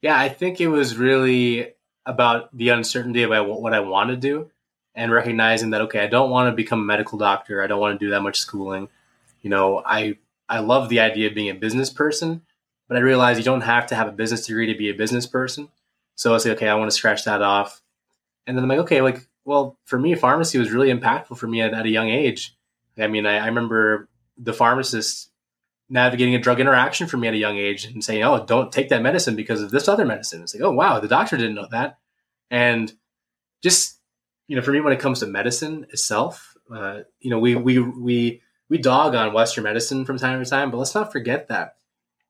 Yeah, 0.00 0.18
I 0.18 0.28
think 0.28 0.60
it 0.60 0.68
was 0.68 0.96
really 0.96 1.74
about 2.06 2.56
the 2.56 2.70
uncertainty 2.70 3.22
about 3.22 3.48
what 3.48 3.74
I 3.74 3.80
want 3.80 4.10
to 4.10 4.16
do 4.16 4.50
and 4.94 5.12
recognizing 5.12 5.70
that 5.70 5.82
okay, 5.82 6.00
I 6.00 6.08
don't 6.08 6.30
want 6.30 6.50
to 6.50 6.56
become 6.56 6.80
a 6.80 6.84
medical 6.84 7.18
doctor. 7.18 7.62
I 7.62 7.66
don't 7.66 7.80
want 7.80 7.98
to 7.98 8.04
do 8.04 8.10
that 8.10 8.22
much 8.22 8.38
schooling 8.38 8.88
you 9.42 9.50
know, 9.50 9.82
I 9.84 10.16
I 10.48 10.60
love 10.60 10.88
the 10.88 11.00
idea 11.00 11.28
of 11.28 11.34
being 11.34 11.50
a 11.50 11.54
business 11.54 11.90
person, 11.90 12.42
but 12.88 12.96
I 12.96 13.00
realize 13.00 13.38
you 13.38 13.44
don't 13.44 13.62
have 13.62 13.86
to 13.88 13.94
have 13.94 14.08
a 14.08 14.12
business 14.12 14.46
degree 14.46 14.72
to 14.72 14.78
be 14.78 14.90
a 14.90 14.94
business 14.94 15.26
person. 15.26 15.68
So 16.14 16.34
I 16.34 16.38
say, 16.38 16.52
okay, 16.52 16.68
I 16.68 16.74
want 16.74 16.90
to 16.90 16.96
scratch 16.96 17.24
that 17.24 17.42
off. 17.42 17.82
And 18.46 18.56
then 18.56 18.64
I'm 18.64 18.68
like, 18.68 18.80
okay, 18.80 19.00
like, 19.00 19.26
well, 19.44 19.78
for 19.84 19.98
me, 19.98 20.14
pharmacy 20.14 20.58
was 20.58 20.70
really 20.70 20.92
impactful 20.92 21.38
for 21.38 21.46
me 21.46 21.62
at, 21.62 21.74
at 21.74 21.86
a 21.86 21.90
young 21.90 22.08
age. 22.08 22.56
I 22.98 23.06
mean, 23.06 23.24
I, 23.24 23.38
I 23.38 23.46
remember 23.46 24.08
the 24.36 24.52
pharmacist 24.52 25.30
navigating 25.88 26.34
a 26.34 26.38
drug 26.38 26.60
interaction 26.60 27.06
for 27.06 27.16
me 27.16 27.28
at 27.28 27.34
a 27.34 27.38
young 27.38 27.56
age 27.56 27.84
and 27.84 28.02
saying, 28.02 28.22
oh, 28.22 28.44
don't 28.44 28.72
take 28.72 28.88
that 28.90 29.02
medicine 29.02 29.36
because 29.36 29.62
of 29.62 29.70
this 29.70 29.88
other 29.88 30.04
medicine. 30.04 30.42
It's 30.42 30.54
like, 30.54 30.62
oh, 30.62 30.72
wow, 30.72 31.00
the 31.00 31.08
doctor 31.08 31.36
didn't 31.36 31.54
know 31.54 31.68
that. 31.70 31.98
And 32.50 32.92
just, 33.62 33.98
you 34.48 34.56
know, 34.56 34.62
for 34.62 34.72
me, 34.72 34.80
when 34.80 34.92
it 34.92 35.00
comes 35.00 35.20
to 35.20 35.26
medicine 35.26 35.86
itself, 35.90 36.56
uh, 36.74 37.00
you 37.20 37.30
know, 37.30 37.38
we, 37.38 37.54
we, 37.54 37.78
we, 37.78 38.42
we 38.72 38.78
dog 38.78 39.14
on 39.14 39.34
Western 39.34 39.64
medicine 39.64 40.06
from 40.06 40.16
time 40.16 40.42
to 40.42 40.48
time, 40.48 40.70
but 40.70 40.78
let's 40.78 40.94
not 40.94 41.12
forget 41.12 41.48
that 41.48 41.76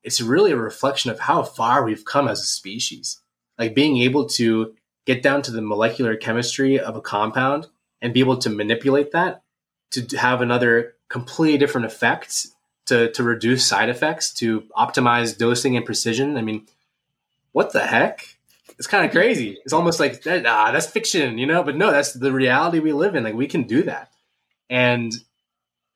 it's 0.03 0.21
really 0.21 0.51
a 0.51 0.57
reflection 0.57 1.09
of 1.13 1.21
how 1.21 1.45
far 1.45 1.85
we've 1.85 2.05
come 2.05 2.27
as 2.27 2.41
a 2.41 2.45
species. 2.45 3.21
Like 3.61 3.77
being 3.77 3.99
able 3.99 4.27
to 4.31 4.75
get 5.07 5.23
down 5.23 5.43
to 5.43 5.53
the 5.53 5.63
molecular 5.63 6.17
chemistry 6.17 6.81
of 6.81 6.97
a 6.97 7.01
compound 7.01 7.69
and 8.01 8.13
be 8.13 8.19
able 8.19 8.39
to 8.39 8.51
manipulate 8.51 9.13
that 9.13 9.45
to 9.93 10.05
have 10.17 10.41
another 10.41 10.97
completely 11.09 11.59
different 11.59 11.87
effect 11.87 12.49
to, 12.87 13.13
to 13.13 13.23
reduce 13.23 13.65
side 13.65 13.89
effects, 13.89 14.35
to 14.35 14.63
optimize 14.77 15.39
dosing 15.39 15.77
and 15.77 15.87
precision. 15.87 16.37
I 16.37 16.43
mean, 16.43 16.67
what 17.53 17.73
the 17.73 17.87
heck? 17.87 18.37
It's 18.81 18.89
kind 18.89 19.07
of 19.07 19.13
crazy. 19.17 19.59
It's 19.65 19.73
almost 19.73 20.01
like, 20.01 20.21
ah, 20.27 20.73
that's 20.73 20.87
fiction, 20.87 21.39
you 21.39 21.47
know? 21.47 21.63
But 21.63 21.77
no, 21.77 21.93
that's 21.93 22.15
the 22.15 22.33
reality 22.33 22.81
we 22.81 22.93
live 22.93 23.15
in. 23.15 23.23
Like 23.23 23.35
we 23.35 23.47
can 23.47 23.63
do 23.63 23.85
that. 23.85 24.11
And 24.69 25.13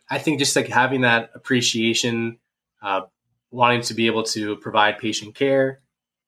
I 0.08 0.18
think 0.18 0.38
just 0.38 0.54
like 0.54 0.68
having 0.68 1.02
that 1.02 1.30
appreciation, 1.34 2.38
uh, 2.82 3.02
wanting 3.50 3.82
to 3.82 3.94
be 3.94 4.06
able 4.06 4.22
to 4.24 4.56
provide 4.56 4.98
patient 4.98 5.34
care, 5.34 5.80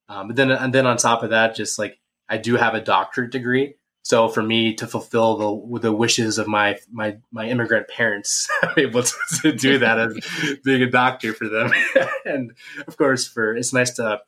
um, 0.07 0.27
but 0.27 0.35
then 0.35 0.51
and 0.51 0.73
then 0.73 0.85
on 0.85 0.97
top 0.97 1.23
of 1.23 1.29
that, 1.29 1.55
just 1.55 1.79
like 1.79 1.99
I 2.27 2.37
do 2.37 2.55
have 2.55 2.73
a 2.73 2.81
doctorate 2.81 3.31
degree, 3.31 3.75
so 4.01 4.27
for 4.27 4.41
me 4.41 4.73
to 4.75 4.87
fulfill 4.87 5.37
the 5.37 5.79
the 5.79 5.93
wishes 5.93 6.37
of 6.37 6.47
my 6.47 6.77
my 6.91 7.17
my 7.31 7.47
immigrant 7.47 7.87
parents, 7.87 8.49
I'm 8.63 8.73
able 8.77 9.03
to, 9.03 9.13
to 9.41 9.51
do 9.51 9.79
that 9.79 9.99
as 9.99 10.57
being 10.63 10.81
a 10.81 10.89
doctor 10.89 11.33
for 11.33 11.47
them, 11.47 11.71
and 12.25 12.53
of 12.87 12.97
course, 12.97 13.27
for 13.27 13.55
it's 13.55 13.73
nice 13.73 13.91
to 13.91 14.21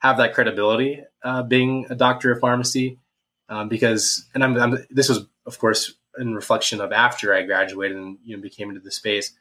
have 0.00 0.18
that 0.18 0.34
credibility 0.34 1.02
uh, 1.22 1.42
being 1.42 1.86
a 1.90 1.94
doctor 1.94 2.32
of 2.32 2.40
pharmacy, 2.40 2.98
um, 3.48 3.68
because 3.68 4.26
and 4.34 4.42
I'm, 4.42 4.56
I'm 4.56 4.86
this 4.90 5.08
was 5.08 5.26
of 5.46 5.58
course 5.58 5.94
in 6.18 6.34
reflection 6.34 6.80
of 6.80 6.92
after 6.92 7.34
I 7.34 7.42
graduated 7.42 7.96
and 7.96 8.18
you 8.24 8.36
know 8.36 8.42
became 8.42 8.68
into 8.68 8.80
the 8.80 8.90
space. 8.90 9.32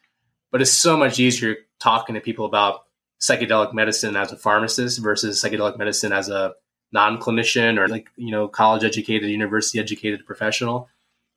But 0.51 0.61
it's 0.61 0.71
so 0.71 0.97
much 0.97 1.19
easier 1.19 1.55
talking 1.79 2.15
to 2.15 2.21
people 2.21 2.45
about 2.45 2.81
psychedelic 3.19 3.73
medicine 3.73 4.15
as 4.15 4.31
a 4.31 4.37
pharmacist 4.37 4.99
versus 4.99 5.43
psychedelic 5.43 5.77
medicine 5.77 6.13
as 6.13 6.29
a 6.29 6.53
non-clinician 6.91 7.77
or 7.77 7.87
like 7.87 8.07
you 8.15 8.31
know 8.31 8.47
college 8.47 8.83
educated, 8.83 9.29
university 9.29 9.79
educated 9.79 10.25
professional. 10.25 10.89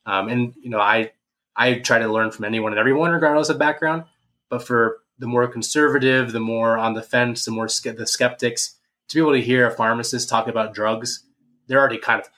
Um, 0.07 0.29
and 0.29 0.55
you 0.63 0.71
know, 0.71 0.81
I 0.81 1.13
I 1.57 1.75
try 1.75 1.99
to 1.99 2.09
learn 2.09 2.31
from 2.31 2.45
anyone 2.45 2.73
and 2.73 2.79
everyone 2.79 3.11
regardless 3.11 3.49
of 3.49 3.59
background. 3.59 4.05
But 4.49 4.67
for 4.67 4.99
the 5.19 5.27
more 5.27 5.47
conservative, 5.47 6.33
the 6.33 6.41
more 6.41 6.79
on 6.79 6.95
the 6.95 7.03
fence, 7.03 7.45
the 7.45 7.51
more 7.51 7.67
the 7.67 8.07
skeptics, 8.07 8.77
to 9.09 9.17
be 9.17 9.21
able 9.21 9.33
to 9.33 9.43
hear 9.43 9.67
a 9.67 9.71
pharmacist 9.71 10.29
talk 10.29 10.49
about 10.49 10.75
drugs, 10.75 11.25
they're 11.67 11.79
already 11.79 11.99
kind 11.99 12.21
of 12.21 12.29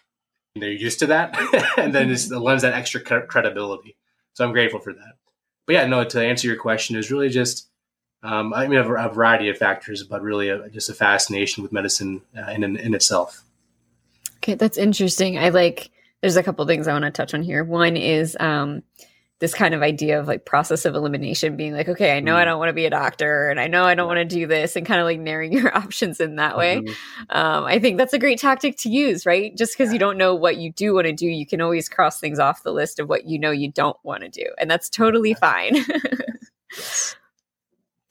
they're 0.57 0.71
used 0.71 0.99
to 1.01 1.07
that, 1.07 1.37
and 1.79 1.95
then 1.95 2.11
it 2.11 2.31
lends 2.31 2.63
that 2.63 2.75
extra 2.75 3.01
credibility. 3.01 3.97
So 4.35 4.45
I'm 4.45 4.53
grateful 4.53 4.81
for 4.81 4.93
that. 4.93 5.15
But 5.67 5.75
yeah, 5.75 5.87
no. 5.87 6.05
To 6.05 6.25
answer 6.25 6.49
your 6.49 6.57
question, 6.57 6.97
is 6.97 7.11
really 7.11 7.29
just 7.29 7.69
um, 8.23 8.53
I 8.53 8.67
mean 8.67 8.79
a, 8.79 8.95
a, 8.95 9.13
variety 9.13 9.49
of 9.49 9.59
factors, 9.59 10.03
but 10.03 10.23
really 10.23 10.49
a, 10.49 10.69
just 10.69 10.91
a 10.91 10.95
fascination 10.95 11.63
with 11.63 11.73
medicine 11.73 12.23
uh, 12.37 12.51
in, 12.51 12.65
in 12.65 12.95
itself. 12.95 13.45
Okay, 14.39 14.55
that's 14.55 14.79
interesting. 14.79 15.39
I 15.39 15.51
like. 15.51 15.91
There's 16.21 16.37
a 16.37 16.43
couple 16.43 16.65
things 16.67 16.87
I 16.87 16.93
want 16.93 17.05
to 17.05 17.11
touch 17.11 17.35
on 17.35 17.43
here. 17.43 17.65
One 17.65 17.97
is 17.97 18.37
um, 18.39 18.83
this 19.43 19.53
kind 19.53 19.75
of 19.75 19.83
idea 19.83 20.21
of 20.21 20.29
like 20.29 20.45
process 20.45 20.85
of 20.85 20.95
elimination 20.95 21.57
being 21.57 21.73
like 21.73 21.89
okay 21.89 22.17
i 22.17 22.21
know 22.21 22.31
mm-hmm. 22.31 22.43
i 22.43 22.45
don't 22.45 22.61
want 22.61 22.69
to 22.69 22.75
be 22.75 22.87
a 22.87 22.91
doctor 22.91 23.51
and 23.51 23.59
i 23.59 23.67
know 23.67 23.83
i 23.83 23.93
don't 23.93 24.07
want 24.07 24.19
to 24.19 24.25
do 24.25 24.47
this 24.47 24.77
and 24.77 24.87
kind 24.87 25.01
of 25.01 25.05
like 25.05 25.19
narrowing 25.19 25.53
your 25.59 25.77
options 25.77 26.21
in 26.21 26.37
that 26.37 26.57
way 26.57 26.81
mm-hmm. 26.81 27.37
um, 27.37 27.65
i 27.65 27.81
think 27.81 27.99
that's 27.99 28.13
a 28.13 28.21
great 28.21 28.39
tactic 28.39 28.77
to 28.77 28.89
use 28.89 29.27
right 29.27 29.57
just 29.57 29.77
because 29.77 29.89
yeah. 29.89 29.95
you 29.95 29.99
don't 29.99 30.17
know 30.17 30.33
what 30.33 30.59
you 30.59 30.71
do 30.71 30.95
want 30.95 31.09
to 31.09 31.13
do 31.13 31.27
you 31.27 31.45
can 31.45 31.61
always 31.61 31.89
cross 31.89 32.21
things 32.21 32.39
off 32.39 32.63
the 32.63 32.73
list 32.73 33.01
of 33.01 33.09
what 33.09 33.27
you 33.27 33.37
know 33.37 33.51
you 33.51 33.69
don't 33.69 33.97
want 34.05 34.23
to 34.23 34.29
do 34.29 34.47
and 34.59 34.71
that's 34.71 34.89
totally 34.89 35.35
fine 35.35 35.75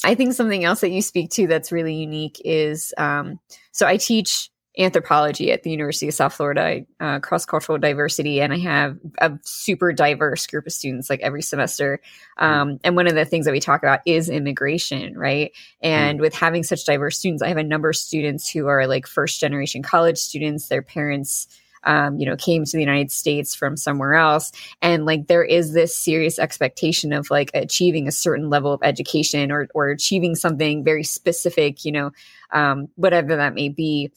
i 0.04 0.14
think 0.14 0.34
something 0.34 0.66
else 0.66 0.82
that 0.82 0.92
you 0.92 1.02
speak 1.02 1.30
to 1.30 1.48
that's 1.48 1.72
really 1.72 1.96
unique 1.96 2.42
is 2.44 2.94
um, 2.98 3.40
so 3.72 3.88
i 3.88 3.96
teach 3.96 4.50
anthropology 4.78 5.52
at 5.52 5.64
the 5.64 5.70
University 5.70 6.08
of 6.08 6.14
South 6.14 6.34
Florida, 6.34 6.82
uh, 7.00 7.20
cross 7.20 7.46
cultural 7.46 7.78
diversity, 7.78 8.42
and 8.42 8.54
I 8.54 8.58
have 8.60 8.98
a 9.20 9.32
super 9.44 9.92
diverse 9.92 10.48
group 10.48 10.66
of 10.66 10.72
students 10.72 11.10
like 11.10 11.20
every 11.22 11.42
semester. 11.42 12.00
Mm. 12.40 12.46
Um, 12.46 12.80
and 12.84 12.96
one 12.96 13.08
of 13.08 13.16
the 13.16 13.26
things 13.26 13.46
that 13.46 13.52
we 13.52 13.60
talk 13.60 13.84
about 13.84 14.00
is 14.06 14.30
immigration, 14.30 15.18
right? 15.18 15.52
And 15.82 16.20
mm. 16.20 16.22
with 16.22 16.34
having 16.34 16.64
such 16.64 16.86
diverse 16.86 17.20
students, 17.20 17.44
I 17.44 17.50
have 17.50 17.58
a 17.58 17.64
number 17.64 17.90
of 17.90 17.98
students 17.98 18.50
who 18.50 18.68
are 18.68 18.88
like 18.88 19.08
first 19.08 19.40
generation 19.40 19.84
college 19.84 20.18
students. 20.18 20.68
Their 20.68 20.82
parents. 20.82 21.48
Um, 21.84 22.20
you 22.20 22.28
know, 22.28 22.36
came 22.36 22.64
to 22.64 22.78
the 22.78 22.80
United 22.80 23.12
States 23.12 23.56
from 23.56 23.76
somewhere 23.76 24.14
else. 24.14 24.52
And 24.84 25.08
like 25.08 25.26
there 25.26 25.44
is 25.44 25.74
this 25.74 25.98
serious 25.98 26.38
expectation 26.38 27.12
of 27.12 27.32
like 27.32 27.50
achieving 27.56 28.08
a 28.08 28.12
certain 28.12 28.52
level 28.52 28.72
of 28.72 28.82
education 28.84 29.52
or 29.52 29.68
or 29.74 29.90
achieving 29.90 30.36
something 30.36 30.84
very 30.84 31.04
specific, 31.04 31.84
you 31.84 31.92
know, 31.92 32.12
um, 32.52 32.88
whatever 32.98 33.36
that 33.36 33.56
may 33.56 33.70
be 33.70 34.12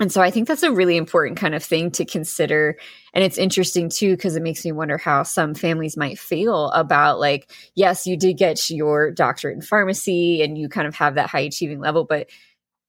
and 0.00 0.10
so 0.10 0.22
I 0.22 0.30
think 0.30 0.48
that's 0.48 0.62
a 0.62 0.72
really 0.72 0.96
important 0.96 1.38
kind 1.38 1.54
of 1.54 1.62
thing 1.62 1.90
to 1.92 2.04
consider. 2.04 2.76
And 3.12 3.22
it's 3.22 3.36
interesting 3.36 3.90
too, 3.90 4.16
because 4.16 4.36
it 4.36 4.42
makes 4.42 4.64
me 4.64 4.72
wonder 4.72 4.96
how 4.96 5.22
some 5.22 5.54
families 5.54 5.96
might 5.96 6.18
feel 6.18 6.70
about 6.70 7.20
like, 7.20 7.52
yes, 7.74 8.06
you 8.06 8.16
did 8.16 8.38
get 8.38 8.70
your 8.70 9.10
doctorate 9.10 9.56
in 9.56 9.62
pharmacy 9.62 10.42
and 10.42 10.56
you 10.56 10.68
kind 10.68 10.88
of 10.88 10.94
have 10.94 11.14
that 11.16 11.28
high 11.28 11.40
achieving 11.40 11.80
level, 11.80 12.04
but 12.04 12.28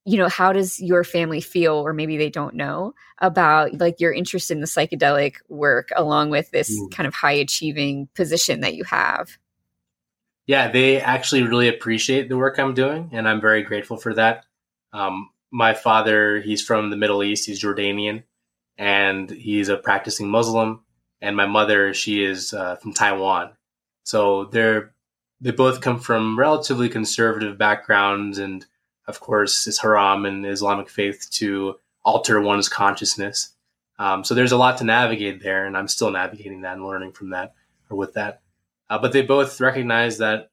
you 0.06 0.18
know, 0.18 0.28
how 0.28 0.52
does 0.52 0.80
your 0.80 1.02
family 1.02 1.40
feel, 1.40 1.74
or 1.74 1.94
maybe 1.94 2.18
they 2.18 2.28
don't 2.28 2.54
know 2.54 2.92
about 3.20 3.78
like 3.80 4.00
your 4.00 4.12
interest 4.12 4.50
in 4.50 4.60
the 4.60 4.66
psychedelic 4.66 5.36
work 5.48 5.88
along 5.96 6.28
with 6.30 6.50
this 6.50 6.78
mm. 6.78 6.90
kind 6.90 7.06
of 7.06 7.14
high 7.14 7.32
achieving 7.32 8.08
position 8.14 8.60
that 8.60 8.74
you 8.74 8.84
have? 8.84 9.38
Yeah, 10.46 10.70
they 10.70 11.00
actually 11.00 11.42
really 11.42 11.68
appreciate 11.68 12.28
the 12.28 12.36
work 12.36 12.58
I'm 12.58 12.74
doing, 12.74 13.10
and 13.12 13.26
I'm 13.26 13.40
very 13.40 13.62
grateful 13.62 13.96
for 13.96 14.12
that. 14.12 14.44
Um, 14.92 15.30
my 15.54 15.72
father, 15.72 16.40
he's 16.40 16.60
from 16.60 16.90
the 16.90 16.96
Middle 16.96 17.22
East. 17.22 17.46
He's 17.46 17.62
Jordanian, 17.62 18.24
and 18.76 19.30
he's 19.30 19.68
a 19.68 19.76
practicing 19.76 20.28
Muslim. 20.28 20.84
And 21.22 21.36
my 21.36 21.46
mother, 21.46 21.94
she 21.94 22.24
is 22.24 22.52
uh, 22.52 22.74
from 22.74 22.92
Taiwan. 22.92 23.52
So 24.02 24.46
they're 24.46 24.92
they 25.40 25.52
both 25.52 25.80
come 25.80 26.00
from 26.00 26.38
relatively 26.38 26.88
conservative 26.88 27.56
backgrounds, 27.56 28.38
and 28.38 28.66
of 29.06 29.20
course, 29.20 29.68
it's 29.68 29.80
haram 29.80 30.26
in 30.26 30.44
Islamic 30.44 30.88
faith 30.88 31.28
to 31.34 31.76
alter 32.04 32.40
one's 32.40 32.68
consciousness. 32.68 33.54
Um, 33.98 34.24
so 34.24 34.34
there's 34.34 34.52
a 34.52 34.56
lot 34.56 34.78
to 34.78 34.84
navigate 34.84 35.40
there, 35.40 35.66
and 35.66 35.76
I'm 35.76 35.88
still 35.88 36.10
navigating 36.10 36.62
that 36.62 36.76
and 36.76 36.86
learning 36.86 37.12
from 37.12 37.30
that 37.30 37.54
or 37.88 37.96
with 37.96 38.14
that. 38.14 38.42
Uh, 38.90 38.98
but 38.98 39.12
they 39.12 39.22
both 39.22 39.60
recognize 39.60 40.18
that 40.18 40.50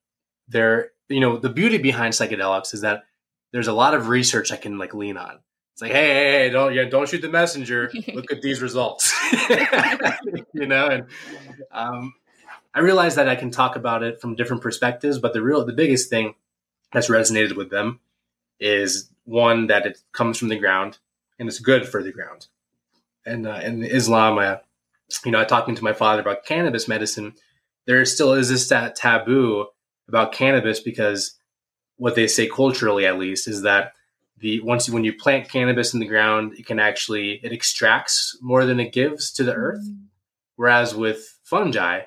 there 0.48 0.92
you 1.12 1.20
know, 1.20 1.38
the 1.38 1.50
beauty 1.50 1.78
behind 1.78 2.14
psychedelics 2.14 2.74
is 2.74 2.82
that 2.82 3.04
there's 3.52 3.68
a 3.68 3.74
lot 3.74 3.94
of 3.94 4.08
research 4.08 4.52
I 4.52 4.58
can 4.58 4.78
like 4.78 4.94
lean 4.94 5.18
on. 5.18 5.40
It's 5.74 5.82
like, 5.82 5.92
hey, 5.92 6.08
hey, 6.08 6.32
hey 6.32 6.50
don't 6.50 6.74
yeah, 6.74 6.86
don't 6.86 7.08
shoot 7.08 7.22
the 7.22 7.30
messenger. 7.30 7.92
Look 8.14 8.32
at 8.32 8.42
these 8.42 8.62
results, 8.62 9.14
you 10.54 10.68
know. 10.68 10.88
And 10.88 11.06
um, 11.72 12.14
I 12.74 12.80
realize 12.80 13.16
that 13.16 13.28
I 13.28 13.36
can 13.36 13.52
talk 13.52 13.76
about 13.76 14.04
it 14.04 14.22
from 14.22 14.36
different 14.36 14.64
perspectives, 14.64 15.20
but 15.20 15.34
the 15.34 15.42
real, 15.42 15.66
the 15.66 15.74
biggest 15.74 16.10
thing 16.10 16.36
that's 16.94 17.10
resonated 17.10 17.56
with 17.56 17.70
them 17.70 18.00
is 18.60 19.10
one 19.26 19.68
that 19.68 19.86
it 19.86 20.00
comes 20.14 20.38
from 20.38 20.50
the 20.50 20.58
ground 20.58 21.00
and 21.40 21.50
it's 21.50 21.60
good 21.60 21.88
for 21.88 22.04
the 22.04 22.12
ground. 22.12 22.48
And 23.26 23.48
uh, 23.48 23.60
in 23.64 23.84
Islam, 23.84 24.38
uh, 24.38 24.58
you 25.26 25.32
know, 25.32 25.42
I 25.42 25.46
talking 25.46 25.76
to 25.76 25.84
my 25.84 25.94
father 25.94 26.22
about 26.22 26.46
cannabis 26.46 26.88
medicine, 26.88 27.34
there 27.86 28.04
still 28.06 28.34
is 28.34 28.50
this 28.50 28.70
that 28.70 28.96
taboo 28.96 29.68
about 30.08 30.32
cannabis 30.32 30.80
because 30.80 31.40
what 32.02 32.16
they 32.16 32.26
say 32.26 32.48
culturally, 32.48 33.06
at 33.06 33.20
least, 33.20 33.48
is 33.48 33.62
that 33.62 33.94
the 34.40 34.60
once 34.62 34.90
when 34.90 35.04
you 35.04 35.14
plant 35.14 35.48
cannabis 35.48 35.94
in 35.94 36.00
the 36.00 36.08
ground, 36.08 36.54
it 36.58 36.66
can 36.66 36.80
actually 36.80 37.40
it 37.44 37.54
extracts 37.54 38.36
more 38.42 38.66
than 38.66 38.80
it 38.80 38.92
gives 38.92 39.32
to 39.34 39.44
the 39.44 39.54
earth. 39.54 39.88
Mm. 39.88 40.06
Whereas 40.56 40.96
with 40.96 41.38
fungi, 41.44 42.02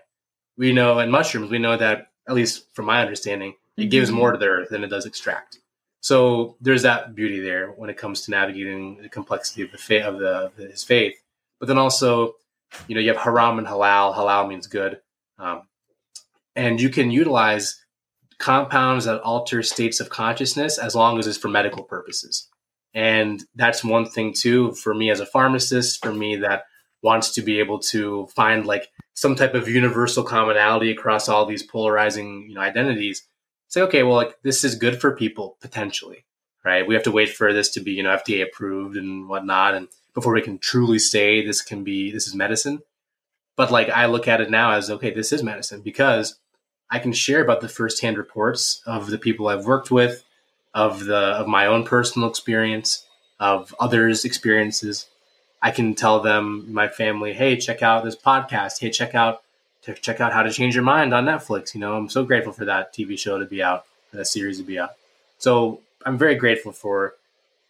we 0.57 0.73
know 0.73 0.99
and 0.99 1.13
mushrooms, 1.13 1.49
we 1.49 1.61
know 1.61 1.77
that 1.77 2.09
at 2.27 2.35
least 2.35 2.67
from 2.73 2.87
my 2.87 3.03
understanding, 3.03 3.55
it 3.77 3.83
mm-hmm. 3.83 3.91
gives 3.91 4.11
more 4.11 4.33
to 4.33 4.39
the 4.39 4.49
earth 4.49 4.71
than 4.71 4.83
it 4.83 4.89
does 4.89 5.07
extract. 5.07 5.61
So 6.01 6.57
there's 6.61 6.83
that 6.83 7.15
beauty 7.15 7.39
there 7.39 7.69
when 7.69 7.89
it 7.89 7.97
comes 7.97 8.23
to 8.23 8.33
navigating 8.33 9.01
the 9.01 9.09
complexity 9.09 9.63
of 9.63 9.71
the 9.71 9.79
faith 9.79 10.05
of 10.05 10.19
the 10.19 10.47
of 10.47 10.57
his 10.57 10.83
faith. 10.83 11.15
But 11.61 11.69
then 11.69 11.79
also, 11.79 12.35
you 12.89 12.97
know, 12.97 13.01
you 13.01 13.13
have 13.13 13.23
haram 13.23 13.59
and 13.59 13.67
halal. 13.69 14.13
Halal 14.13 14.49
means 14.49 14.67
good, 14.67 15.01
um, 15.39 15.69
and 16.57 16.81
you 16.81 16.89
can 16.89 17.13
utilize 17.13 17.84
compounds 18.39 19.05
that 19.05 19.21
alter 19.21 19.63
states 19.63 20.01
of 20.01 20.11
consciousness 20.11 20.79
as 20.79 20.95
long 20.95 21.19
as 21.19 21.27
it's 21.27 21.39
for 21.39 21.49
medical 21.49 21.83
purposes. 21.83 22.49
And 22.95 23.43
that's 23.55 23.85
one 23.85 24.07
thing 24.07 24.33
too 24.33 24.73
for 24.73 24.95
me 24.95 25.11
as 25.11 25.21
a 25.21 25.27
pharmacist. 25.27 26.03
For 26.03 26.13
me 26.13 26.37
that 26.37 26.65
wants 27.03 27.33
to 27.35 27.43
be 27.43 27.59
able 27.59 27.79
to 27.79 28.27
find 28.29 28.65
like 28.67 28.89
some 29.15 29.35
type 29.35 29.55
of 29.55 29.69
universal 29.69 30.25
commonality 30.25 30.91
across 30.91 31.29
all 31.29 31.45
these 31.47 31.63
polarizing 31.63 32.47
you 32.49 32.55
know 32.55 32.61
identities 32.61 33.27
say, 33.75 33.83
okay, 33.83 34.03
well, 34.03 34.15
like 34.15 34.37
this 34.43 34.65
is 34.65 34.77
good 34.77 35.01
for 35.01 35.17
people 35.17 35.59
potentially, 35.61 36.25
right? 36.65 36.87
We 36.87 36.95
have 36.95 37.03
to 37.05 37.11
wait 37.11 37.31
for 37.31 37.53
this 37.53 37.71
to 37.71 37.81
be, 37.81 37.93
you 37.93 38.03
know, 38.03 38.17
FDA 38.17 38.43
approved 38.43 38.97
and 38.97 39.29
whatnot, 39.29 39.75
and 39.75 39.89
before 40.15 40.33
we 40.33 40.43
can 40.43 40.59
truly 40.59 40.99
say 40.99 41.45
this 41.45 41.61
can 41.61 41.85
be 41.85 42.11
this 42.11 42.27
is 42.27 42.35
medicine. 42.35 42.81
But 43.57 43.71
like 43.71 43.89
I 43.91 44.07
look 44.07 44.29
at 44.29 44.41
it 44.41 44.51
now 44.51 44.73
as 44.73 44.91
okay, 44.91 45.13
this 45.13 45.33
is 45.33 45.43
medicine 45.43 45.83
because 45.83 46.39
I 46.95 47.01
can 47.01 47.13
share 47.13 47.43
about 47.43 47.61
the 47.61 47.69
firsthand 47.69 48.19
reports 48.19 48.81
of 48.87 49.11
the 49.11 49.19
people 49.19 49.49
I've 49.49 49.67
worked 49.67 49.91
with, 49.91 50.23
of 50.73 51.05
the 51.05 51.17
of 51.17 51.49
my 51.49 51.67
own 51.67 51.83
personal 51.83 52.29
experience, 52.29 53.05
of 53.41 53.75
others' 53.81 54.25
experiences. 54.25 55.09
I 55.61 55.73
can 55.73 55.97
tell 55.97 56.21
them, 56.21 56.73
my 56.73 56.87
family, 56.87 57.33
hey, 57.33 57.57
check 57.57 57.83
out 57.83 58.05
this 58.05 58.15
podcast. 58.15 58.79
Hey, 58.79 58.91
check 58.91 59.13
out 59.13 59.43
to 59.83 59.95
check 59.95 60.21
out 60.21 60.33
How 60.33 60.45
to 60.45 60.53
Change 60.53 60.77
Your 60.77 60.85
Mind 60.85 61.13
on 61.13 61.25
Netflix. 61.25 61.75
You 61.75 61.81
know, 61.81 61.97
I'm 61.97 62.09
so 62.09 62.23
grateful 62.23 62.53
for 62.53 62.65
that 62.67 62.95
TV 62.95 63.19
show 63.19 63.41
to 63.41 63.45
be 63.45 63.61
out, 63.61 63.87
that 64.13 64.27
series 64.27 64.59
to 64.59 64.65
be 64.65 64.79
out. 64.79 64.91
So 65.39 65.81
I'm 66.07 66.17
very 66.17 66.37
grateful 66.37 66.71
for 66.71 67.17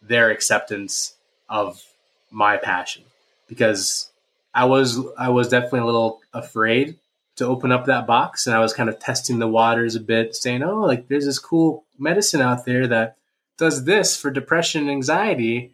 their 0.03 0.29
acceptance 0.29 1.15
of 1.49 1.81
my 2.29 2.57
passion 2.57 3.01
because 3.47 4.11
I 4.53 4.65
was 4.65 4.99
I 5.17 5.29
was 5.29 5.47
definitely 5.47 5.79
a 5.79 5.85
little 5.85 6.21
afraid 6.31 6.99
to 7.35 7.45
open 7.45 7.71
up 7.71 7.85
that 7.85 8.07
box 8.07 8.47
and 8.47 8.55
I 8.55 8.59
was 8.59 8.73
kind 8.73 8.89
of 8.89 8.99
testing 8.99 9.39
the 9.39 9.47
waters 9.47 9.95
a 9.95 9.99
bit, 9.99 10.35
saying, 10.35 10.63
"Oh, 10.63 10.81
like 10.81 11.07
there's 11.07 11.25
this 11.25 11.39
cool 11.39 11.85
medicine 11.97 12.41
out 12.41 12.65
there 12.65 12.87
that 12.87 13.17
does 13.57 13.85
this 13.85 14.17
for 14.17 14.31
depression 14.31 14.81
and 14.81 14.91
anxiety." 14.91 15.71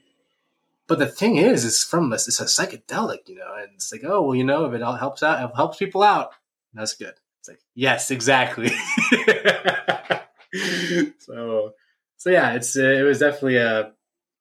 But 0.88 1.00
the 1.00 1.08
thing 1.08 1.38
is, 1.38 1.64
it's 1.64 1.84
from 1.84 2.10
this. 2.10 2.28
It's 2.28 2.42
a 2.42 2.46
psychedelic, 2.46 3.28
you 3.28 3.36
know, 3.36 3.54
and 3.58 3.70
it's 3.76 3.92
like, 3.92 4.04
oh 4.04 4.24
well, 4.24 4.36
you 4.36 4.44
know, 4.44 4.66
if 4.66 4.74
it 4.74 4.82
all 4.82 4.96
helps 4.96 5.24
out, 5.24 5.44
it 5.44 5.56
helps 5.56 5.78
people 5.78 6.04
out. 6.04 6.32
That's 6.74 6.96
good. 6.96 7.14
It's 7.40 7.50
like, 7.50 7.60
yes, 7.76 8.12
exactly. 8.12 8.70
so, 11.20 11.72
so 12.18 12.30
yeah, 12.30 12.54
it's 12.54 12.78
uh, 12.78 12.84
it 12.84 13.04
was 13.04 13.20
definitely 13.20 13.58
a 13.58 13.80
uh, 13.82 13.92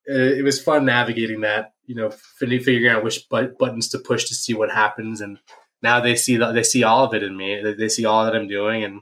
it 0.06 0.44
was 0.44 0.60
fun 0.60 0.84
navigating 0.84 1.42
that. 1.42 1.74
You 1.86 1.96
know, 1.96 2.10
figuring 2.10 2.88
out 2.88 3.02
which 3.02 3.28
buttons 3.28 3.88
to 3.88 3.98
push 3.98 4.26
to 4.26 4.34
see 4.34 4.54
what 4.54 4.70
happens, 4.70 5.20
and 5.20 5.38
now 5.82 6.00
they 6.00 6.16
see 6.16 6.36
the, 6.36 6.52
they 6.52 6.62
see 6.62 6.84
all 6.84 7.04
of 7.04 7.14
it 7.14 7.22
in 7.22 7.36
me. 7.36 7.60
They, 7.62 7.74
they 7.74 7.88
see 7.88 8.04
all 8.04 8.24
that 8.24 8.36
I'm 8.36 8.48
doing, 8.48 8.84
and 8.84 9.00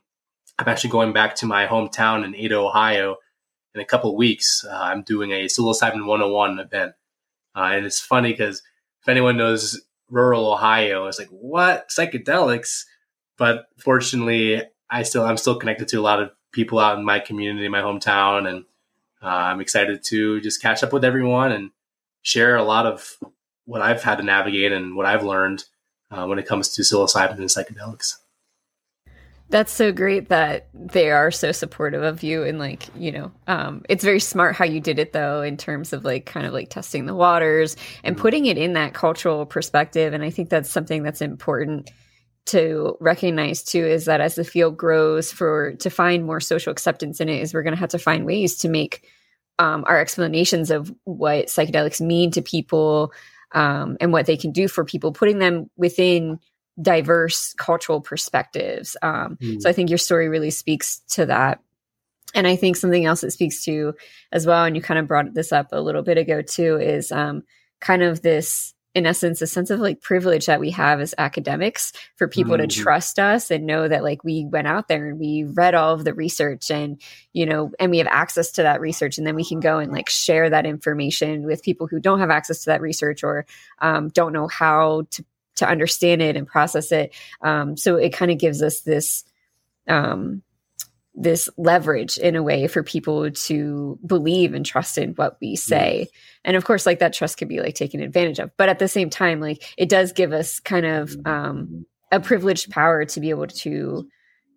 I'm 0.58 0.68
actually 0.68 0.90
going 0.90 1.12
back 1.12 1.34
to 1.36 1.46
my 1.46 1.66
hometown 1.66 2.24
in 2.24 2.34
Ada, 2.34 2.56
Ohio, 2.56 3.16
in 3.74 3.80
a 3.80 3.84
couple 3.84 4.16
weeks. 4.16 4.64
Uh, 4.68 4.74
I'm 4.74 5.02
doing 5.02 5.32
a 5.32 5.46
psilocybin 5.46 6.06
101 6.06 6.58
event 6.58 6.94
uh, 7.58 7.72
and 7.72 7.86
it's 7.86 8.00
funny 8.00 8.30
because 8.30 8.62
if 9.02 9.08
anyone 9.08 9.36
knows 9.36 9.80
rural 10.08 10.52
Ohio, 10.52 11.06
it's 11.06 11.18
like, 11.18 11.28
what? 11.28 11.88
Psychedelics? 11.88 12.84
But 13.36 13.66
fortunately, 13.78 14.62
I 14.90 15.02
still 15.02 15.24
I'm 15.24 15.36
still 15.36 15.56
connected 15.58 15.88
to 15.88 15.96
a 15.96 16.02
lot 16.02 16.22
of 16.22 16.30
people 16.52 16.78
out 16.78 16.98
in 16.98 17.04
my 17.04 17.18
community, 17.18 17.68
my 17.68 17.80
hometown, 17.80 18.48
and 18.48 18.64
uh, 19.22 19.26
I'm 19.26 19.60
excited 19.60 20.04
to 20.04 20.40
just 20.40 20.62
catch 20.62 20.82
up 20.82 20.92
with 20.92 21.04
everyone 21.04 21.52
and 21.52 21.70
share 22.22 22.56
a 22.56 22.62
lot 22.62 22.86
of 22.86 23.16
what 23.64 23.82
I've 23.82 24.02
had 24.02 24.16
to 24.16 24.24
navigate 24.24 24.72
and 24.72 24.96
what 24.96 25.06
I've 25.06 25.24
learned 25.24 25.64
uh, 26.10 26.26
when 26.26 26.38
it 26.38 26.46
comes 26.46 26.68
to 26.70 26.82
psilocybin 26.82 27.38
and 27.38 27.48
psychedelics. 27.48 28.16
That's 29.50 29.72
so 29.72 29.92
great 29.92 30.28
that 30.28 30.68
they 30.74 31.10
are 31.10 31.30
so 31.30 31.52
supportive 31.52 32.02
of 32.02 32.22
you 32.22 32.42
and 32.42 32.58
like, 32.58 32.86
you 32.94 33.10
know, 33.10 33.32
um, 33.46 33.82
it's 33.88 34.04
very 34.04 34.20
smart 34.20 34.54
how 34.54 34.66
you 34.66 34.78
did 34.78 34.98
it 34.98 35.14
though, 35.14 35.40
in 35.40 35.56
terms 35.56 35.94
of 35.94 36.04
like 36.04 36.26
kind 36.26 36.44
of 36.44 36.52
like 36.52 36.68
testing 36.68 37.06
the 37.06 37.14
waters 37.14 37.74
and 38.04 38.14
mm-hmm. 38.14 38.22
putting 38.22 38.46
it 38.46 38.58
in 38.58 38.74
that 38.74 38.92
cultural 38.92 39.46
perspective. 39.46 40.12
And 40.12 40.22
I 40.22 40.28
think 40.28 40.50
that's 40.50 40.70
something 40.70 41.02
that's 41.02 41.22
important 41.22 41.90
to 42.48 42.96
recognize 43.00 43.62
too 43.62 43.86
is 43.86 44.06
that 44.06 44.20
as 44.20 44.34
the 44.34 44.44
field 44.44 44.76
grows 44.76 45.30
for 45.30 45.74
to 45.74 45.90
find 45.90 46.24
more 46.24 46.40
social 46.40 46.70
acceptance 46.70 47.20
in 47.20 47.28
it 47.28 47.40
is 47.40 47.52
we're 47.52 47.62
going 47.62 47.74
to 47.74 47.80
have 47.80 47.90
to 47.90 47.98
find 47.98 48.24
ways 48.24 48.56
to 48.58 48.68
make 48.68 49.06
um, 49.58 49.84
our 49.86 50.00
explanations 50.00 50.70
of 50.70 50.92
what 51.04 51.46
psychedelics 51.46 52.00
mean 52.00 52.30
to 52.30 52.42
people 52.42 53.12
um, 53.52 53.96
and 54.00 54.12
what 54.12 54.26
they 54.26 54.36
can 54.36 54.52
do 54.52 54.68
for 54.68 54.84
people 54.84 55.12
putting 55.12 55.38
them 55.38 55.70
within 55.76 56.38
diverse 56.80 57.54
cultural 57.54 58.00
perspectives. 58.00 58.96
Um, 59.02 59.36
mm. 59.40 59.60
So 59.60 59.68
I 59.68 59.72
think 59.72 59.90
your 59.90 59.98
story 59.98 60.28
really 60.28 60.50
speaks 60.50 61.00
to 61.10 61.26
that. 61.26 61.60
And 62.34 62.46
I 62.46 62.56
think 62.56 62.76
something 62.76 63.06
else 63.06 63.24
it 63.24 63.30
speaks 63.30 63.64
to 63.64 63.94
as 64.32 64.46
well, 64.46 64.64
and 64.64 64.76
you 64.76 64.82
kind 64.82 65.00
of 65.00 65.08
brought 65.08 65.32
this 65.32 65.50
up 65.50 65.68
a 65.72 65.80
little 65.80 66.02
bit 66.02 66.18
ago 66.18 66.42
too, 66.42 66.76
is 66.76 67.10
um, 67.10 67.42
kind 67.80 68.02
of 68.02 68.20
this, 68.20 68.74
in 68.98 69.06
essence, 69.06 69.40
a 69.40 69.46
sense 69.46 69.70
of 69.70 69.80
like 69.80 70.00
privilege 70.00 70.46
that 70.46 70.60
we 70.60 70.70
have 70.72 71.00
as 71.00 71.14
academics 71.16 71.92
for 72.16 72.28
people 72.28 72.56
mm-hmm. 72.56 72.66
to 72.66 72.82
trust 72.82 73.18
us 73.18 73.50
and 73.50 73.64
know 73.64 73.88
that 73.88 74.02
like 74.02 74.22
we 74.24 74.44
went 74.44 74.66
out 74.66 74.88
there 74.88 75.08
and 75.08 75.18
we 75.18 75.44
read 75.44 75.74
all 75.74 75.94
of 75.94 76.04
the 76.04 76.12
research 76.12 76.70
and, 76.70 77.00
you 77.32 77.46
know, 77.46 77.70
and 77.78 77.90
we 77.90 77.98
have 77.98 78.08
access 78.08 78.50
to 78.52 78.62
that 78.62 78.80
research. 78.80 79.16
And 79.16 79.26
then 79.26 79.36
we 79.36 79.44
can 79.44 79.60
go 79.60 79.78
and 79.78 79.92
like 79.92 80.08
share 80.08 80.50
that 80.50 80.66
information 80.66 81.46
with 81.46 81.62
people 81.62 81.86
who 81.86 82.00
don't 82.00 82.20
have 82.20 82.30
access 82.30 82.64
to 82.64 82.70
that 82.70 82.80
research 82.80 83.22
or 83.24 83.46
um, 83.78 84.08
don't 84.08 84.32
know 84.32 84.48
how 84.48 85.06
to 85.10 85.24
to 85.56 85.68
understand 85.68 86.22
it 86.22 86.36
and 86.36 86.46
process 86.46 86.92
it. 86.92 87.12
Um, 87.42 87.76
so 87.76 87.96
it 87.96 88.12
kind 88.12 88.30
of 88.30 88.38
gives 88.38 88.62
us 88.62 88.80
this 88.80 89.24
um, 89.88 90.42
this 91.20 91.48
leverage 91.58 92.16
in 92.16 92.36
a 92.36 92.42
way 92.42 92.68
for 92.68 92.82
people 92.82 93.30
to 93.30 93.98
believe 94.06 94.54
and 94.54 94.64
trust 94.64 94.96
in 94.96 95.14
what 95.14 95.36
we 95.40 95.56
say. 95.56 95.98
Yes. 96.00 96.08
And 96.44 96.56
of 96.56 96.64
course, 96.64 96.86
like 96.86 97.00
that 97.00 97.12
trust 97.12 97.38
could 97.38 97.48
be 97.48 97.60
like 97.60 97.74
taken 97.74 98.00
advantage 98.00 98.38
of, 98.38 98.50
but 98.56 98.68
at 98.68 98.78
the 98.78 98.88
same 98.88 99.10
time, 99.10 99.40
like 99.40 99.64
it 99.76 99.88
does 99.88 100.12
give 100.12 100.32
us 100.32 100.60
kind 100.60 100.86
of 100.86 101.16
um, 101.26 101.84
a 102.12 102.20
privileged 102.20 102.70
power 102.70 103.04
to 103.04 103.20
be 103.20 103.30
able 103.30 103.48
to 103.48 104.08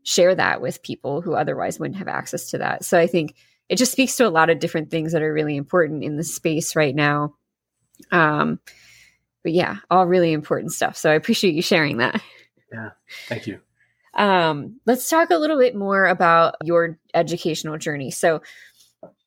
share 0.03 0.36
that 0.36 0.62
with 0.62 0.84
people 0.84 1.22
who 1.22 1.34
otherwise 1.34 1.80
wouldn't 1.80 1.97
have 1.97 2.07
access 2.07 2.51
to 2.51 2.59
that. 2.59 2.86
So 2.86 2.99
I 2.99 3.07
think 3.07 3.36
it 3.68 3.78
just 3.78 3.91
speaks 3.91 4.16
to 4.18 4.28
a 4.28 4.30
lot 4.30 4.49
of 4.49 4.59
different 4.59 4.91
things 4.91 5.14
that 5.14 5.24
are 5.24 5.34
really 5.34 5.55
important 5.55 6.03
in 6.03 6.16
the 6.16 6.24
space 6.24 6.76
right 6.76 6.93
now. 6.93 7.34
Um, 8.12 8.59
but 9.43 9.53
yeah, 9.53 9.78
all 9.89 10.05
really 10.05 10.32
important 10.32 10.74
stuff. 10.74 10.95
So 10.95 11.09
I 11.09 11.16
appreciate 11.16 11.55
you 11.55 11.64
sharing 11.64 11.97
that. 11.97 12.22
Yeah, 12.72 12.89
thank 13.28 13.47
you. 13.47 13.62
Um, 14.14 14.80
let's 14.86 15.09
talk 15.09 15.30
a 15.30 15.38
little 15.38 15.57
bit 15.57 15.76
more 15.76 16.05
about 16.05 16.55
your 16.64 16.97
educational 17.14 17.78
journey. 17.78 18.12
So, 18.12 18.41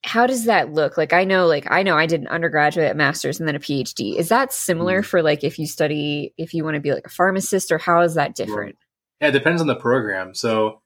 how 0.04 0.26
does 0.26 0.44
that 0.44 0.72
look? 0.72 0.98
Like, 0.98 1.14
I 1.14 1.24
know, 1.24 1.46
like, 1.46 1.66
I 1.70 1.82
know 1.82 1.96
I 1.96 2.06
did 2.06 2.20
an 2.20 2.28
undergraduate, 2.28 2.92
a 2.92 2.94
master's, 2.94 3.40
and 3.40 3.48
then 3.48 3.56
a 3.56 3.60
PhD. 3.60 4.16
Is 4.16 4.28
that 4.28 4.52
similar 4.52 5.00
mm. 5.00 5.04
for 5.04 5.22
like 5.22 5.42
if 5.42 5.58
you 5.58 5.66
study, 5.66 6.34
if 6.36 6.52
you 6.52 6.62
want 6.64 6.74
to 6.74 6.80
be 6.80 6.92
like 6.92 7.06
a 7.06 7.10
pharmacist, 7.10 7.72
or 7.72 7.78
how 7.78 8.02
is 8.02 8.14
that 8.14 8.34
different? 8.34 8.76
Yeah, 9.20 9.28
it 9.28 9.32
depends 9.32 9.60
on 9.60 9.66
the 9.66 9.76
program. 9.76 10.34
So, 10.34 10.82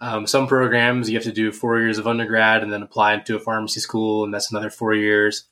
um, 0.00 0.26
some 0.26 0.46
programs 0.46 1.08
you 1.08 1.16
have 1.16 1.24
to 1.24 1.32
do 1.32 1.52
four 1.52 1.78
years 1.80 1.98
of 1.98 2.06
undergrad 2.06 2.62
and 2.62 2.72
then 2.72 2.82
apply 2.82 3.14
into 3.14 3.36
a 3.36 3.40
pharmacy 3.40 3.80
school, 3.80 4.24
and 4.24 4.32
that's 4.32 4.50
another 4.50 4.70
four 4.70 4.94
years. 4.94 5.44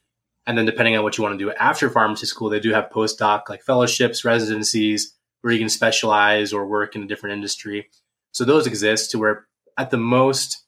And 0.47 0.59
then 0.59 0.67
depending 0.67 0.97
on 0.97 1.05
what 1.05 1.17
you 1.17 1.23
want 1.23 1.39
to 1.39 1.45
do 1.45 1.53
after 1.53 1.89
pharmacy 1.89 2.27
school, 2.27 2.49
they 2.49 2.59
do 2.59 2.73
have 2.73 2.91
postdoc 2.91 3.49
like 3.49 3.63
fellowships, 3.63 4.25
residencies 4.25 5.15
where 5.43 5.53
you 5.53 5.59
can 5.59 5.69
specialize 5.69 6.53
or 6.53 6.67
work 6.67 6.97
in 6.97 7.03
a 7.03 7.07
different 7.07 7.35
industry. 7.35 7.91
So 8.33 8.45
those 8.45 8.67
exist 8.67 9.11
to 9.11 9.19
where 9.19 9.47
at 9.77 9.91
the 9.91 9.99
most 9.99 10.63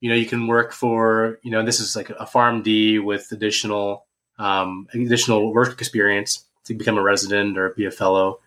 you 0.00 0.10
know, 0.10 0.16
you 0.16 0.26
can 0.26 0.46
work 0.46 0.72
for, 0.72 1.38
you 1.42 1.50
know, 1.50 1.64
this 1.64 1.80
is 1.80 1.96
like 1.96 2.10
a 2.10 2.26
PharmD 2.26 3.02
with 3.02 3.32
additional 3.32 4.06
um, 4.38 4.86
additional 4.92 5.52
work 5.52 5.80
experience 5.80 6.44
to 6.64 6.74
become 6.74 6.98
a 6.98 7.02
resident 7.02 7.56
or 7.56 7.70
be 7.70 7.86
a 7.86 7.90
fellow. 7.90 8.40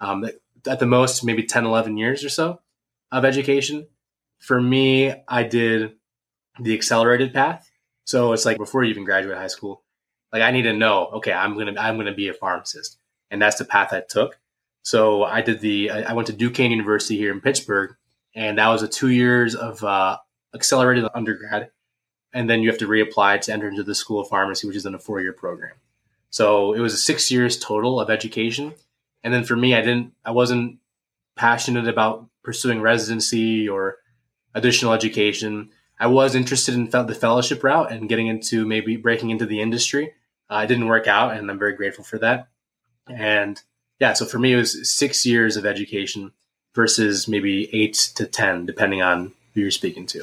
Um, 0.00 0.24
at 0.66 0.78
the 0.80 0.86
most, 0.86 1.22
maybe 1.22 1.42
10, 1.42 1.66
11 1.66 1.98
years 1.98 2.24
or 2.24 2.30
so 2.30 2.60
of 3.12 3.24
education. 3.24 3.86
For 4.38 4.60
me, 4.60 5.14
I 5.28 5.42
did 5.42 5.92
the 6.60 6.74
accelerated 6.74 7.34
path. 7.34 7.70
So 8.04 8.32
it's 8.32 8.46
like 8.46 8.56
before 8.56 8.82
you 8.84 8.90
even 8.90 9.04
graduate 9.04 9.36
high 9.36 9.48
school, 9.48 9.82
like 10.32 10.42
I 10.42 10.50
need 10.50 10.62
to 10.62 10.72
know, 10.72 11.06
okay, 11.14 11.32
I'm 11.32 11.56
gonna 11.56 11.74
I'm 11.78 11.96
gonna 11.96 12.14
be 12.14 12.28
a 12.28 12.34
pharmacist, 12.34 12.98
and 13.30 13.40
that's 13.40 13.56
the 13.56 13.64
path 13.64 13.92
I 13.92 14.02
took. 14.06 14.38
So 14.84 15.24
I 15.24 15.40
did 15.40 15.60
the 15.60 15.90
I 15.90 16.12
went 16.12 16.26
to 16.26 16.34
Duquesne 16.34 16.70
University 16.70 17.16
here 17.16 17.32
in 17.32 17.40
Pittsburgh, 17.40 17.96
and 18.34 18.58
that 18.58 18.68
was 18.68 18.82
a 18.82 18.88
two 18.88 19.08
years 19.08 19.54
of 19.54 19.82
uh, 19.82 20.18
accelerated 20.54 21.08
undergrad, 21.14 21.70
and 22.34 22.48
then 22.50 22.60
you 22.60 22.68
have 22.68 22.78
to 22.78 22.86
reapply 22.86 23.40
to 23.40 23.52
enter 23.52 23.66
into 23.66 23.82
the 23.82 23.94
School 23.94 24.20
of 24.20 24.28
Pharmacy, 24.28 24.66
which 24.66 24.76
is 24.76 24.84
in 24.84 24.94
a 24.94 24.98
four 24.98 25.22
year 25.22 25.32
program. 25.32 25.72
So 26.28 26.74
it 26.74 26.80
was 26.80 26.92
a 26.92 26.98
six 26.98 27.30
years 27.30 27.58
total 27.58 27.98
of 27.98 28.10
education, 28.10 28.74
and 29.22 29.32
then 29.32 29.44
for 29.44 29.56
me, 29.56 29.74
I 29.74 29.80
didn't 29.80 30.12
I 30.22 30.32
wasn't 30.32 30.78
passionate 31.34 31.88
about 31.88 32.28
pursuing 32.42 32.82
residency 32.82 33.66
or 33.66 33.96
additional 34.54 34.92
education. 34.92 35.70
I 35.98 36.08
was 36.08 36.34
interested 36.34 36.74
in 36.74 36.90
the 36.90 37.14
fellowship 37.18 37.64
route 37.64 37.90
and 37.90 38.06
getting 38.06 38.26
into 38.26 38.66
maybe 38.66 38.96
breaking 38.96 39.30
into 39.30 39.46
the 39.46 39.62
industry. 39.62 40.12
Uh, 40.50 40.60
it 40.64 40.66
didn't 40.66 40.88
work 40.88 41.06
out, 41.06 41.34
and 41.34 41.50
I'm 41.50 41.58
very 41.58 41.74
grateful 41.74 42.04
for 42.04 42.18
that. 42.18 42.48
And 43.08 43.62
yeah, 44.04 44.12
so 44.12 44.26
for 44.26 44.38
me, 44.38 44.52
it 44.52 44.56
was 44.56 44.86
six 44.86 45.24
years 45.24 45.56
of 45.56 45.64
education 45.64 46.30
versus 46.74 47.26
maybe 47.26 47.74
eight 47.74 47.94
to 48.16 48.26
10, 48.26 48.66
depending 48.66 49.00
on 49.00 49.32
who 49.54 49.62
you're 49.62 49.70
speaking 49.70 50.04
to. 50.08 50.22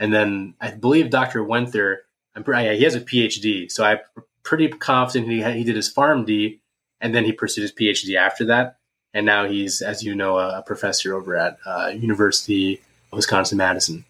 And 0.00 0.12
then 0.12 0.54
I 0.60 0.72
believe 0.72 1.10
Dr. 1.10 1.44
Wenthur, 1.44 1.98
pretty, 2.44 2.76
he 2.76 2.82
has 2.82 2.96
a 2.96 3.00
PhD. 3.00 3.70
So 3.70 3.84
I'm 3.84 3.98
pretty 4.42 4.66
confident 4.66 5.30
he, 5.30 5.44
he 5.44 5.62
did 5.62 5.76
his 5.76 5.94
PharmD 5.94 6.58
and 7.00 7.14
then 7.14 7.24
he 7.24 7.30
pursued 7.30 7.62
his 7.62 7.72
PhD 7.72 8.16
after 8.16 8.46
that. 8.46 8.78
And 9.14 9.26
now 9.26 9.46
he's, 9.46 9.80
as 9.80 10.02
you 10.02 10.16
know, 10.16 10.40
a, 10.40 10.58
a 10.58 10.62
professor 10.62 11.14
over 11.14 11.36
at 11.36 11.58
uh, 11.64 11.92
University 11.94 12.80
of 13.12 13.18
Wisconsin 13.18 13.58
Madison. 13.58 14.04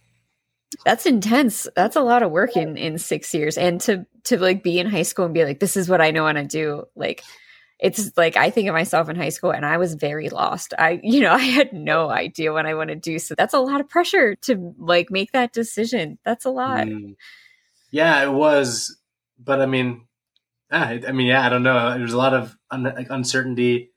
That's 0.87 1.05
intense. 1.05 1.69
That's 1.77 1.97
a 1.97 2.01
lot 2.01 2.23
of 2.23 2.31
work 2.31 2.57
in 2.57 2.79
in 2.79 2.97
six 2.97 3.35
years, 3.35 3.59
and 3.59 3.81
to 3.83 4.07
to 4.25 4.39
like 4.39 4.63
be 4.63 4.79
in 4.79 4.87
high 4.87 5.03
school 5.03 5.25
and 5.25 5.35
be 5.35 5.45
like, 5.45 5.59
this 5.59 5.77
is 5.77 5.89
what 5.89 6.01
I 6.01 6.13
know 6.13 6.23
want 6.23 6.39
to 6.39 6.45
do. 6.45 6.87
Like, 6.95 7.25
it's 7.81 8.17
like 8.17 8.37
I 8.37 8.51
think 8.51 8.69
of 8.69 8.75
myself 8.75 9.09
in 9.09 9.17
high 9.17 9.31
school 9.31 9.51
and 9.51 9.65
I 9.65 9.79
was 9.79 9.95
very 9.95 10.29
lost. 10.29 10.75
I, 10.79 11.01
you 11.03 11.21
know, 11.21 11.33
I 11.35 11.39
had 11.39 11.73
no 11.73 12.11
idea 12.11 12.53
what 12.53 12.67
I 12.67 12.75
want 12.75 12.91
to 12.91 12.97
do. 12.97 13.19
So 13.19 13.35
that's 13.35 13.55
a 13.55 13.61
lot 13.61 13.81
of 13.81 13.89
pressure 13.89 14.35
to 14.43 14.75
like 14.79 15.11
make 15.11 15.33
that 15.33 15.53
decision. 15.53 16.19
That's 16.25 16.45
a 16.45 16.51
lot. 16.51 16.87
Mm. 16.87 17.17
Yeah, 17.91 18.23
it 18.23 18.33
was. 18.33 18.97
But 19.43 19.61
I 19.61 19.67
mean, 19.67 20.07
I, 20.71 21.01
I 21.07 21.13
mean, 21.13 21.27
yeah, 21.27 21.45
I 21.45 21.49
don't 21.49 21.63
know. 21.63 21.97
There's 21.97 22.13
a 22.13 22.19
lot 22.19 22.35
of 22.35 22.57
un- 22.71 23.07
uncertainty 23.11 23.91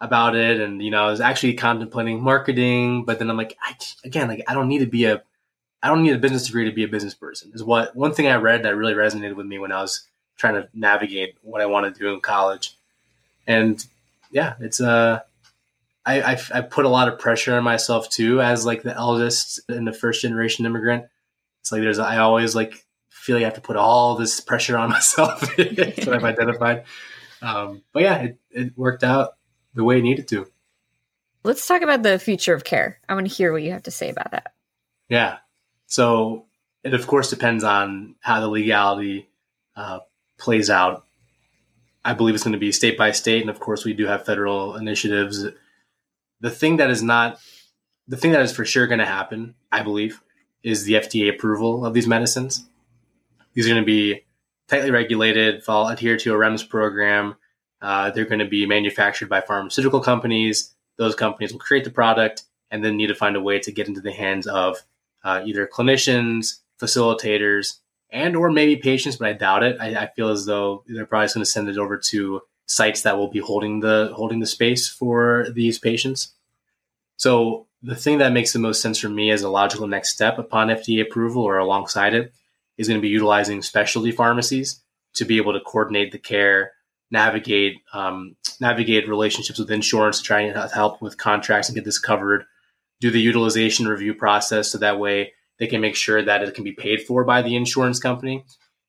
about 0.00 0.36
it. 0.36 0.60
And, 0.60 0.82
you 0.82 0.90
know, 0.90 1.04
I 1.04 1.10
was 1.10 1.20
actually 1.20 1.54
contemplating 1.54 2.22
marketing, 2.22 3.04
but 3.04 3.18
then 3.18 3.30
I'm 3.30 3.36
like, 3.36 3.56
I, 3.62 3.74
again, 4.04 4.28
like, 4.28 4.44
I 4.46 4.54
don't 4.54 4.68
need 4.68 4.80
to 4.80 4.86
be 4.86 5.04
a, 5.04 5.22
I 5.82 5.88
don't 5.88 6.02
need 6.02 6.14
a 6.14 6.18
business 6.18 6.46
degree 6.46 6.64
to 6.64 6.74
be 6.74 6.84
a 6.84 6.88
business 6.88 7.14
person 7.14 7.52
is 7.54 7.62
what 7.62 7.94
one 7.94 8.12
thing 8.12 8.26
I 8.26 8.36
read 8.36 8.62
that 8.62 8.76
really 8.76 8.94
resonated 8.94 9.36
with 9.36 9.46
me 9.46 9.58
when 9.58 9.72
I 9.72 9.80
was 9.80 10.06
trying 10.36 10.54
to 10.54 10.68
navigate 10.74 11.36
what 11.42 11.60
I 11.60 11.66
want 11.66 11.92
to 11.92 11.98
do 11.98 12.12
in 12.12 12.20
college 12.20 12.76
and 13.46 13.84
yeah, 14.30 14.54
it's 14.60 14.80
uh, 14.80 15.20
I, 16.04 16.32
I 16.32 16.38
I 16.54 16.60
put 16.62 16.84
a 16.84 16.88
lot 16.88 17.08
of 17.08 17.18
pressure 17.18 17.56
on 17.56 17.64
myself 17.64 18.08
too 18.10 18.40
as 18.40 18.66
like 18.66 18.82
the 18.82 18.94
eldest 18.94 19.60
and 19.68 19.86
the 19.86 19.92
first 19.92 20.22
generation 20.22 20.66
immigrant. 20.66 21.06
It's 21.60 21.72
like 21.72 21.82
there's 21.82 21.98
I 21.98 22.18
always 22.18 22.54
like 22.54 22.86
feel 23.10 23.36
like 23.36 23.42
I 23.42 23.46
have 23.46 23.54
to 23.54 23.60
put 23.60 23.76
all 23.76 24.14
this 24.14 24.40
pressure 24.40 24.76
on 24.76 24.88
myself. 24.90 25.40
That's 25.56 26.06
what 26.06 26.14
I've 26.14 26.24
identified. 26.24 26.84
Um, 27.42 27.82
but 27.92 28.02
yeah, 28.02 28.16
it, 28.22 28.38
it 28.50 28.78
worked 28.78 29.04
out 29.04 29.36
the 29.74 29.84
way 29.84 29.98
it 29.98 30.02
needed 30.02 30.28
to. 30.28 30.46
Let's 31.42 31.66
talk 31.66 31.82
about 31.82 32.02
the 32.02 32.18
future 32.18 32.54
of 32.54 32.64
care. 32.64 32.98
I 33.08 33.14
want 33.14 33.28
to 33.28 33.32
hear 33.32 33.52
what 33.52 33.62
you 33.62 33.72
have 33.72 33.84
to 33.84 33.90
say 33.90 34.10
about 34.10 34.32
that. 34.32 34.52
Yeah. 35.08 35.38
So 35.86 36.46
it 36.82 36.94
of 36.94 37.06
course 37.06 37.30
depends 37.30 37.64
on 37.64 38.16
how 38.20 38.40
the 38.40 38.48
legality 38.48 39.28
uh, 39.74 40.00
plays 40.38 40.70
out 40.70 41.05
I 42.06 42.14
believe 42.14 42.36
it's 42.36 42.44
going 42.44 42.52
to 42.52 42.58
be 42.58 42.70
state 42.70 42.96
by 42.96 43.10
state, 43.10 43.40
and 43.40 43.50
of 43.50 43.58
course, 43.58 43.84
we 43.84 43.92
do 43.92 44.06
have 44.06 44.24
federal 44.24 44.76
initiatives. 44.76 45.44
The 46.40 46.50
thing 46.52 46.76
that 46.76 46.88
is 46.88 47.02
not, 47.02 47.40
the 48.06 48.16
thing 48.16 48.30
that 48.30 48.42
is 48.42 48.54
for 48.54 48.64
sure 48.64 48.86
going 48.86 49.00
to 49.00 49.06
happen, 49.06 49.56
I 49.72 49.82
believe, 49.82 50.22
is 50.62 50.84
the 50.84 50.94
FDA 50.94 51.28
approval 51.28 51.84
of 51.84 51.94
these 51.94 52.06
medicines. 52.06 52.64
These 53.54 53.66
are 53.66 53.70
going 53.70 53.82
to 53.82 53.86
be 53.86 54.24
tightly 54.68 54.92
regulated, 54.92 55.64
fall 55.64 55.88
adhere 55.88 56.16
to 56.18 56.32
a 56.32 56.38
REMS 56.38 56.68
program. 56.68 57.34
Uh, 57.82 58.12
they're 58.12 58.24
going 58.24 58.38
to 58.38 58.44
be 58.48 58.66
manufactured 58.66 59.28
by 59.28 59.40
pharmaceutical 59.40 60.00
companies. 60.00 60.76
Those 60.98 61.16
companies 61.16 61.52
will 61.52 61.58
create 61.58 61.82
the 61.82 61.90
product 61.90 62.44
and 62.70 62.84
then 62.84 62.96
need 62.96 63.08
to 63.08 63.16
find 63.16 63.34
a 63.34 63.40
way 63.40 63.58
to 63.58 63.72
get 63.72 63.88
into 63.88 64.00
the 64.00 64.12
hands 64.12 64.46
of 64.46 64.78
uh, 65.24 65.42
either 65.44 65.66
clinicians, 65.66 66.60
facilitators, 66.80 67.80
and 68.10 68.36
or 68.36 68.50
maybe 68.50 68.76
patients, 68.76 69.16
but 69.16 69.28
I 69.28 69.32
doubt 69.32 69.62
it. 69.62 69.76
I, 69.80 69.94
I 69.94 70.06
feel 70.14 70.28
as 70.28 70.46
though 70.46 70.84
they're 70.86 71.06
probably 71.06 71.28
going 71.28 71.40
to 71.42 71.46
send 71.46 71.68
it 71.68 71.78
over 71.78 71.98
to 71.98 72.42
sites 72.66 73.02
that 73.02 73.16
will 73.16 73.30
be 73.30 73.38
holding 73.38 73.80
the 73.80 74.12
holding 74.14 74.40
the 74.40 74.46
space 74.46 74.88
for 74.88 75.46
these 75.52 75.78
patients. 75.78 76.34
So 77.16 77.66
the 77.82 77.94
thing 77.94 78.18
that 78.18 78.32
makes 78.32 78.52
the 78.52 78.58
most 78.58 78.82
sense 78.82 78.98
for 78.98 79.08
me 79.08 79.30
as 79.30 79.42
a 79.42 79.48
logical 79.48 79.86
next 79.86 80.10
step 80.10 80.38
upon 80.38 80.68
FDA 80.68 81.02
approval 81.02 81.42
or 81.42 81.58
alongside 81.58 82.14
it 82.14 82.32
is 82.76 82.88
going 82.88 82.98
to 82.98 83.02
be 83.02 83.08
utilizing 83.08 83.62
specialty 83.62 84.10
pharmacies 84.10 84.82
to 85.14 85.24
be 85.24 85.38
able 85.38 85.52
to 85.52 85.60
coordinate 85.60 86.12
the 86.12 86.18
care, 86.18 86.72
navigate 87.10 87.76
um, 87.92 88.36
navigate 88.60 89.08
relationships 89.08 89.58
with 89.58 89.70
insurance 89.70 90.18
to 90.18 90.24
try 90.24 90.40
and 90.40 90.72
help 90.72 91.00
with 91.00 91.18
contracts 91.18 91.68
and 91.68 91.74
get 91.74 91.84
this 91.84 91.98
covered, 91.98 92.44
do 93.00 93.10
the 93.10 93.20
utilization 93.20 93.86
review 93.86 94.14
process 94.14 94.70
so 94.70 94.78
that 94.78 94.98
way 94.98 95.32
they 95.58 95.66
can 95.66 95.80
make 95.80 95.96
sure 95.96 96.22
that 96.22 96.42
it 96.42 96.54
can 96.54 96.64
be 96.64 96.72
paid 96.72 97.02
for 97.02 97.24
by 97.24 97.42
the 97.42 97.56
insurance 97.56 97.98
company. 97.98 98.44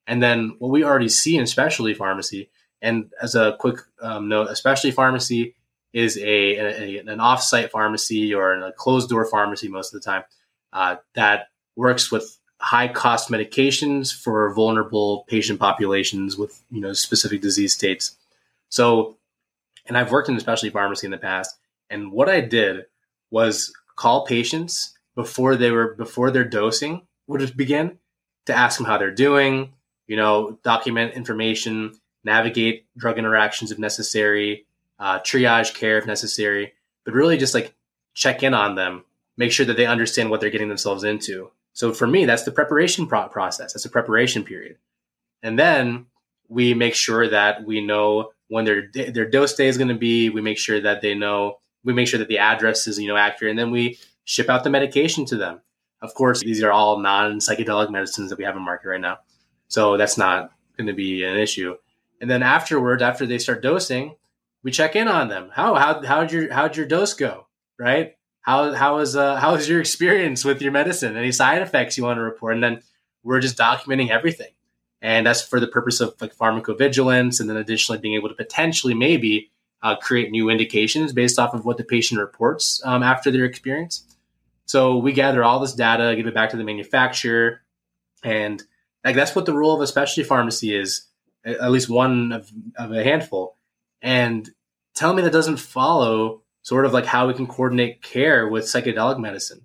And 0.06 0.22
then 0.22 0.56
what 0.60 0.70
we 0.70 0.84
already 0.84 1.10
see 1.10 1.38
in 1.38 1.48
specialty 1.48 1.94
pharmacy, 1.94 2.50
and 2.82 3.12
as 3.22 3.36
a 3.36 3.56
quick 3.60 3.80
um, 4.02 4.30
note, 4.30 4.50
a 4.50 4.56
specialty 4.56 4.92
pharmacy 4.92 5.56
is 5.94 6.18
a, 6.18 6.22
a, 6.22 6.98
an 7.00 7.20
off-site 7.20 7.72
pharmacy 7.72 8.34
or 8.34 8.54
a 8.54 8.72
closed 8.72 9.10
door 9.10 9.26
pharmacy 9.26 9.68
most 9.68 9.94
of 9.94 10.02
the 10.02 10.06
time 10.06 10.24
uh, 10.74 10.98
that 11.16 11.48
works 11.76 12.12
with 12.12 12.38
high 12.60 12.88
cost 12.88 13.30
medications 13.30 14.14
for 14.14 14.54
vulnerable 14.54 15.26
patient 15.28 15.60
populations 15.60 16.38
with 16.38 16.64
you 16.72 16.82
know 16.82 16.94
specific 16.94 17.42
disease 17.42 17.74
states. 17.74 18.16
So, 18.70 19.18
and 19.86 19.98
I've 19.98 20.12
worked 20.12 20.30
in 20.30 20.40
specialty 20.40 20.72
pharmacy 20.72 21.08
in 21.08 21.12
the 21.12 21.18
past, 21.18 21.56
and 21.90 22.12
what 22.12 22.30
I 22.30 22.42
did 22.42 22.86
was 23.32 23.74
call 23.96 24.26
patients 24.26 24.97
before 25.18 25.56
they 25.56 25.72
were 25.72 25.96
before 25.96 26.30
their 26.30 26.46
dosing 26.46 27.02
would 27.26 27.58
begin 27.58 27.98
to 28.46 28.54
ask 28.54 28.78
them 28.78 28.86
how 28.86 29.00
they're 29.00 29.12
doing, 29.12 29.74
you 30.06 30.16
know, 30.16 30.60
document 30.64 31.16
information, 31.16 31.92
navigate 32.24 32.86
drug 32.96 33.18
interactions 33.18 33.72
if 33.72 33.80
necessary, 33.80 34.68
uh, 35.00 35.20
triage 35.20 35.74
care 35.74 35.98
if 35.98 36.06
necessary, 36.06 36.74
but 37.04 37.16
really 37.16 37.36
just 37.36 37.56
like 37.56 37.74
check 38.14 38.44
in 38.44 38.54
on 38.54 38.76
them, 38.76 39.04
make 39.38 39.52
sure 39.52 39.66
that 39.66 39.76
they 39.76 39.88
understand 39.88 40.30
what 40.30 40.40
they're 40.40 40.52
getting 40.52 40.70
themselves 40.70 41.04
into. 41.04 41.50
So 41.74 41.94
for 41.94 42.06
me, 42.06 42.26
that's 42.26 42.44
the 42.44 42.52
preparation 42.52 43.08
pro- 43.08 43.28
process. 43.28 43.74
That's 43.74 43.86
a 43.86 43.90
preparation 43.90 44.44
period, 44.44 44.78
and 45.42 45.58
then 45.58 46.06
we 46.48 46.76
make 46.76 46.94
sure 46.94 47.28
that 47.28 47.66
we 47.66 47.84
know 47.84 48.34
when 48.50 48.66
their 48.66 48.88
their 48.94 49.30
dose 49.30 49.56
day 49.56 49.68
is 49.68 49.80
going 49.80 49.90
to 49.90 49.96
be. 49.96 50.30
We 50.30 50.42
make 50.42 50.60
sure 50.60 50.80
that 50.80 51.02
they 51.02 51.16
know. 51.16 51.58
We 51.84 51.94
make 51.94 52.08
sure 52.08 52.20
that 52.20 52.28
the 52.28 52.38
address 52.38 52.86
is 52.86 53.00
you 53.00 53.08
know 53.08 53.18
accurate, 53.18 53.50
and 53.50 53.60
then 53.60 53.72
we 53.72 53.98
ship 54.28 54.50
out 54.50 54.64
the 54.64 54.70
medication 54.70 55.26
to 55.26 55.38
them. 55.38 55.62
Of 56.02 56.14
course, 56.14 56.42
these 56.42 56.62
are 56.62 56.72
all 56.72 57.00
non 57.00 57.40
psychedelic 57.40 57.90
medicines 57.90 58.30
that 58.30 58.38
we 58.38 58.44
have 58.44 58.56
in 58.56 58.62
market 58.62 58.90
right 58.90 59.02
now. 59.02 59.20
So 59.70 59.98
that's 59.98 60.18
not 60.18 60.52
going 60.78 60.88
to 60.88 60.94
be 60.94 61.24
an 61.24 61.38
issue. 61.38 61.76
And 62.22 62.30
then 62.30 62.44
afterwards, 62.44 63.02
after 63.02 63.26
they 63.26 63.40
start 63.40 63.64
dosing, 63.64 64.16
we 64.64 64.72
check 64.72 64.96
in 64.96 65.08
on 65.08 65.30
them. 65.30 65.50
How 65.54 65.76
how 65.76 66.04
how'd 66.04 66.32
your 66.32 66.54
how'd 66.54 66.76
your 66.76 66.86
dose 66.86 67.14
go? 67.14 67.48
Right? 67.80 68.16
How 68.42 68.74
how 68.74 68.98
was 68.98 69.16
uh 69.16 69.38
how 69.38 69.54
was 69.54 69.68
your 69.68 69.80
experience 69.80 70.46
with 70.46 70.62
your 70.62 70.72
medicine? 70.72 71.16
Any 71.16 71.32
side 71.32 71.62
effects 71.62 71.98
you 71.98 72.04
want 72.04 72.18
to 72.18 72.22
report? 72.22 72.54
And 72.54 72.64
then 72.64 72.82
we're 73.24 73.40
just 73.40 73.58
documenting 73.58 74.10
everything. 74.10 74.52
And 75.02 75.26
that's 75.26 75.42
for 75.42 75.60
the 75.60 75.68
purpose 75.68 76.00
of 76.00 76.16
like 76.20 76.36
pharmacovigilance, 76.36 77.40
and 77.40 77.50
then 77.50 77.58
additionally 77.58 78.00
being 78.00 78.16
able 78.16 78.30
to 78.30 78.36
potentially 78.36 78.94
maybe 78.94 79.52
uh, 79.84 79.96
create 79.96 80.32
new 80.32 80.50
indications 80.50 81.14
based 81.14 81.40
off 81.40 81.54
of 81.54 81.66
what 81.66 81.78
the 81.78 81.84
patient 81.84 82.20
reports 82.20 82.82
um, 82.84 83.04
after 83.04 83.32
their 83.32 83.46
experience. 83.46 84.07
So 84.68 84.98
we 84.98 85.14
gather 85.14 85.44
all 85.44 85.60
this 85.60 85.74
data, 85.74 86.16
give 86.16 86.28
it 86.28 86.34
back 86.34 86.52
to 86.52 86.58
the 86.58 86.64
manufacturer, 86.64 87.62
and 88.24 88.62
like 89.04 89.16
that's 89.16 89.36
what 89.36 89.46
the 89.46 89.54
role 89.54 89.74
of 89.74 89.82
a 89.82 89.88
specialty 89.88 90.28
pharmacy 90.28 90.76
is, 90.76 91.08
at 91.46 91.72
least 91.72 91.90
one 91.90 92.32
of, 92.32 92.52
of 92.78 92.92
a 92.92 93.04
handful. 93.04 93.58
And 94.02 94.50
tell 94.94 95.14
me 95.14 95.24
that 95.24 95.32
doesn't 95.32 95.58
follow 95.58 96.42
sort 96.64 96.86
of 96.86 96.92
like 96.92 97.06
how 97.06 97.28
we 97.28 97.34
can 97.34 97.48
coordinate 97.48 98.04
care 98.04 98.48
with 98.48 98.66
psychedelic 98.66 99.20
medicine. 99.20 99.62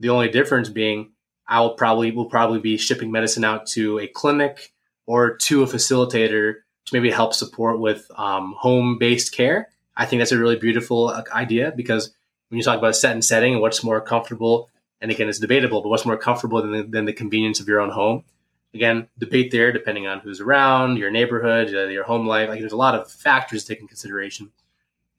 The 0.00 0.08
only 0.08 0.30
difference 0.30 0.70
being 0.70 1.12
I 1.46 1.60
will 1.60 1.74
probably 1.74 2.10
will 2.10 2.26
probably 2.26 2.58
be 2.58 2.78
shipping 2.78 3.12
medicine 3.12 3.44
out 3.44 3.66
to 3.68 3.98
a 3.98 4.06
clinic 4.06 4.72
or 5.06 5.36
to 5.36 5.62
a 5.62 5.66
facilitator 5.66 6.54
to 6.86 6.94
maybe 6.94 7.10
help 7.10 7.34
support 7.34 7.78
with 7.78 8.10
um, 8.16 8.54
home 8.58 8.96
based 8.98 9.32
care. 9.32 9.68
I 9.96 10.06
think 10.06 10.20
that's 10.20 10.32
a 10.32 10.38
really 10.38 10.56
beautiful 10.56 11.08
uh, 11.08 11.22
idea 11.32 11.72
because 11.76 12.14
when 12.48 12.58
you 12.58 12.64
talk 12.64 12.78
about 12.78 12.96
set 12.96 13.12
and 13.12 13.24
setting 13.24 13.54
and 13.54 13.62
what's 13.62 13.84
more 13.84 14.00
comfortable, 14.00 14.70
and 15.00 15.10
again, 15.10 15.28
it's 15.28 15.38
debatable, 15.38 15.82
but 15.82 15.88
what's 15.88 16.06
more 16.06 16.16
comfortable 16.16 16.62
than 16.62 16.72
the, 16.72 16.82
than 16.82 17.04
the 17.04 17.12
convenience 17.12 17.60
of 17.60 17.68
your 17.68 17.80
own 17.80 17.90
home? 17.90 18.24
Again, 18.74 19.08
debate 19.18 19.50
there 19.50 19.72
depending 19.72 20.06
on 20.06 20.20
who's 20.20 20.40
around, 20.40 20.98
your 20.98 21.10
neighborhood, 21.10 21.74
uh, 21.74 21.88
your 21.88 22.04
home 22.04 22.26
life. 22.26 22.48
Like 22.48 22.60
there's 22.60 22.72
a 22.72 22.76
lot 22.76 22.94
of 22.94 23.10
factors 23.10 23.64
to 23.64 23.68
take 23.68 23.80
in 23.80 23.88
consideration. 23.88 24.50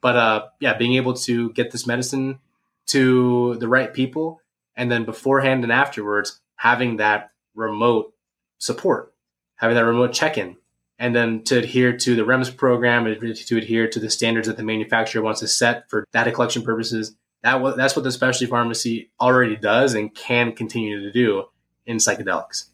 But 0.00 0.16
uh, 0.16 0.46
yeah, 0.60 0.74
being 0.74 0.94
able 0.94 1.14
to 1.14 1.50
get 1.52 1.70
this 1.70 1.86
medicine 1.86 2.38
to 2.86 3.56
the 3.56 3.68
right 3.68 3.92
people, 3.92 4.40
and 4.76 4.90
then 4.90 5.04
beforehand 5.04 5.64
and 5.64 5.72
afterwards, 5.72 6.40
having 6.56 6.96
that 6.96 7.32
remote 7.54 8.14
support, 8.58 9.12
having 9.56 9.74
that 9.74 9.84
remote 9.84 10.12
check-in, 10.12 10.56
and 10.98 11.14
then 11.14 11.44
to 11.44 11.58
adhere 11.58 11.96
to 11.96 12.16
the 12.16 12.22
REMS 12.22 12.56
program, 12.56 13.04
to 13.04 13.56
adhere 13.56 13.88
to 13.88 14.00
the 14.00 14.10
standards 14.10 14.48
that 14.48 14.56
the 14.56 14.62
manufacturer 14.62 15.22
wants 15.22 15.40
to 15.40 15.48
set 15.48 15.88
for 15.88 16.04
data 16.12 16.32
collection 16.32 16.62
purposes. 16.62 17.14
That 17.42 17.76
that's 17.76 17.94
what 17.94 18.02
the 18.02 18.10
specialty 18.10 18.46
pharmacy 18.46 19.10
already 19.20 19.56
does 19.56 19.94
and 19.94 20.12
can 20.12 20.52
continue 20.52 21.02
to 21.02 21.12
do 21.12 21.44
in 21.86 21.98
psychedelics. 21.98 22.64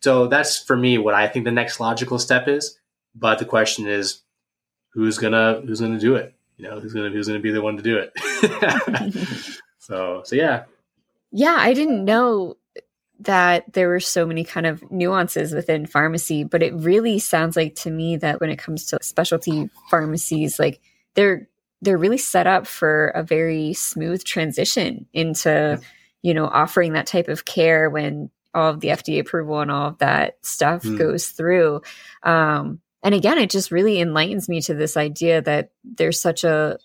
So 0.00 0.26
that's 0.26 0.58
for 0.58 0.76
me 0.76 0.98
what 0.98 1.14
I 1.14 1.28
think 1.28 1.44
the 1.46 1.50
next 1.50 1.80
logical 1.80 2.18
step 2.18 2.46
is. 2.46 2.78
But 3.14 3.38
the 3.38 3.46
question 3.46 3.88
is, 3.88 4.20
who's 4.90 5.16
gonna 5.16 5.62
who's 5.66 5.80
gonna 5.80 5.98
do 5.98 6.14
it? 6.14 6.34
You 6.58 6.68
know, 6.68 6.78
who's 6.78 6.92
gonna 6.92 7.08
who's 7.08 7.26
gonna 7.26 7.40
be 7.40 7.50
the 7.50 7.62
one 7.62 7.78
to 7.78 7.82
do 7.82 7.96
it? 7.96 9.58
so 9.78 10.22
so 10.24 10.36
yeah. 10.36 10.64
Yeah, 11.30 11.56
I 11.58 11.72
didn't 11.72 12.04
know 12.04 12.57
that 13.20 13.72
there 13.72 13.88
were 13.88 14.00
so 14.00 14.24
many 14.26 14.44
kind 14.44 14.66
of 14.66 14.88
nuances 14.90 15.52
within 15.52 15.86
pharmacy, 15.86 16.44
but 16.44 16.62
it 16.62 16.74
really 16.74 17.18
sounds 17.18 17.56
like 17.56 17.74
to 17.74 17.90
me 17.90 18.16
that 18.16 18.40
when 18.40 18.50
it 18.50 18.58
comes 18.58 18.86
to 18.86 18.98
specialty 19.02 19.68
pharmacies, 19.90 20.58
like 20.58 20.80
they're 21.14 21.48
they're 21.80 21.98
really 21.98 22.18
set 22.18 22.46
up 22.46 22.66
for 22.66 23.08
a 23.08 23.22
very 23.22 23.72
smooth 23.72 24.24
transition 24.24 25.06
into, 25.12 25.80
you 26.22 26.34
know, 26.34 26.46
offering 26.46 26.92
that 26.92 27.06
type 27.06 27.28
of 27.28 27.44
care 27.44 27.88
when 27.88 28.30
all 28.54 28.70
of 28.70 28.80
the 28.80 28.88
FDA 28.88 29.20
approval 29.20 29.60
and 29.60 29.70
all 29.70 29.88
of 29.88 29.98
that 29.98 30.38
stuff 30.42 30.82
mm. 30.82 30.98
goes 30.98 31.28
through. 31.28 31.80
Um, 32.24 32.80
and 33.02 33.14
again, 33.14 33.38
it 33.38 33.50
just 33.50 33.70
really 33.70 34.00
enlightens 34.00 34.48
me 34.48 34.60
to 34.62 34.74
this 34.74 34.96
idea 34.96 35.40
that 35.42 35.70
there's 35.84 36.20
such 36.20 36.42
a, 36.42 36.78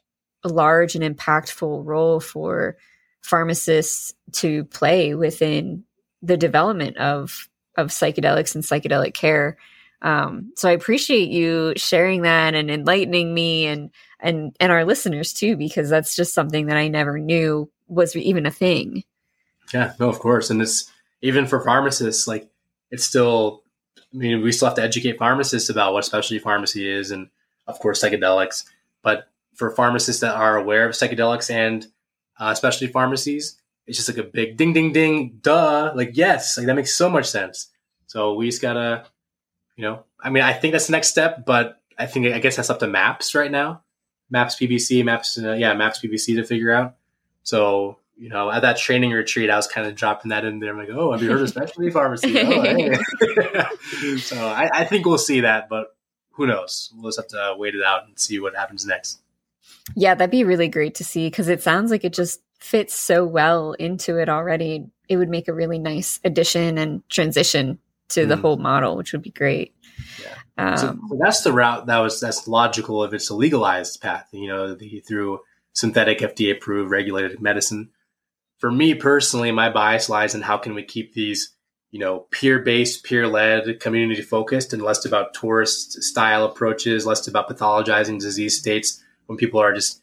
a 0.43 0.49
large 0.49 0.95
and 0.95 1.03
impactful 1.03 1.85
role 1.85 2.19
for 2.19 2.77
pharmacists 3.21 4.13
to 4.33 4.65
play 4.65 5.15
within 5.15 5.85
the 6.23 6.37
development 6.37 6.97
of 6.97 7.49
of 7.77 7.87
psychedelics 7.87 8.55
and 8.55 8.63
psychedelic 8.63 9.13
care. 9.13 9.57
Um, 10.01 10.51
so 10.55 10.69
I 10.69 10.73
appreciate 10.73 11.29
you 11.29 11.73
sharing 11.75 12.23
that 12.23 12.55
and 12.55 12.71
enlightening 12.71 13.33
me 13.33 13.67
and 13.67 13.91
and 14.19 14.55
and 14.59 14.71
our 14.71 14.85
listeners 14.85 15.33
too, 15.33 15.55
because 15.55 15.89
that's 15.89 16.15
just 16.15 16.33
something 16.33 16.67
that 16.67 16.77
I 16.77 16.87
never 16.87 17.19
knew 17.19 17.69
was 17.87 18.15
even 18.15 18.45
a 18.45 18.51
thing. 18.51 19.03
Yeah, 19.73 19.93
no, 19.99 20.09
of 20.09 20.19
course, 20.19 20.49
and 20.49 20.61
it's 20.61 20.91
even 21.21 21.45
for 21.45 21.63
pharmacists, 21.63 22.27
like 22.27 22.49
it's 22.89 23.03
still. 23.03 23.61
I 23.97 24.17
mean, 24.17 24.43
we 24.43 24.51
still 24.51 24.67
have 24.67 24.75
to 24.75 24.83
educate 24.83 25.17
pharmacists 25.17 25.69
about 25.69 25.93
what 25.93 26.05
specialty 26.05 26.37
pharmacy 26.37 26.87
is, 26.87 27.11
and 27.11 27.29
of 27.67 27.79
course 27.79 28.03
psychedelics. 28.03 28.65
But 29.01 29.27
for 29.55 29.71
pharmacists 29.71 30.21
that 30.21 30.35
are 30.35 30.57
aware 30.57 30.87
of 30.87 30.93
psychedelics 30.93 31.49
and 31.49 31.87
uh, 32.39 32.53
specialty 32.53 32.91
pharmacies, 32.91 33.59
it's 33.87 33.97
just 33.97 34.09
like 34.09 34.17
a 34.17 34.29
big 34.29 34.57
ding, 34.57 34.73
ding, 34.73 34.93
ding, 34.93 35.39
duh. 35.41 35.91
Like 35.95 36.11
yes, 36.13 36.57
like 36.57 36.67
that 36.67 36.75
makes 36.75 36.95
so 36.95 37.09
much 37.09 37.29
sense. 37.29 37.69
So 38.07 38.33
we 38.33 38.47
just 38.47 38.61
gotta, 38.61 39.05
you 39.75 39.83
know, 39.83 40.03
I 40.19 40.29
mean, 40.29 40.43
I 40.43 40.53
think 40.53 40.71
that's 40.71 40.87
the 40.87 40.91
next 40.91 41.09
step, 41.09 41.45
but 41.45 41.81
I 41.97 42.05
think 42.05 42.27
I 42.27 42.39
guess 42.39 42.55
that's 42.55 42.69
up 42.69 42.79
to 42.79 42.87
MAPS 42.87 43.35
right 43.35 43.51
now. 43.51 43.81
MAPS 44.29 44.55
PBC, 44.55 45.03
MAPS, 45.03 45.37
uh, 45.37 45.53
yeah, 45.53 45.73
MAPS 45.73 45.99
PBC 45.99 46.35
to 46.37 46.43
figure 46.43 46.71
out. 46.71 46.95
So 47.43 47.97
you 48.15 48.29
know, 48.29 48.51
at 48.51 48.61
that 48.61 48.77
training 48.77 49.11
retreat, 49.11 49.49
I 49.49 49.55
was 49.55 49.67
kind 49.67 49.87
of 49.87 49.95
dropping 49.95 50.29
that 50.29 50.45
in 50.45 50.59
there. 50.59 50.71
I'm 50.71 50.77
like, 50.77 50.89
oh, 50.89 51.11
have 51.11 51.21
you 51.21 51.31
heard 51.31 51.41
of 51.41 51.49
specialty 51.49 51.89
pharmacy? 51.89 52.37
Oh, 52.43 52.61
hey. 52.61 54.17
so 54.17 54.37
I, 54.37 54.69
I, 54.73 54.85
think 54.85 55.05
we'll 55.05 55.17
see 55.17 55.41
that, 55.41 55.67
but 55.67 55.95
who 56.31 56.45
knows? 56.45 56.91
We'll 56.95 57.09
just 57.09 57.19
have 57.19 57.27
to 57.29 57.55
wait 57.57 57.75
it 57.75 57.83
out 57.83 58.07
and 58.07 58.17
see 58.19 58.39
what 58.39 58.55
happens 58.55 58.85
next. 58.85 59.19
Yeah, 59.95 60.15
that'd 60.15 60.31
be 60.31 60.43
really 60.43 60.67
great 60.67 60.95
to 60.95 61.03
see 61.03 61.27
because 61.27 61.47
it 61.47 61.63
sounds 61.63 61.89
like 61.91 62.03
it 62.03 62.13
just 62.13 62.41
fits 62.63 62.93
so 62.93 63.25
well 63.25 63.73
into 63.73 64.17
it 64.17 64.29
already. 64.29 64.85
It 65.09 65.17
would 65.17 65.29
make 65.29 65.47
a 65.47 65.53
really 65.53 65.79
nice 65.79 66.19
addition 66.23 66.77
and 66.77 67.07
transition 67.09 67.77
to 68.09 68.25
the 68.25 68.35
mm. 68.35 68.41
whole 68.41 68.57
model, 68.57 68.95
which 68.95 69.11
would 69.11 69.21
be 69.21 69.31
great. 69.31 69.75
Yeah. 70.21 70.35
Um, 70.57 70.77
so, 70.77 70.99
so, 71.09 71.19
that's 71.19 71.41
the 71.41 71.51
route 71.51 71.87
that 71.87 71.99
was 71.99 72.19
that's 72.19 72.47
logical 72.47 73.03
if 73.03 73.13
it's 73.13 73.29
a 73.29 73.35
legalized 73.35 74.01
path. 74.01 74.27
You 74.31 74.47
know, 74.47 74.75
the, 74.75 74.99
through 75.01 75.39
synthetic 75.73 76.19
FDA 76.19 76.55
approved 76.55 76.91
regulated 76.91 77.41
medicine 77.41 77.89
for 78.63 78.71
me 78.71 78.93
personally, 78.95 79.51
my 79.51 79.69
bias 79.69 80.07
lies 80.07 80.35
in 80.35 80.41
how 80.41 80.57
can 80.57 80.73
we 80.73 80.83
keep 80.83 81.13
these, 81.13 81.53
you 81.91 81.99
know, 81.99 82.19
peer 82.31 82.59
based, 82.59 83.03
peer 83.03 83.27
led, 83.27 83.81
community 83.81 84.21
focused, 84.21 84.71
and 84.71 84.81
less 84.81 85.03
about 85.05 85.33
tourist 85.33 86.01
style 86.01 86.45
approaches, 86.45 87.05
less 87.05 87.27
about 87.27 87.49
pathologizing 87.49 88.21
disease 88.21 88.57
states 88.57 89.03
when 89.25 89.37
people 89.37 89.59
are 89.59 89.73
just 89.73 90.01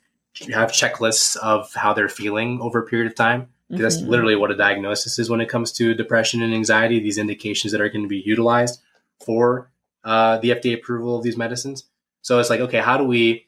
have 0.53 0.73
checklists 0.73 1.37
of 1.37 1.73
how 1.75 1.93
they're 1.93 2.09
feeling 2.09 2.61
over 2.61 2.81
a 2.81 2.87
period 2.87 3.07
of 3.07 3.15
time. 3.15 3.49
Mm-hmm. 3.71 3.83
That's 3.83 4.01
literally 4.01 4.37
what 4.37 4.51
a 4.51 4.57
diagnosis 4.57 5.19
is 5.19 5.31
when 5.31 5.41
it 5.41 5.49
comes 5.49 5.73
to 5.73 5.95
depression 5.95 6.43
and 6.43 6.55
anxiety. 6.55 6.99
These 6.99 7.19
indications 7.19 7.73
that 7.73 7.81
are 7.81 7.89
going 7.89 8.03
to 8.03 8.09
be 8.09 8.23
utilized 8.25 8.81
for 9.25 9.71
uh, 10.05 10.39
the 10.39 10.51
FDA 10.51 10.75
approval 10.75 11.17
of 11.17 11.23
these 11.23 11.37
medicines. 11.37 11.85
So 12.23 12.39
it's 12.39 12.51
like, 12.51 12.61
okay, 12.61 12.81
how 12.81 12.97
do 12.97 13.05
we 13.05 13.47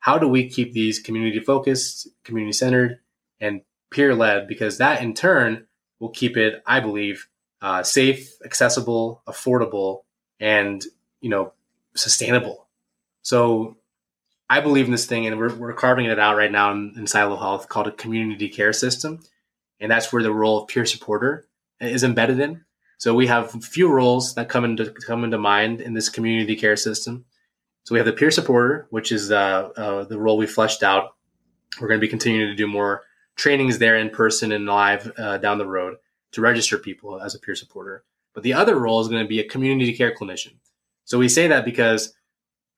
how 0.00 0.18
do 0.18 0.28
we 0.28 0.48
keep 0.48 0.72
these 0.72 0.98
community 0.98 1.40
focused, 1.40 2.08
community 2.24 2.52
centered, 2.52 2.98
and 3.40 3.62
peer 3.90 4.14
led 4.14 4.46
because 4.46 4.78
that 4.78 5.02
in 5.02 5.14
turn 5.14 5.66
will 5.98 6.10
keep 6.10 6.36
it, 6.36 6.62
I 6.66 6.80
believe, 6.80 7.26
uh, 7.62 7.82
safe, 7.82 8.30
accessible, 8.44 9.22
affordable, 9.26 10.02
and 10.38 10.84
you 11.20 11.30
know 11.30 11.54
sustainable. 11.94 12.66
So 13.22 13.78
I 14.54 14.60
believe 14.60 14.84
in 14.84 14.92
this 14.92 15.06
thing, 15.06 15.26
and 15.26 15.36
we're, 15.36 15.52
we're 15.52 15.72
carving 15.72 16.06
it 16.06 16.20
out 16.20 16.36
right 16.36 16.52
now 16.52 16.70
in, 16.70 16.94
in 16.96 17.06
PsiloHealth 17.06 17.66
called 17.66 17.88
a 17.88 17.90
community 17.90 18.48
care 18.48 18.72
system, 18.72 19.18
and 19.80 19.90
that's 19.90 20.12
where 20.12 20.22
the 20.22 20.32
role 20.32 20.62
of 20.62 20.68
peer 20.68 20.86
supporter 20.86 21.48
is 21.80 22.04
embedded 22.04 22.38
in. 22.38 22.64
So 22.98 23.14
we 23.14 23.26
have 23.26 23.52
a 23.52 23.58
few 23.58 23.88
roles 23.88 24.36
that 24.36 24.48
come 24.48 24.64
into 24.64 24.92
come 24.92 25.24
into 25.24 25.38
mind 25.38 25.80
in 25.80 25.94
this 25.94 26.08
community 26.08 26.54
care 26.54 26.76
system. 26.76 27.24
So 27.82 27.96
we 27.96 27.98
have 27.98 28.06
the 28.06 28.12
peer 28.12 28.30
supporter, 28.30 28.86
which 28.90 29.10
is 29.10 29.32
uh, 29.32 29.70
uh, 29.76 30.04
the 30.04 30.20
role 30.20 30.36
we 30.36 30.46
fleshed 30.46 30.84
out. 30.84 31.16
We're 31.80 31.88
going 31.88 31.98
to 31.98 32.06
be 32.06 32.16
continuing 32.16 32.48
to 32.48 32.54
do 32.54 32.68
more 32.68 33.02
trainings 33.34 33.78
there 33.78 33.96
in 33.96 34.10
person 34.10 34.52
and 34.52 34.66
live 34.66 35.10
uh, 35.18 35.38
down 35.38 35.58
the 35.58 35.66
road 35.66 35.96
to 36.30 36.40
register 36.40 36.78
people 36.78 37.20
as 37.20 37.34
a 37.34 37.40
peer 37.40 37.56
supporter. 37.56 38.04
But 38.34 38.44
the 38.44 38.54
other 38.54 38.78
role 38.78 39.00
is 39.00 39.08
going 39.08 39.24
to 39.24 39.28
be 39.28 39.40
a 39.40 39.48
community 39.48 39.96
care 39.96 40.14
clinician. 40.14 40.58
So 41.04 41.18
we 41.18 41.28
say 41.28 41.48
that 41.48 41.64
because 41.64 42.14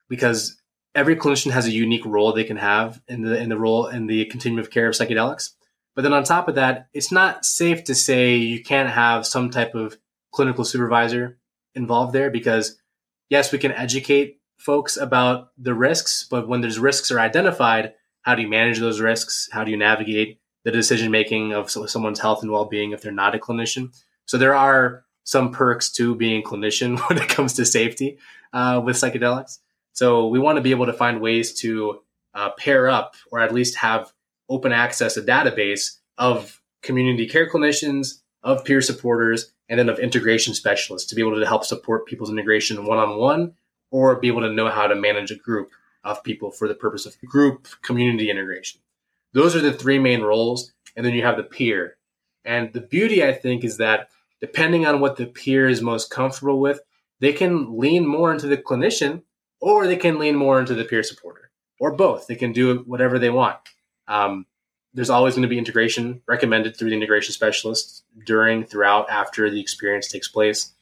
because 0.08 0.55
every 0.96 1.14
clinician 1.14 1.52
has 1.52 1.66
a 1.66 1.70
unique 1.70 2.04
role 2.04 2.32
they 2.32 2.44
can 2.44 2.56
have 2.56 3.00
in 3.06 3.22
the 3.22 3.38
in 3.40 3.48
the 3.48 3.58
role 3.58 3.86
in 3.86 4.06
the 4.06 4.24
continuum 4.26 4.60
of 4.60 4.70
care 4.70 4.88
of 4.88 4.94
psychedelics. 4.94 5.52
But 5.94 6.02
then 6.02 6.12
on 6.12 6.24
top 6.24 6.48
of 6.48 6.56
that, 6.56 6.88
it's 6.92 7.12
not 7.12 7.44
safe 7.44 7.84
to 7.84 7.94
say 7.94 8.34
you 8.36 8.62
can't 8.62 8.90
have 8.90 9.26
some 9.26 9.50
type 9.50 9.74
of 9.74 9.96
clinical 10.32 10.64
supervisor 10.64 11.38
involved 11.74 12.12
there 12.12 12.30
because 12.30 12.78
yes, 13.30 13.52
we 13.52 13.58
can 13.58 13.72
educate 13.72 14.40
folks 14.56 14.96
about 14.96 15.50
the 15.56 15.74
risks, 15.74 16.26
but 16.28 16.48
when 16.48 16.60
there's 16.60 16.78
risks 16.78 17.10
are 17.10 17.20
identified, 17.20 17.94
how 18.22 18.34
do 18.34 18.42
you 18.42 18.48
manage 18.48 18.80
those 18.80 19.00
risks? 19.00 19.48
How 19.52 19.64
do 19.64 19.70
you 19.70 19.76
navigate 19.76 20.40
the 20.66 20.72
decision 20.72 21.12
making 21.12 21.52
of 21.52 21.70
someone's 21.70 22.18
health 22.18 22.42
and 22.42 22.50
well 22.50 22.64
being 22.64 22.90
if 22.90 23.00
they're 23.00 23.12
not 23.12 23.36
a 23.36 23.38
clinician. 23.38 23.96
So 24.24 24.36
there 24.36 24.52
are 24.52 25.04
some 25.22 25.52
perks 25.52 25.92
to 25.92 26.16
being 26.16 26.42
a 26.42 26.44
clinician 26.44 26.98
when 27.08 27.18
it 27.18 27.28
comes 27.28 27.52
to 27.54 27.64
safety 27.64 28.18
uh, 28.52 28.82
with 28.84 28.96
psychedelics. 28.96 29.60
So 29.96 30.26
we 30.28 30.38
want 30.38 30.56
to 30.56 30.62
be 30.62 30.72
able 30.72 30.84
to 30.84 30.92
find 30.92 31.22
ways 31.22 31.54
to 31.60 32.02
uh, 32.34 32.50
pair 32.58 32.86
up 32.86 33.14
or 33.32 33.40
at 33.40 33.54
least 33.54 33.76
have 33.76 34.12
open 34.50 34.70
access 34.70 35.16
a 35.16 35.22
database 35.22 35.96
of 36.18 36.60
community 36.82 37.26
care 37.26 37.48
clinicians, 37.48 38.20
of 38.42 38.62
peer 38.62 38.82
supporters, 38.82 39.54
and 39.70 39.78
then 39.78 39.88
of 39.88 39.98
integration 39.98 40.52
specialists 40.52 41.08
to 41.08 41.14
be 41.14 41.22
able 41.22 41.40
to 41.40 41.46
help 41.46 41.64
support 41.64 42.06
people's 42.06 42.30
integration 42.30 42.84
one 42.84 42.98
on 42.98 43.16
one 43.16 43.54
or 43.90 44.20
be 44.20 44.28
able 44.28 44.42
to 44.42 44.52
know 44.52 44.68
how 44.68 44.86
to 44.86 44.94
manage 44.94 45.30
a 45.30 45.36
group 45.36 45.70
of 46.04 46.22
people 46.22 46.50
for 46.50 46.68
the 46.68 46.74
purpose 46.74 47.06
of 47.06 47.18
group 47.22 47.66
community 47.80 48.28
integration. 48.28 48.82
Those 49.32 49.56
are 49.56 49.60
the 49.60 49.72
three 49.72 49.98
main 49.98 50.20
roles. 50.20 50.74
And 50.94 51.06
then 51.06 51.14
you 51.14 51.22
have 51.22 51.38
the 51.38 51.42
peer. 51.42 51.96
And 52.44 52.70
the 52.74 52.82
beauty, 52.82 53.24
I 53.24 53.32
think, 53.32 53.64
is 53.64 53.78
that 53.78 54.10
depending 54.42 54.84
on 54.86 55.00
what 55.00 55.16
the 55.16 55.26
peer 55.26 55.66
is 55.68 55.80
most 55.80 56.10
comfortable 56.10 56.60
with, 56.60 56.80
they 57.20 57.32
can 57.32 57.78
lean 57.78 58.06
more 58.06 58.30
into 58.30 58.46
the 58.46 58.58
clinician 58.58 59.22
or 59.60 59.86
they 59.86 59.96
can 59.96 60.18
lean 60.18 60.36
more 60.36 60.60
into 60.60 60.74
the 60.74 60.84
peer 60.84 61.02
supporter 61.02 61.50
or 61.80 61.92
both. 61.92 62.26
They 62.26 62.36
can 62.36 62.52
do 62.52 62.78
whatever 62.86 63.18
they 63.18 63.30
want. 63.30 63.58
Um, 64.08 64.46
there's 64.94 65.10
always 65.10 65.34
going 65.34 65.42
to 65.42 65.48
be 65.48 65.58
integration 65.58 66.22
recommended 66.26 66.76
through 66.76 66.90
the 66.90 66.96
integration 66.96 67.32
specialist 67.32 68.04
during, 68.24 68.64
throughout, 68.64 69.10
after 69.10 69.50
the 69.50 69.60
experience 69.60 70.08
takes 70.08 70.28
place. 70.28 70.72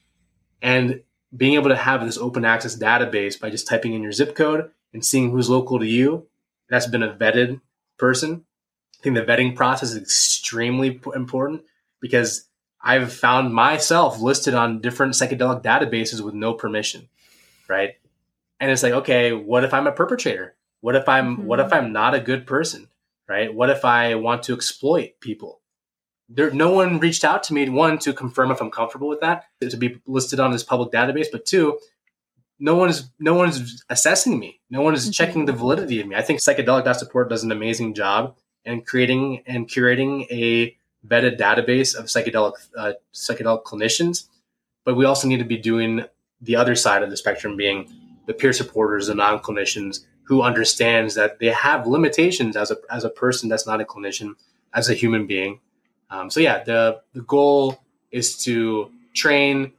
And 0.61 1.01
being 1.35 1.55
able 1.55 1.69
to 1.69 1.75
have 1.75 2.05
this 2.05 2.17
open 2.17 2.45
access 2.45 2.77
database 2.77 3.39
by 3.39 3.49
just 3.49 3.67
typing 3.67 3.93
in 3.93 4.01
your 4.01 4.13
zip 4.13 4.35
code 4.35 4.71
and 4.93 5.03
seeing 5.03 5.31
who's 5.31 5.49
local 5.49 5.79
to 5.79 5.85
you, 5.85 6.27
that's 6.69 6.87
been 6.87 7.03
a 7.03 7.13
vetted 7.13 7.59
person. 7.97 8.45
I 8.99 9.03
think 9.03 9.15
the 9.15 9.23
vetting 9.23 9.55
process 9.55 9.91
is 9.91 9.97
extremely 9.97 11.01
important 11.13 11.63
because 11.99 12.47
I've 12.81 13.11
found 13.11 13.53
myself 13.53 14.21
listed 14.21 14.53
on 14.53 14.79
different 14.79 15.13
psychedelic 15.13 15.63
databases 15.63 16.21
with 16.21 16.33
no 16.33 16.53
permission, 16.53 17.09
right? 17.67 17.95
And 18.65 18.71
it's 18.71 18.81
like, 18.81 18.93
okay, 18.93 19.31
what 19.31 19.63
if 19.63 19.75
I'm 19.75 19.85
a 19.85 19.91
perpetrator? 19.91 20.55
What 20.81 20.95
if 20.95 21.07
I'm 21.07 21.37
mm-hmm. 21.37 21.45
what 21.45 21.59
if 21.59 21.71
I'm 21.71 21.93
not 21.93 22.15
a 22.15 22.19
good 22.19 22.47
person? 22.47 22.87
Right? 23.29 23.53
What 23.53 23.69
if 23.69 23.85
I 23.85 24.15
want 24.15 24.41
to 24.43 24.55
exploit 24.55 25.19
people? 25.19 25.61
There 26.29 26.49
no 26.49 26.71
one 26.71 26.99
reached 26.99 27.23
out 27.23 27.43
to 27.43 27.53
me 27.53 27.69
one 27.69 27.99
to 27.99 28.11
confirm 28.11 28.49
if 28.49 28.59
I'm 28.59 28.71
comfortable 28.71 29.07
with 29.07 29.21
that, 29.21 29.43
to 29.61 29.77
be 29.77 30.01
listed 30.07 30.39
on 30.39 30.51
this 30.51 30.63
public 30.63 30.91
database, 30.91 31.27
but 31.31 31.45
two, 31.45 31.77
no 32.57 32.75
one's 32.75 33.11
no 33.19 33.35
one's 33.35 33.83
assessing 33.87 34.39
me. 34.39 34.61
No 34.71 34.81
one 34.81 34.95
is 34.95 35.03
mm-hmm. 35.03 35.11
checking 35.11 35.45
the 35.45 35.53
validity 35.53 36.01
of 36.01 36.07
me. 36.07 36.15
I 36.15 36.23
think 36.23 36.39
psychedelic 36.39 36.91
support 36.95 37.29
does 37.29 37.43
an 37.43 37.51
amazing 37.51 37.93
job 37.93 38.35
in 38.63 38.81
creating 38.81 39.43
and 39.45 39.67
curating 39.67 40.25
a 40.31 40.75
vetted 41.07 41.37
database 41.37 41.93
of 41.93 42.05
psychedelic 42.05 42.53
uh, 42.75 42.93
psychedelic 43.13 43.61
clinicians, 43.61 44.27
but 44.85 44.95
we 44.95 45.05
also 45.05 45.27
need 45.27 45.37
to 45.37 45.45
be 45.45 45.57
doing 45.57 46.05
the 46.41 46.55
other 46.55 46.73
side 46.73 47.03
of 47.03 47.11
the 47.11 47.17
spectrum, 47.17 47.55
being 47.55 48.04
the 48.25 48.33
peer 48.33 48.53
supporters, 48.53 49.07
the 49.07 49.15
non 49.15 49.39
clinicians 49.39 50.05
who 50.23 50.41
understands 50.41 51.15
that 51.15 51.39
they 51.39 51.47
have 51.47 51.87
limitations 51.87 52.55
as 52.55 52.71
a 52.71 52.77
as 52.91 53.03
a 53.03 53.09
person 53.09 53.49
that's 53.49 53.67
not 53.67 53.81
a 53.81 53.85
clinician, 53.85 54.33
as 54.73 54.89
a 54.89 54.93
human 54.93 55.27
being. 55.27 55.59
Um, 56.09 56.29
so 56.29 56.39
yeah, 56.39 56.63
the 56.63 57.01
the 57.13 57.21
goal 57.21 57.79
is 58.11 58.37
to 58.43 58.91
train 59.13 59.73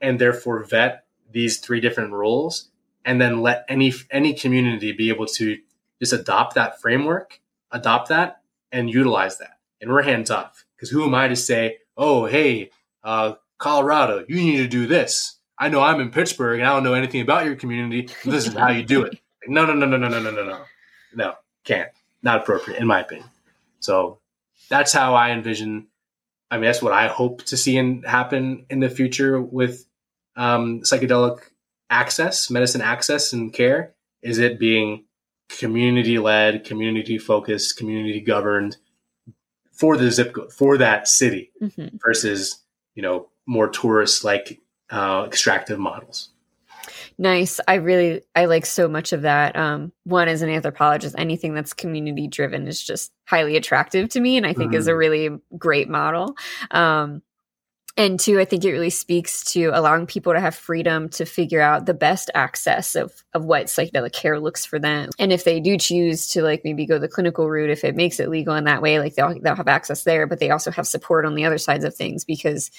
and 0.00 0.18
therefore 0.18 0.64
vet 0.64 1.04
these 1.30 1.58
three 1.58 1.80
different 1.80 2.12
roles, 2.12 2.70
and 3.04 3.20
then 3.20 3.40
let 3.40 3.64
any 3.68 3.92
any 4.10 4.34
community 4.34 4.92
be 4.92 5.08
able 5.08 5.26
to 5.26 5.58
just 6.00 6.12
adopt 6.12 6.54
that 6.54 6.80
framework, 6.80 7.40
adopt 7.70 8.08
that, 8.08 8.42
and 8.70 8.90
utilize 8.90 9.38
that. 9.38 9.58
And 9.80 9.90
we're 9.90 10.02
hands 10.02 10.30
off 10.30 10.64
because 10.76 10.90
who 10.90 11.04
am 11.04 11.14
I 11.14 11.28
to 11.28 11.36
say, 11.36 11.78
oh 11.96 12.26
hey, 12.26 12.70
uh, 13.04 13.34
Colorado, 13.58 14.24
you 14.28 14.36
need 14.36 14.56
to 14.58 14.66
do 14.66 14.86
this. 14.86 15.38
I 15.62 15.68
know 15.68 15.80
I'm 15.80 16.00
in 16.00 16.10
Pittsburgh 16.10 16.58
and 16.58 16.68
I 16.68 16.72
don't 16.74 16.82
know 16.82 16.94
anything 16.94 17.20
about 17.20 17.44
your 17.44 17.54
community. 17.54 18.08
This 18.24 18.48
is 18.48 18.54
how 18.54 18.70
you 18.70 18.84
do 18.84 19.04
it. 19.04 19.18
No, 19.48 19.66
no, 19.66 19.74
no, 19.74 19.86
no, 19.86 19.96
no, 19.96 20.08
no, 20.08 20.20
no, 20.20 20.30
no, 20.30 20.44
no. 20.44 20.64
No, 21.16 21.34
can't. 21.64 21.88
Not 22.22 22.42
appropriate, 22.42 22.78
in 22.78 22.86
my 22.86 23.00
opinion. 23.00 23.28
So 23.80 24.20
that's 24.68 24.92
how 24.92 25.16
I 25.16 25.30
envision. 25.30 25.88
I 26.48 26.58
mean, 26.58 26.66
that's 26.66 26.80
what 26.80 26.92
I 26.92 27.08
hope 27.08 27.42
to 27.46 27.56
see 27.56 27.76
in, 27.76 28.04
happen 28.04 28.66
in 28.70 28.78
the 28.78 28.88
future 28.88 29.40
with 29.40 29.84
um, 30.36 30.82
psychedelic 30.82 31.40
access, 31.90 32.50
medicine 32.50 32.82
access, 32.82 33.32
and 33.32 33.52
care. 33.52 33.94
Is 34.22 34.38
it 34.38 34.60
being 34.60 35.06
community 35.48 36.20
led, 36.20 36.64
community 36.64 37.18
focused, 37.18 37.76
community 37.76 38.20
governed 38.20 38.76
for 39.72 39.96
the 39.96 40.12
zip 40.12 40.34
code 40.34 40.52
for 40.52 40.78
that 40.78 41.08
city 41.08 41.50
mm-hmm. 41.60 41.96
versus 41.96 42.62
you 42.94 43.02
know 43.02 43.28
more 43.44 43.68
tourist 43.68 44.22
like 44.22 44.60
uh, 44.92 45.24
extractive 45.26 45.78
models. 45.78 46.28
Nice. 47.18 47.60
I 47.68 47.74
really 47.74 48.22
I 48.34 48.46
like 48.46 48.66
so 48.66 48.88
much 48.88 49.12
of 49.12 49.22
that. 49.22 49.56
Um, 49.56 49.92
one 50.04 50.28
as 50.28 50.42
an 50.42 50.48
anthropologist, 50.48 51.14
anything 51.18 51.54
that's 51.54 51.72
community 51.72 52.26
driven 52.26 52.66
is 52.66 52.82
just 52.82 53.12
highly 53.26 53.56
attractive 53.56 54.08
to 54.10 54.20
me, 54.20 54.36
and 54.36 54.46
I 54.46 54.52
think 54.52 54.70
mm-hmm. 54.70 54.78
is 54.78 54.86
a 54.86 54.90
mm-hmm. 54.90 54.98
really 54.98 55.30
great 55.58 55.88
model. 55.88 56.36
Um, 56.70 57.22
and 57.96 58.18
two, 58.18 58.40
I 58.40 58.46
think 58.46 58.64
it 58.64 58.72
really 58.72 58.90
speaks 58.90 59.44
to 59.52 59.66
allowing 59.74 60.06
people 60.06 60.32
to 60.32 60.40
have 60.40 60.54
freedom 60.54 61.10
to 61.10 61.26
figure 61.26 61.60
out 61.60 61.84
the 61.84 61.94
best 61.94 62.30
access 62.34 62.94
of 62.94 63.22
of 63.34 63.44
what 63.44 63.66
psychedelic 63.66 64.12
care 64.12 64.40
looks 64.40 64.64
for 64.64 64.78
them. 64.78 65.10
And 65.18 65.30
if 65.32 65.44
they 65.44 65.60
do 65.60 65.76
choose 65.76 66.26
to 66.28 66.42
like 66.42 66.62
maybe 66.64 66.86
go 66.86 66.98
the 66.98 67.08
clinical 67.08 67.48
route, 67.48 67.70
if 67.70 67.84
it 67.84 67.94
makes 67.94 68.18
it 68.18 68.30
legal 68.30 68.54
in 68.54 68.64
that 68.64 68.82
way, 68.82 68.98
like 68.98 69.14
they'll 69.14 69.38
they'll 69.40 69.56
have 69.56 69.68
access 69.68 70.04
there, 70.04 70.26
but 70.26 70.40
they 70.40 70.50
also 70.50 70.70
have 70.70 70.86
support 70.86 71.26
on 71.26 71.34
the 71.34 71.44
other 71.44 71.58
sides 71.58 71.84
of 71.84 71.94
things 71.94 72.24
because 72.24 72.70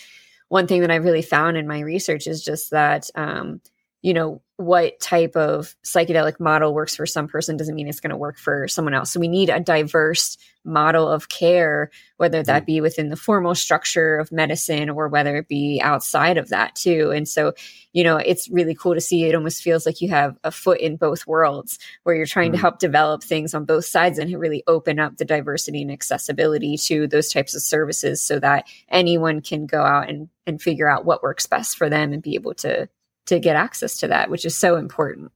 one 0.54 0.68
thing 0.68 0.82
that 0.82 0.92
I've 0.92 1.04
really 1.04 1.24
found 1.24 1.58
in 1.58 1.68
my 1.68 1.80
research 1.80 2.28
is 2.28 2.44
just 2.44 2.70
that, 2.70 3.10
um, 3.16 3.60
you 4.04 4.14
know, 4.14 4.44
what 4.64 5.00
type 5.00 5.36
of 5.36 5.76
psychedelic 5.84 6.40
model 6.40 6.74
works 6.74 6.96
for 6.96 7.06
some 7.06 7.28
person 7.28 7.58
doesn't 7.58 7.76
mean 7.76 7.88
it's 7.88 8.00
going 8.00 8.12
to 8.12 8.18
work 8.18 8.38
for 8.38 8.68
someone 8.68 8.94
else. 8.94 9.12
So 9.12 9.20
we 9.20 9.28
need 9.28 9.50
a 9.50 9.60
diverse 9.60 10.38
model 10.66 11.08
of 11.10 11.30
care, 11.30 11.92
whether 12.18 12.42
that 12.42 12.62
mm-hmm. 12.62 12.66
be 12.66 12.82
within 12.82 13.10
the 13.10 13.16
formal 13.16 13.54
structure 13.54 14.18
of 14.18 14.32
medicine 14.32 14.90
or 14.90 15.08
whether 15.08 15.36
it 15.36 15.48
be 15.48 15.82
outside 15.84 16.38
of 16.38 16.50
that 16.50 16.76
too. 16.76 17.12
And 17.12 17.28
so, 17.28 17.54
you 17.92 18.04
know, 18.04 18.18
it's 18.18 18.50
really 18.50 18.74
cool 18.74 18.94
to 18.94 19.02
see. 19.02 19.26
It 19.26 19.36
almost 19.36 19.62
feels 19.62 19.86
like 19.86 20.02
you 20.02 20.10
have 20.10 20.38
a 20.44 20.52
foot 20.52 20.80
in 20.80 20.96
both 20.96 21.28
worlds 21.28 21.80
where 22.04 22.16
you're 22.16 22.26
trying 22.26 22.52
mm-hmm. 22.52 22.56
to 22.56 22.62
help 22.62 22.80
develop 22.80 23.24
things 23.24 23.54
on 23.54 23.66
both 23.66 23.86
sides 23.86 24.18
and 24.18 24.34
really 24.40 24.64
open 24.68 25.00
up 25.00 25.18
the 25.18 25.26
diversity 25.26 25.82
and 25.82 25.92
accessibility 25.92 26.78
to 26.78 27.08
those 27.08 27.32
types 27.32 27.56
of 27.56 27.62
services 27.62 28.22
so 28.22 28.40
that 28.40 28.66
anyone 28.90 29.42
can 29.42 29.66
go 29.66 29.82
out 29.82 30.10
and, 30.10 30.30
and 30.48 30.62
figure 30.62 30.90
out 30.90 31.06
what 31.06 31.24
works 31.24 31.46
best 31.46 31.78
for 31.78 31.90
them 31.90 32.14
and 32.14 32.24
be 32.24 32.36
able 32.36 32.54
to 32.54 32.88
to 33.26 33.40
get 33.40 33.56
access 33.56 33.98
to 34.00 34.08
that, 34.08 34.30
which 34.30 34.46
is 34.46 34.56
so 34.56 34.76
important. 34.76 35.32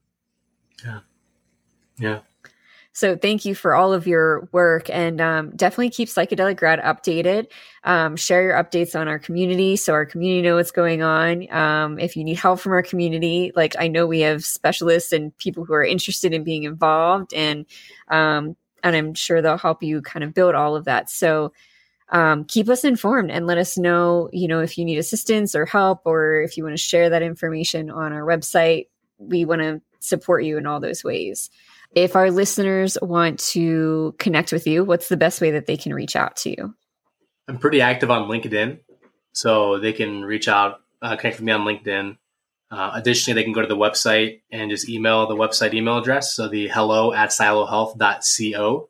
Yeah. 0.84 1.00
Yeah. 1.98 2.20
So 2.98 3.16
thank 3.16 3.46
you 3.46 3.54
for 3.54 3.76
all 3.76 3.94
of 3.94 4.08
your 4.08 4.50
work 4.52 4.90
and 4.90 5.22
um, 5.22 5.52
definitely 5.56 5.92
keep 5.92 6.10
Psychedelic 6.10 6.58
Grad 6.58 6.80
updated. 6.80 7.46
Um, 7.84 8.16
share 8.16 8.42
your 8.42 8.56
updates 8.56 9.00
on 9.00 9.08
our 9.08 9.20
community 9.20 9.76
so 9.76 9.94
our 9.94 10.04
community 10.04 10.42
know 10.42 10.56
what's 10.56 10.72
going 10.72 11.04
on. 11.04 11.48
Um, 11.54 12.00
if 12.00 12.18
you 12.18 12.24
need 12.24 12.40
help 12.40 12.60
from 12.60 12.72
our 12.72 12.82
community, 12.82 13.52
like 13.56 13.76
I 13.78 13.88
know 13.88 14.08
we 14.08 14.22
have 14.22 14.44
specialists 14.44 15.14
and 15.14 15.38
people 15.38 15.64
who 15.64 15.74
are 15.74 15.84
interested 15.84 16.34
in 16.34 16.44
being 16.44 16.64
involved 16.64 17.36
and 17.36 17.68
um, 18.08 18.56
and 18.84 18.96
I'm 18.96 19.14
sure 19.14 19.44
they'll 19.44 19.60
help 19.60 19.84
you 19.84 20.02
kind 20.02 20.24
of 20.24 20.34
build 20.34 20.56
all 20.56 20.76
of 20.76 20.86
that. 20.86 21.08
So 21.12 21.54
um, 22.10 22.46
keep 22.46 22.70
us 22.70 22.84
informed 22.84 23.32
and 23.32 23.48
let 23.48 23.58
us 23.58 23.78
know, 23.78 24.30
you 24.32 24.48
know, 24.48 24.60
if 24.62 24.78
you 24.78 24.86
need 24.86 24.98
assistance 24.98 25.56
or 25.56 25.66
help, 25.66 26.02
or 26.06 26.42
if 26.42 26.58
you 26.58 26.64
want 26.64 26.76
to 26.76 26.82
share 26.82 27.10
that 27.10 27.22
information 27.22 27.90
on 27.90 28.14
our 28.14 28.22
website. 28.22 28.88
We 29.18 29.46
want 29.46 29.62
to 29.62 29.82
support 30.00 30.44
you 30.44 30.58
in 30.58 30.68
all 30.68 30.80
those 30.80 31.04
ways. 31.04 31.50
If 31.96 32.16
our 32.16 32.32
listeners 32.32 32.98
want 33.02 33.40
to 33.52 34.16
connect 34.20 34.52
with 34.52 34.68
you, 34.68 34.84
what's 34.84 35.10
the 35.10 35.18
best 35.18 35.42
way 35.42 35.52
that 35.52 35.66
they 35.66 35.78
can 35.78 35.94
reach 35.94 36.16
out 36.16 36.36
to 36.38 36.50
you? 36.50 36.76
I'm 37.48 37.58
pretty 37.58 37.82
active 37.82 38.12
on 38.12 38.30
LinkedIn, 38.30 38.80
so 39.34 39.80
they 39.80 39.94
can 39.94 40.24
reach 40.24 40.48
out, 40.48 40.82
uh, 41.02 41.16
connect 41.16 41.38
with 41.38 41.46
me 41.46 41.54
on 41.54 41.62
LinkedIn. 41.62 42.18
Uh, 42.70 42.92
additionally, 42.94 43.40
they 43.40 43.44
can 43.44 43.54
go 43.54 43.62
to 43.62 43.68
the 43.68 43.78
website 43.78 44.42
and 44.52 44.70
just 44.70 44.90
email 44.90 45.28
the 45.28 45.36
website 45.36 45.74
email 45.74 45.98
address. 45.98 46.36
So 46.36 46.50
the 46.50 46.68
hello 46.68 47.14
at 47.14 47.30
psilohealth.co, 47.30 48.90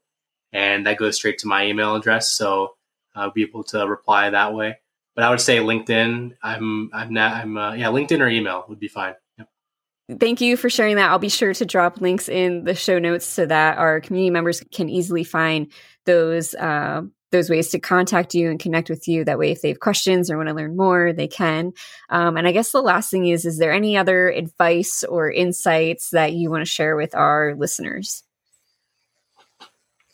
and 0.51 0.85
that 0.87 0.97
goes 0.97 1.15
straight 1.15 1.37
to 1.39 1.47
my 1.47 1.67
email 1.67 1.95
address. 1.95 2.31
So 2.31 2.76
uh, 3.17 3.29
be 3.29 3.41
able 3.41 3.63
to 3.65 3.87
reply 3.87 4.29
that 4.29 4.53
way. 4.53 4.77
But 5.15 5.23
I 5.23 5.29
would 5.31 5.41
say 5.41 5.57
LinkedIn. 5.57 6.37
I'm 6.43 6.91
I'm 6.93 7.13
not 7.13 7.33
I'm 7.33 7.57
uh, 7.57 7.73
yeah 7.73 7.87
LinkedIn 7.87 8.21
or 8.21 8.27
email 8.27 8.65
would 8.69 8.79
be 8.79 8.87
fine. 8.87 9.15
Yep. 9.39 10.19
Thank 10.19 10.41
you 10.41 10.55
for 10.55 10.69
sharing 10.69 10.97
that. 10.97 11.09
I'll 11.09 11.19
be 11.19 11.29
sure 11.29 11.53
to 11.53 11.65
drop 11.65 11.99
links 11.99 12.29
in 12.29 12.63
the 12.63 12.75
show 12.75 12.99
notes 12.99 13.25
so 13.25 13.45
that 13.45 13.79
our 13.79 13.99
community 13.99 14.29
members 14.29 14.63
can 14.71 14.89
easily 14.89 15.23
find 15.23 15.71
those 16.05 16.53
uh, 16.53 17.01
those 17.31 17.49
ways 17.49 17.69
to 17.69 17.79
contact 17.79 18.35
you 18.35 18.49
and 18.49 18.59
connect 18.59 18.89
with 18.89 19.07
you. 19.07 19.25
That 19.25 19.39
way, 19.39 19.51
if 19.51 19.61
they 19.61 19.69
have 19.69 19.79
questions 19.79 20.29
or 20.29 20.37
want 20.37 20.49
to 20.49 20.55
learn 20.55 20.77
more, 20.77 21.11
they 21.11 21.27
can. 21.27 21.73
Um, 22.09 22.37
and 22.37 22.47
I 22.47 22.51
guess 22.51 22.71
the 22.71 22.81
last 22.81 23.09
thing 23.09 23.25
is: 23.25 23.43
is 23.43 23.57
there 23.57 23.73
any 23.73 23.97
other 23.97 24.29
advice 24.29 25.03
or 25.03 25.31
insights 25.31 26.11
that 26.11 26.33
you 26.33 26.51
want 26.51 26.61
to 26.61 26.71
share 26.71 26.95
with 26.95 27.15
our 27.15 27.55
listeners? 27.57 28.23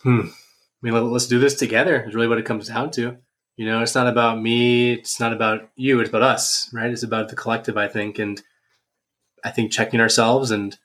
Hmm. 0.02 0.28
I 0.84 0.90
mean, 0.90 1.12
let's 1.12 1.28
do 1.28 1.40
this 1.40 1.56
together 1.56 2.04
is 2.04 2.14
really 2.14 2.28
what 2.28 2.40
it 2.40 2.46
comes 2.46 2.68
down 2.68 2.92
to. 2.92 3.18
You 3.56 3.66
know, 3.68 3.82
it's 3.82 3.96
not 3.96 4.08
about 4.08 4.42
me. 4.42 4.94
It's 4.94 5.20
not 5.20 5.32
about 5.32 5.70
you. 5.76 6.00
It's 6.00 6.10
about 6.10 6.24
us, 6.24 6.70
right? 6.74 6.90
It's 6.90 7.04
about 7.04 7.30
the 7.30 7.36
collective, 7.36 7.78
I 7.78 7.88
think. 7.88 8.20
And 8.20 8.42
I 9.44 9.52
think 9.52 9.72
checking 9.72 10.02
ourselves 10.02 10.52
and 10.52 10.78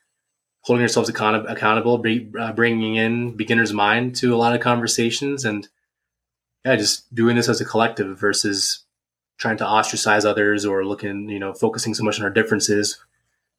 holding 0.60 0.82
ourselves 0.82 1.08
account- 1.08 1.50
accountable, 1.50 2.02
uh, 2.38 2.52
bringing 2.52 2.96
in 2.96 3.36
beginner's 3.36 3.72
mind 3.72 4.14
to 4.16 4.34
a 4.34 4.36
lot 4.36 4.54
of 4.54 4.60
conversations 4.60 5.44
and 5.44 5.68
yeah, 6.64 6.76
just 6.76 7.12
doing 7.14 7.36
this 7.36 7.48
as 7.48 7.60
a 7.60 7.64
collective 7.64 8.18
versus 8.18 8.84
trying 9.38 9.56
to 9.56 9.66
ostracize 9.66 10.24
others 10.24 10.66
or 10.66 10.84
looking, 10.84 11.28
you 11.28 11.38
know, 11.38 11.54
focusing 11.54 11.94
so 11.94 12.04
much 12.04 12.18
on 12.18 12.24
our 12.24 12.30
differences 12.30 12.98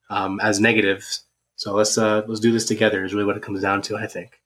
um, 0.09 0.39
as 0.41 0.59
negatives. 0.59 1.23
So 1.55 1.73
let's 1.73 1.97
uh, 1.97 2.23
let's 2.27 2.39
do 2.39 2.51
this 2.51 2.65
together 2.65 3.03
is 3.03 3.13
really 3.13 3.25
what 3.25 3.37
it 3.37 3.43
comes 3.43 3.61
down 3.61 3.81
to, 3.83 3.97
I 3.97 4.07
think. 4.07 4.39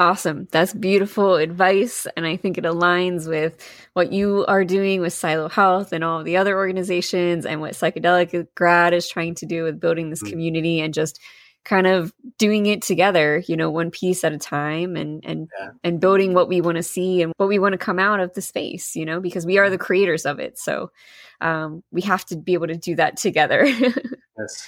Awesome. 0.00 0.48
That's 0.50 0.72
beautiful 0.72 1.34
advice. 1.34 2.06
And 2.16 2.26
I 2.26 2.34
think 2.34 2.56
it 2.56 2.64
aligns 2.64 3.28
with 3.28 3.62
what 3.92 4.14
you 4.14 4.46
are 4.48 4.64
doing 4.64 5.02
with 5.02 5.12
PsiloHealth 5.12 5.92
and 5.92 6.02
all 6.02 6.24
the 6.24 6.38
other 6.38 6.56
organizations 6.56 7.44
and 7.44 7.60
what 7.60 7.74
Psychedelic 7.74 8.46
Grad 8.54 8.94
is 8.94 9.06
trying 9.06 9.34
to 9.34 9.46
do 9.46 9.62
with 9.62 9.78
building 9.78 10.08
this 10.08 10.22
mm. 10.22 10.30
community 10.30 10.80
and 10.80 10.94
just 10.94 11.20
kind 11.66 11.86
of 11.86 12.14
doing 12.38 12.64
it 12.64 12.80
together, 12.80 13.44
you 13.46 13.58
know, 13.58 13.70
one 13.70 13.90
piece 13.90 14.24
at 14.24 14.32
a 14.32 14.38
time 14.38 14.96
and 14.96 15.22
and 15.26 15.50
yeah. 15.60 15.68
and 15.84 16.00
building 16.00 16.32
what 16.32 16.48
we 16.48 16.62
want 16.62 16.76
to 16.76 16.82
see 16.82 17.20
and 17.20 17.34
what 17.36 17.50
we 17.50 17.58
want 17.58 17.74
to 17.74 17.78
come 17.78 17.98
out 17.98 18.20
of 18.20 18.32
the 18.32 18.40
space, 18.40 18.96
you 18.96 19.04
know, 19.04 19.20
because 19.20 19.44
we 19.44 19.58
are 19.58 19.68
the 19.68 19.76
creators 19.76 20.24
of 20.24 20.38
it. 20.38 20.58
So 20.58 20.90
um, 21.42 21.82
we 21.90 22.00
have 22.00 22.24
to 22.26 22.36
be 22.38 22.54
able 22.54 22.68
to 22.68 22.76
do 22.76 22.96
that 22.96 23.18
together. 23.18 23.66
yes. 24.38 24.66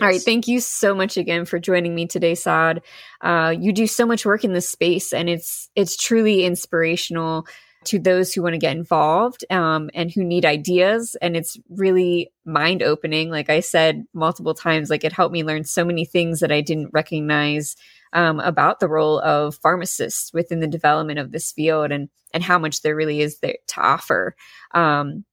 All 0.00 0.08
right. 0.08 0.20
Thank 0.20 0.46
you 0.46 0.60
so 0.60 0.94
much 0.94 1.16
again 1.16 1.46
for 1.46 1.58
joining 1.58 1.94
me 1.94 2.06
today, 2.06 2.34
Saad. 2.34 2.82
Uh, 3.22 3.54
you 3.58 3.72
do 3.72 3.86
so 3.86 4.04
much 4.04 4.26
work 4.26 4.44
in 4.44 4.52
this 4.52 4.68
space 4.68 5.14
and 5.14 5.28
it's, 5.30 5.70
it's 5.74 5.96
truly 5.96 6.44
inspirational 6.44 7.46
to 7.86 7.98
those 7.98 8.34
who 8.34 8.42
want 8.42 8.52
to 8.52 8.58
get 8.58 8.76
involved 8.76 9.44
um, 9.50 9.90
and 9.94 10.10
who 10.10 10.22
need 10.22 10.44
ideas. 10.44 11.16
And 11.22 11.36
it's 11.36 11.56
really 11.70 12.30
mind 12.44 12.82
opening. 12.82 13.30
Like 13.30 13.48
I 13.48 13.60
said 13.60 14.04
multiple 14.12 14.54
times, 14.54 14.90
like 14.90 15.04
it 15.04 15.12
helped 15.12 15.32
me 15.32 15.44
learn 15.44 15.64
so 15.64 15.84
many 15.84 16.04
things 16.04 16.40
that 16.40 16.52
I 16.52 16.60
didn't 16.60 16.90
recognize 16.92 17.76
um, 18.12 18.40
about 18.40 18.80
the 18.80 18.88
role 18.88 19.20
of 19.20 19.56
pharmacists 19.56 20.32
within 20.32 20.60
the 20.60 20.66
development 20.66 21.18
of 21.18 21.32
this 21.32 21.52
field 21.52 21.90
and 21.90 22.08
and 22.34 22.42
how 22.42 22.58
much 22.58 22.82
there 22.82 22.96
really 22.96 23.20
is 23.20 23.38
there 23.38 23.56
to 23.68 23.80
offer. 23.80 24.36
Um, 24.74 25.24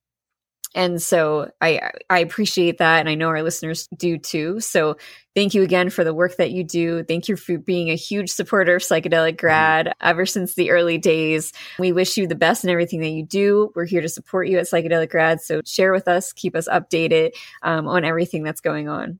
and 0.75 1.01
so 1.01 1.51
I 1.61 1.91
I 2.09 2.19
appreciate 2.19 2.79
that 2.79 2.99
and 2.99 3.09
I 3.09 3.15
know 3.15 3.27
our 3.27 3.43
listeners 3.43 3.87
do 3.97 4.17
too. 4.17 4.59
So 4.59 4.97
thank 5.35 5.53
you 5.53 5.61
again 5.61 5.89
for 5.89 6.03
the 6.03 6.13
work 6.13 6.37
that 6.37 6.51
you 6.51 6.63
do. 6.63 7.03
Thank 7.03 7.27
you 7.27 7.35
for 7.35 7.57
being 7.57 7.89
a 7.89 7.95
huge 7.95 8.29
supporter 8.29 8.75
of 8.75 8.81
Psychedelic 8.81 9.37
Grad 9.37 9.87
mm-hmm. 9.87 10.07
ever 10.07 10.25
since 10.25 10.55
the 10.55 10.71
early 10.71 10.97
days. 10.97 11.53
We 11.77 11.91
wish 11.91 12.17
you 12.17 12.27
the 12.27 12.35
best 12.35 12.63
in 12.63 12.69
everything 12.69 13.01
that 13.01 13.09
you 13.09 13.25
do. 13.25 13.71
We're 13.75 13.85
here 13.85 14.01
to 14.01 14.09
support 14.09 14.47
you 14.47 14.57
at 14.57 14.65
Psychedelic 14.65 15.09
Grad. 15.09 15.41
So 15.41 15.61
share 15.65 15.91
with 15.91 16.07
us, 16.07 16.33
keep 16.33 16.55
us 16.55 16.67
updated 16.67 17.31
um, 17.61 17.87
on 17.87 18.03
everything 18.03 18.43
that's 18.43 18.61
going 18.61 18.89
on. 18.89 19.19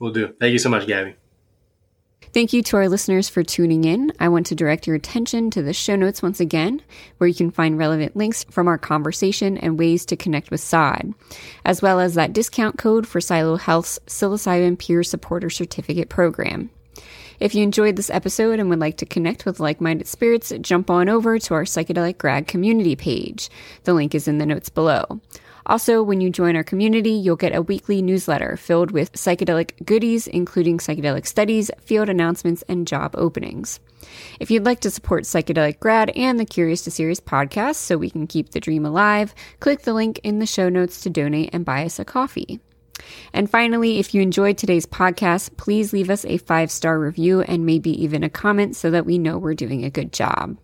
We'll 0.00 0.12
do. 0.12 0.34
Thank 0.40 0.52
you 0.52 0.58
so 0.58 0.68
much, 0.68 0.86
Gabby. 0.86 1.14
Thank 2.32 2.54
you 2.54 2.62
to 2.62 2.78
our 2.78 2.88
listeners 2.88 3.28
for 3.28 3.42
tuning 3.42 3.84
in. 3.84 4.10
I 4.18 4.30
want 4.30 4.46
to 4.46 4.54
direct 4.54 4.86
your 4.86 4.96
attention 4.96 5.50
to 5.50 5.60
the 5.60 5.74
show 5.74 5.96
notes 5.96 6.22
once 6.22 6.40
again, 6.40 6.80
where 7.18 7.28
you 7.28 7.34
can 7.34 7.50
find 7.50 7.76
relevant 7.76 8.16
links 8.16 8.44
from 8.44 8.68
our 8.68 8.78
conversation 8.78 9.58
and 9.58 9.78
ways 9.78 10.06
to 10.06 10.16
connect 10.16 10.50
with 10.50 10.62
Saad, 10.62 11.12
as 11.66 11.82
well 11.82 12.00
as 12.00 12.14
that 12.14 12.32
discount 12.32 12.78
code 12.78 13.06
for 13.06 13.20
PsiloHealth's 13.20 13.98
Psilocybin 14.06 14.78
Peer 14.78 15.02
Supporter 15.02 15.50
Certificate 15.50 16.08
program. 16.08 16.70
If 17.38 17.54
you 17.54 17.62
enjoyed 17.62 17.96
this 17.96 18.08
episode 18.08 18.60
and 18.60 18.70
would 18.70 18.80
like 18.80 18.96
to 18.98 19.06
connect 19.06 19.44
with 19.44 19.60
like 19.60 19.82
minded 19.82 20.06
spirits, 20.06 20.54
jump 20.62 20.88
on 20.88 21.10
over 21.10 21.38
to 21.38 21.54
our 21.54 21.64
Psychedelic 21.64 22.16
Grad 22.16 22.46
community 22.46 22.96
page. 22.96 23.50
The 23.84 23.92
link 23.92 24.14
is 24.14 24.26
in 24.26 24.38
the 24.38 24.46
notes 24.46 24.70
below. 24.70 25.20
Also, 25.66 26.02
when 26.02 26.20
you 26.20 26.30
join 26.30 26.56
our 26.56 26.64
community, 26.64 27.10
you'll 27.10 27.36
get 27.36 27.54
a 27.54 27.62
weekly 27.62 28.02
newsletter 28.02 28.56
filled 28.56 28.90
with 28.90 29.12
psychedelic 29.12 29.84
goodies, 29.84 30.26
including 30.26 30.78
psychedelic 30.78 31.26
studies, 31.26 31.70
field 31.80 32.08
announcements, 32.08 32.62
and 32.68 32.86
job 32.86 33.14
openings. 33.16 33.80
If 34.40 34.50
you'd 34.50 34.66
like 34.66 34.80
to 34.80 34.90
support 34.90 35.24
Psychedelic 35.24 35.78
Grad 35.78 36.10
and 36.10 36.38
the 36.38 36.44
Curious 36.44 36.82
to 36.82 36.90
Serious 36.90 37.20
podcast 37.20 37.76
so 37.76 37.96
we 37.96 38.10
can 38.10 38.26
keep 38.26 38.50
the 38.50 38.60
dream 38.60 38.84
alive, 38.84 39.34
click 39.60 39.82
the 39.82 39.94
link 39.94 40.20
in 40.24 40.38
the 40.38 40.46
show 40.46 40.68
notes 40.68 41.00
to 41.02 41.10
donate 41.10 41.50
and 41.52 41.64
buy 41.64 41.84
us 41.84 41.98
a 41.98 42.04
coffee. 42.04 42.60
And 43.32 43.50
finally, 43.50 43.98
if 43.98 44.14
you 44.14 44.22
enjoyed 44.22 44.58
today's 44.58 44.86
podcast, 44.86 45.56
please 45.56 45.92
leave 45.92 46.10
us 46.10 46.24
a 46.24 46.38
five 46.38 46.70
star 46.70 46.98
review 46.98 47.42
and 47.42 47.66
maybe 47.66 47.90
even 48.02 48.22
a 48.22 48.30
comment 48.30 48.76
so 48.76 48.90
that 48.90 49.06
we 49.06 49.18
know 49.18 49.38
we're 49.38 49.54
doing 49.54 49.84
a 49.84 49.90
good 49.90 50.12
job. 50.12 50.56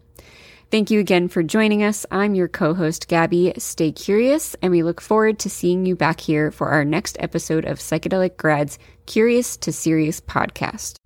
Thank 0.70 0.90
you 0.90 1.00
again 1.00 1.28
for 1.28 1.42
joining 1.42 1.82
us. 1.82 2.04
I'm 2.10 2.34
your 2.34 2.46
co 2.46 2.74
host, 2.74 3.08
Gabby. 3.08 3.54
Stay 3.56 3.90
curious, 3.90 4.54
and 4.60 4.70
we 4.70 4.82
look 4.82 5.00
forward 5.00 5.38
to 5.38 5.50
seeing 5.50 5.86
you 5.86 5.96
back 5.96 6.20
here 6.20 6.50
for 6.50 6.68
our 6.68 6.84
next 6.84 7.16
episode 7.20 7.64
of 7.64 7.78
Psychedelic 7.78 8.36
Grad's 8.36 8.78
Curious 9.06 9.56
to 9.58 9.72
Serious 9.72 10.20
podcast. 10.20 10.96